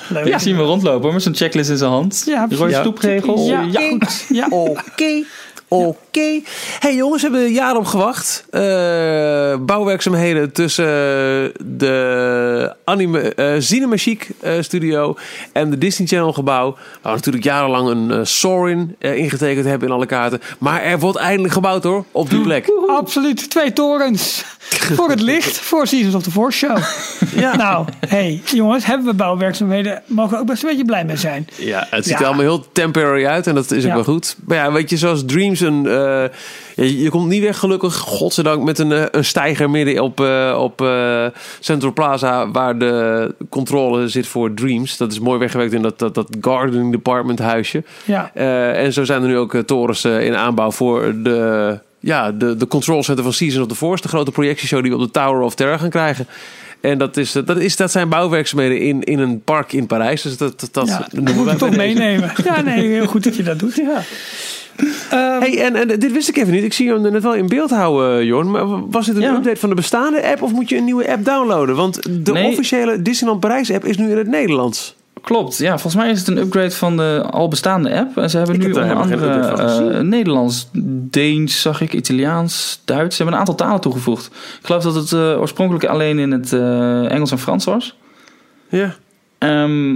Leuk. 0.07 0.27
Ja, 0.27 0.39
zien 0.39 0.55
we 0.57 0.63
rondlopen 0.63 1.01
hoor, 1.01 1.13
met 1.13 1.23
zo'n 1.23 1.35
checklist 1.35 1.69
in 1.69 1.77
zijn 1.77 1.91
hand. 1.91 2.23
Ja, 2.25 2.47
De 2.47 2.55
rode 2.55 2.71
ja. 2.71 2.79
stoepregel. 2.81 3.45
Ja, 3.47 3.61
Ja. 3.71 3.87
goed. 3.89 4.25
Ja. 4.29 4.47
Oké. 4.49 5.23
Oké. 5.67 6.41
Hey 6.79 6.95
jongens, 6.95 7.21
we 7.21 7.29
hebben 7.29 7.51
jaren 7.51 7.77
op 7.77 7.85
gewacht. 7.85 8.45
Eh, 8.49 9.55
bouwwerkzaamheden 9.59 10.51
tussen 10.51 10.85
de 11.63 12.75
anime, 12.83 13.19
eh 13.19 13.53
Cinema 13.59 13.97
Chic 13.97 14.29
eh, 14.39 14.51
studio 14.59 15.15
en 15.51 15.69
de 15.69 15.77
Disney 15.77 16.07
Channel 16.07 16.33
gebouw. 16.33 16.71
Waar 16.71 17.11
we 17.11 17.17
natuurlijk 17.17 17.43
jarenlang 17.43 17.89
een 17.89 18.11
eh, 18.11 18.19
Sorin 18.23 18.95
eh, 18.99 19.17
ingetekend 19.17 19.65
hebben 19.65 19.87
in 19.87 19.93
alle 19.93 20.05
kaarten. 20.05 20.41
Maar 20.59 20.81
er 20.81 20.99
wordt 20.99 21.17
eindelijk 21.17 21.53
gebouwd 21.53 21.83
hoor, 21.83 22.05
op 22.11 22.29
die 22.29 22.41
plek. 22.41 22.67
Absoluut. 22.87 23.49
Twee 23.49 23.73
torens. 23.73 24.45
voor 24.97 25.09
het 25.09 25.21
licht. 25.21 25.57
Voor 25.57 25.87
Seasons 25.87 26.15
of 26.15 26.23
the 26.23 26.31
Force 26.31 26.57
Show. 26.57 26.77
Ja. 27.35 27.55
Nou, 27.55 27.85
hey, 28.07 28.41
jongens, 28.53 28.85
hebben 28.85 29.05
we 29.05 29.13
bouwwerkzaamheden. 29.13 30.01
Mogen 30.05 30.31
we 30.31 30.39
ook 30.39 30.45
best 30.45 30.63
een 30.63 30.69
beetje 30.69 30.85
blij 30.85 31.05
mee 31.05 31.17
zijn. 31.17 31.47
Ja, 31.55 31.87
het 31.89 32.05
ziet 32.05 32.19
er 32.19 32.25
allemaal 32.25 32.43
heel 32.43 32.65
temporary 32.71 33.25
uit 33.25 33.47
en 33.47 33.55
dat 33.55 33.71
is 33.71 33.85
ook 33.85 33.93
wel 33.93 34.03
goed. 34.03 34.35
Maar 34.45 34.57
ja, 34.57 34.71
weet 34.71 34.89
je, 34.89 34.97
zoals 34.97 35.25
Dreams 35.25 35.59
een... 35.59 35.87
eh, 35.87 36.23
je, 36.75 37.01
je 37.01 37.09
komt 37.09 37.27
niet 37.27 37.41
weg 37.41 37.59
gelukkig, 37.59 37.95
godzijdank, 37.95 38.63
met 38.63 38.79
een, 38.79 38.91
eh, 38.91 39.03
een 39.11 39.25
stijger 39.25 39.69
midden 39.69 40.03
op, 40.03 40.19
eh, 40.19 40.57
op 40.59 40.87
Central 41.59 41.93
Plaza... 41.93 42.51
waar 42.51 42.77
de 42.77 43.35
controle 43.49 44.07
zit 44.07 44.27
voor 44.27 44.53
Dreams. 44.53 44.97
Dat 44.97 45.11
is 45.11 45.19
mooi 45.19 45.39
weggewerkt 45.39 45.73
in 45.73 45.81
dat, 45.81 45.99
dat, 45.99 46.15
dat 46.15 46.27
gardening 46.41 46.91
department 46.91 47.39
huisje. 47.39 47.83
Ja. 48.05 48.33
En 48.73 48.93
zo 48.93 49.03
zijn 49.03 49.21
er 49.21 49.27
nu 49.27 49.37
ook 49.37 49.55
torens 49.65 50.05
in 50.05 50.35
aanbouw 50.35 50.71
voor 50.71 51.13
de, 51.23 51.79
ja, 52.05 52.31
de, 52.31 52.55
de 52.55 52.67
control 52.67 53.03
center 53.03 53.23
van 53.23 53.33
Season 53.33 53.61
of 53.61 53.67
the 53.67 53.75
Force. 53.75 54.01
De 54.01 54.07
grote 54.07 54.31
projectieshow 54.31 54.81
die 54.81 54.91
we 54.91 54.97
op 54.97 55.03
de 55.03 55.11
Tower 55.19 55.41
of 55.41 55.55
Terror 55.55 55.79
gaan 55.79 55.89
krijgen. 55.89 56.27
En 56.81 56.97
dat, 56.97 57.17
is, 57.17 57.31
dat, 57.31 57.57
is, 57.57 57.75
dat 57.75 57.91
zijn 57.91 58.09
bouwwerkzaamheden 58.09 58.79
in, 58.79 59.03
in 59.03 59.19
een 59.19 59.41
park 59.41 59.73
in 59.73 59.87
Parijs. 59.87 60.21
Dus 60.21 60.37
dat, 60.37 60.59
dat, 60.59 60.69
dat 60.73 60.87
ja, 60.87 60.97
dat 60.97 61.11
noemen 61.11 61.35
moet 61.35 61.51
je 61.51 61.55
toch 61.57 61.75
meenemen. 61.75 62.31
Ja, 62.43 62.61
nee, 62.61 62.87
heel 62.97 63.05
goed 63.05 63.23
dat 63.23 63.35
je 63.35 63.43
dat 63.43 63.59
doet. 63.59 63.75
Ja. 63.75 64.01
Ehm, 65.09 65.39
Hey, 65.39 65.61
en, 65.63 65.75
en 65.75 65.99
dit 65.99 66.11
wist 66.11 66.29
ik 66.29 66.37
even 66.37 66.53
niet. 66.53 66.63
Ik 66.63 66.73
zie 66.73 66.89
hem 66.89 67.01
net 67.01 67.23
wel 67.23 67.33
in 67.35 67.47
beeld 67.47 67.69
houden, 67.69 68.19
eh, 68.19 68.25
Jorn. 68.25 68.51
Maar 68.51 68.89
was 68.89 69.05
dit 69.05 69.15
een 69.15 69.21
Ja. 69.21 69.35
update 69.35 69.59
van 69.59 69.69
de 69.69 69.75
bestaande 69.75 70.23
app 70.31 70.41
of 70.41 70.51
moet 70.51 70.69
je 70.69 70.77
een 70.77 70.83
nieuwe 70.83 71.11
app 71.11 71.25
downloaden? 71.25 71.75
Want 71.75 72.01
de 72.25 72.31
Nee. 72.31 72.47
officiële 72.47 73.01
Disneyland 73.01 73.39
Parijs 73.41 73.71
app 73.71 73.85
is 73.85 73.97
nu 73.97 74.09
in 74.11 74.17
het 74.17 74.27
Nederlands. 74.27 74.95
Klopt, 75.25 75.57
ja. 75.57 75.71
Volgens 75.71 75.95
mij 75.95 76.11
is 76.11 76.19
het 76.19 76.27
een 76.27 76.37
upgrade 76.37 76.71
van 76.71 76.97
de 76.97 77.23
al 77.31 77.47
bestaande 77.47 77.95
app. 77.95 78.17
En 78.17 78.29
ze 78.29 78.37
hebben 78.37 78.55
Ik 78.55 78.61
nu 78.61 78.67
heb 78.67 78.75
onder 78.75 78.89
geen 78.89 79.01
andere 79.01 79.37
eh, 79.93 79.99
Nederlands, 80.01 80.69
Deens, 81.09 81.61
zag 81.61 81.81
ik, 81.81 81.93
Italiaans, 81.93 82.81
Duits. 82.85 83.15
Ze 83.15 83.23
hebben 83.23 83.33
een 83.33 83.47
aantal 83.47 83.65
talen 83.65 83.81
toegevoegd. 83.81 84.25
Ik 84.59 84.65
geloof 84.65 84.83
dat 84.83 84.95
het 84.95 85.11
eh, 85.11 85.39
oorspronkelijk 85.39 85.85
alleen 85.85 86.19
in 86.19 86.31
het 86.31 86.53
eh, 86.53 87.11
Engels 87.11 87.31
en 87.31 87.39
Frans 87.39 87.65
was. 87.65 87.95
Ja. 88.69 88.95
Ehm, 89.37 89.93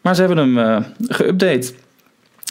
maar 0.00 0.14
ze 0.14 0.22
hebben 0.22 0.38
hem 0.38 0.58
eh 0.58 0.84
geüpdate. 1.08 1.74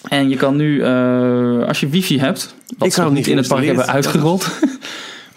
En 0.08 0.30
je 0.30 0.36
kan 0.36 0.56
nu, 0.56 0.82
eh, 0.82 1.68
als 1.68 1.80
je 1.80 1.88
wifi 1.90 2.20
hebt, 2.20 2.56
wat 2.78 2.88
Ik 2.88 2.94
ze 2.94 3.12
niet 3.12 3.28
in 3.28 3.38
het 3.38 3.48
park 3.48 3.66
hebben 3.66 3.88
uitgerold. 3.88 4.48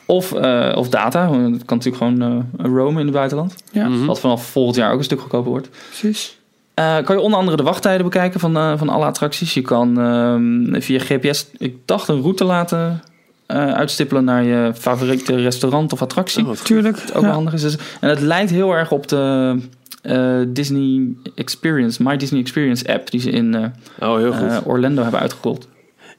of, 0.06 0.32
eh, 0.32 0.72
of 0.76 0.88
data, 0.88 1.28
want 1.28 1.54
het 1.54 1.64
kan 1.64 1.76
natuurlijk 1.76 2.04
gewoon 2.04 2.46
eh 2.58 2.66
roamen 2.66 2.98
in 3.00 3.06
het 3.06 3.14
buitenland. 3.14 3.54
ja, 3.72 3.88
Mhm. 3.88 4.04
Wat 4.04 4.20
vanaf 4.20 4.46
volgend 4.46 4.76
jaar 4.76 4.92
ook 4.92 4.98
een 4.98 5.04
stuk 5.04 5.20
goedkoper 5.20 5.50
wordt. 5.50 5.68
precies. 5.88 6.40
Eh, 6.74 6.96
kan 7.04 7.16
je 7.16 7.22
onder 7.22 7.38
andere 7.38 7.56
de 7.56 7.62
wachttijden 7.62 8.04
bekijken 8.04 8.40
van, 8.40 8.56
eh, 8.56 8.72
van 8.76 8.88
alle 8.88 9.04
attracties. 9.04 9.54
Je 9.54 9.62
kan 9.62 10.00
ehm, 10.00 10.80
via 10.80 10.98
GPS, 10.98 11.46
ik 11.58 11.76
dacht, 11.84 12.08
een 12.08 12.20
route 12.20 12.44
laten 12.44 13.02
eh, 13.46 13.72
uitstippelen 13.72 14.24
naar 14.24 14.42
je 14.42 14.72
favoriete 14.74 15.36
restaurant 15.36 15.92
of 15.92 16.02
attractie. 16.02 16.46
Oh. 16.46 16.52
Tuurlijk. 16.52 16.96
Wat 16.96 17.14
ook 17.14 17.20
ja. 17.20 17.26
wel 17.26 17.34
handig 17.36 17.52
is. 17.52 17.62
Dus- 17.62 17.78
En 18.00 18.08
het 18.08 18.20
lijkt 18.20 18.50
heel 18.50 18.72
erg 18.72 18.90
op 18.90 19.08
de 19.08 19.56
eh, 20.02 20.40
Disney 20.48 21.06
Experience, 21.34 22.02
My 22.02 22.16
Disney 22.16 22.40
Experience 22.40 22.92
app 22.92 23.10
die 23.10 23.20
ze 23.20 23.30
in 23.30 23.54
eh, 23.54 24.08
Oh, 24.08 24.16
heel 24.16 24.32
goed. 24.32 24.66
Orlando 24.66 25.02
hebben 25.02 25.20
uitgerold. 25.20 25.68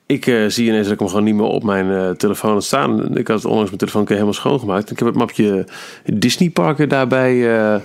Ik 0.05 0.27
eh, 0.27 0.45
zie 0.47 0.67
ineens 0.67 0.83
dat 0.83 0.93
ik 0.93 0.99
hem 0.99 1.07
gewoon 1.07 1.23
niet 1.23 1.35
meer 1.35 1.45
op 1.45 1.63
mijn 1.63 1.91
eh, 1.91 2.09
telefoon 2.09 2.53
had 2.53 2.63
staan. 2.63 3.17
Ik 3.17 3.27
had 3.27 3.35
het 3.35 3.45
onlangs 3.45 3.67
mijn 3.67 3.77
telefoon 3.77 4.01
een 4.01 4.07
keer 4.07 4.15
helemaal 4.15 4.39
schoongemaakt. 4.39 4.91
Ik 4.91 4.99
heb 4.99 5.07
het 5.07 5.17
mapje 5.17 5.67
Disney 6.13 6.49
parken 6.49 6.89
daarbij 6.89 7.57
eh, 7.57 7.75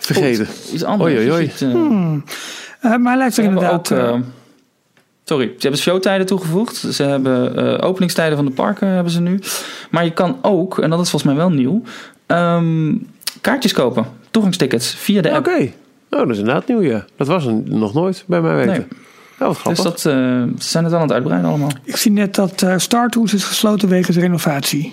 vergeten. 0.00 0.46
Iets 0.72 0.84
anders. 0.84 1.14
Oei, 1.14 1.30
oei, 1.30 1.52
eh, 1.60 1.70
Hmm. 1.70 2.24
Eh, 2.80 2.90
maar 2.96 3.00
hij 3.12 3.16
lijkt 3.16 3.34
Ze 3.34 3.42
er 3.42 3.48
hebben 3.48 3.62
inderdaad... 3.70 3.92
ook, 3.92 3.98
eh, 3.98 4.28
sorry, 5.24 5.46
ze 5.46 5.56
hebben 5.58 5.80
showtijden 5.80 6.26
toegevoegd. 6.26 6.76
Ze 6.76 7.02
hebben 7.02 7.56
eh, 7.80 7.88
openingstijden 7.88 8.36
van 8.36 8.46
de 8.46 8.52
parken 8.52 8.88
hebben 8.88 9.12
ze 9.12 9.20
nu. 9.20 9.40
Maar 9.90 10.04
je 10.04 10.12
kan 10.12 10.38
ook, 10.42 10.78
en 10.78 10.90
dat 10.90 11.00
is 11.00 11.10
volgens 11.10 11.32
mij 11.32 11.40
wel 11.40 11.50
nieuw, 11.50 11.82
ehm, 12.26 12.94
kaartjes 13.40 13.72
kopen. 13.72 14.06
Toegangstickets 14.30 14.94
via 14.94 15.22
de 15.22 15.28
Oké. 15.28 15.36
app. 15.50 15.72
Oh, 16.10 16.18
dat 16.18 16.30
is 16.30 16.38
inderdaad 16.38 16.66
nieuw, 16.68 16.82
ja. 16.82 17.04
Dat 17.16 17.26
was 17.26 17.44
nog 17.64 17.94
nooit 17.94 18.24
bij 18.26 18.40
mij 18.40 18.54
weten. 18.54 18.72
Nee. 18.72 18.86
Oh, 19.40 19.46
wat 19.46 19.56
grappig. 19.58 19.82
Dus 19.84 19.92
dat, 19.92 20.12
eh, 20.12 20.22
ze 20.58 20.68
zijn 20.68 20.84
het 20.84 20.92
wel 20.92 21.00
aan 21.02 21.06
het 21.06 21.16
uitbreiden 21.16 21.48
allemaal. 21.50 21.70
ik 21.84 21.96
zie 21.96 22.10
net 22.10 22.34
dat 22.34 22.62
eh 22.62 22.74
Star 22.76 23.08
Tours 23.08 23.34
is 23.34 23.44
gesloten 23.44 23.88
wegens 23.88 24.16
renovatie. 24.16 24.90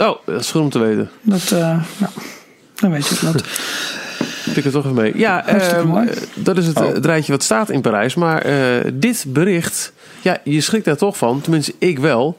Oh, 0.00 0.16
dat 0.26 0.40
is 0.40 0.50
goed 0.50 0.60
om 0.60 0.70
te 0.70 0.78
weten. 0.78 1.10
Dat, 1.22 1.42
eh 1.50 1.58
nou, 1.98 2.12
dan 2.74 2.90
weet 2.90 3.06
je 3.06 3.18
dat. 3.22 3.44
Pik 4.54 4.64
er 4.64 4.70
toch 4.70 4.84
even 4.84 4.96
mee. 4.96 5.12
Ja, 5.18 5.46
ehm, 5.46 5.96
eh, 5.96 6.16
dat 6.34 6.56
is 6.56 6.66
het, 6.66 6.76
Oh. 6.76 6.92
het 6.92 7.04
rijtje 7.06 7.32
wat 7.32 7.42
staat 7.42 7.70
in 7.70 7.80
Parijs. 7.80 8.14
Maar 8.14 8.42
eh, 8.42 8.90
dit 8.94 9.24
bericht, 9.28 9.92
ja, 10.20 10.38
je 10.44 10.60
schrikt 10.60 10.84
daar 10.84 10.96
toch 10.96 11.16
van. 11.16 11.40
Tenminste, 11.40 11.74
ik 11.78 11.98
wel. 11.98 12.38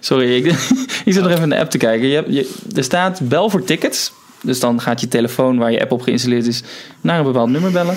Sorry, 0.00 0.36
ik, 0.36 0.44
ik 1.04 1.12
zit 1.12 1.22
nog 1.22 1.30
even 1.30 1.42
in 1.42 1.48
de 1.48 1.58
app 1.58 1.70
te 1.70 1.78
kijken. 1.78 2.08
Je 2.08 2.14
hebt, 2.14 2.32
je, 2.32 2.54
er 2.74 2.84
staat 2.84 3.20
bel 3.28 3.50
voor 3.50 3.64
tickets. 3.64 4.12
Dus 4.42 4.60
dan 4.60 4.80
gaat 4.80 5.00
je 5.00 5.08
telefoon 5.08 5.58
waar 5.58 5.72
je 5.72 5.80
app 5.80 5.92
op 5.92 6.02
geïnstalleerd 6.02 6.46
is 6.46 6.62
naar 7.00 7.18
een 7.18 7.24
bepaald 7.24 7.50
nummer 7.50 7.70
bellen. 7.70 7.96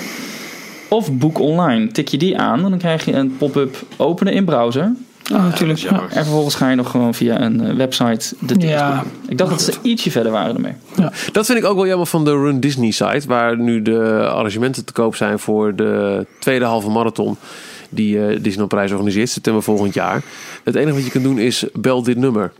Of 0.88 1.12
boek 1.12 1.38
online. 1.38 1.86
Tik 1.86 2.08
je 2.08 2.18
die 2.18 2.38
aan 2.38 2.64
en 2.64 2.70
dan 2.70 2.78
krijg 2.78 3.04
je 3.04 3.12
een 3.12 3.36
pop-up 3.36 3.76
openen 3.96 4.32
in 4.32 4.44
browser. 4.44 4.92
Oh, 5.32 5.44
natuurlijk. 5.44 5.78
Ja. 5.78 5.90
En 6.02 6.24
vervolgens 6.24 6.54
ga 6.54 6.70
je 6.70 6.76
nog 6.76 6.90
gewoon 6.90 7.14
via 7.14 7.40
een 7.40 7.66
eh, 7.66 7.74
website 7.76 8.34
de 8.38 8.46
tickets 8.46 8.64
Ja. 8.64 8.90
boeken. 8.94 9.10
Ik 9.28 9.38
dacht 9.38 9.50
dat 9.50 9.62
ze 9.62 9.72
ietsje 9.82 10.10
verder 10.10 10.32
waren 10.32 10.54
ermee. 10.54 10.72
Dat 11.32 11.46
vind 11.46 11.58
ik 11.58 11.64
ook 11.64 11.76
wel 11.76 11.86
jammer 11.86 12.06
van 12.06 12.24
de 12.24 12.30
Run 12.30 12.60
Disney 12.60 12.90
site. 12.90 13.22
Waar 13.26 13.58
nu 13.58 13.82
de 13.82 14.28
arrangementen 14.28 14.84
te 14.84 14.92
koop 14.92 15.16
zijn 15.16 15.38
voor 15.38 15.74
de 15.76 16.26
tweede 16.38 16.64
halve 16.64 16.90
marathon. 16.90 17.36
Die 17.90 18.18
eh 18.26 18.28
Disneyland 18.34 18.68
Parijs 18.68 18.90
organiseert, 18.90 19.28
september 19.28 19.62
volgend 19.62 19.94
jaar. 19.94 20.22
Het 20.64 20.74
enige 20.74 20.94
wat 20.94 21.04
je 21.04 21.10
kan 21.10 21.22
doen 21.22 21.38
is 21.38 21.64
bel 21.72 22.02
dit 22.02 22.16
nummer. 22.16 22.52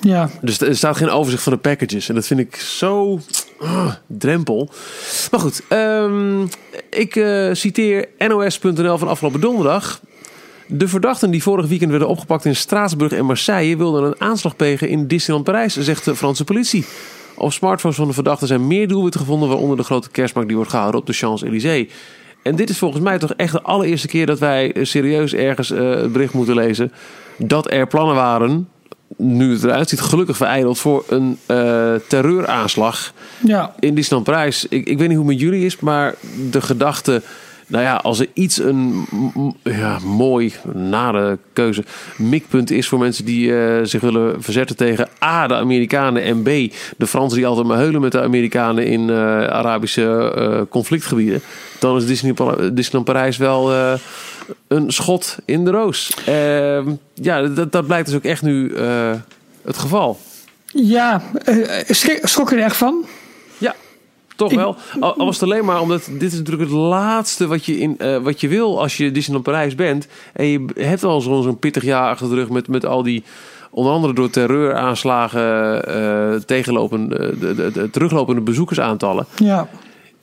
Ja, 0.00 0.30
Dus 0.40 0.60
er 0.60 0.76
staat 0.76 0.96
geen 0.96 1.10
overzicht 1.10 1.42
van 1.42 1.52
de 1.52 1.58
packages. 1.58 2.08
En 2.08 2.14
dat 2.14 2.26
vind 2.26 2.40
ik 2.40 2.56
zo 2.56 3.20
ah, 3.60 3.92
drempel. 4.06 4.68
Maar 5.30 5.40
goed, 5.40 5.62
ehm, 5.68 6.42
ik 6.90 7.16
eh, 7.16 7.48
citeer 7.52 8.08
nos.nl 8.18 8.98
van 8.98 9.08
afgelopen 9.08 9.40
donderdag. 9.40 10.00
De 10.66 10.88
verdachten 10.88 11.30
die 11.30 11.42
vorig 11.42 11.66
weekend 11.66 11.90
werden 11.90 12.08
opgepakt 12.08 12.44
in 12.44 12.56
Straatsburg 12.56 13.12
en 13.12 13.24
Marseille... 13.24 13.76
wilden 13.76 14.04
een 14.04 14.20
aanslag 14.20 14.56
plegen 14.56 14.88
in 14.88 15.06
Disneyland 15.06 15.44
Parijs, 15.44 15.76
zegt 15.76 16.04
de 16.04 16.16
Franse 16.16 16.44
politie. 16.44 16.84
Op 17.34 17.52
smartphones 17.52 17.96
van 17.96 18.06
de 18.06 18.12
verdachten 18.12 18.46
zijn 18.46 18.66
meer 18.66 18.88
doelwitten 18.88 19.20
gevonden... 19.20 19.48
waaronder 19.48 19.76
de 19.76 19.82
grote 19.82 20.10
kerstmarkt 20.10 20.48
die 20.48 20.56
wordt 20.56 20.72
gehouden 20.72 21.00
op 21.00 21.06
de 21.06 21.12
Champs-Élysées. 21.12 21.92
En 22.42 22.56
dit 22.56 22.70
is 22.70 22.78
volgens 22.78 23.02
mij 23.02 23.18
toch 23.18 23.32
echt 23.36 23.52
de 23.52 23.62
allereerste 23.62 24.08
keer... 24.08 24.26
dat 24.26 24.38
wij 24.38 24.76
serieus 24.82 25.34
ergens 25.34 25.70
eh, 25.70 25.90
het 25.90 26.12
bericht 26.12 26.34
moeten 26.34 26.54
lezen... 26.54 26.92
dat 27.36 27.70
er 27.70 27.86
plannen 27.86 28.14
waren 28.14 28.68
nu 29.16 29.52
het 29.52 29.64
eruit 29.64 29.88
ziet, 29.88 30.00
gelukkig 30.00 30.36
verijdeld 30.36 30.78
voor 30.78 31.04
een 31.08 31.38
eh, 31.46 31.94
terreuraanslag 32.08 33.12
ja. 33.44 33.74
in 33.80 33.94
Disneyland 33.94 34.30
Parijs. 34.30 34.66
Ik, 34.68 34.88
ik 34.88 34.98
weet 34.98 35.08
niet 35.08 35.16
hoe 35.16 35.26
het 35.26 35.36
met 35.36 35.44
jullie 35.44 35.64
is, 35.64 35.78
maar 35.78 36.14
de 36.50 36.60
gedachte... 36.60 37.22
Nou 37.74 37.86
ja, 37.86 37.94
als 37.94 38.20
er 38.20 38.28
iets 38.32 38.58
een 38.58 39.06
ja, 39.62 39.98
mooi, 40.04 40.52
nare 40.72 41.38
keuze, 41.52 41.84
mikpunt 42.16 42.70
is 42.70 42.88
voor 42.88 42.98
mensen 42.98 43.24
die 43.24 43.56
eh, 43.56 43.84
zich 43.84 44.00
willen 44.00 44.42
verzetten 44.42 44.76
tegen 44.76 45.08
A, 45.22 45.46
de 45.46 45.54
Amerikanen 45.54 46.22
en 46.22 46.42
B, 46.42 46.46
de 46.96 47.06
Fransen 47.06 47.38
die 47.38 47.46
altijd 47.46 47.66
maar 47.66 47.78
heulen 47.78 48.00
met 48.00 48.12
de 48.12 48.22
Amerikanen 48.22 48.86
in 48.86 49.10
eh, 49.10 49.16
Arabische 49.46 50.32
eh, 50.36 50.60
conflictgebieden, 50.70 51.42
dan 51.78 51.96
is 51.96 52.06
Disney, 52.06 52.34
Disneyland 52.72 53.04
Parijs 53.04 53.36
wel 53.36 53.72
een 54.68 54.92
schot 54.92 55.36
in 55.44 55.64
de 55.64 55.70
roos. 55.70 56.10
Ehm, 56.26 56.90
ja, 57.14 57.42
dat, 57.42 57.72
dat 57.72 57.86
blijkt 57.86 58.06
dus 58.06 58.16
ook 58.16 58.24
echt 58.24 58.42
nu 58.42 58.76
het 59.62 59.76
geval. 59.76 60.18
Ja, 60.66 61.22
schrok 62.22 62.52
er 62.52 62.58
echt 62.58 62.76
van? 62.76 63.04
Toch 64.36 64.54
wel. 64.54 64.76
Al, 65.00 65.16
al 65.16 65.26
was 65.26 65.40
het 65.40 65.50
alleen 65.50 65.64
maar 65.64 65.80
omdat 65.80 66.08
dit 66.10 66.32
is 66.32 66.38
natuurlijk 66.38 66.70
het 66.70 66.80
laatste 66.80 67.46
wat 67.46 67.64
je, 67.64 67.78
in, 67.78 67.98
eh, 67.98 68.16
wat 68.16 68.40
je 68.40 68.48
wil 68.48 68.80
als 68.80 68.96
je 68.96 69.12
Disneyland 69.12 69.44
Parijs 69.44 69.74
bent. 69.74 70.06
En 70.32 70.46
je 70.46 70.66
hebt 70.74 71.04
al 71.04 71.20
zo'n 71.20 71.42
zo'n 71.42 71.58
pittig 71.58 71.82
jaar 71.82 72.08
achter 72.08 72.28
de 72.28 72.34
rug 72.34 72.48
met, 72.48 72.68
met 72.68 72.86
al 72.86 73.02
die, 73.02 73.22
onder 73.70 73.92
andere 73.92 74.14
door 74.14 74.30
terreuraanslagen 74.30 75.84
eh 75.84 76.40
tegenlopen, 76.46 77.12
eh, 77.12 77.40
de, 77.40 77.54
de, 77.54 77.70
de 77.72 77.90
teruglopende 77.90 78.40
bezoekersaantallen. 78.40 79.26
Ja. 79.36 79.68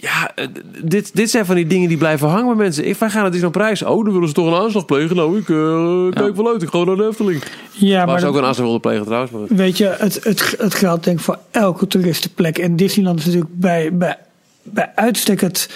Ja, 0.01 0.31
eh, 0.35 0.47
dit, 0.83 1.15
dit 1.15 1.29
zijn 1.29 1.45
van 1.45 1.55
die 1.55 1.67
dingen 1.67 1.87
die 1.87 1.97
blijven 1.97 2.27
hangen 2.27 2.45
bij 2.45 2.55
mensen. 2.55 2.87
Ik, 2.87 2.95
wij 2.95 3.09
gaan 3.09 3.21
naar 3.21 3.31
Disneyland 3.31 3.57
Parijs. 3.57 3.81
Oh, 3.83 4.03
dan 4.03 4.13
willen 4.13 4.27
ze 4.27 4.33
toch 4.33 4.47
een 4.47 4.63
aanslag 4.63 4.85
plegen. 4.85 5.15
Nou, 5.15 5.37
ik 5.37 5.49
eh, 5.49 6.21
kijk 6.21 6.35
wel 6.35 6.47
uit. 6.47 6.61
Ik 6.61 6.69
ga 6.69 6.83
naar 6.83 6.95
de 6.95 7.07
Efteling. 7.07 7.43
Ja, 7.71 8.05
maar 8.05 8.19
ze 8.19 8.27
ook 8.27 8.35
een 8.35 8.43
aanslag 8.43 8.65
wilden 8.65 8.81
plegen 8.81 9.05
trouwens. 9.05 9.31
Maar... 9.31 9.41
Weet 9.47 9.77
je, 9.77 9.95
het, 9.97 10.23
het, 10.23 10.55
het 10.57 10.73
geldt 10.73 11.03
denk 11.03 11.17
ik 11.17 11.23
voor 11.23 11.39
elke 11.51 11.87
toeristenplek. 11.87 12.57
En 12.57 12.75
Disneyland 12.75 13.19
is 13.19 13.25
natuurlijk 13.25 13.51
bij, 13.53 13.97
bij, 13.97 14.17
bij 14.63 14.91
uitstek 14.95 15.41
het, 15.41 15.69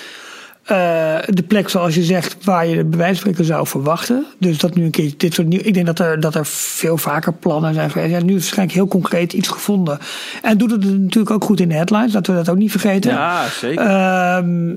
eh, 0.65 1.17
de 1.25 1.43
plek 1.43 1.69
zoals 1.69 1.95
je 1.95 2.03
zegt 2.03 2.35
waar 2.43 2.67
je 2.67 2.75
de 2.75 2.83
bij 2.83 2.97
wijze 2.97 3.13
van 3.13 3.21
spreken 3.21 3.45
zou 3.45 3.67
verwachten. 3.67 4.25
Dus 4.37 4.57
dat 4.57 4.75
nu 4.75 4.83
een 4.83 4.91
keer 4.91 5.13
dit 5.17 5.33
soort 5.33 5.47
nieuw. 5.47 5.59
Ik 5.63 5.73
denk 5.73 5.85
dat 5.85 5.99
er, 5.99 6.19
dat 6.19 6.35
er 6.35 6.45
veel 6.45 6.97
vaker 6.97 7.33
plannen 7.33 7.73
zijn 7.73 7.91
geweest. 7.91 8.11
Ja, 8.11 8.21
nu 8.21 8.33
is 8.33 8.39
waarschijnlijk 8.39 8.77
heel 8.77 8.87
concreet 8.87 9.33
iets 9.33 9.47
gevonden. 9.47 9.99
En 10.41 10.57
doet 10.57 10.71
het 10.71 10.83
natuurlijk 10.83 11.31
ook 11.31 11.43
goed 11.43 11.59
in 11.59 11.67
de 11.67 11.75
headlines. 11.75 12.13
Laten 12.13 12.33
we 12.33 12.39
dat 12.39 12.49
ook 12.49 12.57
niet 12.57 12.71
vergeten. 12.71 13.11
Ja, 13.11 13.47
zeker. 13.47 13.85
Ehm, 13.85 14.73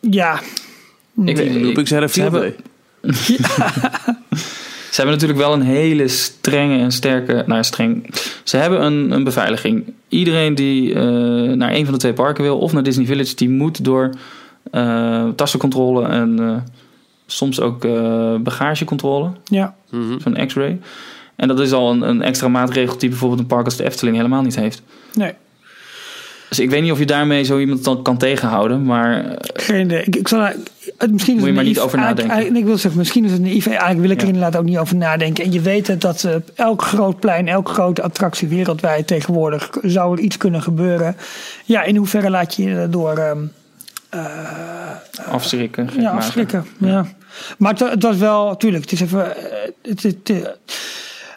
ja, 0.00 0.40
Ik, 1.24 1.38
Ik 1.38 1.62
roep 1.62 1.78
ik 1.78 1.88
ze 1.88 1.94
ze, 1.94 2.08
field 2.08 2.32
hebben, 2.32 2.54
ze 4.90 4.96
hebben 4.96 5.14
natuurlijk 5.14 5.40
wel 5.40 5.52
een 5.52 5.62
hele 5.62 6.08
strenge 6.08 6.78
en 6.78 6.92
sterke. 6.92 7.44
Nou, 7.46 7.64
streng. 7.64 8.14
Ze 8.44 8.56
hebben 8.56 8.84
een, 8.84 9.10
een 9.10 9.24
beveiliging. 9.24 9.92
Iedereen 10.08 10.54
die 10.54 10.94
eh, 10.94 11.02
naar 11.52 11.72
een 11.72 11.84
van 11.84 11.92
de 11.94 12.00
twee 12.00 12.12
parken 12.12 12.44
wil, 12.44 12.58
of 12.58 12.72
naar 12.72 12.82
Disney 12.82 13.06
Village, 13.06 13.34
die 13.34 13.50
moet 13.50 13.84
door 13.84 14.10
tassencontrole 15.34 16.06
en 16.06 16.38
eh, 16.40 16.56
soms 17.26 17.60
ook 17.60 17.84
eh, 17.84 18.34
bagagecontrole. 18.36 19.30
ja. 19.44 19.74
Mhm. 19.90 20.18
Zo'n 20.20 20.46
x-ray. 20.46 20.78
En 21.36 21.48
dat 21.48 21.60
is 21.60 21.72
al 21.72 21.90
een, 21.90 22.02
een 22.08 22.22
extra 22.22 22.48
maatregel 22.48 22.98
die 22.98 23.08
bijvoorbeeld 23.08 23.40
een 23.40 23.46
park 23.46 23.64
als 23.64 23.76
de 23.76 23.84
Efteling 23.84 24.16
helemaal 24.16 24.42
niet 24.42 24.56
heeft. 24.56 24.82
Nee. 25.14 25.32
Dus 26.48 26.60
ik 26.60 26.70
weet 26.70 26.82
niet 26.82 26.92
of 26.92 26.98
je 26.98 27.06
daarmee 27.06 27.42
zo 27.44 27.58
iemand 27.58 27.84
dan 27.84 28.02
kan 28.02 28.16
tegenhouden. 28.16 28.84
Maar 28.84 29.24
eh, 29.24 29.36
Geen 29.54 29.84
idee. 29.84 30.02
Ik, 30.02 30.16
ik 30.16 30.28
zal, 30.28 30.40
het, 30.40 31.10
misschien 31.12 31.34
is 31.34 31.40
Moet 31.40 31.48
je 31.48 31.54
maar 31.54 31.64
niet 31.64 31.80
over 31.80 31.98
Eigenlijk- 31.98 31.98
nadenken. 31.98 32.30
eigenlijk- 32.30 32.60
ik 32.60 32.64
wil 32.66 32.78
zeggen, 32.78 32.98
misschien 33.00 33.24
is 33.24 33.32
het 33.32 33.40
naïef. 33.40 33.66
Eigenlijk 33.66 34.00
wil 34.00 34.10
ik 34.10 34.16
er 34.20 34.26
Ja. 34.26 34.32
inderdaad 34.32 34.60
ook 34.60 34.66
niet 34.66 34.78
over 34.78 34.96
nadenken. 34.96 35.44
En 35.44 35.52
je 35.52 35.60
weet 35.60 35.86
het 35.86 36.00
dat 36.00 36.24
eh, 36.24 36.34
op 36.34 36.50
elk 36.54 36.82
groot 36.82 37.20
plein, 37.20 37.48
elke 37.48 37.72
grote 37.72 38.02
attractie 38.02 38.48
wereldwijd 38.48 39.06
tegenwoordig 39.06 39.70
zou 39.82 40.16
er 40.16 40.22
iets 40.22 40.36
kunnen 40.36 40.62
gebeuren. 40.62 41.16
Ja, 41.64 41.82
in 41.82 41.96
hoeverre 41.96 42.30
laat 42.30 42.54
je 42.54 42.62
je 42.62 42.74
daardoor 42.74 43.16
ehm, 43.16 43.38
afschrikken. 45.26 45.88
gek 45.88 45.96
ja, 45.96 46.02
maken. 46.02 46.18
afschrikken? 46.18 46.66
Ja. 46.78 47.06
Maar 47.58 47.70
het, 47.72 47.80
het 47.90 48.02
was 48.02 48.16
wel, 48.16 48.46
natuurlijk, 48.48 48.82
het 48.82 48.92
is 48.92 49.00
even. 49.00 49.36
eh, 49.36 49.70
Het, 49.82 50.02
het, 50.02 50.30
eh, 50.30 50.36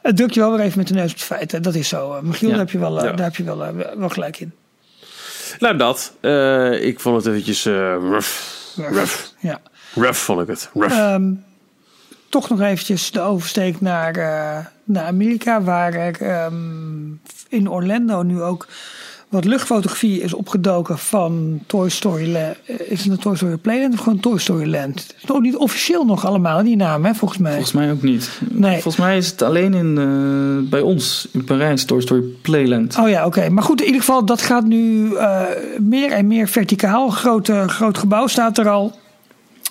het 0.02 0.18
drukt 0.18 0.34
je 0.34 0.40
wel 0.40 0.52
weer 0.52 0.60
even 0.66 0.78
met 0.78 0.88
de 0.88 0.94
neus 0.94 1.12
op 1.12 1.16
het 1.18 1.26
feit. 1.26 1.52
hè. 1.52 1.60
Dat 1.60 1.76
is 1.76 1.88
zo. 1.88 2.14
Eh, 2.14 2.22
Michiel, 2.22 2.50
Ja. 2.50 2.56
daar 2.56 2.64
heb 2.66 2.74
je 2.74 2.80
wel, 2.80 2.98
eh, 3.00 3.04
Ja. 3.06 3.12
daar 3.12 3.26
heb 3.26 3.36
je 3.36 3.44
wel, 3.44 3.64
eh, 3.66 3.74
wel 3.98 4.10
gelijk 4.10 4.40
in. 4.40 4.54
Nou, 5.60 5.78
dat. 5.78 6.14
Eh, 6.20 6.86
ik 6.86 7.00
vond 7.00 7.16
het 7.18 7.26
eventjes 7.34 7.66
eh 7.66 7.74
rough. 8.00 8.30
Rough. 8.76 9.18
Ja. 9.40 9.62
Rough 9.94 10.20
vond 10.20 10.42
ik 10.42 10.48
het. 10.48 10.70
Rough. 10.74 10.98
Ehm, 10.98 11.32
toch 12.30 12.50
nog 12.50 12.62
eventjes 12.62 13.12
de 13.12 13.22
oversteek 13.22 13.82
naar, 13.82 14.16
eh, 14.16 14.66
naar 14.84 15.06
Amerika, 15.06 15.62
waar 15.62 15.94
er 15.94 16.22
ehm, 16.22 16.54
in 17.50 17.70
Orlando 17.70 18.22
nu 18.22 18.42
ook 18.42 18.68
wat 19.30 19.46
luchtfotografie 19.46 20.22
is 20.22 20.34
opgedoken 20.34 20.98
van 20.98 21.60
Toy 21.68 21.90
Story 21.90 22.34
Land. 22.34 22.56
Is 22.66 23.04
het 23.04 23.12
een 23.12 23.18
Toy 23.18 23.36
Story 23.36 23.58
Playland 23.58 23.94
of 23.94 24.00
gewoon 24.00 24.20
Toy 24.20 24.38
Story 24.40 24.72
Land? 24.72 25.00
Het 25.02 25.16
is 25.18 25.26
nog 25.26 25.42
niet 25.42 25.56
officieel 25.56 26.06
nog 26.06 26.26
allemaal, 26.26 26.64
die 26.64 26.76
naam, 26.76 27.06
hè, 27.06 27.14
volgens 27.14 27.40
mij. 27.40 27.52
Volgens 27.52 27.74
mij 27.74 27.92
ook 27.92 28.02
niet. 28.02 28.30
Nee. 28.50 28.74
Volgens 28.74 28.96
mij 28.96 29.18
is 29.18 29.28
het 29.28 29.42
alleen 29.42 29.74
in, 29.74 29.98
eh, 29.98 30.70
bij 30.70 30.82
ons 30.82 31.28
in 31.32 31.44
Parijs, 31.44 31.86
Toy 31.86 32.02
Story 32.02 32.22
Playland. 32.42 32.98
Oh 33.00 33.10
ja, 33.10 33.26
oké. 33.26 33.50
Maar 33.50 33.64
goed, 33.64 33.80
in 33.80 33.86
ieder 33.86 34.02
geval, 34.02 34.26
dat 34.26 34.42
gaat 34.42 34.66
nu 34.66 35.14
eh, 35.16 35.42
meer 35.80 36.12
en 36.12 36.28
meer 36.28 36.48
verticaal. 36.48 37.10
Groot, 37.10 37.50
eh, 37.50 37.68
groot 37.68 37.98
gebouw 37.98 38.28
staat 38.28 38.58
er 38.58 38.70
al. 38.70 38.96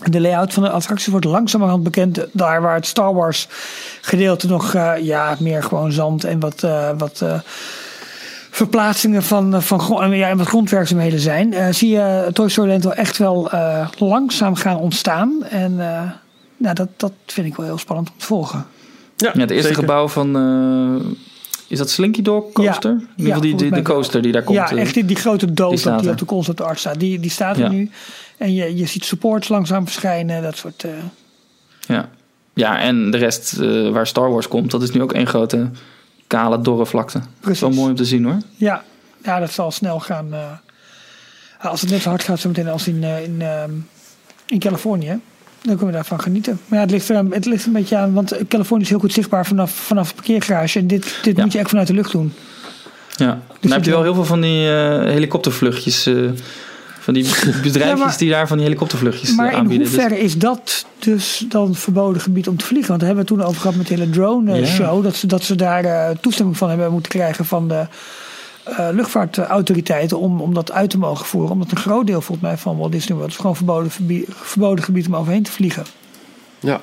De 0.03 0.21
layout 0.21 0.53
van 0.53 0.63
de 0.63 0.71
attracties 0.71 1.07
wordt 1.07 1.27
langzamerhand 1.27 1.83
bekend. 1.83 2.27
Daar 2.33 2.63
waar 2.63 2.75
het 2.75 2.87
Star 2.87 3.15
Wars 3.15 3.49
gedeelte 4.01 4.47
nog 4.47 4.75
eh, 4.75 4.93
ja, 5.01 5.37
meer 5.39 5.63
gewoon 5.63 5.93
zand 5.93 6.25
en 6.25 6.41
wat, 6.41 6.63
eh, 6.63 6.91
wat 6.99 7.21
eh, 7.21 7.41
verplaatsingen 8.55 9.23
van, 9.23 9.63
van 9.63 9.81
gro- 9.81 10.01
en 10.01 10.11
ja, 10.17 10.29
en 10.29 10.37
wat 10.39 10.47
grondwerkzaamheden 10.47 11.21
zijn. 11.21 11.53
eh, 11.53 11.73
zie 11.73 11.89
je 11.89 12.31
Toy 12.33 12.49
Story 12.49 12.69
Land 12.69 12.85
wel 12.85 12.95
echt 12.95 13.19
wel 13.19 13.51
eh, 13.51 13.89
langzaam 13.99 14.55
gaan 14.55 14.77
ontstaan. 14.77 15.43
En 15.51 15.81
eh, 15.81 16.03
nou, 16.57 16.75
dat, 16.75 16.89
dat 16.97 17.13
vind 17.27 17.47
ik 17.47 17.57
wel 17.57 17.67
heel 17.67 17.79
spannend 17.79 18.09
om 18.11 18.15
te 18.19 18.27
volgen. 18.27 18.67
ja, 19.17 19.31
Ja, 19.35 19.41
het 19.41 19.51
eerste 19.51 19.67
zeker. 19.67 19.83
gebouw 19.83 20.09
van... 20.09 20.37
eh, 20.37 21.11
is 21.69 21.79
dat 21.79 21.91
Slinky 21.91 22.23
Dog 22.23 22.53
Coaster? 22.53 22.91
Ja. 22.91 22.97
in 22.99 23.07
ieder 23.17 23.25
geval 23.35 23.41
die, 23.41 23.55
die, 23.57 23.71
de 23.71 23.83
coaster 23.83 24.23
die 24.23 24.33
daar 24.33 24.43
komt. 24.43 24.57
Ja, 24.59 24.71
eh. 24.71 24.81
echt 24.81 24.95
die, 24.95 25.05
die 25.05 25.17
grote 25.17 25.53
doos 25.53 25.83
die 25.83 25.97
die 25.97 26.11
op 26.11 26.19
de 26.19 26.25
concept 26.25 26.61
art 26.61 26.79
staat. 26.79 27.01
Die, 27.01 27.21
die 27.21 27.31
staat 27.31 27.59
er 27.59 27.71
nu. 27.71 27.91
En 28.37 28.55
je, 28.55 28.77
je 28.77 28.87
ziet 28.87 29.05
supports 29.05 29.49
langzaam 29.49 29.85
verschijnen. 29.85 30.43
Dat 30.43 30.57
soort... 30.57 30.85
eh, 30.85 30.91
Ja. 31.87 32.09
ja, 32.55 32.79
en 32.81 33.11
de 33.11 33.17
rest 33.17 33.59
eh, 33.59 33.91
waar 33.91 34.07
Star 34.07 34.31
Wars 34.31 34.49
komt, 34.49 34.71
dat 34.71 34.83
is 34.83 34.91
nu 34.91 35.03
ook 35.03 35.13
één 35.13 35.27
grote 35.27 35.69
kale, 36.27 36.61
dorre 36.61 36.87
vlakte. 36.87 37.20
Precies. 37.41 37.61
Wel 37.61 37.70
mooi 37.70 37.91
om 37.91 37.97
te 37.97 38.05
zien 38.05 38.25
hoor. 38.25 38.37
ja. 38.57 38.83
ja, 39.25 39.39
dat 39.41 39.51
zal 39.53 39.70
snel 39.70 40.01
gaan. 40.01 40.33
eh, 40.35 40.41
als 41.70 41.81
het 41.81 41.91
net 41.91 42.03
zo 42.03 42.09
hard 42.09 42.22
gaat 42.22 42.39
zo 42.41 42.49
meteen 42.49 42.68
als 42.68 42.89
in, 42.89 43.05
eh, 43.05 43.22
in, 43.25 43.43
ehm, 43.43 43.70
in 44.47 44.59
Californië. 44.59 45.09
Dan 45.62 45.72
kunnen 45.77 45.87
we 45.87 45.93
daarvan 45.93 46.20
genieten. 46.20 46.61
Maar 46.66 46.79
ja, 46.79 46.85
het 46.85 46.95
ligt, 46.95 47.09
er, 47.09 47.16
een- 47.16 47.33
het 47.33 47.45
ligt 47.45 47.66
een 47.66 47.72
beetje 47.72 47.97
aan. 47.97 48.12
Want 48.12 48.35
Californië 48.49 48.83
is 48.85 48.89
heel 48.89 48.99
goed 48.99 49.12
zichtbaar 49.12 49.47
vanaf, 49.47 49.70
vanaf 49.70 50.07
het 50.07 50.16
parkeergarage. 50.16 50.79
En 50.79 50.87
dit, 50.87 51.18
dit 51.22 51.37
Ja. 51.37 51.43
moet 51.43 51.53
je 51.53 51.59
echt 51.59 51.68
vanuit 51.68 51.87
de 51.87 51.95
lucht 51.95 52.12
doen. 52.12 52.33
Ja. 53.16 53.41
Dan 53.61 53.70
heb 53.72 53.85
je 53.85 53.91
wel 53.91 54.03
heel 54.03 54.14
veel 54.14 54.25
van 54.25 54.41
die 54.41 54.68
eh, 54.70 55.03
helikoptervluchtjes. 55.03 56.07
Van 57.05 57.15
die 57.15 57.23
bedrijfjes 57.63 57.75
Ja, 57.85 57.95
maar- 57.97 58.17
die 58.19 58.31
daar 58.31 58.47
van 58.49 58.57
die 58.57 58.67
helikoptervluchtjes 58.67 59.31
eh, 59.31 59.37
Maar 59.37 59.53
in 59.53 59.59
aanbieden. 59.59 59.87
Dus- 59.87 59.97
hoeverre 59.97 60.21
is 60.23 60.39
dat 60.39 60.87
dus 60.99 61.45
dan 61.49 61.75
verboden 61.75 62.23
gebied 62.23 62.49
om 62.49 62.57
te 62.57 62.65
vliegen? 62.65 62.89
Want 62.89 63.01
daar 63.01 63.09
hebben 63.09 63.27
we 63.27 63.33
het 63.33 63.41
toen 63.41 63.49
over 63.51 63.61
gehad 63.61 63.77
met 63.77 63.87
de 63.87 63.95
hele 63.95 64.07
Ja. 64.07 64.13
drone-show. 64.13 65.03
Dat, 65.03 65.17
ze, 65.17 65.27
dat 65.27 65.43
ze 65.43 65.55
daar 65.55 65.85
eh, 65.85 66.17
toestemming 66.21 66.57
van 66.59 66.69
hebben 66.69 66.93
moeten 66.93 67.11
krijgen 67.11 67.45
van 67.45 67.69
de 67.69 67.87
eh, 68.65 68.89
luchtvaartautoriteiten 68.93 70.19
om, 70.19 70.41
om 70.41 70.55
dat 70.55 70.73
uit 70.73 70.91
te 70.91 70.99
mogen 70.99 71.27
voeren. 71.27 71.51
Omdat 71.51 71.71
een 71.71 71.77
groot 71.77 72.07
deel 72.07 72.21
volgens 72.21 72.47
mij 72.49 72.57
van 72.57 72.77
Walt 72.79 72.93
Disney 72.93 73.17
World 73.17 73.31
is 73.31 73.37
gewoon 73.37 73.57
verboden, 73.57 73.91
verboden 74.29 74.85
gebied 74.85 75.07
om 75.07 75.17
overheen 75.17 75.43
te 75.43 75.53
vliegen. 75.53 75.85
Ja. 76.65 76.81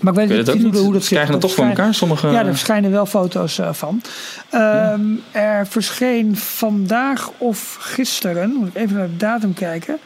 Maar 0.00 0.12
ik 0.12 0.18
weet 0.18 0.30
ik 0.30 0.36
weet 0.36 0.46
het 0.46 0.56
ook 0.56 0.62
niet 0.62 0.78
hoe, 0.78 0.92
dat 0.92 1.02
Ze 1.02 1.08
zit. 1.08 1.18
krijgen 1.18 1.34
het 1.34 1.42
Er 1.42 1.48
toch 1.48 1.56
voor 1.56 1.64
verschijnen- 1.64 1.76
elkaar. 1.76 1.94
Sommige, 1.94 2.28
Ja, 2.28 2.38
er 2.38 2.46
verschijnen 2.46 2.90
wel 2.90 3.06
foto's 3.06 3.58
eh, 3.58 3.72
van. 3.72 4.02
Ehm, 4.50 5.00
Er 5.32 5.66
verscheen 5.66 6.36
vandaag 6.36 7.30
of 7.38 7.76
gisteren, 7.80 8.50
moet 8.58 8.68
ik 8.68 8.74
even 8.74 8.96
naar 8.96 9.06
de 9.08 9.16
datum 9.16 9.54
kijken, 9.54 9.98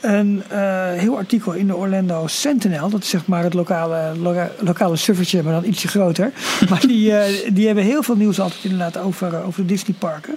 een 0.00 0.42
eh, 0.48 0.58
heel 0.92 1.16
artikel 1.16 1.52
in 1.52 1.66
de 1.66 1.76
Orlando 1.76 2.26
Sentinel. 2.26 2.88
Dat 2.90 3.02
is 3.02 3.08
zeg 3.08 3.26
maar 3.26 3.42
het 3.42 3.54
lokale, 3.54 4.12
loka- 4.20 4.50
lokale 4.60 4.96
suffertje, 4.96 5.42
maar 5.42 5.52
dan 5.52 5.64
ietsje 5.64 5.88
groter. 5.88 6.32
maar 6.70 6.80
die, 6.86 7.12
eh, 7.16 7.50
die 7.52 7.66
hebben 7.66 7.84
heel 7.84 8.02
veel 8.02 8.16
nieuws 8.16 8.40
altijd 8.40 8.60
inderdaad 8.64 8.96
over, 8.98 9.44
over 9.44 9.60
de 9.62 9.66
Disneyparken. 9.66 10.36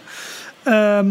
Ehm, 0.63 1.09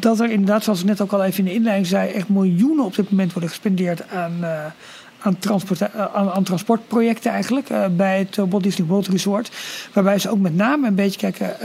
dat 0.00 0.20
er 0.20 0.30
inderdaad, 0.30 0.64
zoals 0.64 0.80
ik 0.80 0.86
net 0.86 1.00
ook 1.00 1.12
al 1.12 1.24
even 1.24 1.38
in 1.38 1.44
de 1.44 1.54
inleiding 1.54 1.86
zei, 1.86 2.10
echt 2.10 2.28
miljoenen 2.28 2.84
op 2.84 2.94
dit 2.96 3.10
moment 3.10 3.32
worden 3.32 3.50
gespendeerd 3.50 4.02
aan, 4.10 4.32
eh, 4.40 4.50
aan, 5.22 5.38
transport, 5.38 5.80
eh, 5.80 6.04
aan, 6.14 6.42
transportprojecten 6.42 7.30
eigenlijk 7.30 7.68
eh, 7.68 7.84
bij 7.90 8.18
het 8.18 8.38
eh, 8.38 8.44
Walt 8.48 8.62
Disney 8.62 8.86
World 8.86 9.06
Resort. 9.06 9.50
Waarbij 9.92 10.18
ze 10.18 10.30
ook 10.30 10.38
met 10.38 10.56
name 10.56 10.86
een 10.86 10.94
beetje 10.94 11.32
kijken 11.32 11.56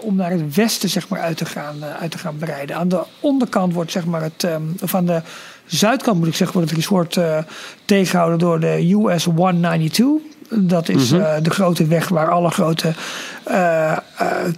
om 0.00 0.16
naar 0.16 0.30
het 0.30 0.54
westen 0.54 0.88
zeg 0.88 1.08
maar, 1.08 1.20
uit, 1.20 1.36
te 1.36 1.44
gaan, 1.44 1.84
uit 2.00 2.10
te 2.10 2.18
gaan 2.18 2.36
breiden. 2.36 2.76
Aan 2.76 2.88
de 2.88 3.04
onderkant 3.20 3.72
wordt 3.72 3.90
zeg 3.90 4.04
maar 4.04 4.22
het, 4.22 4.44
ehm, 4.44 4.62
of 4.82 4.94
aan 4.94 5.06
de 5.06 5.22
zuidkant 5.70 6.18
moet 6.18 6.28
ik 6.28 6.34
zeggen, 6.34 6.56
wordt 6.56 6.70
het 6.70 6.78
resort 6.78 7.16
eh, 7.16 7.38
tegengehouden 7.84 8.38
door 8.38 8.60
de 8.60 8.92
US 8.92 9.24
192. 9.24 10.06
Dat 10.52 10.88
is 10.88 11.12
eh, 11.12 11.34
de 11.42 11.50
grote 11.50 11.86
weg 11.86 12.08
waar 12.08 12.30
alle 12.30 12.50
grote 12.50 12.92
eh, 13.44 13.92
eh, 13.92 13.98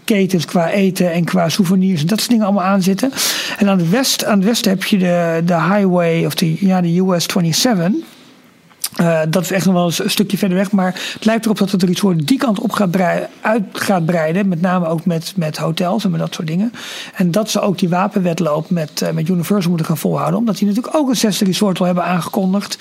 ketens 0.05 0.45
qua 0.45 0.71
eten 0.71 1.13
en 1.13 1.25
qua 1.25 1.49
souvenirs 1.49 2.01
en 2.01 2.07
dat 2.07 2.19
soort 2.19 2.31
dingen 2.31 2.45
allemaal 2.45 2.65
aan 2.65 2.83
zitten. 2.83 3.13
En 3.59 3.69
aan 3.69 3.79
het, 3.79 3.91
west, 3.91 4.25
aan 4.25 4.43
het 4.43 4.65
heb 4.65 4.85
je 4.85 4.99
de, 4.99 5.43
de 5.45 5.55
highway 5.55 6.25
of 6.25 6.35
de, 6.35 6.67
ja, 6.67 6.81
de 6.81 6.99
US 6.99 7.27
27. 7.27 7.93
Eh, 8.97 9.21
dat 9.29 9.43
is 9.43 9.51
echt 9.51 9.65
nog 9.65 9.75
wel 9.75 9.85
eens 9.85 10.05
een 10.05 10.11
stukje 10.11 10.39
verder 10.39 10.57
weg. 10.57 10.73
Maar 10.73 10.95
het 11.13 11.25
lijkt 11.25 11.45
erop 11.45 11.59
dat 11.59 11.71
het 11.71 11.83
resort 11.83 12.27
die 12.27 12.39
kant 12.39 12.61
op 12.61 12.73
gaat 12.73 12.91
breiden, 12.91 13.29
uit 13.41 13.63
gaat 13.73 14.07
breiden. 14.07 14.49
Met 14.49 14.61
name 14.61 14.87
ook 14.87 15.05
met, 15.05 15.33
met 15.37 15.57
hotels 15.57 16.05
en 16.05 16.11
met 16.11 16.21
dat 16.21 16.35
soort 16.35 16.47
dingen. 16.47 16.73
En 17.15 17.31
dat 17.31 17.51
ze 17.51 17.61
ook 17.61 17.79
die 17.79 17.89
wapenwedloop 17.89 18.71
met, 18.71 19.03
eh, 19.03 19.11
met 19.11 19.29
Universal 19.29 19.69
moeten 19.69 19.87
gaan 19.87 19.99
volhouden. 19.99 20.39
Omdat 20.39 20.59
die 20.59 20.67
natuurlijk 20.67 20.97
ook 20.97 21.09
een 21.09 21.17
zesde 21.17 21.45
resort 21.45 21.81
al 21.81 21.87
hebben 21.87 22.05
aangekondigd. 22.05 22.79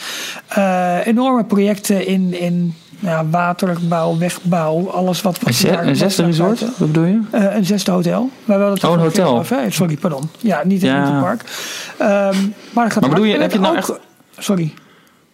Enorme 1.05 1.43
projecten 1.43 2.07
in, 2.07 2.39
in 2.39 2.75
ja, 3.01 3.25
waterbouw, 3.29 4.17
wegbouw, 4.17 4.89
alles 4.89 5.21
wat... 5.21 5.39
wat 5.39 5.61
Een, 5.63 5.87
een 5.87 5.95
zesde 5.95 6.23
resort? 6.25 6.59
buiten- 6.59 6.73
Wat 6.77 6.87
bedoel 6.91 7.03
je? 7.05 7.19
Eh, 7.31 7.55
een 7.55 7.65
zesde 7.65 7.91
hotel. 7.91 8.29
Maar 8.45 8.59
wel 8.59 8.71
het 8.71 8.83
Oh, 8.83 8.91
een 8.91 8.99
hotel. 8.99 9.43
Sorry, 9.69 9.97
pardon. 9.97 10.29
Ja, 10.39 10.61
niet 10.65 10.83
in 10.83 10.89
Ja. 10.89 11.11
het 11.11 11.21
park. 11.21 11.41
Ehm, 11.97 12.35
maar 12.73 12.83
het 12.83 12.93
gaat 12.93 13.01
Maar 13.01 13.09
bedoel 13.09 13.25
je, 13.25 13.37
heb 13.39 13.51
je 13.51 13.59
nou 13.59 13.77
ook- 13.77 13.99
Sorry. 14.37 14.73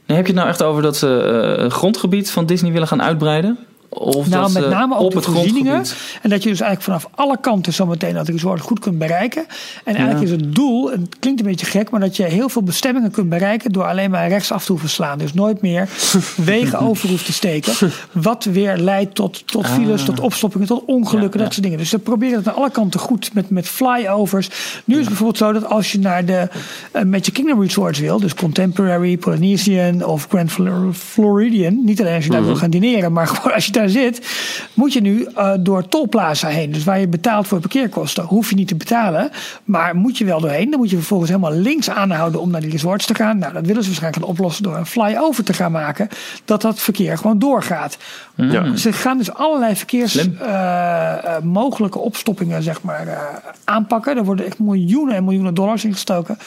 Nee, 0.05 0.18
heb 0.18 0.26
je 0.28 0.32
het 0.34 0.41
nou 0.41 0.49
echt 0.49 0.63
over 0.63 0.82
dat 0.82 0.97
ze 0.97 1.22
eh, 1.57 1.63
het 1.63 1.74
grondgebied 1.74 2.32
van 2.32 2.45
Disney 2.45 2.72
willen 2.72 2.88
gaan 2.88 3.01
uitbreiden? 3.03 3.57
Of 3.89 4.29
Nou, 4.29 4.41
dat 4.43 4.53
met 4.53 4.63
ze 4.63 4.69
name 4.69 4.95
op 4.95 5.11
de 5.11 5.17
het 5.17 5.25
voorzieningen. 5.25 5.83
En 6.21 6.29
dat 6.29 6.43
je 6.43 6.49
dus 6.49 6.61
eigenlijk 6.61 6.81
vanaf 6.81 7.07
alle 7.15 7.38
kanten 7.39 7.73
zometeen 7.73 8.13
dat 8.13 8.27
resort 8.27 8.61
goed 8.61 8.79
kunt 8.79 8.97
bereiken. 8.97 9.45
En 9.83 9.95
eigenlijk 9.95 10.25
is 10.25 10.31
het 10.31 10.55
doel, 10.55 10.91
het 10.91 11.15
klinkt 11.19 11.39
een 11.39 11.45
beetje 11.45 11.65
gek, 11.65 11.89
maar 11.89 11.99
dat 11.99 12.15
je 12.15 12.23
heel 12.23 12.49
veel 12.49 12.63
bestemmingen 12.63 13.11
kunt 13.11 13.29
bereiken 13.29 13.71
door 13.71 13.83
alleen 13.83 14.11
maar 14.11 14.27
rechtsaf 14.27 14.65
te 14.65 14.71
hoeven 14.71 14.89
slaan. 14.89 15.17
Dus 15.17 15.33
nooit 15.33 15.61
meer 15.61 15.89
wegen 16.35 16.79
over 16.79 17.09
hoeft 17.09 17.25
te 17.25 17.33
steken. 17.33 17.73
Wat 18.11 18.43
weer 18.43 18.77
leidt 18.77 19.15
tot, 19.15 19.47
tot 19.47 19.67
files, 19.67 20.03
tot 20.03 20.19
opstoppingen, 20.19 20.67
tot 20.67 20.83
ongelukken, 20.85 21.39
Ja, 21.39 21.45
dat 21.45 21.53
soort 21.53 21.63
dingen. 21.63 21.77
Dus 21.77 21.89
ze 21.89 21.99
proberen 21.99 22.38
het 22.38 22.47
aan 22.47 22.55
alle 22.55 22.71
kanten 22.71 22.99
goed 22.99 23.33
met, 23.33 23.49
met 23.49 23.67
flyovers. 23.67 24.49
Nu 24.85 24.93
is 24.93 24.99
het 24.99 25.07
bijvoorbeeld 25.09 25.38
zo 25.38 25.51
dat 25.53 25.65
als 25.65 25.91
je 25.91 25.99
naar 25.99 26.25
de 26.25 26.47
uh, 26.95 27.03
Magic 27.03 27.33
Kingdom 27.33 27.61
Resorts 27.61 27.99
wil, 27.99 28.19
dus 28.19 28.33
Contemporary, 28.33 29.17
Polynesian 29.17 30.05
of 30.05 30.25
Grand 30.29 30.51
Flor- 30.51 30.93
Floridian, 30.93 31.83
niet 31.85 32.01
alleen 32.01 32.15
als 32.15 32.25
je 32.25 32.31
daar 32.31 32.45
wil 32.45 32.55
gaan 32.55 32.69
dineren, 32.69 33.13
maar 33.13 33.27
gewoon 33.38 33.53
als 33.53 33.65
je 33.65 33.71
daar 33.78 33.89
zit, 33.89 34.28
moet 34.73 34.93
je 34.93 35.01
nu 35.01 35.28
uh, 35.38 35.53
door 35.59 35.88
Tolplaza 35.88 36.47
heen. 36.47 36.71
Dus 36.71 36.84
waar 36.84 36.99
je 36.99 37.07
betaalt 37.07 37.47
voor 37.47 37.59
parkeerkosten, 37.59 38.23
hoef 38.23 38.49
je 38.49 38.55
niet 38.55 38.67
te 38.67 38.75
betalen, 38.75 39.30
maar 39.63 39.95
moet 39.95 40.17
je 40.17 40.25
wel 40.25 40.39
doorheen. 40.41 40.69
Dan 40.69 40.80
moet 40.80 40.89
je 40.89 40.95
vervolgens 40.95 41.30
helemaal 41.30 41.51
links 41.53 41.89
aanhouden 41.89 42.41
om 42.41 42.51
naar 42.51 42.61
die 42.61 42.69
resorts 42.69 43.05
te 43.05 43.15
gaan. 43.15 43.38
Nou, 43.38 43.53
dat 43.53 43.65
willen 43.65 43.84
ze 43.84 43.88
waarschijnlijk 43.89 44.23
gaan 44.23 44.34
oplossen 44.34 44.63
door 44.63 44.75
een 44.75 44.86
flyover 44.86 45.43
te 45.43 45.53
gaan 45.53 45.71
maken, 45.71 46.09
dat 46.45 46.61
dat 46.61 46.80
verkeer 46.80 47.17
gewoon 47.17 47.39
doorgaat. 47.39 47.97
Ja. 48.36 48.75
Ze 48.75 48.93
gaan 48.93 49.17
dus 49.17 49.34
allerlei 49.34 49.75
verkeers 49.75 50.11
Slim. 50.11 50.38
uh, 50.41 50.47
uh, 50.47 51.39
mogelijke 51.43 51.99
opstoppingen 51.99 52.63
zeg 52.63 52.82
maar, 52.82 53.07
uh, 53.07 53.17
aanpakken. 53.63 54.17
Er 54.17 54.23
worden 54.23 54.45
echt 54.45 54.59
miljoenen 54.59 55.15
en 55.15 55.23
miljoenen 55.23 55.53
dollars 55.53 55.86
in 55.86 55.93
gestoken. 55.93 56.38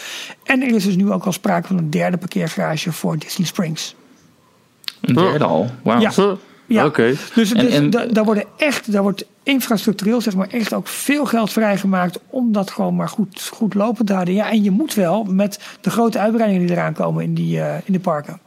En 0.44 0.62
er 0.62 0.74
is 0.74 0.84
dus 0.84 0.96
nu 0.96 1.10
ook 1.12 1.24
al 1.24 1.32
sprake 1.32 1.66
van 1.66 1.78
een 1.78 1.90
derde 1.90 2.16
parkeergarage 2.16 2.92
voor 2.92 3.18
Disney 3.18 3.46
Springs. 3.46 3.94
Een 5.00 5.14
derde 5.14 5.44
al? 5.44 5.70
Wauw. 5.82 6.00
Ja. 6.00 6.36
Ja, 6.74 6.84
Oké. 6.86 7.14
dus, 7.34 7.50
dus 7.50 7.72
en- 7.74 7.90
daar 7.90 8.24
worden 8.24 8.44
echt, 8.56 8.92
daar 8.92 9.02
wordt 9.02 9.24
infrastructureel 9.42 10.20
zeg 10.20 10.34
maar 10.34 10.48
echt 10.48 10.72
ook 10.72 10.86
veel 10.88 11.24
geld 11.24 11.52
vrijgemaakt 11.52 12.18
om 12.26 12.52
dat 12.52 12.70
gewoon 12.70 12.96
maar 12.96 13.08
goed, 13.08 13.50
goed 13.52 13.74
lopend 13.74 14.06
te 14.06 14.12
houden. 14.12 14.34
Ja, 14.34 14.50
en 14.50 14.62
je 14.62 14.70
moet 14.70 14.94
wel 14.94 15.24
met 15.24 15.60
de 15.80 15.90
grote 15.90 16.18
uitbreidingen 16.18 16.66
die 16.66 16.76
eraan 16.76 16.92
komen 16.92 17.24
in, 17.24 17.34
die, 17.34 17.56
uh, 17.56 17.74
in 17.84 17.92
de 17.92 18.00
parken. 18.00 18.40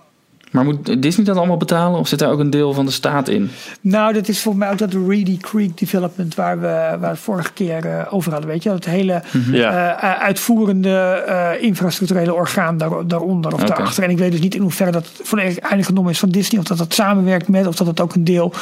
Maar 0.53 0.63
moet 0.63 1.01
Disney 1.01 1.25
dat 1.25 1.37
allemaal 1.37 1.57
betalen 1.57 1.99
of 1.99 2.07
zit 2.07 2.19
daar 2.19 2.31
ook 2.31 2.39
een 2.39 2.49
deel 2.49 2.73
van 2.73 2.85
de 2.85 2.91
staat 2.91 3.27
in? 3.27 3.49
Nou, 3.81 4.13
dat 4.13 4.27
is 4.27 4.41
volgens 4.41 4.63
mij 4.63 4.73
ook 4.73 4.77
dat 4.79 4.93
Reedy 5.07 5.37
Creek 5.37 5.77
Development 5.77 6.35
waar 6.35 6.59
we, 6.59 6.97
waar 6.99 7.11
we 7.11 7.15
vorige 7.15 7.53
keer 7.53 7.85
uh, 7.85 8.13
over 8.13 8.31
hadden. 8.31 8.49
Weet 8.49 8.63
je, 8.63 8.69
dat 8.69 8.85
hele 8.85 9.21
Ja. 9.51 10.03
uh, 10.03 10.21
uitvoerende 10.21 11.23
uh, 11.27 11.63
infrastructurele 11.63 12.33
orgaan 12.33 12.77
daar, 12.77 13.07
daaronder 13.07 13.53
of 13.53 13.59
Oké. 13.59 13.67
daarachter. 13.69 14.03
En 14.03 14.09
ik 14.09 14.17
weet 14.17 14.31
dus 14.31 14.41
niet 14.41 14.55
in 14.55 14.61
hoeverre 14.61 14.91
dat 14.91 15.09
volledig 15.23 15.57
eingenomen 15.57 16.11
is 16.11 16.19
van 16.19 16.29
Disney. 16.29 16.59
Of 16.59 16.65
dat 16.67 16.77
dat 16.77 16.93
samenwerkt 16.93 17.47
met, 17.47 17.67
of 17.67 17.75
dat 17.75 17.87
het 17.87 18.01
ook 18.01 18.13
een 18.13 18.23
deel 18.23 18.53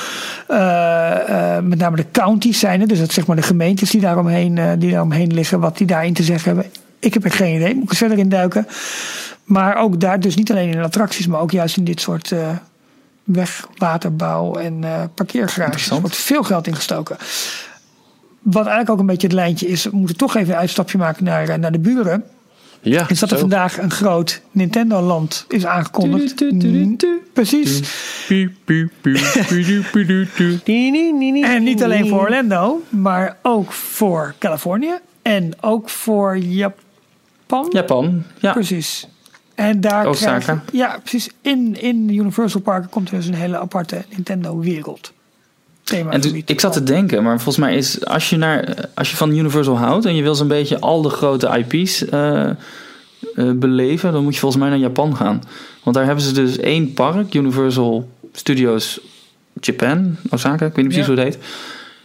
uh, 0.49 1.57
met 1.63 1.77
name 1.77 1.95
de 1.95 2.05
counties 2.11 2.59
zijn. 2.59 2.79
Hè? 2.79 2.85
Dus 2.85 2.99
dat 2.99 3.11
zeg 3.11 3.25
maar 3.25 3.35
de 3.35 3.41
gemeentes 3.41 3.89
die 3.89 4.01
daaromheen, 4.01 4.59
die 4.79 4.91
daaromheen 4.91 5.33
liggen, 5.33 5.59
wat 5.59 5.77
die 5.77 5.87
daarin 5.87 6.13
te 6.13 6.23
zeggen 6.23 6.53
hebben. 6.55 6.71
Ik 6.99 7.13
heb 7.13 7.23
er 7.23 7.31
geen 7.31 7.55
idee, 7.55 7.73
moet 7.73 7.83
ik 7.83 7.89
er 7.89 7.95
verder 7.95 8.17
in 8.17 8.29
duiken. 8.29 8.67
Maar 9.51 9.75
ook 9.75 9.99
daar, 9.99 10.19
dus 10.19 10.35
niet 10.35 10.51
alleen 10.51 10.69
in 10.69 10.83
attracties, 10.83 11.27
maar 11.27 11.39
ook 11.39 11.51
juist 11.51 11.77
in 11.77 11.83
dit 11.83 12.01
soort 12.01 12.31
uh, 12.31 12.49
weg, 13.23 13.67
waterbouw 13.77 14.55
en 14.55 14.81
uh, 14.81 15.03
parkeergarages. 15.15 15.89
Er 15.89 15.99
wordt 15.99 16.15
veel 16.15 16.43
geld 16.43 16.67
ingestoken. 16.67 17.17
Wat 18.41 18.65
eigenlijk 18.65 18.89
ook 18.89 18.99
een 18.99 19.05
beetje 19.05 19.27
het 19.27 19.35
lijntje 19.35 19.67
is, 19.67 19.83
we 19.83 19.95
moeten 19.95 20.17
toch 20.17 20.35
even 20.35 20.53
een 20.53 20.59
uitstapje 20.59 20.97
maken 20.97 21.23
naar, 21.23 21.49
uh, 21.49 21.55
naar 21.55 21.71
de 21.71 21.79
buren. 21.79 22.23
Ja, 22.81 23.09
is 23.09 23.19
dat 23.19 23.31
er 23.31 23.39
vandaag 23.39 23.77
een 23.81 23.91
groot 23.91 24.41
Nintendo-land 24.51 25.45
is 25.47 25.65
aangekondigd. 25.65 26.35
Precies. 27.33 27.81
En 31.43 31.63
niet 31.63 31.83
alleen 31.83 32.07
voor 32.07 32.19
Orlando, 32.19 32.81
maar 32.89 33.37
ook 33.41 33.71
voor 33.71 34.35
Californië 34.39 34.93
en 35.21 35.53
ook 35.61 35.89
voor 35.89 36.37
Japan. 36.37 37.67
Japan, 37.71 38.23
ja. 38.39 38.51
Precies. 38.51 39.07
En 39.61 39.81
daar 39.81 40.07
Osaka. 40.07 40.39
krijg 40.39 40.61
je, 40.71 40.77
ja, 40.77 40.99
precies. 40.99 41.29
In, 41.41 41.81
in 41.81 42.09
Universal 42.09 42.61
Park 42.61 42.91
komt 42.91 43.09
er 43.09 43.15
dus 43.15 43.27
een 43.27 43.33
hele 43.33 43.57
aparte 43.57 44.03
Nintendo-wereld. 44.09 45.13
En 46.09 46.21
toen, 46.21 46.41
ik 46.45 46.59
zat 46.59 46.73
te 46.73 46.83
denken, 46.83 47.23
maar 47.23 47.35
volgens 47.35 47.57
mij 47.57 47.75
is 47.75 48.05
als 48.05 48.29
je, 48.29 48.37
naar, 48.37 48.89
als 48.93 49.09
je 49.09 49.15
van 49.15 49.35
Universal 49.35 49.77
houdt 49.77 50.05
en 50.05 50.15
je 50.15 50.21
wil 50.21 50.35
zo'n 50.35 50.47
beetje 50.47 50.79
al 50.79 51.01
de 51.01 51.09
grote 51.09 51.65
IP's 51.67 52.01
uh, 52.01 52.49
uh, 53.35 53.51
beleven, 53.51 54.11
dan 54.11 54.23
moet 54.23 54.33
je 54.33 54.39
volgens 54.39 54.61
mij 54.61 54.71
naar 54.71 54.79
Japan 54.79 55.15
gaan. 55.15 55.43
Want 55.83 55.95
daar 55.95 56.05
hebben 56.05 56.23
ze 56.23 56.33
dus 56.33 56.57
één 56.57 56.93
park, 56.93 57.33
Universal 57.33 58.09
Studios 58.33 58.99
Japan, 59.53 60.15
Osaka, 60.29 60.65
ik 60.65 60.75
weet 60.75 60.85
niet 60.85 60.93
precies 60.93 61.05
ja. 61.07 61.13
hoe 61.13 61.23
het 61.23 61.33
heet. 61.33 61.43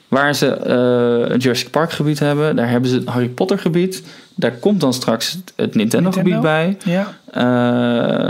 Waar 0.09 0.35
ze 0.35 0.47
uh, 0.47 1.33
een 1.33 1.39
Jurassic 1.39 1.71
Park 1.71 1.93
gebied 1.93 2.19
hebben, 2.19 2.57
daar 2.57 2.71
hebben 2.71 2.91
ze 2.91 2.97
het 2.97 3.09
Harry 3.09 3.29
Potter 3.29 3.59
gebied. 3.59 4.03
Daar 4.39 4.53
komt 4.53 4.81
dan 4.81 4.93
straks 4.93 5.39
het 5.57 5.75
Nintendo, 5.75 6.11
Nintendo? 6.11 6.11
gebied 6.11 6.41
bij. 6.41 6.77
Ja. 6.85 7.17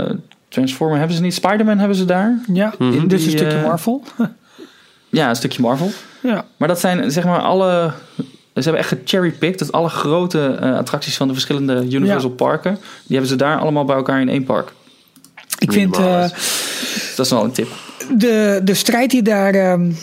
Uh, 0.09 0.15
Transformer 0.49 0.97
hebben 0.97 1.15
ze 1.15 1.21
niet, 1.21 1.33
Spider-Man 1.33 1.77
hebben 1.77 1.97
ze 1.97 2.05
daar. 2.05 2.39
Ja, 2.53 2.73
mm 2.77 2.91
-hmm. 2.91 3.07
dus 3.07 3.25
een 3.25 3.31
stukje 3.31 3.61
Marvel. 3.61 4.03
Ja, 5.09 5.29
een 5.29 5.35
stukje 5.35 5.61
Marvel. 5.61 5.91
Ja. 6.21 6.45
Maar 6.57 6.67
dat 6.67 6.79
zijn 6.79 7.11
zeg 7.11 7.23
maar 7.23 7.39
alle. 7.39 7.91
Ze 8.53 8.63
hebben 8.63 8.81
echt 8.81 8.89
gecherrypicked 8.89 9.59
dat 9.59 9.71
alle 9.71 9.89
grote 9.89 10.57
uh, 10.61 10.77
attracties 10.77 11.17
van 11.17 11.27
de 11.27 11.33
verschillende 11.33 11.87
Universal 11.89 12.29
ja. 12.29 12.35
parken. 12.35 12.73
Die 12.73 12.81
hebben 13.17 13.27
ze 13.27 13.35
daar 13.35 13.57
allemaal 13.57 13.85
bij 13.85 13.95
elkaar 13.95 14.21
in 14.21 14.29
één 14.29 14.43
park. 14.43 14.71
Ik 15.59 15.71
vind. 15.71 15.99
Uh, 15.99 16.21
dat 17.15 17.25
is 17.25 17.29
wel 17.29 17.43
een 17.43 17.51
tip. 17.51 17.67
De, 18.17 18.61
de 18.63 18.73
strijd 18.73 19.09
die 19.09 19.21
daar. 19.21 19.71
Um, 19.71 19.97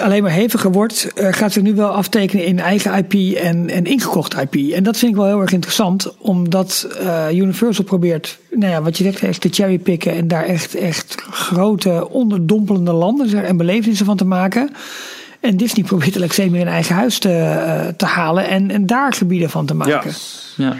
alleen 0.00 0.22
maar 0.22 0.32
heviger 0.32 0.72
wordt, 0.72 1.08
uh, 1.14 1.28
gaat 1.30 1.52
zich 1.52 1.62
nu 1.62 1.74
wel 1.74 1.88
aftekenen 1.88 2.44
in 2.44 2.58
eigen 2.58 2.94
IP 2.94 3.36
en, 3.36 3.70
en 3.70 3.84
ingekocht 3.84 4.34
IP. 4.34 4.72
En 4.72 4.82
dat 4.82 4.96
vind 4.96 5.10
ik 5.10 5.16
wel 5.16 5.26
heel 5.26 5.40
erg 5.40 5.52
interessant, 5.52 6.14
omdat 6.18 6.88
uh, 7.02 7.26
Universal 7.32 7.84
probeert, 7.84 8.38
nou 8.50 8.72
ja, 8.72 8.82
wat 8.82 8.98
je 8.98 9.04
zegt, 9.04 9.22
echt 9.22 9.40
te 9.40 9.48
cherrypicken 9.50 10.12
en 10.12 10.28
daar 10.28 10.44
echt, 10.44 10.74
echt 10.74 11.22
grote, 11.30 12.08
onderdompelende 12.10 12.92
landen 12.92 13.44
en 13.44 13.56
belevenissen 13.56 14.06
van 14.06 14.16
te 14.16 14.24
maken. 14.24 14.70
En 15.40 15.56
Disney 15.56 15.84
probeert 15.88 16.14
het 16.14 16.32
steeds 16.32 16.50
meer 16.50 16.60
in 16.60 16.68
eigen 16.68 16.94
huis 16.94 17.18
te, 17.18 17.28
uh, 17.28 17.88
te 17.96 18.06
halen 18.06 18.48
en, 18.48 18.70
en 18.70 18.86
daar 18.86 19.12
gebieden 19.12 19.50
van 19.50 19.66
te 19.66 19.74
maken. 19.74 20.12
Ja. 20.56 20.64
ja. 20.64 20.76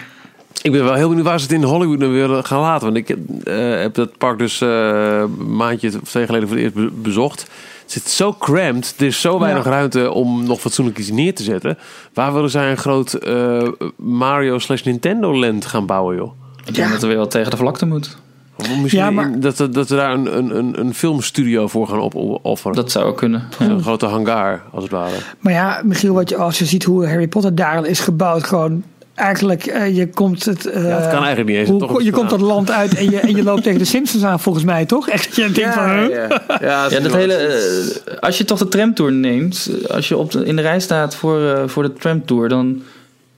Ik 0.63 0.73
ben 0.73 0.85
wel 0.85 0.95
heel 0.95 1.09
benieuwd 1.09 1.27
waar 1.27 1.41
ze 1.41 1.45
het 1.45 1.55
in 1.55 1.63
Hollywood 1.63 1.99
nou 1.99 2.13
willen 2.13 2.45
gaan 2.45 2.61
laten. 2.61 2.93
Want 2.93 3.09
ik 3.09 3.17
uh, 3.45 3.81
heb 3.81 3.95
dat 3.95 4.19
park 4.19 4.39
dus 4.39 4.61
een 4.61 5.57
maandje 5.57 5.93
of 6.03 6.09
twee 6.09 6.27
geleden 6.27 6.49
voor 6.49 6.57
het 6.57 6.65
eerst 6.65 6.77
be 6.77 6.91
bezocht. 7.03 7.47
Het 7.93 8.03
zit 8.03 8.13
zo 8.13 8.37
cramped. 8.39 8.95
Er 8.99 9.07
is 9.07 9.21
zo 9.21 9.39
weinig 9.39 9.65
ja. 9.65 9.71
ruimte 9.71 10.11
om 10.11 10.47
nog 10.47 10.61
fatsoenlijk 10.61 10.99
iets 10.99 11.11
neer 11.11 11.35
te 11.35 11.43
zetten. 11.43 11.79
Waar 12.15 12.33
willen 12.33 12.51
zij 12.51 12.71
een 12.71 12.77
groot 12.77 13.19
uh, 13.27 13.69
Mario 13.97 14.59
slash 14.59 14.83
Nintendo 14.83 15.35
land 15.35 15.67
gaan 15.67 15.87
bouwen, 15.87 16.17
joh? 16.17 16.33
Ik 16.65 16.75
denk 16.75 16.91
dat 16.91 17.03
er 17.03 17.09
weer 17.09 17.17
wat 17.17 17.31
tegen 17.31 17.51
de 17.51 17.57
vlakte 17.57 17.87
moet. 17.87 18.17
Of 18.57 18.77
misschien 18.81 19.03
ja, 19.03 19.11
maar... 19.11 19.41
dat, 19.41 19.57
dat 19.57 19.89
we 19.89 19.97
daar 19.97 20.13
een, 20.13 20.57
een, 20.59 20.81
een 20.81 20.95
filmstudio 20.95 21.67
voor 21.67 21.89
gaan 21.89 22.01
opofferen. 22.01 22.77
Dat 22.77 22.91
zou 22.91 23.05
ook 23.05 23.17
kunnen. 23.17 23.49
Ja. 23.59 23.67
Een 23.67 23.83
grote 23.83 24.07
hangar, 24.07 24.63
als 24.71 24.83
het 24.83 24.93
ware. 24.93 25.17
Maar 25.41 25.53
ja, 25.53 25.81
Michiel, 25.85 26.15
wat 26.15 26.29
je, 26.29 26.37
als 26.37 26.59
je 26.59 26.65
ziet 26.65 26.85
hoe 26.85 27.07
Harry 27.07 27.29
Potter 27.29 27.55
daar 27.55 27.87
is 27.87 28.01
gebouwd, 28.01 28.45
gewoon 28.45 28.83
eigenlijk, 29.15 29.67
uh, 29.67 29.97
je 29.97 30.09
komt 30.09 30.45
het. 30.45 30.67
Uh, 30.67 30.75
ja, 30.75 30.81
het 30.81 31.11
kan 31.11 31.25
eigenlijk 31.25 31.49
niet 31.49 31.57
eens. 31.57 31.69
Hoe, 31.69 31.79
toch 31.79 32.03
je 32.03 32.11
komt 32.11 32.31
dat 32.31 32.41
land 32.41 32.71
uit 32.71 32.95
en 32.95 33.11
je, 33.11 33.21
en 33.21 33.37
je 33.37 33.43
loopt 33.43 33.63
tegen 33.67 33.79
de 33.79 33.85
Simpsons 33.85 34.25
aan, 34.25 34.41
volgens 34.41 34.65
mij, 34.65 34.87
toch? 34.87 35.09
Echt, 35.09 35.37
je 35.37 35.43
denkt 35.43 35.57
ja, 35.59 35.73
van. 35.73 35.99
Huh? 35.99 36.09
Ja, 36.09 36.43
ja, 36.61 36.87
ja 36.91 37.01
dat 37.01 37.15
hele. 37.15 37.95
Uh, 38.09 38.19
als 38.19 38.39
je 38.39 38.45
toch 38.45 38.59
de 38.59 38.69
tramtour 38.69 39.13
neemt, 39.13 39.71
als 39.91 40.09
je 40.09 40.17
op 40.17 40.31
de, 40.31 40.45
in 40.45 40.57
de 40.57 40.63
rij 40.63 40.81
staat 40.81 41.15
voor, 41.15 41.69
voor 41.71 41.83
de 41.83 41.93
tramtour, 41.93 42.49
dan 42.49 42.83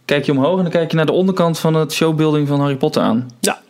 kijk 0.04 0.26
je 0.26 0.32
omhoog 0.32 0.56
en 0.56 0.62
dan 0.62 0.72
kijk 0.72 0.90
je 0.90 0.96
naar 0.96 1.06
de 1.06 1.12
onderkant 1.12 1.58
van 1.58 1.74
het 1.74 1.92
showbuilding 1.92 2.48
van 2.48 2.60
Harry 2.60 2.76
Potter 2.76 3.02
aan. 3.02 3.30
Ja. 3.40 3.62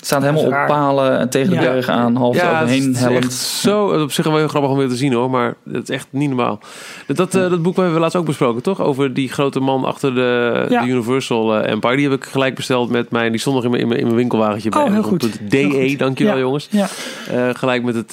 Het 0.00 0.08
staat 0.08 0.22
helemaal 0.22 0.62
op 0.62 0.66
palen 0.66 1.18
en 1.18 1.30
tegen 1.30 1.50
de 1.50 1.54
ja. 1.54 1.60
bergen 1.60 1.94
aan, 1.94 2.16
half 2.16 2.36
ja, 2.36 2.62
overheen. 2.62 2.96
Echt 2.96 3.32
zo, 3.32 4.02
op 4.02 4.12
zich 4.12 4.24
wel 4.24 4.36
heel 4.36 4.48
grappig 4.48 4.70
om 4.70 4.76
weer 4.76 4.88
te 4.88 4.96
zien 4.96 5.12
hoor, 5.12 5.30
maar 5.30 5.54
het 5.72 5.88
is 5.88 5.94
echt 5.94 6.06
niet 6.10 6.28
normaal. 6.28 6.58
Dat, 7.06 7.34
uh, 7.34 7.50
dat 7.50 7.62
boek 7.62 7.76
hebben 7.76 7.94
we 7.94 8.00
laatst 8.00 8.16
ook 8.16 8.24
besproken, 8.24 8.62
toch? 8.62 8.80
Over 8.80 9.14
die 9.14 9.28
grote 9.28 9.60
man 9.60 9.84
achter 9.84 10.14
de, 10.14 10.66
ja. 10.68 10.82
de 10.82 10.88
Universal 10.88 11.58
uh, 11.58 11.70
Empire. 11.70 11.96
Die 11.96 12.08
heb 12.08 12.18
ik 12.18 12.24
gelijk 12.24 12.54
besteld 12.54 12.90
met 12.90 13.10
mij. 13.10 13.30
Die 13.30 13.40
stond 13.40 13.54
nog 13.54 13.64
in 13.64 13.70
mijn, 13.70 13.82
in 13.82 13.88
mijn, 13.88 14.00
in 14.00 14.06
mijn 14.06 14.18
winkelwagentje 14.18 14.72
oh, 14.72 14.84
bij. 14.84 14.92
Heel 14.92 15.02
goed. 15.02 15.22
Het 15.22 15.40
DE, 15.50 15.94
dankjewel 15.96 16.34
ja. 16.34 16.40
jongens. 16.40 16.68
Ja. 16.70 16.88
Uh, 17.32 17.48
gelijk 17.52 17.82
met 17.82 17.94
het 17.94 18.12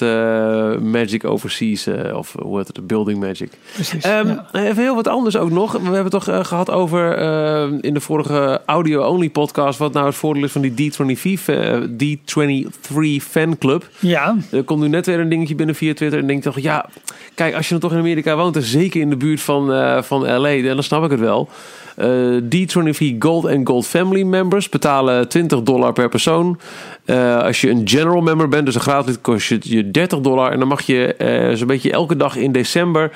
Magic 0.82 1.24
Overseas, 1.24 1.88
of 2.14 2.34
hoe 2.42 2.56
heet 2.56 2.66
het, 2.66 2.76
de 2.76 2.82
Building 2.82 3.20
Magic. 3.20 3.50
Precies, 3.74 4.06
um, 4.06 4.40
Even 4.52 4.82
heel 4.82 4.94
wat 4.94 5.08
anders 5.08 5.36
ook 5.36 5.50
nog. 5.50 5.72
We 5.72 5.78
hebben 5.78 6.02
het 6.02 6.24
toch 6.24 6.46
gehad 6.46 6.70
over 6.70 7.18
in 7.80 7.94
de 7.94 8.00
vorige 8.00 8.60
audio-only 8.66 9.30
podcast... 9.30 9.78
wat 9.78 9.92
nou 9.92 10.06
het 10.06 10.14
voordeel 10.14 10.44
is 10.44 10.52
van 10.52 10.60
die 10.60 10.92
D23 10.92 11.77
D23 11.86 13.22
Fanclub. 13.30 13.88
Ja, 13.98 14.36
Er 14.50 14.62
komt 14.62 14.80
nu 14.80 14.88
net 14.88 15.06
weer 15.06 15.20
een 15.20 15.28
dingetje 15.28 15.54
binnen 15.54 15.74
via 15.74 15.94
Twitter. 15.94 16.18
En 16.18 16.26
denk 16.26 16.42
toch, 16.42 16.60
ja, 16.60 16.88
kijk, 17.34 17.54
als 17.54 17.64
je 17.64 17.70
dan 17.70 17.80
toch 17.80 17.92
in 17.92 17.98
Amerika 17.98 18.36
woont, 18.36 18.56
en 18.56 18.62
zeker 18.62 19.00
in 19.00 19.10
de 19.10 19.16
buurt 19.16 19.40
van, 19.40 19.72
eh, 19.72 20.02
van 20.02 20.40
LA, 20.40 20.62
dan 20.62 20.82
snap 20.82 21.04
ik 21.04 21.10
het 21.10 21.20
wel. 21.20 21.48
Eh, 21.98 22.36
D23 22.48 23.16
Gold 23.18 23.44
en 23.44 23.66
Gold 23.66 23.86
Family 23.86 24.22
members 24.22 24.68
betalen 24.68 25.28
20 25.28 25.62
dollar 25.62 25.92
per 25.92 26.08
persoon. 26.08 26.60
Eh, 27.04 27.42
als 27.42 27.60
je 27.60 27.70
een 27.70 27.82
general 27.84 28.20
member 28.20 28.48
bent, 28.48 28.66
dus 28.66 28.74
een 28.74 28.80
gratis 28.80 29.20
kost 29.20 29.48
je 29.48 29.58
je 29.62 29.90
30 29.90 30.20
dollar. 30.20 30.52
En 30.52 30.58
dan 30.58 30.68
mag 30.68 30.80
je 30.80 31.14
eh, 31.14 31.56
zo'n 31.56 31.66
beetje 31.66 31.92
elke 31.92 32.16
dag 32.16 32.36
in 32.36 32.52
december 32.52 33.10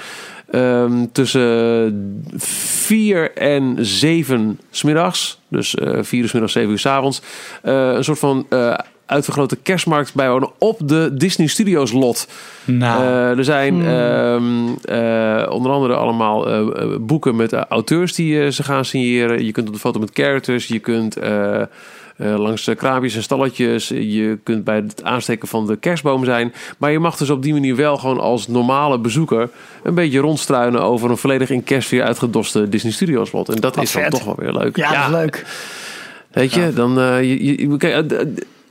ehm, 0.53 1.07
tussen 1.12 2.24
4 2.37 3.33
en 3.33 3.77
7 3.81 4.59
smiddags, 4.70 5.39
dus 5.49 5.74
eh 5.74 5.99
4 6.03 6.20
uur 6.23 6.29
's 6.29 6.33
middags, 6.33 6.53
7 6.53 6.70
uur 6.70 6.79
's 6.79 6.87
avonds, 6.87 7.23
eh, 7.62 7.93
een 7.93 8.05
soort 8.05 8.19
van 8.19 8.47
eh 8.49 8.74
uitvergrote 9.07 9.57
kerstmarkt 9.57 10.15
bijwonen 10.15 10.51
op 10.59 10.79
de 10.85 11.11
Disney 11.12 11.47
Studios 11.47 11.93
lot. 11.93 12.29
Nou, 12.65 13.05
er 13.39 13.45
zijn 13.45 13.87
ehm, 13.87 14.45
eh, 14.85 15.53
onder 15.53 15.73
andere 15.73 15.95
allemaal 15.95 16.47
boeken 17.01 17.37
met 17.37 17.53
auteurs 17.53 18.15
die 18.15 18.51
ze 18.51 18.62
gaan 18.62 18.85
signeren. 18.85 19.45
Je 19.45 19.53
kunt 19.53 19.66
op 19.66 19.74
de 19.74 19.81
foto 19.81 20.01
met 20.01 20.11
characters. 20.12 20.66
Je 20.66 20.79
kunt 20.79 21.16
eh, 22.23 22.32
eh, 22.32 22.39
langs 22.39 22.65
de 22.65 22.74
kraampjes 22.74 23.15
en 23.16 23.23
stalletjes. 23.23 23.89
Je 23.89 24.39
kunt 24.43 24.65
bij 24.65 24.77
het 24.77 25.05
aansteken 25.05 25.49
van 25.49 25.66
de 25.66 25.77
kerstboom 25.77 26.24
zijn. 26.24 26.53
Maar 26.78 26.90
je 26.90 26.99
mag 26.99 27.16
dus 27.16 27.31
op 27.31 27.43
die 27.43 27.53
manier 27.53 27.77
wel 27.77 27.97
gewoon 27.99 28.20
als 28.20 28.49
normale 28.49 28.99
bezoeker... 28.99 29.49
een 29.82 29.94
beetje 29.94 30.19
rondstruinen 30.19 30.82
over 30.82 31.11
een 31.11 31.16
volledig 31.16 31.51
in 31.51 31.65
kerstfeer 31.65 32.03
uitgedoste 32.03 32.69
Disney 32.69 32.93
Studios 32.93 33.32
lot. 33.32 33.49
En 33.49 33.61
dat 33.61 33.74
Wat 33.77 33.85
is 33.85 33.93
dan 33.93 34.09
toch 34.09 34.24
wel 34.24 34.36
weer 34.39 34.53
leuk. 34.53 34.77
ja, 34.77 34.93
dat 34.93 35.05
is 35.05 35.11
leuk. 35.11 35.44
Weet 36.31 36.53
je, 36.55 36.73
dan... 36.74 36.99
eh, 37.01 37.23
je, 37.23 37.69
je, 37.70 37.77
kijk, 37.77 38.12
eh, 38.12 38.19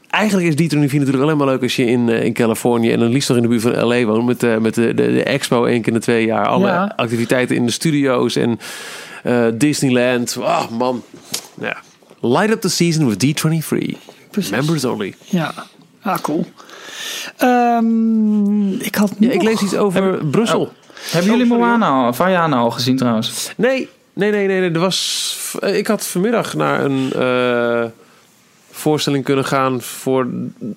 Eigenlijk 0.09 0.47
is 0.47 0.55
die 0.55 0.77
natuurlijk 0.77 1.23
alleen 1.23 1.37
maar 1.37 1.47
leuk 1.47 1.61
als 1.61 1.75
je 1.75 1.85
in, 1.85 2.09
eh, 2.09 2.23
in 2.23 2.33
Californië 2.33 2.91
en 2.91 2.99
dan 2.99 3.09
liefst 3.09 3.27
nog 3.29 3.37
in 3.37 3.43
de 3.43 3.49
buurt 3.49 3.61
van 3.61 3.85
LA 3.87 4.03
woont. 4.03 4.25
Met, 4.25 4.43
eh, 4.43 4.57
met 4.57 4.73
de, 4.75 4.93
de, 4.93 5.11
de 5.11 5.23
expo 5.23 5.65
één 5.65 5.81
keer 5.81 5.87
in 5.87 5.99
de 5.99 5.99
twee 6.05 6.25
jaar. 6.25 6.47
Alle 6.47 6.67
Ja. 6.67 6.93
activiteiten 6.95 7.55
in 7.55 7.65
de 7.65 7.71
studio's 7.71 8.35
en 8.35 8.59
eh, 9.23 9.45
Disneyland. 9.53 10.37
Ah 10.41 10.69
man. 10.69 11.03
Ja. 11.61 11.77
Light 12.21 12.49
up 12.51 12.61
the 12.61 12.69
season 12.69 13.07
with 13.07 13.17
D23. 13.25 13.97
Precies. 14.31 14.51
Members 14.51 14.85
only. 14.85 15.15
Ja, 15.25 15.53
ah, 16.01 16.17
cool. 16.21 16.45
Ehm, 17.37 18.71
ik 18.73 18.95
had 18.95 19.11
Ja, 19.19 19.31
ik 19.31 19.41
lees 19.41 19.61
iets 19.61 19.75
over 19.75 20.25
Brussel. 20.25 20.71
hebben 21.11 21.31
jullie 21.37 21.51
oh, 21.53 21.57
Moana 21.57 21.87
al, 21.89 22.13
Vaiana 22.13 22.57
al 22.57 22.71
gezien 22.71 22.95
trouwens? 22.97 23.51
Nee, 23.57 23.89
nee, 24.13 24.31
nee, 24.31 24.47
nee. 24.47 24.59
nee. 24.59 24.71
Er 24.71 24.79
was, 24.79 25.55
eh, 25.59 25.77
ik 25.77 25.87
had 25.87 26.07
vanmiddag 26.07 26.53
naar 26.53 26.85
een 26.85 27.13
eh, 27.13 27.85
voorstelling 28.71 29.23
kunnen 29.23 29.45
gaan 29.45 29.81
voor 29.81 30.27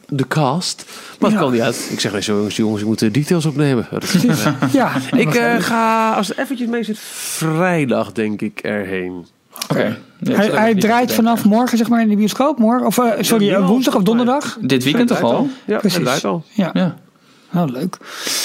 de 0.08 0.26
cast. 0.28 0.84
Maar 0.86 1.30
het 1.30 1.30
Ja. 1.30 1.36
kwam 1.36 1.52
niet 1.52 1.60
uit. 1.60 1.88
Ik 1.90 2.00
zeg, 2.00 2.12
nee, 2.12 2.22
zo 2.22 2.34
jongens, 2.36 2.56
jongens, 2.56 2.80
je 2.80 2.86
moet 2.86 2.98
de 2.98 3.10
details 3.10 3.44
opnemen. 3.46 3.86
Dat 3.90 4.12
Ja, 4.72 4.92
ik 5.16 5.34
eh, 5.34 5.54
ga, 5.60 6.12
als 6.14 6.28
het 6.28 6.38
eventjes 6.38 6.68
mee 6.68 6.82
zit, 6.82 6.98
vrijdag 6.98 8.12
denk 8.12 8.40
ik 8.40 8.58
erheen. 8.60 9.26
Oké. 9.68 9.98
Ja, 10.28 10.34
hij, 10.36 10.46
hij 10.48 10.74
draait 10.74 11.12
vanaf 11.12 11.34
denken. 11.42 11.59
morgen 11.59 11.78
zeg 11.78 11.88
maar 11.88 12.01
in 12.01 12.09
de 12.09 12.16
bioscoop. 12.16 12.59
Morgen, 12.59 12.86
of 12.86 12.98
eh, 12.98 13.10
sorry, 13.20 13.44
Ja, 13.46 13.56
eh, 13.59 13.66
woensdag 13.66 13.94
of 13.94 14.02
donderdag. 14.02 14.59
Dit 14.60 14.84
weekend 14.84 15.09
toch 15.09 15.22
al? 15.22 15.48
Ja, 15.66 15.78
Precies. 15.78 15.96
het 15.98 16.06
draait 16.06 16.24
al. 16.24 16.44
Ja, 16.51 16.70
Ja. 16.72 16.96
nou 17.51 17.70
leuk. 17.70 17.96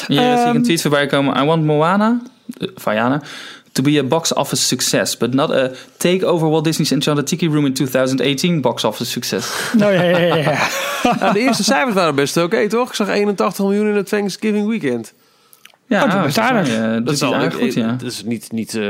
Hier 0.07 0.19
zie 0.21 0.31
ik 0.31 0.37
Ehm, 0.37 0.55
een 0.55 0.63
tweet 0.63 0.81
voorbij 0.81 1.05
komen. 1.05 1.43
I 1.43 1.45
want 1.45 1.63
Moana, 1.65 2.21
Vaiana, 2.75 3.21
to 3.71 3.83
be 3.83 3.97
a 3.99 4.03
box 4.03 4.33
office 4.33 4.63
success, 4.63 5.17
but 5.17 5.33
not 5.33 5.51
a 5.51 5.69
takeover 5.97 6.49
Walt 6.49 6.63
Disney's 6.63 6.91
Enchanted 6.91 7.27
Tiki 7.27 7.47
Room 7.47 7.65
in 7.65 7.73
2018 7.73 8.61
box 8.61 8.83
office 8.83 9.11
success. 9.11 9.47
Nou 9.77 9.93
ja, 9.93 10.01
ja, 10.03 10.17
ja, 10.17 10.35
ja. 10.35 10.57
Nou, 11.19 11.33
de 11.33 11.39
eerste 11.39 11.63
cijfers 11.63 11.93
waren 11.95 12.15
best 12.15 12.37
oké, 12.37 12.67
toch? 12.69 12.89
Ik 12.89 12.95
zag 12.95 13.09
81 13.09 13.65
miljoen 13.65 13.87
in 13.87 13.95
het 13.95 14.09
Thanksgiving 14.09 14.67
weekend. 14.67 15.13
Ja, 15.89 16.03
Oh, 16.03 16.23
dat 16.23 16.37
eh, 16.37 16.93
dat 17.03 17.13
is 17.13 17.21
al- 17.21 17.51
goed, 17.51 17.73
ja. 17.73 17.87
Dat 17.91 18.11
is 18.11 18.23
niet, 18.23 18.51
niet 18.51 18.75
eh, 18.75 18.83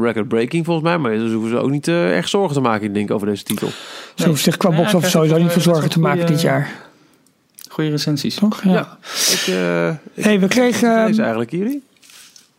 record-breaking 0.00 0.64
volgens 0.64 0.86
mij, 0.86 0.98
maar 0.98 1.10
dus 1.12 1.32
hoeven 1.32 1.50
ze 1.50 1.56
ook 1.58 1.70
niet 1.70 1.88
eh, 1.88 2.16
echt 2.16 2.28
zorgen 2.28 2.54
te 2.54 2.60
maken, 2.60 2.92
denk 2.92 3.08
ik, 3.08 3.14
over 3.14 3.26
deze 3.26 3.42
titel. 3.42 3.68
Ze 4.14 4.28
hoeft 4.28 4.42
zich 4.42 4.56
qua 4.56 4.70
Ja, 4.70 4.76
box 4.76 4.94
office 4.94 5.10
sowieso 5.10 5.38
niet 5.38 5.50
voor 5.52 5.62
zorgen 5.62 5.90
te 5.90 6.00
maken 6.00 6.26
dit 6.26 6.40
jaar. 6.40 6.70
Goede 7.68 7.90
recensies. 7.90 8.34
Toch? 8.34 8.62
Ja. 8.64 8.70
Ja. 8.72 8.98
Ik, 9.32 9.44
eh, 9.54 9.88
ik 10.14 10.24
hey, 10.24 10.40
we 10.40 10.48
kregen... 10.48 10.88
ehm, 11.06 11.20
eigenlijk 11.20 11.50
jullie. 11.50 11.82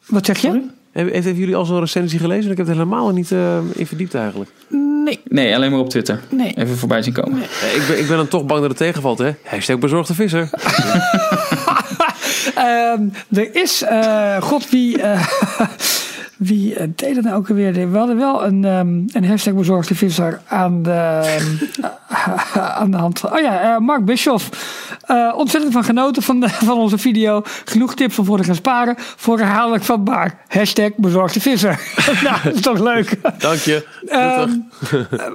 wat 0.06 0.26
zeg 0.26 0.38
je? 0.38 0.48
Hebben, 0.92 1.14
heeft, 1.14 1.26
heeft 1.26 1.38
jullie 1.38 1.56
al 1.56 1.66
zo'n 1.66 1.80
recensie 1.80 2.20
gelezen? 2.20 2.52
Ik 2.52 2.58
heb 2.58 2.66
het 2.68 2.76
helemaal 2.76 3.10
niet 3.12 3.32
eh, 3.32 3.58
in 3.76 3.88
verdiept 3.88 4.14
eigenlijk. 4.14 4.50
Nee, 5.04 5.20
Nee, 5.24 5.56
alleen 5.56 5.72
maar 5.72 5.80
op 5.80 5.90
Twitter. 5.90 6.20
nee. 6.30 6.54
Even 6.56 6.78
voorbij 6.78 7.02
zien 7.02 7.14
komen. 7.14 7.42
Eh, 7.42 7.76
ik, 7.76 7.88
ben, 7.88 8.00
ik 8.00 8.08
ben 8.08 8.18
dan 8.18 8.28
toch 8.28 8.46
bang 8.46 8.60
dat 8.60 8.70
het 8.70 8.78
tegenvalt, 8.78 9.18
hè? 9.18 9.32
Hashtag 9.44 9.80
bezorgde 9.80 10.14
visser. 10.14 10.50
Ehm, 12.56 13.02
er 13.34 13.56
is, 13.56 13.82
eh, 13.82 14.42
god 14.42 14.70
wie, 14.70 15.02
eh, 15.02 15.28
wie 16.38 16.76
eh, 16.76 16.88
deed 16.96 17.16
dat 17.16 17.24
nou 17.24 17.36
ook 17.36 17.50
alweer? 17.50 17.92
We 17.92 17.98
hadden 17.98 18.18
wel 18.18 18.46
een, 18.46 18.66
ehm, 18.66 18.88
een 19.18 19.26
hashtag 19.30 19.54
bezorgde 19.54 19.96
visser 19.96 20.42
aan 20.48 20.84
de, 20.84 21.22
aan 22.80 22.92
de 22.92 22.98
hand. 22.98 23.20
van- 23.20 23.32
Oh 23.34 23.40
ja, 23.40 23.80
Mark 23.80 24.06
Bischoff. 24.06 24.50
Ontzettend 25.36 25.74
van 25.74 25.84
genoten 25.84 26.22
van, 26.24 26.40
de, 26.40 26.50
van 26.50 26.78
onze 26.78 26.98
video. 26.98 27.42
Genoeg 27.66 27.96
tips 27.96 28.20
om 28.20 28.26
voor 28.26 28.38
te 28.38 28.44
gaan 28.44 28.56
sparen. 28.56 28.96
Voor 28.98 29.38
herhaaldelijk 29.40 29.84
vatbaar. 29.84 30.38
Hashtag 30.48 30.90
bezorgde 30.96 31.40
visser. 31.40 31.80
nou, 32.24 32.38
dat 32.44 32.54
is 32.56 32.62
toch 32.62 32.80
leuk. 32.80 33.18
Dank 33.38 33.60
je. 33.60 33.88
Ehm, 34.08 34.50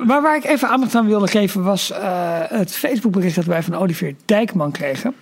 maar 0.07 0.23
waar 0.23 0.37
ik 0.37 0.45
even 0.45 0.69
aandacht 0.69 0.95
aan 0.95 1.07
wilde 1.07 1.29
geven 1.29 1.63
was 1.63 1.93
het 2.49 2.73
Facebookbericht 2.77 3.35
dat 3.37 3.45
wij 3.45 3.63
van 3.63 3.75
Olivier 3.75 4.15
Dijkman 4.25 4.71
kregen. 4.73 5.15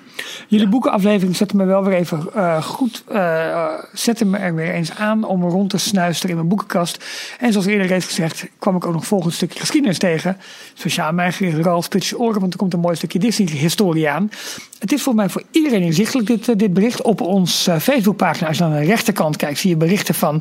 Jullie 0.48 0.68
boekenaflevering 0.68 1.36
zette 1.36 1.56
me 1.56 1.64
wel 1.64 1.84
weer 1.84 1.98
even 1.98 2.34
eh, 2.34 2.62
goed, 2.62 3.04
eh, 3.08 3.68
zette 3.92 4.24
me 4.24 4.38
er 4.38 4.54
weer 4.54 4.72
eens 4.72 4.94
aan 4.96 5.24
om 5.24 5.42
rond 5.42 5.70
te 5.70 5.78
snuisteren 5.78 6.30
in 6.30 6.36
mijn 6.36 6.48
boekenkast. 6.48 7.04
En 7.38 7.52
zoals 7.52 7.66
eerder 7.66 7.86
reeds 7.86 8.06
gezegd, 8.06 8.46
kwam 8.58 8.76
ik 8.76 8.86
ook 8.86 8.92
nog 8.92 9.06
volgend 9.06 9.34
stukje 9.34 9.60
geschiedenis 9.60 9.98
tegen. 9.98 10.36
Speciaal 10.74 11.12
mijn 11.12 11.32
gericht 11.32 11.58
Ralf 11.58 11.88
Pitjes 11.88 12.18
Oren, 12.18 12.40
want 12.40 12.52
er 12.52 12.58
komt 12.58 12.72
een 12.72 12.80
mooi 12.80 12.96
stukje 12.96 13.18
Disney-historie 13.18 14.10
aan. 14.10 14.30
Het 14.78 14.92
is 14.92 15.02
volgens 15.02 15.24
mij 15.24 15.32
voor 15.32 15.42
iedereen 15.50 15.82
inzichtelijk, 15.82 16.26
dit, 16.26 16.48
eh, 16.48 16.56
dit 16.56 16.72
bericht. 16.74 17.02
Op 17.02 17.20
ons 17.20 17.68
Facebookpagina, 17.80 18.48
als 18.48 18.58
je 18.58 18.64
naar 18.64 18.80
de 18.80 18.86
rechterkant 18.86 19.36
kijkt, 19.36 19.58
zie 19.58 19.70
je 19.70 19.76
berichten 19.76 20.14
van 20.14 20.40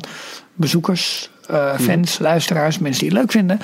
bezoekers, 0.54 1.30
fans, 1.80 2.18
luisteraars, 2.18 2.78
mensen 2.78 3.00
die 3.00 3.10
het 3.10 3.18
leuk 3.18 3.30
vinden. 3.30 3.58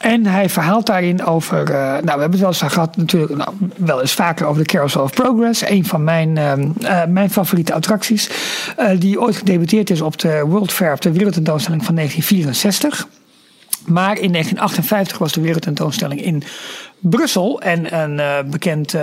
En 0.00 0.26
hij 0.26 0.48
verhaalt 0.48 0.86
daarin 0.86 1.24
over, 1.24 1.70
eh, 1.70 1.80
nou 1.80 2.00
we 2.00 2.10
hebben 2.10 2.30
het 2.30 2.40
wel 2.40 2.48
eens 2.48 2.62
gehad 2.62 2.96
natuurlijk, 2.96 3.36
nou, 3.36 3.54
wel 3.76 4.00
eens 4.00 4.12
vaker 4.12 4.46
over 4.46 4.62
de 4.62 4.68
Carousel 4.68 5.02
of 5.02 5.12
Progress. 5.12 5.68
Een 5.68 5.84
van 5.84 6.04
mijn, 6.04 6.38
ehm, 6.38 6.68
eh, 6.82 7.04
mijn 7.04 7.30
favoriete 7.30 7.74
attracties. 7.74 8.30
eh, 8.76 9.00
die 9.00 9.20
ooit 9.20 9.36
gedebuteerd 9.36 9.90
is 9.90 10.00
op 10.00 10.18
de 10.18 10.42
World 10.46 10.72
Fair, 10.72 10.92
op 10.92 11.00
de 11.00 11.12
wereldtentoonstelling 11.12 11.84
van 11.84 11.94
1964. 11.94 13.08
Maar 13.86 14.18
in 14.18 14.30
1958 14.30 15.18
was 15.18 15.32
de 15.32 15.40
wereldtentoonstelling 15.40 16.22
in 16.22 16.42
Brussel. 16.98 17.60
En 17.60 18.00
een 18.00 18.50
bekend 18.50 18.94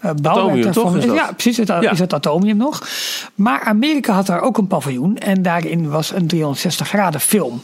bouwwerk 0.00 0.26
Atomium, 0.26 0.62
daarvan. 0.62 0.82
toch, 0.84 0.96
is 0.96 1.06
dat? 1.06 1.14
Ja, 1.16 1.32
precies. 1.32 1.56
Het, 1.56 1.68
Ja. 1.68 1.90
is 1.90 1.98
het 1.98 2.14
Atomium 2.14 2.56
nog. 2.56 2.88
Maar 3.34 3.60
Amerika 3.60 4.12
had 4.12 4.26
daar 4.26 4.40
ook 4.40 4.58
een 4.58 4.66
paviljoen. 4.66 5.18
En 5.18 5.42
daarin 5.42 5.90
was 5.90 6.12
een 6.12 6.26
360 6.26 6.88
graden 6.88 7.20
film. 7.20 7.62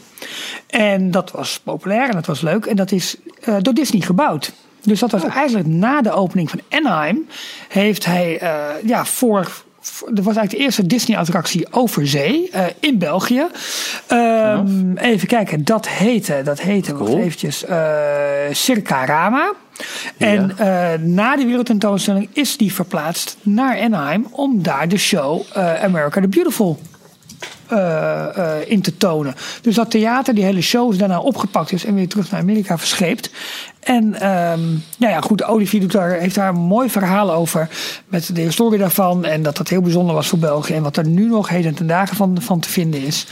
En 0.67 1.11
dat 1.11 1.31
was 1.31 1.59
populair 1.63 2.07
en 2.09 2.15
dat 2.15 2.25
was 2.25 2.41
leuk. 2.41 2.65
En 2.65 2.75
dat 2.75 2.91
is 2.91 3.15
eh, 3.43 3.55
door 3.61 3.73
Disney 3.73 4.01
gebouwd. 4.01 4.51
Dus 4.83 4.99
dat 4.99 5.11
was 5.11 5.23
eigenlijk 5.23 5.67
na 5.67 6.01
de 6.01 6.11
opening 6.11 6.49
van 6.49 6.61
Anaheim. 6.69 7.27
Heeft 7.67 8.05
hij 8.05 8.39
eh, 8.39 8.49
ja, 8.83 9.05
voor 9.05 9.65
dat 10.05 10.23
was 10.23 10.35
eigenlijk 10.35 10.51
de 10.51 10.57
eerste 10.57 10.85
Disney-attractie 10.87 11.67
over 11.73 12.07
zee 12.07 12.49
eh, 12.51 12.65
in 12.79 12.97
België. 12.97 13.45
Ehm, 14.07 14.95
even 14.97 15.27
kijken, 15.27 15.63
dat 15.65 15.87
heette, 15.87 16.41
dat 16.43 16.59
heette 16.61 16.93
Cool. 16.93 17.17
eventjes, 17.17 17.65
eh 17.65 17.85
Circa 18.51 19.05
Rama. 19.05 19.53
En 20.17 20.57
eh, 20.57 20.99
na 20.99 21.35
die 21.35 21.45
wereldtentoonstelling 21.45 22.29
is 22.33 22.57
die 22.57 22.73
verplaatst 22.73 23.37
naar 23.41 23.79
Anaheim 23.79 24.27
om 24.31 24.63
daar 24.63 24.87
de 24.87 24.97
show 24.97 25.41
eh, 25.53 25.83
America 25.83 26.21
the 26.21 26.27
Beautiful 26.27 26.79
eh, 27.67 28.55
in 28.65 28.81
te 28.81 28.97
tonen. 28.97 29.35
Dus 29.61 29.75
dat 29.75 29.91
theater, 29.91 30.33
die 30.33 30.43
hele 30.43 30.61
show 30.61 30.91
is 30.91 30.97
daarna 30.97 31.19
opgepakt 31.19 31.83
en 31.83 31.93
weer 31.93 32.07
terug 32.07 32.31
naar 32.31 32.41
Amerika 32.41 32.77
verscheept. 32.77 33.29
En 33.79 34.13
ehm, 34.13 34.61
nou 34.97 35.13
ja, 35.13 35.21
goed, 35.21 35.43
Olivier 35.43 35.81
doet 35.81 35.91
daar, 35.91 36.11
heeft 36.11 36.35
daar 36.35 36.49
een 36.49 36.55
mooi 36.55 36.89
verhaal 36.89 37.33
over 37.33 37.69
met 38.07 38.35
de 38.35 38.41
historie 38.41 38.79
daarvan. 38.79 39.25
En 39.25 39.43
dat 39.43 39.57
dat 39.57 39.69
heel 39.69 39.81
bijzonder 39.81 40.15
was 40.15 40.27
voor 40.27 40.39
België. 40.39 40.73
En 40.73 40.83
wat 40.83 40.97
er 40.97 41.07
nu 41.07 41.27
nog 41.27 41.49
heden 41.49 41.75
ten 41.75 41.87
dagen 41.87 42.15
van, 42.15 42.41
van 42.41 42.59
te 42.59 42.69
vinden 42.69 43.01
is. 43.01 43.27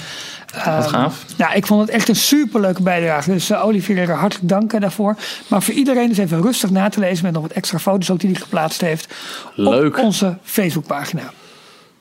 Ehm, 0.56 0.82
gaaf. 0.82 1.26
Ja, 1.38 1.54
ik 1.54 1.66
vond 1.66 1.82
het 1.82 1.90
echt 1.90 2.10
een 2.10 2.16
superleuke 2.16 2.82
bijdrage. 2.84 3.32
Dus 3.32 3.50
eh, 3.50 3.66
Olivier, 3.66 4.12
hartelijk 4.12 4.50
dank 4.50 4.82
daarvoor. 4.82 5.16
Maar 5.48 5.64
voor 5.64 5.74
iedereen 5.74 6.10
is 6.12 6.18
even 6.18 6.42
rustig 6.42 6.70
na 6.70 6.90
te 6.90 7.00
lezen 7.00 7.24
met 7.26 7.34
nog 7.34 7.42
wat 7.42 7.52
extra 7.52 7.80
foto's 7.80 8.10
ook 8.10 8.20
die 8.20 8.30
hij 8.32 8.40
geplaatst 8.40 8.82
heeft. 8.82 9.14
Leuk. 9.56 9.98
Op 9.98 10.04
onze 10.04 10.38
Facebookpagina. 10.44 11.32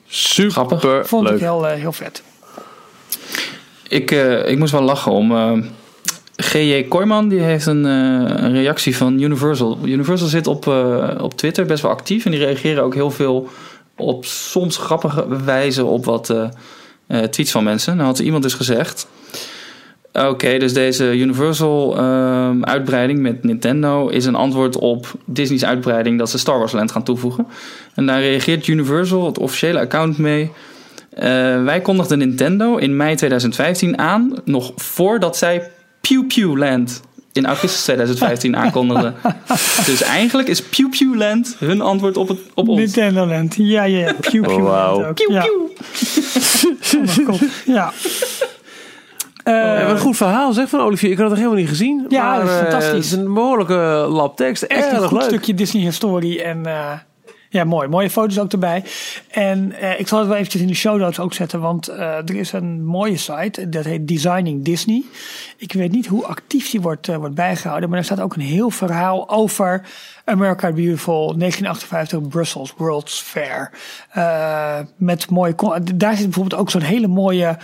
Super 0.06 0.50
Grappig. 0.50 1.08
Vond 1.08 1.24
leuk. 1.24 1.34
ik 1.34 1.40
heel, 1.40 1.66
eh, 1.68 1.76
heel 1.76 1.92
vet. 1.92 2.22
Ik, 3.88 4.10
eh, 4.10 4.48
ik 4.48 4.58
moest 4.58 4.72
wel 4.72 4.82
lachen 4.82 5.12
om. 5.12 5.36
eh, 5.36 5.52
G.J. 6.36 6.82
Kooijman 6.88 7.28
die 7.28 7.40
heeft 7.40 7.66
een, 7.66 7.84
eh, 7.86 8.42
een 8.44 8.52
reactie 8.52 8.96
van 8.96 9.20
Universal. 9.20 9.78
Universal 9.84 10.28
zit 10.28 10.46
op, 10.46 10.66
eh, 10.68 11.08
op 11.20 11.36
Twitter 11.36 11.66
best 11.66 11.82
wel 11.82 11.90
actief 11.90 12.24
en 12.24 12.30
die 12.30 12.40
reageren 12.40 12.82
ook 12.82 12.94
heel 12.94 13.10
veel 13.10 13.48
op 13.96 14.24
soms 14.24 14.76
grappige 14.76 15.44
wijze 15.44 15.84
op 15.84 16.04
wat 16.04 16.34
eh, 17.06 17.22
tweets 17.22 17.50
van 17.50 17.64
mensen. 17.64 17.96
Nou 17.96 18.08
had 18.08 18.18
iemand 18.18 18.42
dus 18.42 18.54
gezegd. 18.54 19.06
Oké, 20.12 20.58
dus 20.58 20.72
deze 20.72 21.18
Universal 21.18 21.96
ehm, 21.96 23.20
met 23.20 23.44
Nintendo 23.44 24.08
is 24.08 24.24
een 24.24 24.34
antwoord 24.34 24.78
op 24.78 25.12
Disney's 25.24 25.64
uitbreiding 25.64 26.18
dat 26.18 26.30
ze 26.30 26.38
Star 26.38 26.58
Wars 26.58 26.72
Land 26.72 26.90
gaan 26.90 27.02
toevoegen. 27.02 27.46
En 27.94 28.06
daar 28.06 28.20
reageert 28.20 28.66
Universal, 28.66 29.26
het 29.26 29.38
officiële 29.38 29.78
account, 29.78 30.18
mee. 30.18 30.50
Eh, 31.10 31.64
wij 31.64 31.80
kondigden 31.80 32.18
Nintendo 32.18 32.76
in 32.76 32.96
mei 32.96 33.16
2015 33.16 33.98
aan, 33.98 34.34
nog 34.44 34.72
voordat 34.76 35.36
zij 35.36 35.70
Pew 36.00 36.26
Pew 36.26 36.56
Land 36.56 37.02
in 37.34 37.46
augustus 37.46 37.82
2015 37.82 38.56
aankondigden. 38.62 39.14
dus 39.86 40.02
eigenlijk 40.02 40.48
is 40.48 40.62
Pew 40.62 40.90
Pew 40.90 41.14
Land 41.14 41.56
hun 41.58 41.80
antwoord 41.80 42.16
op, 42.16 42.28
het, 42.28 42.38
op 42.54 42.68
ons. 42.68 42.78
Nintendo 42.78 43.26
Land. 43.26 43.54
Ja, 43.56 43.82
ja, 43.82 43.98
ja. 43.98 44.14
Pew, 44.20 44.42
pew, 44.42 44.62
Wauw. 44.62 45.00
Land 45.00 45.06
ook. 45.06 45.14
Pew 45.14 45.30
ja. 45.30 45.40
Pew. 45.40 47.28
Oh. 47.28 47.40
Ja. 47.66 47.92
Een 49.44 49.98
goed 49.98 50.16
verhaal 50.16 50.52
zeg 50.52 50.68
van 50.68 50.80
Olivier. 50.80 51.10
Ik 51.10 51.18
had 51.18 51.30
het 51.30 51.38
nog 51.38 51.44
helemaal 51.44 51.62
niet 51.62 51.68
gezien. 51.68 52.06
Ja, 52.08 52.28
maar, 52.28 52.38
dat 52.38 52.48
is 52.48 52.54
eh, 52.54 52.60
fantastisch. 52.60 52.94
Het 52.94 53.04
is 53.04 53.12
een 53.12 53.34
behoorlijke 53.34 54.06
lab 54.08 54.36
tekst. 54.36 54.62
echt 54.62 54.92
een 54.92 55.08
goed 55.08 55.18
leuk. 55.18 55.28
stukje 55.28 55.54
Disney-historie. 55.54 56.42
En 56.42 56.66
eh, 56.66 56.92
ja, 57.54 57.64
mooi. 57.64 57.88
Mooie 57.88 58.10
foto's 58.10 58.38
ook 58.38 58.52
erbij. 58.52 58.84
En 59.30 59.72
eh, 59.72 60.00
ik 60.00 60.08
zal 60.08 60.18
het 60.18 60.28
wel 60.28 60.36
eventjes 60.36 60.62
in 60.62 60.68
de 60.68 60.74
show 60.74 60.98
notes 60.98 61.18
ook 61.18 61.34
zetten. 61.34 61.60
Want 61.60 61.88
eh, 61.88 62.16
er 62.16 62.34
is 62.34 62.52
een 62.52 62.84
mooie 62.84 63.16
site. 63.16 63.68
Dat 63.68 63.84
heet 63.84 64.08
Designing 64.08 64.64
Disney. 64.64 65.02
Ik 65.56 65.72
weet 65.72 65.92
niet 65.92 66.06
hoe 66.06 66.26
actief 66.26 66.70
die 66.70 66.80
wordt, 66.80 67.08
eh, 67.08 67.16
wordt 67.16 67.34
bijgehouden. 67.34 67.88
Maar 67.88 67.98
er 67.98 68.04
staat 68.04 68.20
ook 68.20 68.34
een 68.34 68.40
heel 68.40 68.70
verhaal 68.70 69.28
over 69.28 69.82
America 70.24 70.72
Beautiful 70.72 71.34
1958 71.36 72.28
Brussels 72.28 72.74
World's 72.76 73.20
Fair. 73.20 73.70
Met 74.96 75.30
mooie... 75.30 75.54
Daar 75.94 76.16
zit 76.16 76.24
bijvoorbeeld 76.24 76.60
ook 76.60 76.70
zo'n 76.70 76.80
hele 76.80 77.06
mooie 77.06 77.58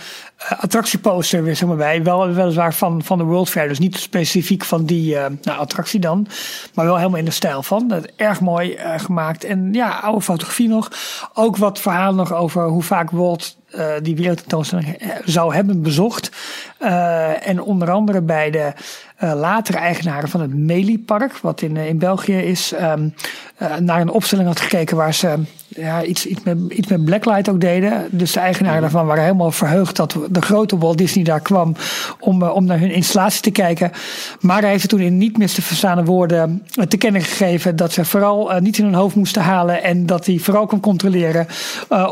attractieposter 0.59 1.43
weer 1.43 1.55
zeg 1.55 1.67
maar, 1.67 1.77
bij. 1.77 2.03
Wel, 2.03 2.33
weliswaar 2.33 2.73
van, 2.73 3.03
van 3.03 3.17
de 3.17 3.23
World 3.23 3.49
Fair. 3.49 3.67
Dus 3.67 3.79
niet 3.79 3.97
specifiek 3.97 4.63
van 4.63 4.85
die 4.85 5.15
nou, 5.15 5.59
attractie 5.59 5.99
dan. 5.99 6.27
Maar 6.73 6.85
wel 6.85 6.97
helemaal 6.97 7.19
in 7.19 7.25
de 7.25 7.31
stijl 7.31 7.63
van. 7.63 7.87
Dat 7.87 8.11
erg 8.15 8.39
mooi 8.39 8.77
gemaakt. 8.97 9.43
En 9.43 9.73
ja, 9.73 9.80
oude 9.89 10.21
fotografie 10.21 10.67
nog. 10.67 10.91
Ook 11.33 11.57
wat 11.57 11.79
verhalen 11.79 12.15
nog 12.15 12.33
over 12.33 12.67
hoe 12.67 12.83
vaak 12.83 13.11
Walt 13.11 13.57
eh, 13.69 13.85
die 14.01 14.15
wereldtentoonstelling 14.15 14.87
eh, 14.87 15.09
zou 15.25 15.55
hebben 15.55 15.81
bezocht. 15.81 16.31
Eh, 16.77 17.47
en 17.47 17.61
onder 17.61 17.91
andere 17.91 18.21
bij 18.21 18.51
de 18.51 18.73
eh, 19.21 19.33
latere 19.33 19.77
eigenaren 19.77 20.29
van 20.29 20.41
het 20.41 20.53
Meliepark, 20.53 21.37
wat 21.37 21.61
in, 21.61 21.77
in 21.77 21.99
België 21.99 22.37
is, 22.37 22.71
ehm, 22.71 23.09
eh, 23.55 23.75
naar 23.75 24.01
een 24.01 24.09
opstelling 24.09 24.47
had 24.47 24.59
gekeken 24.59 24.97
waar 24.97 25.13
ze 25.13 25.43
ja, 25.75 26.03
iets, 26.03 26.25
iets, 26.25 26.43
met, 26.43 26.57
iets 26.69 26.87
met 26.87 27.05
Blacklight 27.05 27.49
ook 27.49 27.61
deden. 27.61 28.07
Dus 28.09 28.31
de 28.31 28.39
eigenaren 28.39 28.81
daarvan 28.81 29.05
waren 29.05 29.23
helemaal 29.23 29.51
verheugd 29.51 29.95
dat 29.95 30.17
de 30.29 30.41
grote 30.41 30.77
Walt 30.77 30.97
Disney 30.97 31.23
daar 31.23 31.39
kwam 31.39 31.75
om, 32.19 32.43
eh, 32.43 32.55
om 32.55 32.65
naar 32.65 32.79
hun 32.79 32.91
installatie 32.91 33.41
te 33.41 33.51
kijken. 33.51 33.91
Maar 34.39 34.61
hij 34.61 34.69
heeft 34.69 34.89
toen 34.89 34.99
in 34.99 35.17
niet 35.17 35.37
mis 35.37 35.53
te 35.53 35.61
verstaande 35.61 36.03
woorden 36.03 36.63
eh, 36.75 36.85
te 36.85 36.97
kennen 36.97 37.21
gegeven 37.21 37.75
dat 37.75 37.93
ze 37.93 38.05
vooral 38.05 38.53
eh, 38.53 38.61
niet 38.61 38.77
in 38.77 38.83
hun 38.83 38.93
hoofd 38.93 39.15
moesten 39.15 39.41
halen 39.41 39.83
en 39.83 40.05
dat 40.05 40.25
hij 40.25 40.37
vooral 40.37 40.65
kon 40.65 40.79
controleren 40.79 41.47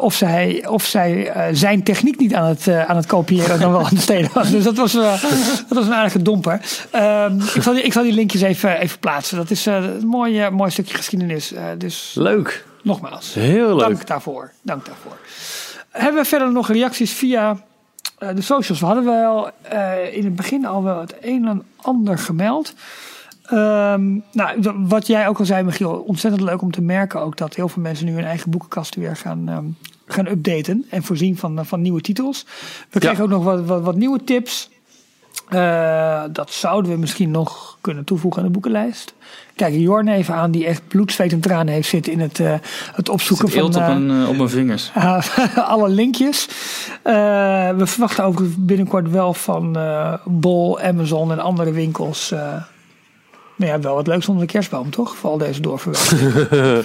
of 0.01 0.13
zij, 0.13 0.67
of 0.67 0.83
zij 0.83 1.31
zijn 1.51 1.83
techniek 1.83 2.19
niet 2.19 2.33
aan 2.33 2.45
het, 2.45 2.67
aan 2.69 2.95
het 2.95 3.05
kopiëren 3.05 3.59
dan 3.59 3.71
wel 3.71 3.79
aan 3.79 3.93
het 3.93 4.01
steden 4.01 4.29
was. 4.33 4.51
Dus 4.51 4.63
dat 4.63 4.75
was, 4.75 4.91
dat 4.93 5.19
was 5.69 5.85
een 5.85 5.93
aardige 5.93 6.21
domper. 6.21 6.61
Ehm, 6.91 7.39
ik, 7.55 7.61
zal 7.61 7.73
die, 7.73 7.83
ik 7.83 7.93
zal 7.93 8.03
die 8.03 8.13
linkjes 8.13 8.41
even, 8.41 8.79
even 8.79 8.99
plaatsen. 8.99 9.37
Dat 9.37 9.51
is 9.51 9.65
een 9.65 10.07
mooi, 10.07 10.49
mooi 10.49 10.71
stukje 10.71 10.95
geschiedenis. 10.95 11.53
Dus 11.77 12.13
Leuk. 12.17 12.67
Nogmaals. 12.81 13.33
Heel 13.33 13.75
leuk. 13.75 13.79
Dank 13.79 14.07
daarvoor. 14.07 14.51
Dank 14.61 14.85
daarvoor. 14.85 15.17
Hebben 15.89 16.21
we 16.21 16.27
verder 16.27 16.51
nog 16.51 16.67
reacties 16.67 17.13
via 17.13 17.57
eh, 18.17 18.35
de 18.35 18.41
socials? 18.41 18.79
We 18.79 18.85
hadden 18.85 19.05
wel 19.05 19.49
eh, 19.61 20.15
in 20.15 20.23
het 20.23 20.35
begin 20.35 20.65
al 20.65 20.83
wel 20.83 20.99
het 20.99 21.15
een 21.21 21.47
en 21.47 21.63
ander 21.75 22.17
gemeld. 22.17 22.73
Ehm, 23.43 24.17
nou, 24.31 24.73
wat 24.87 25.07
jij 25.07 25.27
ook 25.27 25.39
al 25.39 25.45
zei, 25.45 25.63
Michiel, 25.63 25.91
ontzettend 25.91 26.43
leuk 26.43 26.61
om 26.61 26.71
te 26.71 26.81
merken 26.81 27.21
ook 27.21 27.37
dat 27.37 27.55
heel 27.55 27.69
veel 27.69 27.81
mensen 27.81 28.05
nu 28.05 28.13
hun 28.13 28.23
eigen 28.23 28.51
boekenkast 28.51 28.95
weer 28.95 29.15
gaan, 29.15 29.49
ehm, 29.49 29.65
gaan 30.05 30.27
updaten 30.27 30.85
en 30.89 31.03
voorzien 31.03 31.37
van, 31.37 31.59
eh, 31.59 31.65
van 31.65 31.81
nieuwe 31.81 32.01
titels. 32.01 32.45
We 32.89 32.99
kregen 32.99 33.23
ook 33.23 33.29
nog 33.29 33.43
wat, 33.43 33.65
wat, 33.65 33.81
wat 33.81 33.95
nieuwe 33.95 34.23
tips. 34.23 34.69
Eh, 35.49 36.21
dat 36.31 36.51
zouden 36.51 36.91
we 36.91 36.97
misschien 36.97 37.31
nog 37.31 37.77
kunnen 37.81 38.03
toevoegen 38.03 38.41
aan 38.41 38.47
de 38.47 38.53
boekenlijst. 38.53 39.13
Kijk 39.55 39.73
Jorn 39.73 40.07
even 40.07 40.33
aan, 40.33 40.51
die 40.51 40.65
echt 40.65 40.87
bloed, 40.87 41.11
zweet 41.11 41.31
en 41.31 41.39
tranen 41.39 41.73
heeft 41.73 41.89
zitten 41.89 42.11
in 42.11 42.19
het, 42.19 42.39
eh, 42.39 42.53
het 42.93 43.09
opzoeken 43.09 43.49
van 43.49 43.65
op, 43.65 43.75
een, 43.75 44.21
eh, 44.21 44.29
op 44.29 44.35
mijn 44.35 44.49
vingers. 44.49 44.91
uh, 44.97 45.23
alle 45.73 45.89
linkjes. 45.89 46.47
Uh, 47.03 47.69
we 47.69 47.85
verwachten 47.85 48.23
overigens 48.23 48.55
binnenkort 48.65 49.09
wel 49.09 49.33
van 49.33 49.77
uh, 49.77 50.13
Bol, 50.25 50.79
Amazon 50.79 51.31
en 51.31 51.39
andere 51.39 51.71
winkels. 51.71 52.33
Nou 53.59 53.71
ja, 53.71 53.79
wel 53.79 53.95
wat 53.95 54.07
leuks 54.07 54.27
onder 54.27 54.45
de 54.45 54.51
kerstboom, 54.51 54.89
toch? 54.89 55.15
Voor 55.15 55.29
al 55.29 55.37
deze 55.37 55.61
doorverwijzingen. 55.61 56.47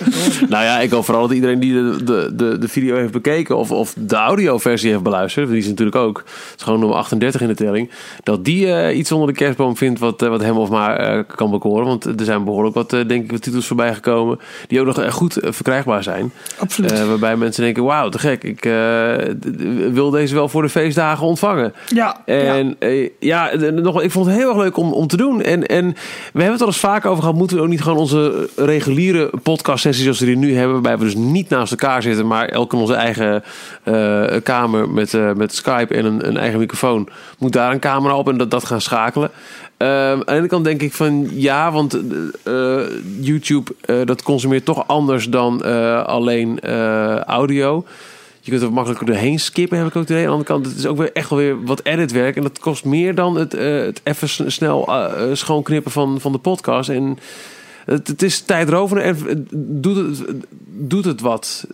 nou 0.49 0.65
ja, 0.65 0.81
ik 0.81 0.91
hoop 0.91 1.05
vooral 1.05 1.23
dat 1.23 1.37
iedereen 1.37 1.61
die 1.61 1.73
de, 1.73 2.05
de, 2.05 2.31
de, 2.35 2.59
de 2.59 2.69
video 2.69 2.97
heeft 2.97 3.13
bekeken 3.13 3.57
of, 3.57 3.71
of 3.71 3.95
de 3.99 4.17
audioversie 4.17 4.91
heeft 4.91 5.03
beluisterd, 5.03 5.49
die 5.49 5.59
is 5.59 5.67
natuurlijk 5.67 5.97
ook, 5.97 6.19
het 6.27 6.55
is 6.57 6.63
gewoon 6.63 6.79
nummer 6.79 6.97
38 6.97 7.41
in 7.41 7.49
de 7.49 7.55
telling, 7.55 7.91
dat 8.23 8.45
die 8.45 8.67
uh, 8.67 8.97
iets 8.97 9.13
onder 9.13 9.29
de 9.29 9.35
kerstboom 9.35 9.77
vindt 9.77 10.01
wat, 10.01 10.23
uh, 10.23 10.29
wat 10.29 10.41
hem 10.41 10.57
of 10.57 10.71
maar 10.71 11.17
uh, 11.17 11.23
kan 11.37 11.51
bekoren. 11.51 11.87
Want 11.87 12.05
er 12.05 12.25
zijn 12.25 12.45
behoorlijk 12.45 12.75
wat, 12.75 12.91
denk 12.91 13.11
ik, 13.11 13.31
wat 13.31 13.43
titels 13.43 13.67
voorbij 13.67 13.95
gekomen 13.95 14.39
die 14.67 14.81
ook 14.81 14.97
nog 14.97 15.13
goed 15.13 15.39
verkrijgbaar 15.41 16.03
zijn. 16.03 16.33
Absoluut. 16.59 17.07
waarbij 17.07 17.37
mensen 17.37 17.63
denken, 17.63 17.85
wauw, 17.85 18.09
te 18.09 18.19
gek, 18.19 18.45
ik 18.45 18.63
wil 19.93 20.11
deze 20.11 20.35
wel 20.35 20.49
voor 20.49 20.63
de 20.63 20.69
feestdagen 20.69 21.27
ontvangen. 21.27 21.75
Ja. 21.87 22.21
En 22.25 22.77
ja, 23.19 23.51
ja 23.53 23.71
nog, 23.71 24.03
ik 24.03 24.11
vond 24.11 24.27
het 24.27 24.35
heel 24.35 24.49
erg 24.49 24.59
leuk 24.59 24.77
om, 24.77 24.93
om 24.93 25.07
te 25.07 25.17
doen. 25.17 25.43
En, 25.43 25.67
en 25.67 25.95
we 26.33 26.43
hebben 26.43 26.53
het 26.53 26.63
eens 26.67 26.79
vaak 26.79 27.07
over 27.07 27.23
gehad. 27.23 27.39
Moeten 27.39 27.57
we 27.57 27.63
ook 27.63 27.69
niet 27.69 27.83
gewoon 27.83 27.99
onze 27.99 28.49
reguliere 28.57 29.31
podcast 29.43 29.83
sessies 29.83 30.03
zoals 30.03 30.21
we 30.21 30.27
die 30.27 30.37
nu 30.37 30.55
hebben. 30.55 30.73
Waarbij 30.73 30.99
we 30.99 31.05
dus 31.05 31.15
niet 31.15 31.49
naast 31.49 31.71
elkaar 31.71 32.03
zitten. 32.03 32.27
Maar 32.27 32.49
elk 32.49 32.73
in 32.73 32.79
onze 32.79 32.95
eigen 32.95 33.45
uh, 33.85 34.25
kamer 34.43 34.89
met, 34.89 35.13
uh, 35.13 35.33
met 35.33 35.55
Skype 35.55 35.95
en 35.95 36.05
een, 36.05 36.29
een, 36.29 36.37
eigen 36.37 36.59
microfoon. 36.59 37.09
Moet 37.39 37.53
daar 37.53 37.73
een 37.73 37.79
camera 37.79 38.17
op 38.17 38.29
en 38.29 38.39
dat, 38.39 38.51
dat 38.51 38.65
gaan 38.65 38.81
schakelen. 38.81 39.31
Uh, 39.79 40.11
aan 40.11 40.19
de 40.19 40.33
ene 40.33 40.47
kant 40.47 40.65
denk 40.65 40.83
ik 40.83 40.93
van 40.93 41.29
ja, 41.31 41.73
want 41.73 42.01
YouTube 43.21 43.73
dat 44.05 44.23
consumeert 44.23 44.65
toch 44.65 44.87
anders 44.87 45.29
dan 45.29 45.63
alleen 46.07 46.61
audio. 47.27 47.85
Je 48.45 48.51
kunt 48.51 48.63
er 48.63 48.73
makkelijker 48.73 49.07
doorheen 49.07 49.41
skippen, 49.41 49.79
heb 49.79 49.87
ik 49.87 49.97
ook 49.97 50.07
de 50.07 50.27
andere 50.27 50.45
kant, 50.45 50.67
het 50.67 50.77
is 50.77 50.87
ook 50.87 50.97
weer 50.97 51.13
echt 51.13 51.31
wel 51.31 51.39
weer 51.39 51.65
wat 51.65 51.85
editwerk. 51.85 52.37
En 52.37 52.43
dat 52.43 52.59
kost 52.59 52.85
meer 52.85 53.15
dan 53.15 53.37
het, 53.37 53.55
uh, 53.55 53.81
het 53.81 54.01
even 54.05 54.53
snel 54.53 54.89
uh, 54.89 55.23
schoonknippen 55.33 55.93
van, 55.93 56.21
van 56.21 56.33
de 56.33 56.39
podcast. 56.39 56.89
En 56.89 57.19
het, 57.85 58.09
het 58.09 58.23
is 58.23 58.41
tijdrovend 58.41 59.01
en 59.01 59.47
doet 59.55 59.97
het, 59.97 60.37
doet 60.67 61.05
het 61.05 61.21
wat. 61.21 61.67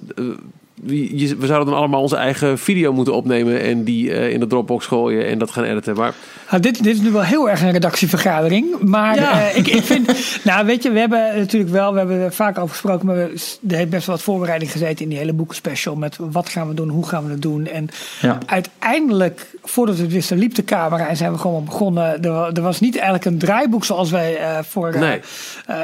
We 0.83 1.47
zouden 1.47 1.67
dan 1.67 1.77
allemaal 1.77 2.01
onze 2.01 2.17
eigen 2.17 2.59
video 2.59 2.93
moeten 2.93 3.15
opnemen 3.15 3.61
en 3.61 3.85
die 3.85 4.09
uh, 4.09 4.31
in 4.31 4.41
de 4.41 4.47
Dropbox 4.47 4.87
gooien 4.87 5.27
en 5.27 5.39
dat 5.39 5.51
gaan 5.51 5.65
editen. 5.65 5.97
Maar 5.97 6.15
nou, 6.51 6.63
dit, 6.63 6.83
dit 6.83 6.95
is 6.95 7.01
nu 7.01 7.11
wel 7.11 7.23
heel 7.23 7.51
erg 7.51 7.63
een 7.63 7.71
redactievergadering. 7.71 8.81
Maar 8.81 9.15
ja. 9.15 9.51
uh, 9.51 9.57
ik, 9.57 9.67
ik 9.67 9.83
vind, 9.83 10.07
nou 10.45 10.67
weet 10.67 10.83
je, 10.83 10.91
we 10.91 10.99
hebben 10.99 11.37
natuurlijk 11.37 11.71
wel, 11.71 11.93
we 11.93 11.99
hebben 11.99 12.19
er 12.19 12.33
vaak 12.33 12.59
over 12.59 12.71
gesproken, 12.71 13.07
maar 13.07 13.17
we, 13.17 13.59
er 13.69 13.77
heeft 13.77 13.91
best 13.91 14.07
wel 14.07 14.15
wat 14.15 14.25
voorbereiding 14.25 14.71
gezeten 14.71 15.03
in 15.03 15.09
die 15.09 15.19
hele 15.19 15.33
boekenspecial 15.33 15.97
met 15.97 16.17
wat 16.21 16.49
gaan 16.49 16.69
we 16.69 16.75
doen, 16.75 16.89
hoe 16.89 17.09
gaan 17.09 17.25
we 17.25 17.31
het 17.31 17.43
doen. 17.43 17.67
En 17.67 17.89
ja. 18.21 18.39
uiteindelijk, 18.47 19.47
voordat 19.63 19.97
we 19.97 20.03
het 20.03 20.13
wisten, 20.13 20.39
liep 20.39 20.55
de 20.55 20.65
camera 20.65 21.09
en 21.09 21.17
zijn 21.17 21.33
we 21.33 21.39
gewoon 21.39 21.65
begonnen. 21.65 22.23
Er, 22.23 22.53
er 22.53 22.63
was 22.63 22.81
niet 22.81 22.95
eigenlijk 22.95 23.25
een 23.25 23.39
draaiboek 23.39 23.85
zoals 23.85 24.11
wij 24.11 24.41
uh, 24.41 24.59
voor, 24.63 24.99
nee. 24.99 25.21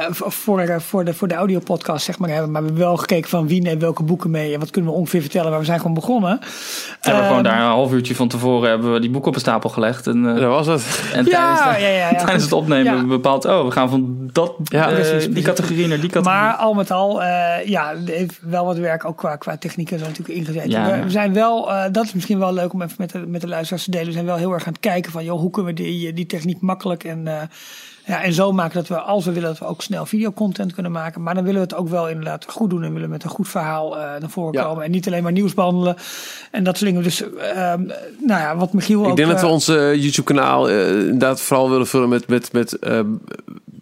voor, 0.09 0.81
voor, 0.81 1.05
de, 1.05 1.13
voor 1.13 1.27
de 1.27 1.35
audiopodcast 1.35 2.05
zeg 2.05 2.19
maar 2.19 2.29
hebben, 2.29 2.51
maar 2.51 2.61
we 2.61 2.67
hebben 2.67 2.85
wel 2.85 2.97
gekeken 2.97 3.29
van 3.29 3.47
wie 3.47 3.61
neemt 3.61 3.81
welke 3.81 4.03
boeken 4.03 4.31
mee 4.31 4.53
en 4.53 4.59
wat 4.59 4.69
kunnen 4.69 4.85
we 4.86 4.86
ongeveer 4.93 5.21
vertellen, 5.21 5.49
maar 5.49 5.59
we 5.59 5.65
zijn 5.65 5.79
gewoon 5.79 5.93
begonnen. 5.93 6.39
Ja, 7.01 7.11
we 7.11 7.17
um, 7.17 7.27
gewoon 7.27 7.43
daar 7.43 7.59
een 7.59 7.65
half 7.65 7.91
uurtje 7.91 8.15
van 8.15 8.27
tevoren 8.27 8.69
hebben 8.69 8.93
we 8.93 8.99
die 8.99 9.09
boek 9.09 9.25
op 9.25 9.33
een 9.33 9.39
stapel 9.39 9.69
gelegd. 9.69 10.07
En, 10.07 10.23
uh, 10.23 10.35
dat 10.39 10.49
was 10.49 10.67
het. 10.67 11.01
En 11.13 11.25
ja, 11.25 11.55
tijdens, 11.55 11.77
de, 11.77 11.83
ja, 11.83 11.89
ja, 11.89 12.09
ja, 12.09 12.17
tijdens 12.23 12.43
het 12.43 12.51
opnemen 12.53 12.85
hebben 12.85 13.03
we 13.03 13.15
bepaald, 13.15 13.45
oh, 13.45 13.65
we 13.65 13.71
gaan 13.71 13.89
van 13.89 14.29
dat, 14.33 14.53
Ja. 14.63 14.89
eh, 14.89 14.93
Precies, 14.93 15.29
die 15.33 15.43
categorie 15.43 15.87
naar 15.87 15.99
die 15.99 16.09
categorie. 16.09 16.39
Maar 16.39 16.53
al 16.53 16.73
met 16.73 16.91
al, 16.91 17.23
eh, 17.23 17.65
ja, 17.67 17.91
er 17.91 17.97
heeft 18.05 18.39
wel 18.41 18.65
wat 18.65 18.77
werk 18.77 19.05
ook 19.05 19.17
qua, 19.17 19.35
qua 19.35 19.57
techniek 19.57 19.91
en 19.91 19.99
zo 19.99 20.05
natuurlijk 20.05 20.39
ingezet. 20.39 20.71
Ja. 20.71 20.91
We, 20.91 21.03
we 21.03 21.09
zijn 21.09 21.33
wel, 21.33 21.71
eh, 21.71 21.83
dat 21.91 22.05
is 22.05 22.13
misschien 22.13 22.39
wel 22.39 22.53
leuk 22.53 22.73
om 22.73 22.81
even 22.81 22.95
met 22.97 23.11
de, 23.11 23.19
met 23.27 23.41
de 23.41 23.47
luisteraars 23.47 23.83
te 23.83 23.91
delen. 23.91 24.07
We 24.07 24.13
zijn 24.13 24.25
wel 24.25 24.35
heel 24.35 24.51
erg 24.53 24.65
aan 24.65 24.73
het 24.73 24.81
kijken 24.81 25.11
van, 25.11 25.23
joh, 25.23 25.39
hoe 25.39 25.49
kunnen 25.51 25.75
we 25.75 25.81
die, 25.81 26.13
die 26.13 26.25
techniek 26.25 26.61
makkelijk 26.61 27.03
en, 27.03 27.27
eh, 27.27 27.41
ja, 28.07 28.23
en 28.23 28.33
zo 28.33 28.51
maken 28.51 28.75
dat 28.75 28.87
we, 28.87 28.99
als 28.99 29.25
we 29.25 29.31
willen, 29.31 29.49
dat 29.49 29.59
we 29.59 29.65
ook 29.65 29.81
snel 29.81 30.05
videocontent 30.05 30.73
kunnen 30.73 30.91
maken. 30.91 31.23
Maar 31.23 31.33
dan 31.33 31.43
willen 31.43 31.61
we 31.61 31.67
het 31.67 31.75
ook 31.75 31.89
wel 31.89 32.09
inderdaad 32.09 32.45
goed 32.49 32.69
doen 32.69 32.83
en 32.83 32.93
willen 32.93 33.07
we 33.07 33.13
met 33.13 33.23
een 33.23 33.29
goed 33.29 33.47
verhaal 33.49 33.97
eh, 33.97 34.03
naar 34.19 34.29
voren 34.29 34.53
Ja. 34.53 34.63
komen. 34.63 34.83
En 34.83 34.91
niet 34.91 35.07
alleen 35.07 35.23
maar 35.23 35.31
nieuws 35.31 35.53
behandelen 35.53 35.95
en 36.51 36.63
dat 36.63 36.77
soort 36.77 36.89
dingen. 36.89 37.03
Dus, 37.03 37.23
ehm, 37.37 37.81
nou 38.19 38.41
ja, 38.41 38.55
wat 38.57 38.73
Michiel 38.73 39.03
ook... 39.03 39.09
Ik 39.09 39.15
denk 39.15 39.29
dat 39.29 39.39
we 39.39 39.45
eh, 39.45 39.53
ons 39.53 39.67
eh, 39.67 39.93
YouTube-kanaal 39.93 40.69
inderdaad 40.69 41.41
vooral 41.41 41.69
willen 41.69 41.87
vullen 41.87 42.09
met, 42.09 42.27
met, 42.27 42.53
met 42.53 42.79
eh, 42.79 42.99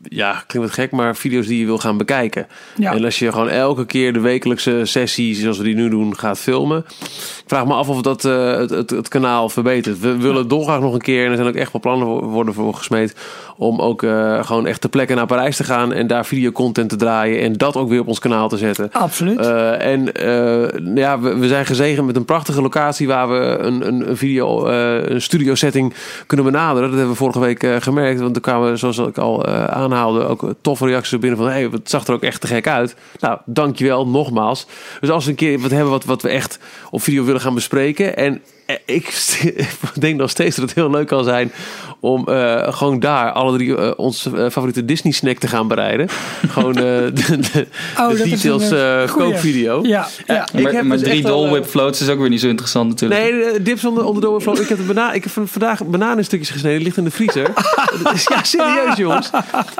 ja, 0.03 0.43
klinkt 0.47 0.69
wat 0.69 0.77
gek, 0.79 0.91
maar 0.91 1.15
video's 1.15 1.47
die 1.47 1.59
je 1.59 1.65
wil 1.65 1.77
gaan 1.77 1.97
bekijken. 1.97 2.47
Ja. 2.77 2.93
En 2.93 3.03
als 3.03 3.19
je 3.19 3.31
gewoon 3.31 3.49
elke 3.49 3.85
keer 3.85 4.13
de 4.13 4.19
wekelijkse 4.19 4.81
sessie, 4.83 5.35
zoals 5.35 5.57
we 5.57 5.63
die 5.63 5.75
nu 5.75 5.89
doen, 5.89 6.17
gaat 6.17 6.39
filmen. 6.39 6.85
Ik 6.87 7.43
vraag 7.47 7.65
me 7.65 7.73
af 7.73 7.89
of 7.89 8.01
dat 8.01 8.23
het, 8.23 8.69
het, 8.69 8.89
het 8.89 9.07
kanaal 9.07 9.49
verbetert. 9.49 9.99
We 9.99 10.17
willen 10.17 10.47
dolgraag 10.47 10.79
nog 10.79 10.93
een 10.93 11.01
keer, 11.01 11.23
en 11.25 11.29
er 11.29 11.35
zijn 11.35 11.47
ook 11.47 11.55
echt 11.55 11.71
wel 11.71 11.81
plannen 11.81 12.07
worden 12.07 12.53
voor 12.53 12.73
gesmeed, 12.73 13.15
om 13.57 13.81
ook 13.81 14.01
eh, 14.15 14.45
gewoon 14.45 14.67
echt 14.67 14.81
ter 14.81 14.89
plekke 14.89 15.13
naar 15.13 15.25
Parijs 15.25 15.57
te 15.57 15.63
gaan 15.63 15.93
en 15.93 16.07
daar 16.07 16.25
videocontent 16.25 16.89
te 16.89 16.95
draaien 16.95 17.41
en 17.41 17.53
dat 17.53 17.75
ook 17.75 17.89
weer 17.89 17.99
op 17.99 18.07
ons 18.07 18.19
kanaal 18.19 18.49
te 18.49 18.57
zetten. 18.57 18.89
Absoluut. 18.91 19.39
Eh, 19.39 19.91
en 19.91 20.13
eh, 20.13 20.95
ja, 20.95 21.19
we, 21.19 21.37
we 21.37 21.47
zijn 21.47 21.65
gezegend 21.65 22.05
met 22.05 22.15
een 22.15 22.25
prachtige 22.25 22.61
locatie 22.61 23.07
waar 23.07 23.29
we 23.29 23.57
een, 23.59 23.87
een, 23.87 24.09
een 24.09 24.17
video, 24.17 24.67
een 24.67 25.21
studio 25.21 25.55
setting 25.55 25.93
kunnen 26.27 26.45
benaderen. 26.45 26.89
Dat 26.89 26.97
hebben 26.97 27.09
we 27.09 27.15
vorige 27.15 27.39
week 27.39 27.67
gemerkt. 27.79 28.19
Want 28.19 28.35
er 28.35 28.41
kwamen, 28.41 28.77
zoals 28.77 28.97
ik 28.97 29.17
al 29.17 29.45
aanhaalde, 29.47 30.25
ook 30.25 30.53
toffe 30.61 30.85
reacties 30.85 31.19
binnen 31.19 31.39
van 31.39 31.47
hey, 31.47 31.69
het 31.71 31.89
zag 31.89 32.07
er 32.07 32.13
ook 32.13 32.23
echt 32.23 32.41
te 32.41 32.47
gek 32.47 32.67
uit. 32.67 32.95
Nou, 33.19 33.39
dankjewel 33.45 34.07
nogmaals. 34.07 34.67
Dus 34.99 35.09
als 35.09 35.23
we 35.23 35.29
een 35.29 35.35
keer 35.35 35.59
wat 35.59 35.71
hebben 35.71 35.89
wat, 35.89 36.05
wat 36.05 36.21
we 36.21 36.29
echt 36.29 36.59
op 36.91 37.01
video 37.01 37.23
willen 37.23 37.41
gaan 37.41 37.53
bespreken. 37.53 38.17
En 38.17 38.41
ik 38.85 39.37
denk 39.99 40.17
nog 40.17 40.29
steeds 40.29 40.55
dat 40.55 40.65
het 40.65 40.75
heel 40.75 40.89
leuk 40.89 41.07
kan 41.07 41.23
zijn 41.23 41.51
om 41.99 42.27
eh, 42.27 42.73
gewoon 42.73 42.99
daar 42.99 43.31
alle 43.31 43.57
drie 43.57 43.77
eh, 43.77 43.91
onze 43.95 44.29
eh, 44.29 44.49
favoriete 44.49 44.85
Disney 44.85 45.13
snack 45.13 45.37
te 45.37 45.47
gaan 45.47 45.67
bereiden. 45.67 46.07
gewoon 46.47 46.75
eh, 46.75 46.81
de, 46.83 47.13
de, 47.53 47.67
Oh, 47.99 48.09
de 48.09 48.23
details 48.23 48.71
eh, 48.71 49.03
eh, 49.03 49.11
kookvideo. 49.11 49.79
ja, 49.83 50.07
ja. 50.27 50.47
ik 50.53 50.63
maar 50.63 50.71
heb 50.73 50.83
maar 50.83 50.97
dus 50.97 51.07
drie 51.07 51.23
eh, 51.27 51.63
floats 51.63 52.01
is 52.01 52.09
ook 52.09 52.19
weer 52.19 52.29
niet 52.29 52.39
zo 52.39 52.47
interessant 52.47 52.89
natuurlijk. 52.89 53.21
Nee, 53.21 53.61
dips 53.61 53.85
onder, 53.85 54.05
onder 54.05 54.21
de 54.21 54.27
overflow. 54.29 54.59
Ik 54.59 54.67
heb, 54.67 54.79
bana 54.87 55.13
ik 55.13 55.23
heb 55.23 55.31
van- 55.31 55.47
vandaag 55.47 55.85
bananen 55.85 56.17
in 56.17 56.23
stukjes 56.23 56.49
gesneden. 56.49 56.77
Die 56.77 56.85
ligt 56.85 56.97
in 56.97 57.03
de 57.03 57.11
vriezer. 57.11 57.49
ja, 58.29 58.43
serieus 58.43 58.95
jongens. 58.95 59.29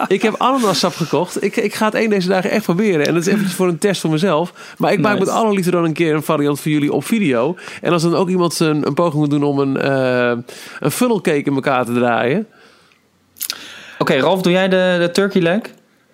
Ik 0.08 0.22
heb 0.22 0.36
ananassap 0.38 0.96
gekocht. 0.96 1.44
Ik, 1.44 1.56
ik 1.56 1.74
ga 1.76 1.86
het 1.86 1.96
een 1.96 2.10
deze 2.10 2.28
dagen 2.28 2.50
echt 2.50 2.64
proberen. 2.64 3.06
En 3.08 3.14
dat 3.14 3.22
is 3.22 3.28
eventjes 3.34 3.56
voor 3.56 3.68
een 3.68 3.78
test 3.78 4.02
voor 4.02 4.10
mezelf. 4.10 4.54
Maar 4.78 4.92
ik 4.92 5.00
maak 5.00 5.20
met 5.20 5.30
alle 5.30 5.54
liefde 5.54 5.72
dan 5.72 5.84
een 5.84 5.94
keer 5.94 6.14
een 6.16 6.24
variant 6.24 6.60
voor 6.60 6.72
jullie 6.72 6.94
op 6.94 7.06
video. 7.06 7.56
En 7.82 7.92
als 7.92 8.02
dan 8.02 8.16
ook 8.16 8.30
iemand 8.30 8.60
een, 8.84 8.94
poging 8.94 9.22
moet 9.22 9.30
doen 9.30 9.44
om 9.44 9.60
een, 9.60 9.78
eh 9.78 10.34
een 10.80 10.92
in 11.48 11.54
elkaar 11.54 11.86
te 11.86 11.94
draaien. 11.94 12.48
Oké, 13.98 14.16
Ralf, 14.16 14.42
doe 14.42 14.52
jij 14.52 14.70
de, 14.70 14.98
de 15.00 15.12
turkey 15.12 15.42
leg? 15.42 15.62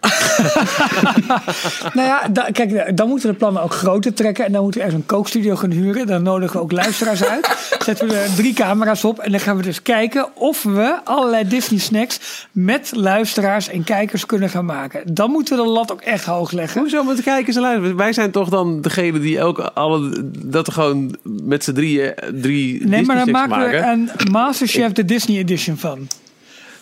Nou 1.93 2.07
ja, 2.07 2.27
da- 2.27 2.49
kijk, 2.51 2.97
dan 2.97 3.07
moeten 3.07 3.25
we 3.27 3.31
de 3.31 3.37
plannen 3.39 3.63
ook 3.63 3.73
groter 3.73 4.13
trekken. 4.13 4.45
En 4.45 4.51
dan 4.51 4.61
moeten 4.63 4.79
we 4.79 4.85
ergens 4.85 5.01
een 5.03 5.09
kookstudio 5.09 5.55
gaan 5.55 5.71
huren. 5.71 6.07
Dan 6.07 6.23
nodigen 6.23 6.55
we 6.55 6.61
ook 6.61 6.71
luisteraars 6.71 7.23
uit. 7.23 7.57
Zetten 7.85 8.07
we 8.07 8.15
er 8.15 8.35
drie 8.35 8.53
camera's 8.53 9.03
op. 9.03 9.19
En 9.19 9.31
dan 9.31 9.39
gaan 9.39 9.57
we 9.57 9.63
dus 9.63 9.81
kijken 9.81 10.35
of 10.35 10.63
we 10.63 10.99
allerlei 11.03 11.47
Disney 11.47 11.79
snacks 11.79 12.47
met 12.51 12.91
luisteraars 12.95 13.69
en 13.69 13.83
kijkers 13.83 14.25
kunnen 14.25 14.49
gaan 14.49 14.65
maken. 14.65 15.13
Dan 15.13 15.31
moeten 15.31 15.57
we 15.57 15.63
de 15.63 15.69
lat 15.69 15.91
ook 15.91 16.01
echt 16.01 16.25
hoog 16.25 16.51
leggen. 16.51 16.81
Hoezo 16.81 17.03
met 17.03 17.21
kijkers 17.21 17.55
en 17.55 17.61
luisteren? 17.61 17.95
Wij 17.95 18.13
zijn 18.13 18.31
toch 18.31 18.49
dan 18.49 18.81
degene 18.81 19.19
die 19.19 19.43
ook 19.43 19.59
alle, 19.59 20.29
dat 20.45 20.67
er 20.67 20.73
gewoon 20.73 21.15
met 21.23 21.63
z'n 21.63 21.73
drieën 21.73 22.13
drie 22.33 22.87
Nee, 22.87 23.03
maar 23.05 23.15
dan 23.15 23.31
maken 23.31 23.69
we 23.69 23.77
een 23.77 24.09
Masterchef 24.31 24.91
de 24.91 25.05
Disney 25.05 25.37
Edition 25.37 25.77
van. 25.77 26.07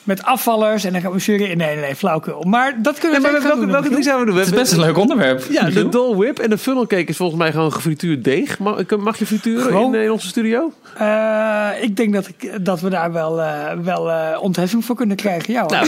Met 0.10 0.24
afvallers 0.24 0.84
en 0.84 0.92
dan 0.94 1.02
gaan 1.02 1.12
we 1.12 1.18
jury. 1.18 1.44
Nee, 1.44 1.56
nee, 1.56 1.76
nee, 1.76 1.96
flauwkul. 1.96 2.44
Maar 2.48 2.76
dat 2.82 3.00
kunnen 3.00 3.22
we 3.22 3.28
Nee, 3.28 3.32
maar 3.32 3.42
zeker 3.42 3.42
gaan 3.42 3.48
welke, 3.50 3.62
doen, 3.62 3.72
welke 3.72 4.02
drie 4.02 4.20
we 4.20 4.26
doen? 4.26 4.38
Het 4.38 4.46
is 4.48 4.54
best 4.54 4.72
een 4.72 4.80
leuk 4.80 4.98
onderwerp. 4.98 5.44
Ja, 5.50 5.70
de. 5.70 5.90
Dole 5.90 6.16
Whip 6.18 6.40
en 6.40 6.50
de 6.50 6.58
funnel 6.58 6.88
cake 6.88 7.04
is 7.04 7.18
volgens 7.18 7.40
mij 7.40 7.52
gewoon 7.52 7.74
gefrituurd 7.74 8.24
deeg. 8.24 8.60
Mag, 8.60 8.84
mag 9.00 9.18
je 9.20 9.26
frituren 9.26 9.64
Gewoon- 9.64 9.96
in, 9.96 10.02
in 10.02 10.12
onze 10.12 10.28
studio? 10.28 10.72
Eh, 10.98 11.68
ik 11.82 11.96
denk 11.98 12.14
dat, 12.14 12.28
ik, 12.28 12.66
dat 12.66 12.80
we 12.82 12.90
daar 12.90 13.12
wel, 13.14 13.42
eh, 13.42 13.72
wel 13.84 14.12
eh, 14.12 14.42
ontheffing 14.42 14.86
voor 14.86 14.96
kunnen 14.96 15.16
krijgen. 15.16 15.54
Ja, 15.54 15.62
hoor. 15.62 15.72
Nou, 15.72 15.88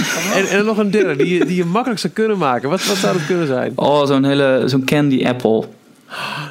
en, 0.50 0.66
nog 0.66 0.78
een 0.78 0.92
derde 0.92 1.16
die, 1.24 1.38
je- 1.38 1.46
die 1.46 1.56
je 1.56 1.66
makkelijk 1.66 2.00
zou 2.00 2.14
kunnen 2.14 2.38
maken. 2.38 2.70
Wat, 2.70 2.86
wat 2.86 2.98
zou 2.98 3.18
dat 3.18 3.26
kunnen 3.26 3.48
zijn? 3.48 3.72
Oh, 3.76 4.06
zo'n 4.06 4.24
hele 4.24 4.64
zo'n 4.66 4.84
candy 4.86 5.26
apple. 5.26 5.64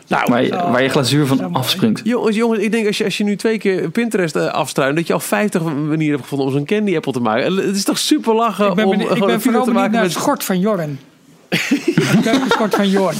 Nou, 0.09 0.25
Waar 0.31 0.43
je, 0.43 0.51
waar 0.51 0.83
je 0.83 0.89
glazuur 0.89 1.27
van 1.27 1.55
afspringt. 1.55 2.01
jongens, 2.05 2.37
jongens, 2.37 2.61
ik 2.61 2.73
denk 2.73 2.87
als 2.87 2.99
je, 2.99 3.05
als 3.05 3.17
je 3.17 3.25
nu 3.25 3.37
twee 3.37 3.59
keer 3.59 3.91
Pinterest 3.91 4.37
eh, 4.37 4.47
afstruint, 4.47 4.97
dat 4.97 5.07
je 5.07 5.13
al 5.13 5.21
50 5.21 5.63
manieren 5.63 6.11
hebt 6.11 6.23
gevonden 6.23 6.47
om 6.47 6.53
zo'n 6.53 6.65
candy 6.65 6.97
apple 6.97 7.13
te 7.13 7.21
maken. 7.21 7.45
En 7.45 7.57
Het 7.57 7.77
is 7.77 7.85
toch 7.85 7.99
super 7.99 8.35
lachen 8.35 8.69
ik 8.69 8.75
ben, 8.75 8.85
om 8.85 8.91
benieu- 8.91 9.15
ik 9.15 9.25
ben 9.25 9.41
vooral 9.41 9.65
te 9.65 9.71
maken 9.73 9.93
naar 9.93 10.03
met... 10.03 10.13
het 10.15 10.23
schort 10.23 10.45
van 10.45 10.61
Jorn. 10.61 10.99
Het 11.49 12.21
keukenschort 12.23 12.75
van 12.75 12.89
Jorn. 12.89 13.17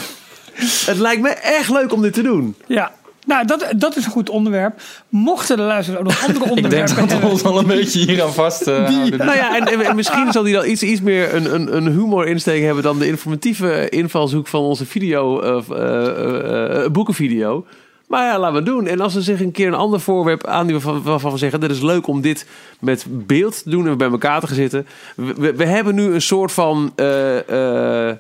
Het 0.87 0.97
lijkt 0.99 1.23
me 1.23 1.29
echt 1.29 1.71
leuk 1.71 1.93
om 1.93 2.03
dit 2.03 2.13
te 2.13 2.23
doen. 2.23 2.55
Ja, 2.67 2.93
nou, 3.27 3.47
dat, 3.47 3.67
dat 3.77 3.97
is 3.97 4.05
een 4.05 4.11
goed 4.11 4.31
onderwerp. 4.31 4.81
Mochten 5.09 5.57
de 5.57 5.63
luisteraars 5.63 6.01
ook 6.01 6.07
nog 6.13 6.27
andere 6.27 6.45
Ik 6.51 6.51
onderwerpen 6.51 6.97
denk 6.97 7.11
dat 7.11 7.21
we 7.21 7.27
ons 7.27 7.43
al 7.45 7.59
een 7.59 7.67
beetje 7.67 8.01
hier 8.01 8.23
aan 8.23 8.33
vast 8.35 8.67
eh. 8.67 8.89
Nou 9.09 9.37
ja, 9.37 9.57
en, 9.57 9.67
en- 9.67 9.81
en 9.81 9.97
misschien 9.97 10.33
zal 10.33 10.43
die 10.43 10.55
dan 10.55 10.67
iets, 10.67 10.83
iets 10.83 11.01
meer 11.01 11.35
een, 11.35 11.55
een, 11.55 11.77
een 11.77 11.87
humor 11.87 12.27
insteek 12.27 12.63
hebben 12.63 12.83
dan 12.83 12.99
de 12.99 13.07
informatieve 13.07 13.89
invalshoek 13.89 14.47
van 14.47 14.61
onze 14.61 14.87
video, 14.87 15.41
eh, 15.41 16.85
eh, 16.85 16.91
boekenvideo. 16.91 17.67
Maar 18.07 18.25
ja, 18.25 18.39
laten 18.39 18.53
we 18.53 18.57
het 18.59 18.67
doen. 18.69 18.87
En 18.87 19.01
als 19.01 19.15
er 19.15 19.23
zich 19.23 19.41
een 19.41 19.53
keer 19.53 19.67
een 19.67 19.75
ander 19.75 20.01
voorwerp 20.01 20.47
aan 20.47 20.71
waarvan, 20.73 21.03
waarvan 21.03 21.33
we 21.33 21.39
zeggen, 21.39 21.61
dit 21.61 21.71
is 21.71 21.81
leuk 21.81 22.07
om 22.07 22.21
dit 22.21 22.47
met 22.81 23.05
beeld 23.09 23.63
te 23.63 23.71
doen 23.71 23.87
en 23.89 23.99
bij 23.99 24.11
elkaar 24.11 24.41
te 24.41 24.47
gaan 24.47 24.57
zitten. 24.57 24.87
We, 25.17 25.35
we, 25.39 25.55
we 25.55 25.65
hebben 25.65 25.95
nu 25.95 26.03
een 26.15 26.23
soort 26.23 26.53
van 26.53 26.93
eh, 26.97 28.09
eh, 28.09 28.17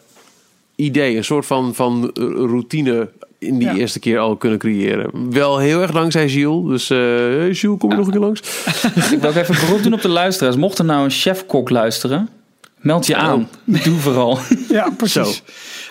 idee, 0.76 1.16
een 1.16 1.24
soort 1.24 1.46
van, 1.46 1.74
van 1.74 2.10
routine 2.34 3.08
in 3.40 3.58
die 3.58 3.68
Ja. 3.68 3.74
eerste 3.74 3.98
keer 3.98 4.18
al 4.18 4.36
kunnen 4.36 4.58
creëren. 4.58 5.30
Wel 5.30 5.58
heel 5.58 5.80
erg 5.82 5.90
dankzij 5.90 6.28
Gilles. 6.28 6.68
Dus 6.68 6.90
eh 6.90 6.98
hey 6.98 7.54
Gilles, 7.54 7.78
kom 7.78 7.90
je 7.90 7.96
nog 7.96 8.06
een 8.06 8.12
keer 8.12 8.20
langs? 8.20 8.40
Ik 9.12 9.18
wil 9.20 9.30
ook 9.30 9.36
even 9.36 9.54
beroep 9.54 9.82
doen 9.82 9.92
op 9.92 10.02
de 10.02 10.08
luisteraars. 10.08 10.56
Mocht 10.56 10.78
er 10.78 10.84
nou 10.84 11.04
een 11.04 11.10
chef-kok 11.10 11.70
luisteren, 11.70 12.28
meld 12.76 13.06
je 13.06 13.16
aan. 13.16 13.48
Doe 13.64 13.98
vooral. 13.98 14.38
Ja, 14.68 14.88
precies. 14.96 15.36
Zo. 15.36 15.42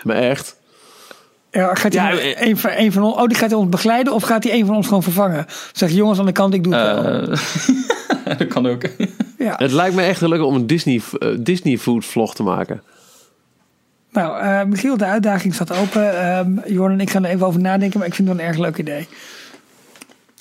Maar 0.03 0.15
echt. 0.15 0.57
Ja, 1.51 1.75
gaat 1.75 1.93
hij 1.93 2.15
Ja, 2.15 2.19
eh, 2.19 2.47
een, 2.47 2.57
van, 2.57 2.71
een 2.75 2.91
van 2.91 3.03
ons, 3.03 3.15
oh, 3.15 3.25
die 3.27 3.37
gaat 3.37 3.49
hij 3.49 3.59
ons 3.59 3.69
begeleiden 3.69 4.13
of 4.13 4.23
gaat 4.23 4.43
hij 4.43 4.53
een 4.53 4.65
van 4.65 4.75
ons 4.75 4.87
gewoon 4.87 5.03
vervangen? 5.03 5.45
Zeg 5.73 5.91
jongens 5.91 6.19
aan 6.19 6.25
de 6.25 6.31
kant, 6.31 6.53
ik 6.53 6.63
doe 6.63 6.73
het 6.75 7.01
wel. 7.01 7.05
Eh, 8.25 8.37
dat 8.37 8.47
kan 8.47 8.67
ook. 8.67 8.81
Ja. 9.37 9.53
Het 9.57 9.71
lijkt 9.71 9.95
me 9.95 10.01
echt 10.01 10.21
leuk 10.21 10.41
om 10.41 10.55
een 10.55 10.67
Disney, 10.67 11.01
Disney 11.39 11.77
food 11.77 12.05
vlog 12.05 12.35
te 12.35 12.43
maken. 12.43 12.81
Nou, 14.11 14.39
eh, 14.41 14.63
Michiel, 14.63 14.97
de 14.97 15.05
uitdaging 15.05 15.53
staat 15.53 15.77
open. 15.77 16.19
Ehm 16.21 16.51
Jorn 16.73 16.91
en 16.91 16.99
ik 16.99 17.09
gaan 17.09 17.25
er 17.25 17.31
even 17.31 17.45
over 17.47 17.59
nadenken, 17.61 17.99
maar 17.99 18.07
ik 18.07 18.13
vind 18.15 18.27
het 18.27 18.37
wel 18.37 18.45
een 18.45 18.51
erg 18.53 18.61
leuk 18.61 18.77
idee. 18.77 19.07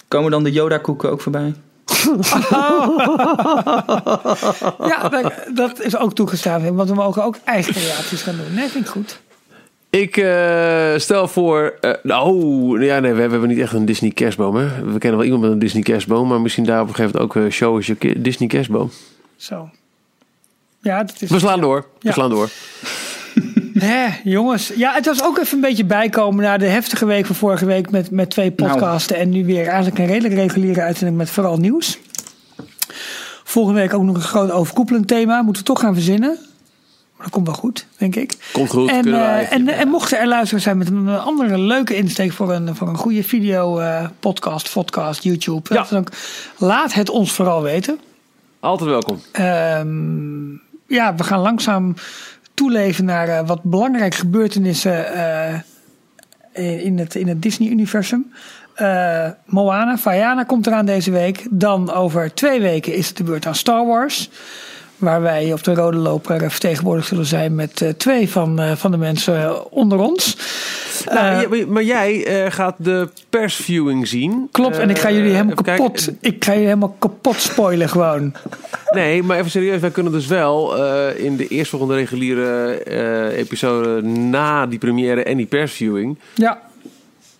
Komen 0.08 0.30
dan 0.30 0.44
de 0.44 0.52
Yoda-koeken 0.52 1.10
ook 1.10 1.20
voorbij? 1.20 1.54
Ja, 4.78 5.08
dat, 5.08 5.32
dat 5.54 5.80
is 5.80 5.96
ook 5.96 6.14
toegestaan, 6.14 6.74
want 6.74 6.88
we 6.88 6.94
mogen 6.94 7.24
ook 7.24 7.36
eigen 7.44 7.72
creaties 7.74 8.22
gaan 8.22 8.36
doen. 8.36 8.54
Nee, 8.54 8.68
vind 8.68 8.84
ik 8.84 8.90
goed. 8.90 9.20
Ik 9.90 10.16
eh, 10.16 10.92
stel 10.96 11.28
voor. 11.28 11.74
eh, 11.80 11.90
nou, 12.02 12.84
ja, 12.84 12.98
nee, 13.00 13.12
we 13.12 13.20
hebben 13.20 13.48
niet 13.48 13.58
echt 13.58 13.72
een 13.72 13.84
Disney 13.84 14.10
kerstboom. 14.10 14.56
Hè? 14.56 14.64
We 14.84 14.98
kennen 14.98 15.18
wel 15.18 15.24
iemand 15.24 15.42
met 15.42 15.50
een 15.52 15.58
Disney 15.58 15.82
kerstboom, 15.82 16.28
maar 16.28 16.40
misschien 16.40 16.64
daar 16.64 16.80
op 16.80 16.88
een 16.88 16.94
gegeven 16.94 17.18
moment 17.20 17.36
ook 17.36 17.44
eh, 17.44 17.50
show 17.52 17.74
als 17.76 17.86
je 17.86 18.20
Disney 18.22 18.48
kerstboom. 18.48 18.90
Zo. 19.36 19.70
Ja, 20.80 21.04
dat 21.04 21.16
is... 21.22 21.30
We 21.30 21.38
slaan 21.38 21.60
door. 21.60 21.80
We 21.80 21.86
Ja. 22.08 22.12
slaan 22.12 22.30
door. 22.30 22.48
Hè, 23.80 24.06
jongens. 24.24 24.72
Ja, 24.76 24.92
het 24.92 25.06
was 25.06 25.22
ook 25.22 25.38
even 25.38 25.54
een 25.54 25.60
beetje 25.60 25.84
bijkomen 25.84 26.44
na 26.44 26.56
de 26.56 26.66
heftige 26.66 27.06
week 27.06 27.26
van 27.26 27.34
vorige 27.34 27.64
week 27.64 27.90
met, 27.90 28.10
met 28.10 28.30
twee 28.30 28.50
podcasten. 28.50 29.16
En 29.16 29.28
nu 29.28 29.44
weer 29.44 29.66
eigenlijk 29.66 29.98
een 29.98 30.06
redelijk 30.06 30.34
reguliere 30.34 30.82
uitzending 30.82 31.16
met 31.18 31.30
vooral 31.30 31.56
nieuws. 31.56 31.98
Volgende 33.44 33.80
week 33.80 33.94
ook 33.94 34.02
nog 34.02 34.14
een 34.14 34.22
groot 34.22 34.50
overkoepelend 34.50 35.08
thema. 35.08 35.42
Moeten 35.42 35.62
we 35.62 35.68
toch 35.68 35.80
gaan 35.80 35.94
verzinnen. 35.94 36.38
Maar 37.16 37.26
dat 37.26 37.30
komt 37.30 37.46
wel 37.46 37.56
goed, 37.56 37.86
denk 37.96 38.16
ik. 38.16 38.36
Komt 38.52 38.70
goed. 38.70 38.90
En, 38.90 39.02
kunnen 39.02 39.20
eh, 39.20 39.26
wij. 39.26 39.48
en, 39.48 39.68
en 39.68 39.88
mochten 39.88 40.18
er 40.18 40.26
luisteraars 40.26 40.64
zijn 40.64 40.78
met 40.78 40.88
een 40.88 41.08
andere 41.08 41.58
leuke 41.58 41.96
insteek 41.96 42.32
voor 42.32 42.52
een, 42.52 42.76
voor 42.76 42.88
een 42.88 42.96
goede 42.96 43.22
video, 43.22 43.78
eh, 43.78 44.06
podcast, 44.20 44.72
podcast, 44.72 45.22
YouTube. 45.22 45.74
Ja. 45.74 45.86
dan 45.90 45.98
ook, 45.98 46.08
laat 46.56 46.92
het 46.92 47.10
ons 47.10 47.32
vooral 47.32 47.62
weten. 47.62 48.00
Altijd 48.60 48.90
welkom. 48.90 49.20
Ehm, 49.32 50.50
ja, 50.86 51.14
we 51.14 51.24
gaan 51.24 51.40
langzaam 51.40 51.94
toeleven 52.58 53.04
naar 53.04 53.28
eh, 53.28 53.46
wat 53.46 53.62
belangrijke 53.62 54.16
gebeurtenissen 54.16 55.14
eh, 56.52 56.84
in 56.84 56.98
het, 56.98 57.14
in 57.14 57.28
het 57.28 57.42
Disney-universum. 57.42 58.32
Eh, 58.74 59.28
Moana, 59.44 59.98
Vaiana 59.98 60.44
komt 60.44 60.66
eraan 60.66 60.86
deze 60.86 61.10
week. 61.10 61.46
Dan 61.50 61.92
over 61.92 62.34
twee 62.34 62.60
weken 62.60 62.94
is 62.94 63.08
het 63.08 63.16
de 63.16 63.22
beurt 63.22 63.46
aan 63.46 63.54
Star 63.54 63.86
Wars. 63.86 64.30
Waar 64.98 65.22
wij 65.22 65.52
op 65.52 65.64
de 65.64 65.74
rode 65.74 65.96
loper 65.96 66.42
eh, 66.42 66.50
vertegenwoordigd 66.50 67.08
zullen 67.08 67.26
zijn 67.26 67.54
met 67.54 67.82
eh, 67.82 67.88
twee 67.88 68.28
van, 68.30 68.60
eh, 68.60 68.72
van 68.76 68.90
de 68.90 68.96
mensen 68.96 69.70
onder 69.72 69.98
ons. 69.98 70.36
Nou, 71.12 71.56
Eh, 71.60 71.66
maar- 71.66 71.82
jij 71.82 72.24
eh, 72.44 72.52
gaat 72.52 72.74
de 72.78 73.08
persviewing 73.30 74.08
zien. 74.08 74.48
klopt, 74.52 74.78
en 74.78 74.90
ik 74.90 74.98
ga 74.98 75.08
Eh, 75.08 75.14
jullie 75.16 75.30
helemaal 75.32 75.54
kijken. 75.54 75.76
kapot. 75.84 76.10
Ik 76.20 76.44
ga 76.44 76.50
jullie 76.52 76.66
helemaal 76.66 76.96
kapot 76.98 77.40
spoilen 77.40 77.88
gewoon. 77.88 78.32
Nee, 78.90 79.22
maar 79.22 79.38
even 79.38 79.50
serieus. 79.50 79.80
Wij 79.80 79.90
kunnen 79.90 80.12
dus 80.12 80.26
wel 80.26 80.76
eh, 80.84 81.24
in 81.24 81.36
de 81.36 81.46
eerstvolgende 81.48 81.94
reguliere 81.94 82.70
eh, 82.82 83.38
episode 83.38 84.02
na 84.08 84.66
die 84.66 84.78
première 84.78 85.22
en 85.22 85.36
die 85.36 85.46
persviewing... 85.46 86.18
Ja, 86.34 86.60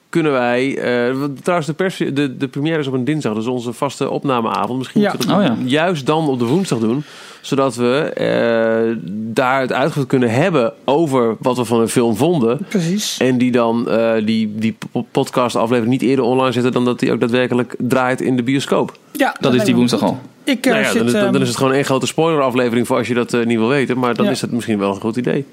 kunnen 0.09 0.33
wij... 0.33 0.79
eh, 0.79 1.15
trouwens, 1.43 1.67
de, 1.69 1.75
pers, 1.75 1.97
de, 1.97 2.37
de 2.37 2.49
première 2.49 2.79
is 2.79 2.87
op 2.87 2.93
een 2.93 3.05
dinsdag. 3.05 3.35
Dus 3.35 3.47
onze 3.47 3.73
vaste 3.73 4.11
opnameavond. 4.11 4.79
Misschien 4.79 5.01
Ja. 5.01 5.11
moeten 5.13 5.29
we 5.37 5.43
het 5.43 5.51
Oh 5.53 5.57
ja. 5.59 5.63
juist 5.65 6.07
dan 6.07 6.29
op 6.29 6.39
de 6.39 6.45
woensdag 6.45 6.79
doen. 6.79 7.03
Zodat 7.41 7.75
we 7.77 7.99
eh, 7.99 8.97
daar 9.11 9.61
het 9.61 9.73
uitgebreid 9.73 10.09
kunnen 10.09 10.31
hebben 10.31 10.73
over 10.85 11.37
wat 11.41 11.57
we 11.57 11.65
van 11.65 11.81
een 11.81 11.89
film 11.89 12.17
vonden. 12.17 12.59
precies. 12.69 13.17
En 13.19 13.39
die 13.39 13.51
dan 13.51 13.89
eh, 13.91 14.13
die, 14.27 14.53
die 14.57 14.77
podcast 15.11 15.57
aflevering 15.57 15.93
niet 15.93 16.03
eerder 16.03 16.25
online 16.25 16.53
zetten... 16.53 16.73
dan 16.73 16.85
dat 16.85 16.99
die 16.99 17.13
ook 17.13 17.21
daadwerkelijk 17.21 17.75
draait 17.79 18.21
in 18.21 18.37
de 18.37 18.43
bioscoop. 18.43 18.97
Ja, 19.13 19.35
Dat 19.41 19.55
is 19.55 19.65
die 19.65 19.75
woensdag 19.75 20.03
al. 20.03 20.19
Ik 20.45 20.65
Nou 20.65 20.79
ja, 20.79 20.91
zit, 20.91 21.13
dan, 21.13 21.35
ehm, 21.35 21.43
is 21.43 21.49
het 21.49 21.57
gewoon 21.57 21.73
één 21.73 21.85
grote 21.85 22.07
spoiler 22.07 22.43
aflevering 22.43 22.87
voor 22.87 22.97
als 22.97 23.09
je 23.09 23.15
dat 23.15 23.33
niet 23.45 23.59
wil 23.59 23.69
weten. 23.69 23.99
Maar 23.99 24.15
dan 24.15 24.25
Ja. 24.25 24.31
is 24.31 24.41
het 24.41 24.53
misschien 24.53 24.79
wel 24.79 24.91
een 24.95 25.01
goed 25.01 25.17
idee. 25.17 25.45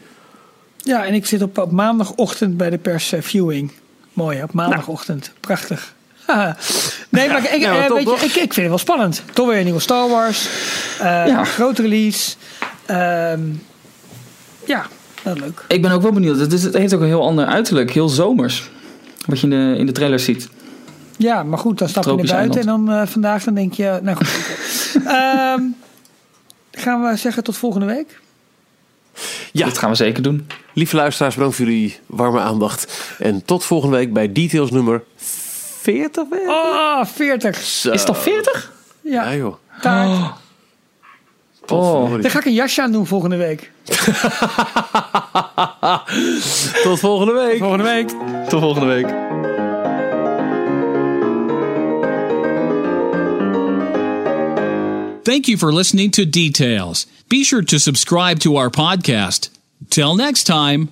Ja, 0.78 1.06
en 1.06 1.14
ik 1.14 1.26
zit 1.26 1.42
op, 1.42 1.58
op 1.58 1.72
maandagochtend 1.72 2.58
bij 2.58 2.70
de 2.70 2.78
pers 2.78 3.14
viewing. 3.20 3.72
Mooi, 4.16 4.44
op 4.44 4.54
maandagochtend. 4.54 5.32
Prachtig. 5.40 5.94
Haha. 6.26 6.58
nee, 7.10 7.28
maar 7.28 7.54
ik, 7.54 7.62
Ja, 7.62 7.72
maar 7.72 7.82
eh, 7.82 7.88
top, 7.88 8.20
je, 8.20 8.26
ik, 8.26 8.36
ik 8.36 8.36
vind 8.36 8.56
het 8.56 8.68
wel 8.68 8.78
spannend. 8.78 9.24
Toch 9.34 9.48
weer 9.48 9.58
een 9.58 9.64
nieuwe 9.64 9.80
Star 9.80 10.10
Wars. 10.10 10.50
Ja. 11.00 11.44
Grote 11.44 11.82
release. 11.82 12.36
Ehm, 12.86 13.42
ja, 14.66 14.86
wel 15.24 15.34
leuk. 15.34 15.66
Ik 15.68 15.82
ben 15.82 15.92
ook 15.92 16.02
wel 16.02 16.12
benieuwd. 16.12 16.40
Het, 16.40 16.54
is, 16.54 16.64
het 16.64 16.74
heeft 16.74 16.94
ook 16.94 17.02
een 17.02 17.08
heel 17.08 17.26
ander 17.26 17.46
uiterlijk. 17.46 17.92
Heel 17.92 18.10
zomers. 18.10 18.70
Wat 19.26 19.40
je 19.40 19.48
in 19.48 19.50
de, 19.50 19.76
in 19.78 19.86
de 19.86 19.92
trailer 19.92 20.20
ziet. 20.20 20.50
Ja, 21.18 21.44
maar 21.44 21.58
goed, 21.58 21.78
dan 21.78 21.90
stap 21.90 22.04
je 22.04 22.16
naar 22.16 22.26
buiten 22.26 22.60
en 22.60 22.68
dan 22.68 22.92
eh, 22.92 23.08
vandaag 23.08 23.44
dan 23.44 23.54
denk 23.54 23.74
je... 23.74 24.00
Nou 24.02 24.18
goed. 24.18 24.28
Ehm, 25.06 25.62
gaan 26.72 27.04
we 27.04 27.16
zeggen 27.16 27.44
tot 27.44 27.58
volgende 27.58 27.86
week? 27.86 28.20
Ja, 29.52 29.66
Dat 29.66 29.78
gaan 29.78 29.90
we 29.90 29.96
zeker 29.96 30.24
doen. 30.24 30.48
lieve 30.74 30.96
luisteraars, 30.96 31.36
bedankt 31.36 31.56
voor 31.56 31.66
jullie 31.66 31.98
warme 32.06 32.40
aandacht. 32.40 33.14
En 33.20 33.46
tot 33.46 33.64
volgende 33.66 33.98
week 33.98 34.14
bij 34.14 34.32
Details 34.32 34.72
nummer 34.72 35.04
40. 35.18 36.24
weer? 36.30 36.48
Oh, 36.50 37.06
40. 37.06 37.58
Zo. 37.58 37.92
Is 37.92 38.00
het 38.00 38.10
al 38.10 38.16
40? 38.16 38.74
Ja 39.02 39.24
Ja, 39.32 39.36
joh. 39.36 39.56
taart. 39.82 40.34
Potverdorie. 41.66 42.22
Dan 42.22 42.32
ga 42.32 42.40
ik 42.40 42.46
een 42.46 42.54
jasje 42.54 42.82
aan 42.82 42.92
doen 42.92 43.08
volgende 43.08 43.36
week. 43.36 43.72
Tot 46.84 47.00
volgende 47.00 47.34
week. 47.34 47.58
Volgende 47.58 47.84
week. 47.84 48.10
Tot 48.50 48.60
volgende 48.60 48.88
week. 48.88 49.06
Thank 55.24 55.48
you 55.48 55.58
for 55.58 55.74
listening 55.74 56.12
to 56.12 56.30
Details. 56.30 57.08
Be 57.28 57.44
sure 57.44 57.64
to 57.64 57.80
subscribe 57.80 58.40
to 58.42 58.58
our 58.58 58.70
podcast. 58.70 59.50
Till 59.90 60.16
next 60.16 60.44
time. 60.44 60.90